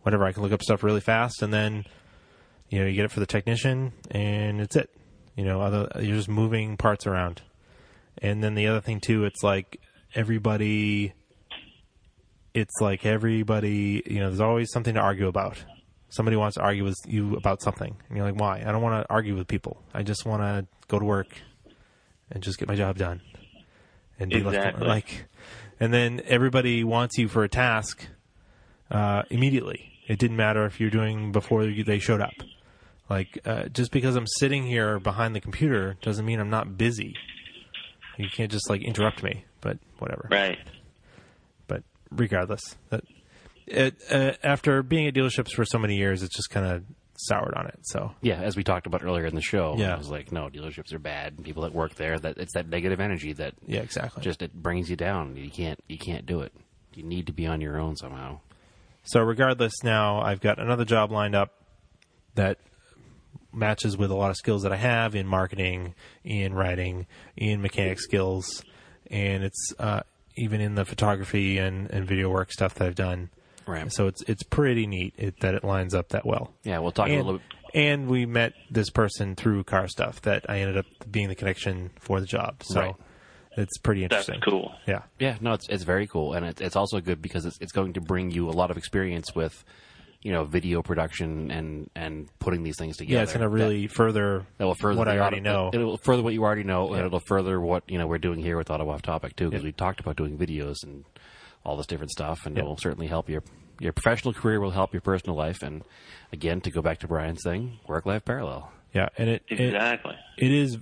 whatever 0.01 0.25
I 0.25 0.31
can 0.31 0.43
look 0.43 0.51
up 0.51 0.61
stuff 0.61 0.83
really 0.83 1.01
fast, 1.01 1.41
and 1.41 1.53
then 1.53 1.85
you 2.69 2.79
know 2.79 2.85
you 2.85 2.95
get 2.95 3.05
it 3.05 3.11
for 3.11 3.19
the 3.19 3.25
technician, 3.25 3.93
and 4.11 4.59
it's 4.61 4.75
it. 4.75 4.89
You 5.35 5.45
know, 5.45 5.61
other 5.61 5.89
you're 6.01 6.15
just 6.15 6.29
moving 6.29 6.77
parts 6.77 7.05
around. 7.07 7.41
And 8.19 8.43
then 8.43 8.55
the 8.55 8.67
other 8.67 8.81
thing 8.81 9.01
too, 9.01 9.25
it's 9.25 9.43
like 9.43 9.81
everybody 10.13 11.13
it's 12.55 12.79
like 12.79 13.05
everybody, 13.05 14.01
you 14.05 14.19
know, 14.19 14.29
there's 14.29 14.39
always 14.39 14.71
something 14.71 14.93
to 14.95 15.01
argue 15.01 15.27
about. 15.27 15.63
Somebody 16.07 16.37
wants 16.37 16.55
to 16.55 16.61
argue 16.61 16.85
with 16.85 16.95
you 17.05 17.35
about 17.35 17.61
something, 17.61 17.97
and 18.07 18.17
you're 18.17 18.25
like, 18.25 18.39
"Why? 18.39 18.63
I 18.65 18.71
don't 18.71 18.81
want 18.81 19.03
to 19.03 19.13
argue 19.13 19.35
with 19.35 19.47
people. 19.47 19.83
I 19.93 20.03
just 20.03 20.25
want 20.25 20.41
to 20.41 20.65
go 20.87 20.97
to 20.97 21.03
work 21.03 21.27
and 22.31 22.41
just 22.41 22.57
get 22.57 22.69
my 22.69 22.75
job 22.75 22.97
done." 22.97 23.21
And 24.17 24.31
be 24.31 24.41
left 24.41 24.55
Exactly. 24.55 24.87
like, 24.87 25.25
and 25.79 25.93
then 25.93 26.21
everybody 26.25 26.83
wants 26.83 27.17
you 27.17 27.27
for 27.27 27.43
a 27.43 27.49
task 27.49 28.07
uh, 28.91 29.23
immediately. 29.29 29.91
It 30.07 30.19
didn't 30.19 30.37
matter 30.37 30.65
if 30.65 30.79
you're 30.79 30.89
doing 30.91 31.31
before 31.31 31.65
they 31.65 31.99
showed 31.99 32.21
up. 32.21 32.33
Like, 33.09 33.39
uh, 33.45 33.65
just 33.69 33.91
because 33.91 34.15
I'm 34.15 34.27
sitting 34.27 34.63
here 34.65 34.99
behind 34.99 35.35
the 35.35 35.41
computer 35.41 35.95
doesn't 36.01 36.25
mean 36.25 36.39
I'm 36.39 36.49
not 36.49 36.77
busy. 36.77 37.15
You 38.17 38.29
can't 38.29 38.51
just 38.51 38.69
like 38.69 38.81
interrupt 38.83 39.21
me. 39.23 39.45
But 39.61 39.79
whatever 39.97 40.27
Right. 40.29 40.59
but 41.67 41.83
regardless, 42.11 42.61
that 42.91 43.03
it, 43.65 43.95
uh, 44.11 44.33
after 44.43 44.83
being 44.83 45.07
at 45.07 45.15
dealerships 45.15 45.51
for 45.53 45.65
so 45.65 45.79
many 45.79 45.95
years, 45.97 46.21
it's 46.21 46.35
just 46.35 46.51
kind 46.51 46.67
of 46.67 46.83
soured 47.17 47.53
on 47.55 47.67
it. 47.67 47.79
So 47.83 48.13
Yeah, 48.21 48.41
as 48.41 48.55
we 48.55 48.63
talked 48.63 48.87
about 48.87 49.03
earlier 49.03 49.25
in 49.25 49.35
the 49.35 49.41
show, 49.41 49.75
Yeah. 49.77 49.93
I 49.93 49.97
was 49.97 50.09
like, 50.09 50.31
no, 50.31 50.49
dealerships 50.49 50.93
are 50.93 50.99
bad. 50.99 51.33
and 51.37 51.45
People 51.45 51.63
that 51.63 51.73
work 51.73 51.95
there, 51.95 52.17
that 52.19 52.37
it's 52.37 52.53
that 52.53 52.67
negative 52.69 52.99
energy 52.99 53.33
that 53.33 53.53
yeah, 53.65 53.81
exactly. 53.81 54.21
just 54.23 54.41
it 54.41 54.53
brings 54.53 54.89
you 54.89 54.95
down. 54.95 55.35
You 55.37 55.49
can't 55.49 55.79
you 55.87 55.97
can't 55.97 56.25
do 56.25 56.41
it. 56.41 56.51
You 56.93 57.03
need 57.03 57.27
to 57.27 57.33
be 57.33 57.45
on 57.47 57.61
your 57.61 57.77
own 57.79 57.95
somehow. 57.95 58.39
so 59.03 59.21
regardless, 59.21 59.73
now 59.83 60.21
I've 60.21 60.41
got 60.41 60.59
another 60.59 60.85
job 60.85 61.11
lined 61.11 61.35
up 61.35 61.51
that 62.35 62.57
matches 63.53 63.95
with 63.97 64.11
a 64.11 64.15
lot 64.15 64.29
of 64.29 64.35
skills 64.35 64.63
that 64.63 64.73
I 64.73 64.77
have 64.77 65.15
in 65.15 65.25
marketing, 65.27 65.93
in 66.23 66.53
writing, 66.53 67.07
in 67.37 67.61
mechanic 67.61 67.99
skills, 68.01 68.63
and 69.09 69.43
it's 69.43 69.73
uh, 69.79 70.01
even 70.35 70.59
in 70.59 70.75
the 70.75 70.83
photography 70.83 71.57
and, 71.57 71.89
and 71.91 72.05
video 72.05 72.29
work 72.29 72.51
stuff 72.51 72.75
that 72.75 72.85
I've 72.87 72.95
done. 72.95 73.29
Right. 73.67 73.91
So 73.91 74.07
it's 74.07 74.21
it's 74.23 74.43
pretty 74.43 74.87
neat 74.87 75.13
it, 75.17 75.39
that 75.41 75.53
it 75.55 75.63
lines 75.63 75.93
up 75.93 76.09
that 76.09 76.25
well. 76.25 76.53
Yeah, 76.63 76.79
we'll 76.79 76.91
talk 76.91 77.07
a 77.09 77.15
little 77.15 77.33
bit. 77.33 77.41
and 77.73 78.07
we 78.07 78.25
met 78.25 78.53
this 78.69 78.89
person 78.89 79.35
through 79.35 79.63
car 79.65 79.87
stuff 79.87 80.21
that 80.21 80.45
I 80.49 80.59
ended 80.59 80.77
up 80.77 80.85
being 81.09 81.27
the 81.29 81.35
connection 81.35 81.91
for 81.99 82.19
the 82.19 82.25
job. 82.25 82.63
So 82.63 82.79
Right. 82.81 82.95
it's 83.57 83.77
pretty 83.79 84.01
That's 84.07 84.27
interesting. 84.29 84.41
cool. 84.49 84.73
Yeah. 84.87 85.03
Yeah, 85.19 85.37
no, 85.41 85.53
it's 85.53 85.67
it's 85.69 85.83
very 85.83 86.07
cool, 86.07 86.33
and 86.33 86.45
it's 86.45 86.61
it's 86.61 86.75
also 86.75 86.99
good 87.01 87.21
because 87.21 87.45
it's 87.45 87.57
it's 87.61 87.71
going 87.71 87.93
to 87.93 88.01
bring 88.01 88.31
you 88.31 88.49
a 88.49 88.51
lot 88.51 88.69
of 88.71 88.77
experience 88.77 89.33
with, 89.35 89.63
you 90.21 90.31
know, 90.31 90.43
video 90.43 90.81
production 90.81 91.51
and 91.51 91.89
and 91.95 92.27
putting 92.39 92.63
these 92.63 92.77
things 92.77 92.97
together. 92.97 93.15
Yeah, 93.17 93.23
it's 93.23 93.31
going 93.33 93.41
to 93.43 93.49
really 93.49 93.87
further 93.87 94.39
that, 94.39 94.57
that 94.59 94.65
will 94.65 94.75
further 94.75 94.97
what 94.99 95.07
I 95.07 95.17
already 95.19 95.37
auto- 95.41 95.43
know. 95.43 95.69
It 95.73 95.77
will 95.83 95.97
further 95.97 96.21
what 96.23 96.33
you 96.33 96.43
already 96.43 96.63
know, 96.63 96.93
and 96.93 97.05
it'll 97.05 97.19
further 97.19 97.59
what 97.59 97.83
you 97.89 97.97
know 97.97 98.07
we're 98.07 98.17
doing 98.19 98.39
here 98.39 98.57
with 98.57 98.69
Auto 98.69 98.89
Off 98.89 99.01
Topic 99.01 99.35
too, 99.35 99.49
because 99.49 99.63
Yeah. 99.63 99.67
we 99.69 99.71
talked 99.71 99.99
about 99.99 100.15
doing 100.17 100.37
videos 100.37 100.75
and 100.83 101.03
all 101.65 101.75
this 101.77 101.87
different 101.87 102.11
stuff, 102.11 102.45
and 102.45 102.55
Yeah. 102.55 102.63
it 102.63 102.65
will 102.65 102.77
certainly 102.77 103.07
help 103.07 103.29
your 103.29 103.43
your 103.81 103.91
professional 103.91 104.33
career 104.33 104.61
will 104.61 104.71
help 104.71 104.93
your 104.93 105.01
personal 105.01 105.35
life, 105.35 105.61
and 105.61 105.83
again, 106.31 106.61
to 106.61 106.71
go 106.71 106.81
back 106.81 106.99
to 106.99 107.07
Brian's 107.09 107.41
thing, 107.43 107.77
work 107.87 108.05
life 108.05 108.23
parallel. 108.23 108.71
yeah, 108.93 109.09
and 109.17 109.29
it, 109.29 109.43
it 109.49 109.59
Exactly. 109.59 110.15
it 110.37 110.51
is 110.51 110.77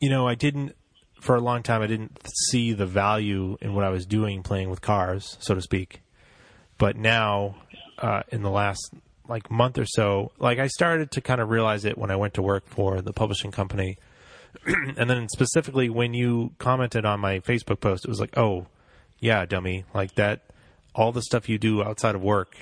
you 0.00 0.08
know, 0.10 0.26
I 0.26 0.34
didn't 0.34 0.74
for 1.20 1.34
a 1.36 1.40
long 1.40 1.62
time 1.62 1.82
I 1.82 1.86
didn't 1.86 2.18
see 2.50 2.72
the 2.72 2.86
value 2.86 3.56
in 3.60 3.74
what 3.74 3.84
I 3.84 3.88
was 3.90 4.06
doing 4.06 4.42
playing 4.42 4.70
with 4.70 4.80
cars, 4.80 5.36
so 5.40 5.54
to 5.54 5.60
speak. 5.60 6.00
But 6.78 6.96
now 6.96 7.56
uh, 7.98 8.22
in 8.30 8.42
the 8.42 8.50
last 8.50 8.92
like 9.28 9.50
month 9.50 9.76
or 9.78 9.86
so, 9.86 10.32
like 10.38 10.58
I 10.58 10.68
started 10.68 11.10
to 11.12 11.20
kind 11.20 11.40
of 11.40 11.48
realize 11.50 11.84
it 11.84 11.98
when 11.98 12.10
I 12.10 12.16
went 12.16 12.34
to 12.34 12.42
work 12.42 12.66
for 12.68 13.00
the 13.02 13.12
publishing 13.12 13.50
company. 13.50 13.98
and 14.96 15.08
then 15.10 15.28
specifically 15.28 15.88
when 15.90 16.14
you 16.14 16.52
commented 16.58 17.04
on 17.04 17.20
my 17.20 17.40
Facebook 17.40 17.80
post, 17.80 18.04
it 18.04 18.08
was 18.08 18.20
like, 18.20 18.36
"Oh, 18.38 18.66
yeah, 19.18 19.44
dummy, 19.46 19.84
like 19.94 20.14
that 20.14 20.42
all 20.94 21.12
the 21.12 21.22
stuff 21.22 21.48
you 21.48 21.58
do 21.58 21.82
outside 21.82 22.14
of 22.14 22.22
work 22.22 22.56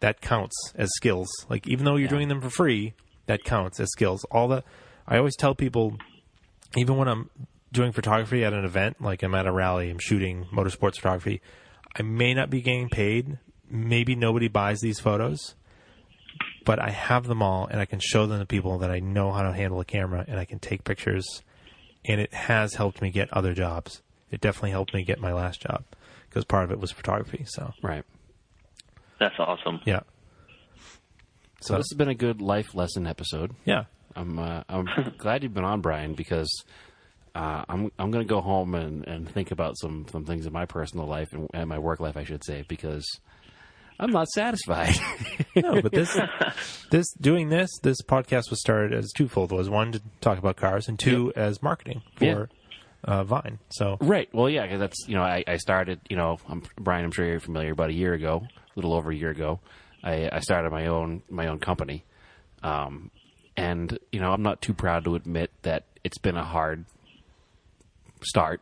that 0.00 0.20
counts 0.20 0.54
as 0.74 0.88
skills. 0.94 1.28
Like 1.50 1.66
even 1.66 1.84
though 1.84 1.96
you're 1.96 2.08
doing 2.08 2.28
them 2.28 2.40
for 2.40 2.50
free, 2.50 2.94
that 3.26 3.44
counts 3.44 3.80
as 3.80 3.90
skills. 3.90 4.24
All 4.30 4.48
the 4.48 4.62
I 5.06 5.18
always 5.18 5.36
tell 5.36 5.54
people 5.54 5.96
even 6.76 6.96
when 6.96 7.08
I'm 7.08 7.30
doing 7.72 7.92
photography 7.92 8.44
at 8.44 8.52
an 8.52 8.64
event, 8.64 9.00
like 9.00 9.22
I'm 9.22 9.34
at 9.34 9.46
a 9.46 9.52
rally, 9.52 9.90
I'm 9.90 9.98
shooting 9.98 10.46
motorsports 10.52 10.96
photography, 10.96 11.40
I 11.94 12.02
may 12.02 12.34
not 12.34 12.50
be 12.50 12.60
getting 12.60 12.88
paid. 12.88 13.38
Maybe 13.68 14.14
nobody 14.14 14.48
buys 14.48 14.80
these 14.80 15.00
photos, 15.00 15.56
but 16.64 16.78
I 16.78 16.90
have 16.90 17.26
them 17.26 17.42
all 17.42 17.66
and 17.66 17.80
I 17.80 17.84
can 17.84 17.98
show 18.00 18.26
them 18.26 18.38
to 18.38 18.46
people 18.46 18.78
that 18.78 18.90
I 18.90 19.00
know 19.00 19.32
how 19.32 19.42
to 19.42 19.52
handle 19.52 19.80
a 19.80 19.84
camera 19.84 20.24
and 20.28 20.38
I 20.38 20.44
can 20.44 20.58
take 20.58 20.84
pictures. 20.84 21.42
And 22.04 22.20
it 22.20 22.32
has 22.32 22.74
helped 22.74 23.02
me 23.02 23.10
get 23.10 23.32
other 23.32 23.54
jobs. 23.54 24.02
It 24.30 24.40
definitely 24.40 24.70
helped 24.72 24.92
me 24.94 25.04
get 25.04 25.20
my 25.20 25.32
last 25.32 25.60
job 25.62 25.84
because 26.28 26.44
part 26.44 26.64
of 26.64 26.70
it 26.72 26.80
was 26.80 26.90
photography. 26.92 27.44
So, 27.46 27.72
Right. 27.82 28.04
That's 29.18 29.36
awesome. 29.38 29.80
yeah. 29.86 30.00
So 31.60 31.74
this 31.76 31.86
has 31.90 31.96
been 31.96 32.08
a 32.08 32.14
good 32.14 32.40
life 32.42 32.74
lesson 32.74 33.06
episode. 33.06 33.52
Yeah. 33.64 33.84
I'm 34.14 34.38
uh, 34.38 34.62
I'm 34.68 34.86
glad 35.18 35.42
you've 35.42 35.54
been 35.54 35.64
on, 35.64 35.80
Brian, 35.80 36.14
because 36.14 36.50
uh, 37.34 37.64
I'm 37.68 37.90
I'm 37.98 38.10
going 38.10 38.26
to 38.26 38.28
go 38.28 38.40
home 38.40 38.74
and, 38.74 39.06
and 39.06 39.28
think 39.28 39.50
about 39.50 39.78
some, 39.78 40.06
some 40.10 40.24
things 40.24 40.46
in 40.46 40.52
my 40.52 40.66
personal 40.66 41.06
life 41.06 41.32
and, 41.32 41.48
and 41.54 41.68
my 41.68 41.78
work 41.78 42.00
life, 42.00 42.16
I 42.16 42.24
should 42.24 42.44
say, 42.44 42.64
because 42.68 43.04
I'm 43.98 44.10
not 44.10 44.28
satisfied. 44.28 44.94
no, 45.56 45.80
but 45.80 45.92
this 45.92 46.18
this 46.90 47.12
doing 47.20 47.48
this 47.48 47.70
this 47.82 48.00
podcast 48.02 48.50
was 48.50 48.60
started 48.60 48.92
as 48.92 49.10
twofold. 49.12 49.52
Was 49.52 49.70
one 49.70 49.92
to 49.92 50.02
talk 50.20 50.38
about 50.38 50.56
cars, 50.56 50.88
and 50.88 50.98
two 50.98 51.32
as 51.36 51.62
marketing 51.62 52.02
for 52.16 52.24
Yeah. 52.24 52.44
Uh, 53.06 53.24
Vine. 53.24 53.58
So 53.70 53.96
right. 54.00 54.28
Well, 54.34 54.50
yeah, 54.50 54.66
'cause 54.68 54.78
that's 54.80 55.08
you 55.08 55.14
know 55.14 55.22
I, 55.22 55.44
I 55.46 55.56
started 55.56 56.00
you 56.10 56.16
know 56.16 56.38
I'm, 56.48 56.62
Brian. 56.78 57.04
I'm 57.04 57.12
sure 57.12 57.24
you're 57.24 57.40
familiar. 57.40 57.72
About 57.72 57.90
a 57.90 57.94
year 57.94 58.12
ago, 58.12 58.42
a 58.44 58.72
little 58.74 58.92
over 58.94 59.10
a 59.10 59.14
year 59.16 59.30
ago, 59.30 59.60
I, 60.02 60.28
I 60.30 60.40
started 60.40 60.70
my 60.70 60.86
own 60.86 61.22
my 61.30 61.46
own 61.46 61.58
company, 61.58 62.04
um, 62.62 63.10
and 63.56 63.98
you 64.12 64.20
know 64.20 64.32
I'm 64.32 64.42
not 64.42 64.60
too 64.60 64.74
proud 64.74 65.04
to 65.04 65.14
admit 65.14 65.50
that 65.62 65.84
it's 66.04 66.18
been 66.18 66.36
a 66.36 66.44
hard 66.44 66.84
start 68.22 68.60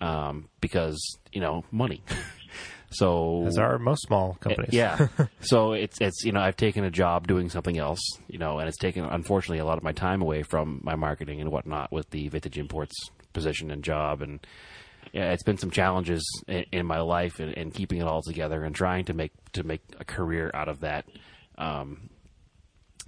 um, 0.00 0.48
because 0.60 1.18
you 1.32 1.40
know 1.40 1.64
money. 1.70 2.02
so 2.90 3.44
as 3.46 3.58
are 3.58 3.78
most 3.78 4.02
small 4.02 4.36
companies. 4.40 4.72
Yeah. 4.72 5.08
so 5.40 5.72
it's 5.72 6.00
it's 6.00 6.24
you 6.24 6.32
know 6.32 6.40
I've 6.40 6.56
taken 6.56 6.84
a 6.84 6.90
job 6.90 7.26
doing 7.26 7.48
something 7.50 7.78
else, 7.78 8.00
you 8.28 8.38
know, 8.38 8.58
and 8.58 8.68
it's 8.68 8.78
taken 8.78 9.04
unfortunately 9.04 9.58
a 9.58 9.64
lot 9.64 9.78
of 9.78 9.84
my 9.84 9.92
time 9.92 10.22
away 10.22 10.42
from 10.42 10.80
my 10.82 10.94
marketing 10.96 11.40
and 11.40 11.50
whatnot 11.52 11.92
with 11.92 12.10
the 12.10 12.28
vintage 12.28 12.58
imports 12.58 12.94
position 13.38 13.70
and 13.70 13.84
job, 13.84 14.20
and 14.20 14.40
yeah, 15.12 15.30
it's 15.30 15.44
been 15.44 15.58
some 15.58 15.70
challenges 15.70 16.22
in, 16.48 16.64
in 16.72 16.86
my 16.86 17.00
life 17.00 17.38
and, 17.38 17.56
and 17.56 17.72
keeping 17.72 18.00
it 18.00 18.06
all 18.06 18.22
together 18.22 18.64
and 18.64 18.74
trying 18.74 19.04
to 19.04 19.14
make 19.14 19.32
to 19.52 19.62
make 19.62 19.80
a 20.00 20.04
career 20.04 20.50
out 20.54 20.68
of 20.68 20.80
that. 20.80 21.04
Um, 21.56 22.10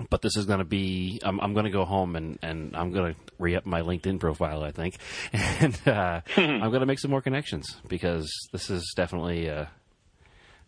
but 0.08 0.22
this 0.22 0.36
is 0.36 0.46
going 0.46 0.60
to 0.60 0.64
be 0.64 1.20
I'm, 1.22 1.40
I'm 1.40 1.52
going 1.52 1.66
to 1.66 1.70
go 1.70 1.84
home 1.84 2.16
and, 2.16 2.38
and 2.42 2.74
I'm 2.74 2.90
going 2.90 3.14
to 3.14 3.20
re-up 3.38 3.66
my 3.66 3.82
LinkedIn 3.82 4.18
profile 4.18 4.62
I 4.62 4.70
think 4.70 4.96
and 5.32 5.78
uh, 5.86 6.22
I'm 6.36 6.70
going 6.70 6.80
to 6.80 6.86
make 6.86 6.98
some 6.98 7.10
more 7.10 7.20
connections 7.20 7.76
because 7.86 8.32
this 8.50 8.70
is 8.70 8.94
definitely 8.96 9.48
a 9.48 9.68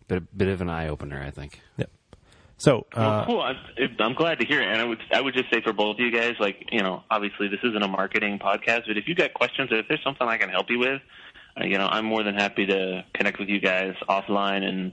bit, 0.07 0.37
bit 0.37 0.49
of 0.49 0.61
an 0.61 0.69
eye-opener 0.69 1.23
I 1.23 1.31
think 1.31 1.61
Yep. 1.79 1.91
So, 2.63 2.87
Well, 2.97 3.11
uh, 3.11 3.27
cool. 3.27 3.41
I'm, 3.41 3.57
I'm 3.99 4.15
glad 4.15 4.39
to 4.39 4.47
hear 4.47 4.61
it, 4.63 4.69
and 4.69 4.81
I 4.81 4.85
would 4.85 5.01
I 5.13 5.21
would 5.21 5.35
just 5.35 5.51
say 5.53 5.61
for 5.63 5.73
both 5.73 5.97
of 5.97 6.01
you 6.01 6.13
guys, 6.13 6.35
like 6.39 6.69
you 6.71 6.81
know, 6.81 7.03
obviously 7.11 7.49
this 7.49 7.59
isn't 7.65 7.83
a 7.83 7.89
marketing 7.89 8.39
podcast, 8.39 8.83
but 8.87 8.97
if 8.97 9.09
you 9.09 9.17
got 9.17 9.35
questions 9.35 9.73
or 9.73 9.79
if 9.81 9.89
there's 9.89 10.03
something 10.05 10.29
I 10.29 10.39
can 10.39 10.49
help 10.49 10.67
you 10.71 10.79
with, 10.79 11.03
uh, 11.61 11.65
you 11.65 11.77
know, 11.77 11.87
I'm 11.87 12.05
more 12.05 12.23
than 12.23 12.37
happy 12.37 12.65
to 12.67 13.05
connect 13.15 13.41
with 13.41 13.49
you 13.49 13.61
guys 13.61 13.95
offline 14.09 14.63
and 14.63 14.93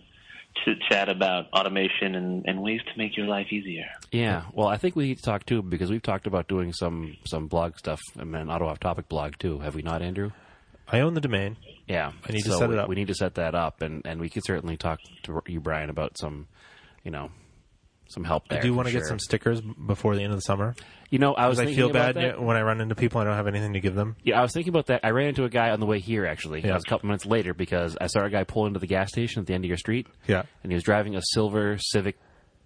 to 0.66 0.74
chat 0.90 1.10
about 1.10 1.46
automation 1.54 2.16
and, 2.16 2.44
and 2.48 2.62
ways 2.64 2.82
to 2.92 2.98
make 2.98 3.16
your 3.16 3.28
life 3.28 3.48
easier. 3.52 3.86
Yeah, 4.12 4.46
well, 4.52 4.68
I 4.68 4.78
think 4.78 4.96
we 4.96 5.06
need 5.06 5.18
to 5.18 5.24
talk 5.24 5.46
too 5.46 5.62
because 5.62 5.92
we've 5.92 6.02
talked 6.02 6.26
about 6.26 6.48
doing 6.48 6.74
some 6.74 7.18
some 7.26 7.46
blog 7.46 7.78
stuff 7.78 8.00
and 8.18 8.36
an 8.36 8.50
auto 8.50 8.66
off 8.66 8.80
topic 8.80 9.08
blog 9.08 9.34
too. 9.38 9.60
Have 9.60 9.76
we 9.76 9.84
not, 9.84 10.02
Andrew? 10.02 10.32
I 10.92 11.02
own 11.02 11.14
the 11.14 11.22
domain. 11.22 11.58
Yeah, 11.88 12.14
I 12.28 12.32
need 12.34 12.46
to 12.46 12.52
set 12.54 12.72
it 12.72 12.80
up. 12.80 12.90
We 12.90 12.96
need 12.96 13.10
to 13.10 13.16
set 13.16 13.36
that 13.36 13.54
up, 13.54 13.84
and 13.84 14.02
and 14.06 14.20
we 14.20 14.28
could 14.30 14.44
certainly 14.44 14.76
talk 14.76 15.00
to 15.24 15.40
you, 15.48 15.60
Brian, 15.60 15.92
about 15.92 16.18
some, 16.18 16.48
you 17.04 17.12
know, 17.12 17.30
some 18.10 18.24
help 18.24 18.48
there. 18.50 18.60
I 18.60 18.62
do 18.62 18.74
want 18.74 18.88
to 18.88 18.94
get 18.94 19.06
some 19.06 19.20
stickers 19.20 19.62
before 19.62 20.16
the 20.16 20.24
end 20.24 20.32
of 20.34 20.38
the 20.38 20.42
summer 20.42 20.76
You 21.10 21.20
know, 21.20 21.34
I 21.34 21.48
was 21.48 21.60
I 21.60 21.74
feel 21.74 21.90
bad 21.92 22.16
that. 22.16 22.42
when 22.42 22.58
I 22.58 22.62
run 22.62 22.82
into 22.82 22.96
people 22.96 23.22
I 23.22 23.24
don't 23.24 23.36
have 23.36 23.48
anything 23.48 23.74
to 23.74 23.80
give 23.80 23.96
them. 23.96 24.16
Yeah, 24.24 24.40
I 24.40 24.42
was 24.42 24.52
thinking 24.52 24.72
about 24.72 24.88
that. 24.88 25.02
I 25.04 25.12
ran 25.12 25.28
into 25.28 25.44
a 25.46 25.50
guy 25.50 25.70
on 25.70 25.80
the 25.80 25.86
way 25.86 26.00
here 26.00 26.26
actually. 26.26 26.62
Yeah. 26.62 26.72
It 26.72 26.74
was 26.74 26.84
a 26.86 26.90
couple 26.90 27.08
minutes 27.08 27.26
later 27.26 27.54
because 27.54 27.96
I 28.02 28.08
saw 28.08 28.24
a 28.26 28.30
guy 28.30 28.44
pull 28.44 28.66
into 28.66 28.80
the 28.80 28.88
gas 28.88 29.10
station 29.10 29.42
at 29.42 29.48
the 29.48 29.54
end 29.54 29.64
of 29.64 29.68
your 29.70 29.78
street. 29.78 30.08
Yeah. 30.28 30.44
and 30.64 30.72
he 30.72 30.76
was 30.76 30.84
driving 30.84 31.16
a 31.16 31.22
silver 31.34 31.78
Civic, 31.80 32.18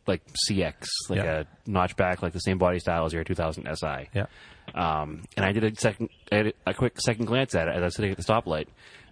like 0.07 0.21
CX, 0.49 0.85
like 1.09 1.17
Yeah. 1.19 1.43
a 1.43 1.69
notchback, 1.69 2.21
like 2.21 2.33
the 2.33 2.39
same 2.39 2.57
body 2.57 2.79
style 2.79 3.05
as 3.05 3.13
your 3.13 3.23
2000 3.23 3.67
SI. 3.75 4.09
Yeah. 4.13 4.25
Um, 4.73 5.23
and 5.35 5.45
I 5.45 5.51
did 5.51 5.63
a 5.65 5.75
second, 5.75 6.09
I 6.31 6.43
did 6.43 6.53
a 6.65 6.73
quick 6.73 6.99
second 7.01 7.25
glance 7.25 7.53
at 7.55 7.67
it 7.67 7.75
as 7.75 7.81
I 7.81 7.85
was 7.85 7.95
sitting 7.95 8.11
at 8.11 8.17
the 8.17 8.23
stoplight 8.23 8.67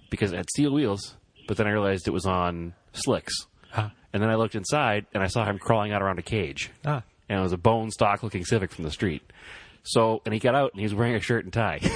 because 0.10 0.32
it 0.32 0.38
had 0.38 0.50
steel 0.50 0.74
wheels, 0.74 1.16
but 1.48 1.58
then 1.58 1.68
I 1.68 1.72
realized 1.72 2.08
it 2.08 2.12
was 2.12 2.26
on 2.26 2.74
slicks. 2.94 3.34
And 4.14 4.22
then 4.22 4.30
I 4.30 4.36
looked 4.36 4.56
inside 4.56 5.06
and 5.14 5.24
I 5.24 5.28
saw 5.28 5.46
him 5.46 5.58
crawling 5.58 5.94
out 5.94 6.02
around 6.02 6.20
a 6.20 6.24
cage. 6.24 6.70
Ah. 6.86 7.04
And 7.30 7.40
it 7.40 7.42
was 7.42 7.54
a 7.54 7.58
bone 7.58 7.92
stock 7.92 8.24
looking 8.24 8.44
Civic 8.44 8.72
from 8.72 8.84
the 8.84 8.92
street. 8.92 9.24
So, 9.84 10.22
and 10.26 10.34
he 10.34 10.40
got 10.40 10.54
out 10.54 10.72
and 10.74 10.80
he 10.80 10.84
was 10.86 10.94
wearing 10.94 11.16
a 11.16 11.22
shirt 11.22 11.44
and 11.44 11.54
tie. 11.54 11.80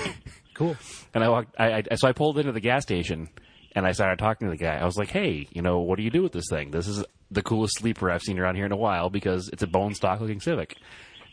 Cool. 0.55 0.77
and 1.13 1.21
I 1.21 1.27
walked, 1.27 1.53
I, 1.59 1.83
I, 1.91 1.95
so 1.95 2.07
I 2.07 2.13
pulled 2.13 2.39
into 2.39 2.53
the 2.53 2.61
gas 2.61 2.83
station 2.83 3.27
and 3.75 3.85
I 3.85 3.91
started 3.91 4.19
talking 4.19 4.47
to 4.47 4.51
the 4.51 4.57
guy. 4.57 4.77
I 4.77 4.85
was 4.85 4.95
like, 4.95 5.09
hey, 5.09 5.49
you 5.51 5.61
know, 5.61 5.79
what 5.79 5.97
do 5.97 6.03
you 6.03 6.09
do 6.09 6.23
with 6.23 6.31
this 6.31 6.45
thing? 6.49 6.71
This 6.71 6.87
is 6.87 7.03
the 7.29 7.41
coolest 7.41 7.79
sleeper 7.79 8.09
I've 8.09 8.21
seen 8.21 8.39
around 8.39 8.55
here 8.55 8.65
in 8.65 8.71
a 8.71 8.77
while 8.77 9.09
because 9.09 9.49
it's 9.49 9.63
a 9.63 9.67
bone 9.67 9.93
stock 9.93 10.21
looking 10.21 10.39
Civic. 10.39 10.77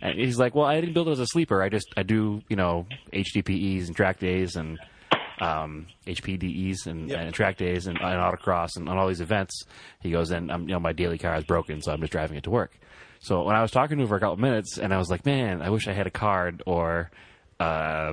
And 0.01 0.19
he's 0.19 0.41
like, 0.41 0.57
well, 0.57 0.67
I 0.67 0.81
didn't 0.81 0.95
build 0.95 1.07
it 1.07 1.13
as 1.13 1.21
a 1.21 1.27
sleeper. 1.29 1.63
I 1.63 1.69
just, 1.69 1.87
I 1.97 2.03
do, 2.03 2.43
you 2.49 2.57
know, 2.57 2.87
HDPEs 3.13 3.87
and 3.87 3.95
track 3.95 4.19
days 4.19 4.57
and, 4.57 4.81
um, 5.43 5.87
HPDEs 6.07 6.87
and, 6.87 7.09
Yep. 7.11 7.19
and 7.19 7.35
track 7.35 7.57
days 7.57 7.87
and, 7.87 7.99
and 7.99 8.07
autocross 8.21 8.77
and 8.77 8.89
on 8.89 8.97
all 8.99 9.09
these 9.09 9.21
events. 9.21 9.65
He 10.01 10.11
goes, 10.11 10.31
and 10.31 10.51
um, 10.51 10.63
you 10.63 10.75
know, 10.75 10.81
my 10.81 10.93
daily 10.93 11.19
car 11.19 11.37
is 11.37 11.45
broken, 11.45 11.83
so 11.83 11.93
I'm 11.93 12.01
just 12.01 12.13
driving 12.13 12.37
it 12.37 12.45
to 12.45 12.51
work. 12.51 12.73
So 13.21 13.43
when 13.45 13.55
I 13.57 13.63
was 13.63 13.71
talking 13.71 13.97
to 13.99 14.03
him 14.03 14.09
for 14.09 14.17
a 14.17 14.21
couple 14.21 14.37
minutes, 14.37 14.79
and 14.79 14.93
I 14.93 14.99
was 14.99 15.09
like, 15.11 15.25
man, 15.27 15.63
I 15.63 15.71
wish 15.71 15.87
I 15.89 15.93
had 15.93 16.07
a 16.07 16.11
card 16.11 16.63
or 16.67 17.11
uh, 17.61 18.13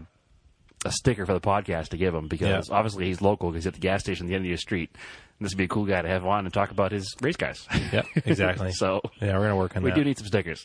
a 0.86 0.92
sticker 0.92 1.26
for 1.26 1.34
the 1.34 1.42
podcast 1.42 1.90
to 1.90 1.98
give 1.98 2.14
him 2.14 2.28
because 2.28 2.70
Yeah. 2.70 2.76
obviously 2.76 3.06
he's 3.06 3.22
local 3.22 3.50
because 3.50 3.64
he's 3.64 3.68
at 3.68 3.74
the 3.74 3.80
gas 3.80 4.02
station 4.02 4.28
at 4.28 4.30
the 4.30 4.36
end 4.36 4.46
of 4.46 4.50
your 4.50 4.58
street. 4.58 4.90
And 4.94 5.46
this 5.46 5.54
would 5.54 5.58
be 5.58 5.64
a 5.64 5.68
cool 5.68 5.86
guy 5.86 6.02
to 6.02 6.08
have 6.08 6.26
on 6.26 6.46
and 6.46 6.54
talk 6.54 6.70
about 6.72 6.92
his 6.92 7.16
race 7.22 7.38
cars. 7.38 7.68
Yeah. 7.92 8.04
Exactly. 8.26 8.72
so 8.74 9.02
yeah, 9.22 9.34
we're 9.38 9.44
gonna 9.44 9.56
work 9.56 9.76
on 9.76 9.84
we 9.84 9.90
that. 9.90 9.98
We 9.98 10.04
do 10.04 10.08
need 10.10 10.18
some 10.18 10.28
stickers. 10.28 10.64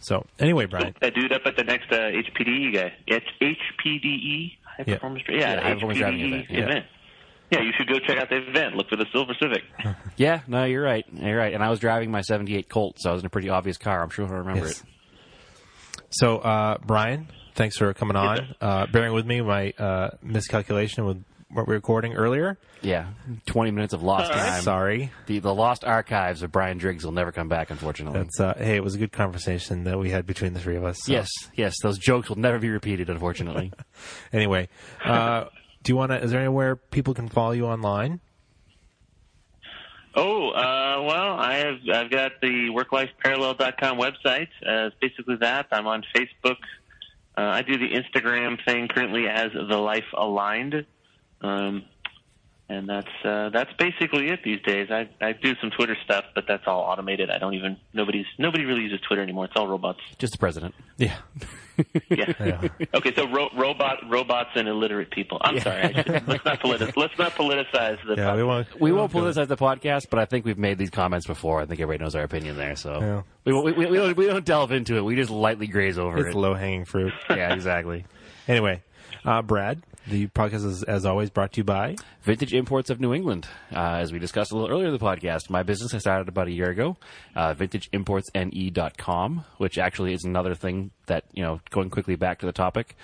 so 0.00 0.24
anyway, 0.38 0.66
Brian. 0.66 0.94
That 1.00 1.14
dude 1.14 1.32
up 1.32 1.42
at 1.44 1.56
the 1.56 1.64
next 1.64 1.90
uh, 1.92 1.96
HPDE 1.96 2.74
guy. 2.74 2.92
H- 3.08 3.22
HPDE 3.40 4.56
High 4.76 4.84
Yeah. 4.86 4.94
Performance 4.94 5.24
Dri- 5.24 5.38
Yeah, 5.40 5.40
Yeah, 5.50 5.56
the 5.56 5.62
High 5.62 5.74
Performance 5.74 5.98
Driving 5.98 6.20
event, 6.20 6.46
yeah. 6.50 6.58
event. 6.64 6.86
Yeah, 7.50 7.60
you 7.60 7.72
should 7.76 7.86
go 7.88 7.98
check 7.98 8.16
out 8.18 8.30
the 8.30 8.36
event. 8.48 8.76
Look 8.76 8.88
for 8.88 8.96
the 8.96 9.04
Silver 9.12 9.34
Civic. 9.40 9.62
yeah, 10.16 10.40
no, 10.46 10.64
you're 10.64 10.82
right. 10.82 11.04
You're 11.12 11.36
right. 11.36 11.52
And 11.52 11.62
I 11.62 11.68
was 11.68 11.80
driving 11.80 12.10
my 12.10 12.22
78 12.22 12.68
Colt, 12.68 12.96
so 12.98 13.10
I 13.10 13.12
was 13.12 13.20
in 13.22 13.26
a 13.26 13.30
pretty 13.30 13.50
obvious 13.50 13.76
car. 13.76 14.02
I'm 14.02 14.08
sure 14.10 14.26
I 14.26 14.38
remember 14.38 14.64
Yes. 14.66 14.80
it. 14.80 14.86
So, 16.10 16.38
uh, 16.38 16.78
Brian, 16.84 17.28
thanks 17.54 17.76
for 17.76 17.92
coming 17.94 18.16
on, 18.16 18.54
uh, 18.60 18.86
bearing 18.86 19.12
with 19.12 19.26
me 19.26 19.40
my 19.42 19.72
uh, 19.78 20.10
miscalculation 20.22 21.04
with 21.04 21.22
what 21.52 21.66
we 21.66 21.72
were 21.72 21.76
recording 21.76 22.14
earlier. 22.14 22.58
Yeah, 22.80 23.08
20 23.46 23.70
minutes 23.70 23.92
of 23.92 24.02
lost 24.02 24.30
All 24.32 24.36
right. 24.36 24.48
time. 24.48 24.62
Sorry. 24.62 25.12
The, 25.26 25.38
the 25.38 25.54
lost 25.54 25.84
archives 25.84 26.42
of 26.42 26.50
Brian 26.50 26.78
Driggs 26.78 27.04
will 27.04 27.12
never 27.12 27.30
come 27.30 27.48
back, 27.48 27.70
unfortunately. 27.70 28.20
That's 28.20 28.40
uh, 28.40 28.54
hey, 28.56 28.76
it 28.76 28.82
was 28.84 28.94
a 28.94 28.98
good 28.98 29.12
conversation 29.12 29.84
that 29.84 29.98
we 29.98 30.10
had 30.10 30.26
between 30.26 30.52
the 30.54 30.60
three 30.60 30.76
of 30.76 30.84
us. 30.84 30.98
so- 31.04 31.12
yes, 31.12 31.28
yes, 31.54 31.74
those 31.82 31.98
jokes 31.98 32.28
will 32.28 32.38
never 32.38 32.58
be 32.58 32.70
repeated, 32.70 33.08
unfortunately. 33.10 33.72
Anyway, 34.32 34.68
uh, 35.04 35.44
do 35.82 35.92
you 35.92 35.96
want 35.96 36.10
to? 36.10 36.20
Is 36.22 36.30
there 36.30 36.40
anywhere 36.40 36.74
people 36.74 37.12
can 37.14 37.28
follow 37.28 37.52
you 37.52 37.66
online? 37.66 38.20
Oh, 40.14 40.50
uh, 40.50 41.02
well, 41.02 41.38
I 41.38 41.54
have 41.56 41.76
I've 41.92 42.10
got 42.10 42.32
the 42.42 42.68
worklifeparallel.com 42.70 43.98
website. 43.98 44.48
Uh, 44.66 44.86
it's 44.88 44.96
basically 45.00 45.36
that. 45.40 45.66
I'm 45.72 45.86
on 45.86 46.04
Facebook. 46.14 46.56
Uh, 47.36 47.40
I 47.42 47.62
do 47.62 47.78
the 47.78 47.88
Instagram 47.90 48.62
thing 48.64 48.88
currently 48.88 49.26
as 49.26 49.52
the 49.52 49.78
Life 49.78 50.04
Aligned, 50.16 50.84
um, 51.42 51.84
and 52.68 52.88
that's 52.88 53.08
uh, 53.24 53.50
that's 53.50 53.70
basically 53.78 54.28
it 54.28 54.40
these 54.44 54.60
days. 54.62 54.88
I 54.90 55.08
I 55.20 55.32
do 55.32 55.54
some 55.60 55.70
Twitter 55.70 55.96
stuff, 56.04 56.24
but 56.34 56.44
that's 56.48 56.62
all 56.66 56.80
automated. 56.80 57.28
I 57.30 57.38
don't 57.38 57.54
even 57.54 57.76
nobody's 57.92 58.24
nobody 58.38 58.64
really 58.64 58.82
uses 58.82 59.00
Twitter 59.06 59.22
anymore. 59.22 59.44
It's 59.46 59.54
all 59.56 59.68
robots. 59.68 60.00
Just 60.18 60.32
the 60.32 60.38
president. 60.38 60.74
Yeah. 60.96 61.16
Yeah. 62.10 62.32
Yeah. 62.38 62.68
okay, 62.94 63.14
so 63.14 63.26
ro- 63.28 63.48
robot 63.56 63.98
robots 64.08 64.50
and 64.54 64.68
illiterate 64.68 65.10
people. 65.10 65.38
I'm 65.40 65.58
sorry. 65.58 65.92
Should, 65.94 66.28
let's 66.28 66.44
not 66.44 66.60
politi- 66.60 66.92
let's 66.96 67.18
not 67.18 67.32
politicize 67.32 67.98
the. 68.06 68.14
Yeah. 68.16 68.36
We 68.36 68.42
won't. 68.44 68.80
We 68.80 68.92
won't 68.92 69.10
pull 69.10 69.22
this 69.24 69.38
as 69.38 69.48
the 69.48 69.56
podcast, 69.56 70.02
but 70.10 70.18
I 70.18 70.26
think 70.26 70.44
we've 70.44 70.58
made 70.58 70.76
these 70.76 70.90
comments 70.90 71.26
before. 71.26 71.62
I 71.62 71.66
think 71.66 71.80
everybody 71.80 72.04
knows 72.04 72.14
our 72.14 72.22
opinion 72.24 72.58
there, 72.58 72.76
so 72.76 73.00
Yeah. 73.00 73.22
we, 73.46 73.52
we, 73.54 73.72
we, 73.72 73.86
we 73.86 73.96
don't 73.96 74.16
we 74.16 74.26
don't 74.26 74.44
delve 74.44 74.70
into 74.70 74.96
it. 74.96 75.00
We 75.02 75.16
just 75.16 75.30
lightly 75.30 75.66
graze 75.66 75.98
over 75.98 76.18
It's 76.18 76.36
it. 76.36 76.38
low 76.38 76.52
hanging 76.52 76.84
fruit. 76.84 77.14
yeah, 77.30 77.54
exactly. 77.54 78.04
Anyway, 78.46 78.82
uh, 79.24 79.40
Brad, 79.40 79.82
the 80.06 80.26
podcast 80.28 80.64
is 80.64 80.82
as 80.82 81.04
always 81.04 81.30
brought 81.30 81.52
to 81.52 81.60
you 81.60 81.64
by. 81.64 81.96
Vintage 82.22 82.52
Imports 82.52 82.90
of 82.90 83.00
New 83.00 83.14
England. 83.14 83.46
Uh, 83.72 83.98
as 84.00 84.12
we 84.12 84.18
discussed 84.18 84.52
a 84.52 84.56
little 84.56 84.70
earlier 84.70 84.88
in 84.88 84.92
the 84.92 84.98
podcast, 84.98 85.50
my 85.50 85.62
business 85.62 85.94
I 85.94 85.98
started 85.98 86.28
about 86.28 86.48
a 86.48 86.52
year 86.52 86.70
ago, 86.70 86.96
uh, 87.36 87.54
vintageimportsne.com, 87.54 89.44
which 89.58 89.78
actually 89.78 90.12
is 90.12 90.24
another 90.24 90.54
thing 90.54 90.90
that, 91.06 91.24
you 91.32 91.42
know, 91.42 91.60
going 91.70 91.90
quickly 91.90 92.16
back 92.16 92.40
to 92.40 92.46
the 92.46 92.52
topic, 92.52 92.96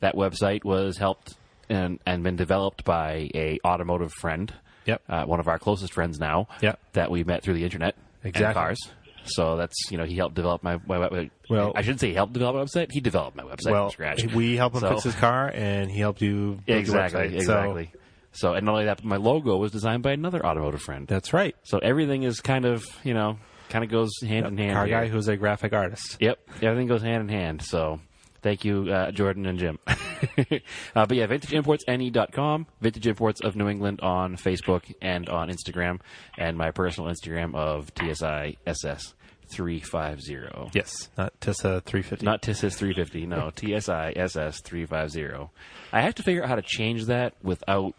that 0.00 0.14
website 0.14 0.64
was 0.64 0.96
helped 0.96 1.36
and, 1.68 1.98
and 2.06 2.22
been 2.22 2.36
developed 2.36 2.84
by 2.84 3.30
a 3.34 3.58
automotive 3.64 4.12
friend. 4.12 4.52
Yep. 4.86 5.02
Uh, 5.08 5.24
one 5.24 5.40
of 5.40 5.48
our 5.48 5.58
closest 5.58 5.92
friends 5.92 6.18
now. 6.18 6.48
Yep. 6.62 6.80
That 6.94 7.10
we 7.10 7.22
met 7.24 7.42
through 7.42 7.54
the 7.54 7.64
internet. 7.64 7.94
Exactly. 8.24 8.44
And 8.44 8.54
cars. 8.54 8.78
So 9.24 9.56
that's, 9.56 9.76
you 9.90 9.98
know, 9.98 10.04
he 10.04 10.16
helped 10.16 10.34
develop 10.34 10.62
my, 10.62 10.78
my 10.86 10.96
website. 10.98 11.30
Well- 11.48 11.72
I 11.74 11.82
shouldn't 11.82 12.00
say 12.00 12.08
he 12.08 12.14
helped 12.14 12.32
develop 12.32 12.56
my 12.56 12.62
website. 12.64 12.90
He 12.92 13.00
developed 13.00 13.36
my 13.36 13.42
website 13.44 13.70
well, 13.70 13.88
from 13.88 13.92
scratch. 13.92 14.24
we 14.34 14.56
helped 14.56 14.76
him 14.76 14.80
So- 14.80 14.88
fix 14.90 15.04
his 15.04 15.14
car, 15.14 15.48
and 15.52 15.90
he 15.90 16.00
helped 16.00 16.22
you. 16.22 16.58
Exactly, 16.66 17.20
website. 17.20 17.30
So, 17.30 17.36
exactly. 17.36 17.92
So, 18.32 18.54
and 18.54 18.64
not 18.64 18.72
only 18.72 18.84
that, 18.84 18.98
but 18.98 19.04
my 19.06 19.16
logo 19.16 19.56
was 19.56 19.72
designed 19.72 20.02
by 20.02 20.12
another 20.12 20.44
automotive 20.44 20.80
friend. 20.82 21.06
that's 21.08 21.32
right. 21.32 21.56
So 21.64 21.78
everything 21.78 22.22
is 22.22 22.40
kind 22.40 22.64
of, 22.64 22.84
you 23.04 23.12
know, 23.14 23.38
kind 23.70 23.84
of 23.84 23.90
goes 23.90 24.10
hand 24.22 24.46
in 24.46 24.56
hand. 24.56 24.72
Car 24.74 24.86
here. 24.86 25.00
guy 25.00 25.08
who's 25.08 25.28
a 25.28 25.36
graphic 25.36 25.72
artist. 25.72 26.16
Yep, 26.20 26.38
everything 26.62 26.86
goes 26.86 27.02
hand 27.02 27.22
in 27.22 27.28
hand. 27.28 27.62
So 27.62 28.00
thank 28.42 28.64
you, 28.64 28.88
uh, 28.92 29.10
Jordan 29.10 29.46
and 29.46 29.58
Jim. 29.58 29.78
uh, 30.96 31.06
but 31.06 31.16
yeah, 31.16 31.26
vintageimportsne.com, 31.26 32.66
Vintage 32.80 33.06
Imports 33.06 33.40
of 33.40 33.56
New 33.56 33.68
England 33.68 34.00
on 34.00 34.36
Facebook 34.36 34.92
and 35.00 35.28
on 35.28 35.48
Instagram, 35.48 36.00
and 36.38 36.56
my 36.56 36.70
personal 36.70 37.10
Instagram 37.10 37.54
of 37.54 37.94
TSISS. 37.94 39.14
350. 39.52 40.70
Yes, 40.78 41.08
not 41.18 41.32
Tessa 41.40 41.82
350. 41.84 42.24
Not 42.24 42.40
TSIS 42.40 42.76
350, 42.76 43.26
no, 43.26 43.50
TSISS 43.56 44.62
350. 44.62 45.50
I 45.92 46.02
have 46.02 46.14
to 46.14 46.22
figure 46.22 46.44
out 46.44 46.48
how 46.48 46.54
to 46.54 46.62
change 46.62 47.06
that 47.06 47.34
without 47.42 47.94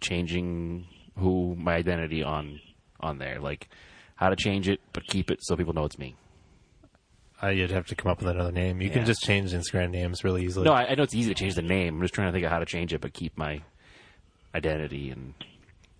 changing 0.00 0.86
who 1.16 1.54
my 1.54 1.74
identity 1.74 2.22
on 2.22 2.60
on 3.00 3.18
there. 3.18 3.38
Like 3.40 3.68
how 4.16 4.28
to 4.28 4.36
change 4.36 4.68
it 4.68 4.80
but 4.92 5.06
keep 5.06 5.30
it 5.30 5.38
so 5.42 5.56
people 5.56 5.72
know 5.72 5.84
it's 5.84 5.98
me. 5.98 6.16
Uh, 7.42 7.48
you'd 7.48 7.70
have 7.70 7.86
to 7.86 7.94
come 7.96 8.10
up 8.12 8.20
with 8.20 8.28
another 8.28 8.52
name. 8.52 8.80
You 8.80 8.88
Yeah. 8.88 8.94
can 8.94 9.04
just 9.06 9.22
change 9.22 9.52
Instagram 9.52 9.90
names 9.90 10.22
really 10.22 10.44
easily. 10.44 10.64
No, 10.64 10.72
I, 10.72 10.90
I 10.90 10.94
know 10.94 11.02
it's 11.02 11.14
easy 11.14 11.34
to 11.34 11.38
change 11.38 11.54
the 11.54 11.62
name. 11.62 11.96
I'm 11.96 12.02
just 12.02 12.14
trying 12.14 12.28
to 12.28 12.32
think 12.32 12.44
of 12.44 12.50
how 12.52 12.58
to 12.60 12.66
change 12.66 12.92
it 12.92 13.00
but 13.00 13.12
keep 13.12 13.36
my 13.36 13.62
identity 14.54 15.10
and 15.10 15.34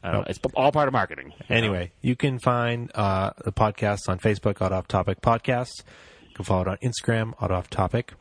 I 0.05 0.11
don't 0.11 0.21
know. 0.23 0.27
It's 0.29 0.41
all 0.55 0.73
part 0.73 0.89
of 0.89 0.93
marketing. 0.93 1.33
Anyway, 1.49 1.93
you 2.01 2.17
can 2.17 2.39
find 2.41 2.91
uh, 2.95 3.31
the 3.45 3.53
podcast 3.53 4.09
on 4.09 4.19
Facebook, 4.19 4.61
Auto 4.61 4.75
Off 4.75 4.89
Topic 4.89 5.21
Podcast. 5.21 5.71
You 6.29 6.35
can 6.35 6.45
follow 6.45 6.63
it 6.63 6.69
on 6.69 6.77
Instagram, 6.79 7.35
Auto 7.41 7.55
Off 7.55 7.71
Topic. 7.71 8.13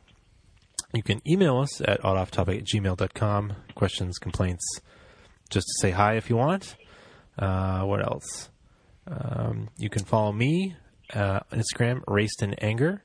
You 0.94 1.02
can 1.02 1.20
email 1.26 1.58
us 1.58 1.80
at 1.80 2.00
autoofftopic 2.02 2.58
at 2.58 2.64
gmail.com. 2.64 3.54
Questions, 3.74 4.18
complaints, 4.18 4.62
just 5.50 5.66
to 5.66 5.72
say 5.80 5.90
hi 5.90 6.16
if 6.16 6.28
you 6.30 6.36
want. 6.36 6.76
Uh, 7.38 7.80
what 7.82 8.00
else? 8.04 8.50
Um, 9.06 9.70
you 9.78 9.88
can 9.88 10.04
follow 10.04 10.32
me 10.32 10.76
uh, 11.14 11.40
on 11.50 11.60
Instagram, 11.62 12.02
Raced 12.06 12.42
in 12.42 12.54
Anger. 12.54 13.02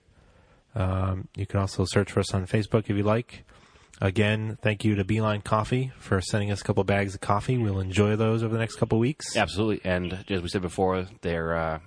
Um, 0.77 1.27
you 1.35 1.45
can 1.47 1.59
also 1.59 1.85
search 1.85 2.11
for 2.11 2.19
us 2.19 2.33
on 2.33 2.45
Facebook 2.45 2.89
if 2.89 2.95
you 2.95 3.03
like. 3.03 3.43
Again, 3.99 4.59
thank 4.61 4.85
you 4.85 4.93
to 4.95 5.03
Beeline 5.03 5.41
Coffee 5.41 5.91
for 5.97 6.21
sending 6.21 6.51
us 6.51 6.61
a 6.61 6.63
couple 6.63 6.83
bags 6.83 7.15
of 7.15 7.21
coffee. 7.21 7.57
We'll 7.57 7.79
enjoy 7.79 8.15
those 8.15 8.43
over 8.43 8.53
the 8.53 8.59
next 8.59 8.75
couple 8.75 8.99
weeks. 8.99 9.35
Absolutely. 9.35 9.81
And 9.89 10.23
as 10.29 10.43
we 10.43 10.49
said 10.49 10.61
before, 10.61 11.07
they're 11.21 11.57
uh, 11.57 11.79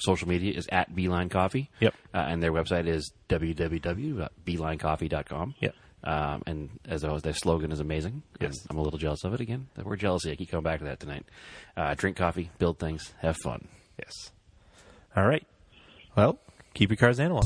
social 0.00 0.28
media 0.28 0.54
is 0.54 0.66
at 0.72 0.94
Beeline 0.94 1.28
Coffee. 1.28 1.68
Yep. 1.80 1.92
Uh, 2.14 2.24
and 2.26 2.42
their 2.42 2.52
website 2.52 2.86
is 2.86 3.12
www.beelinecoffee.com. 3.28 5.54
Yep. 5.60 5.74
Um, 6.04 6.42
and 6.46 6.70
as 6.86 7.04
always, 7.04 7.22
their 7.22 7.34
slogan 7.34 7.70
is 7.70 7.80
amazing. 7.80 8.22
Yes. 8.40 8.54
I'm 8.70 8.78
a 8.78 8.82
little 8.82 8.98
jealous 8.98 9.24
of 9.24 9.34
it 9.34 9.40
again. 9.40 9.68
The 9.74 9.84
word 9.84 10.00
jealousy, 10.00 10.32
I 10.32 10.36
keep 10.36 10.50
coming 10.50 10.64
back 10.64 10.78
to 10.78 10.86
that 10.86 11.00
tonight. 11.00 11.26
Uh, 11.76 11.92
drink 11.94 12.16
coffee, 12.16 12.50
build 12.58 12.78
things, 12.78 13.12
have 13.20 13.36
fun. 13.44 13.68
Yes. 13.98 14.30
All 15.14 15.26
right. 15.26 15.46
Well, 16.16 16.38
keep 16.72 16.88
your 16.88 16.96
cars 16.96 17.20
analog. 17.20 17.44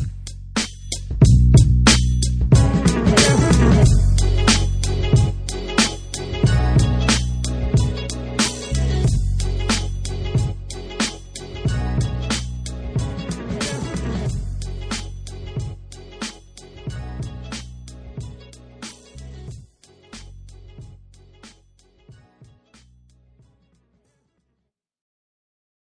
Thank 3.63 3.89
you. 3.91 4.02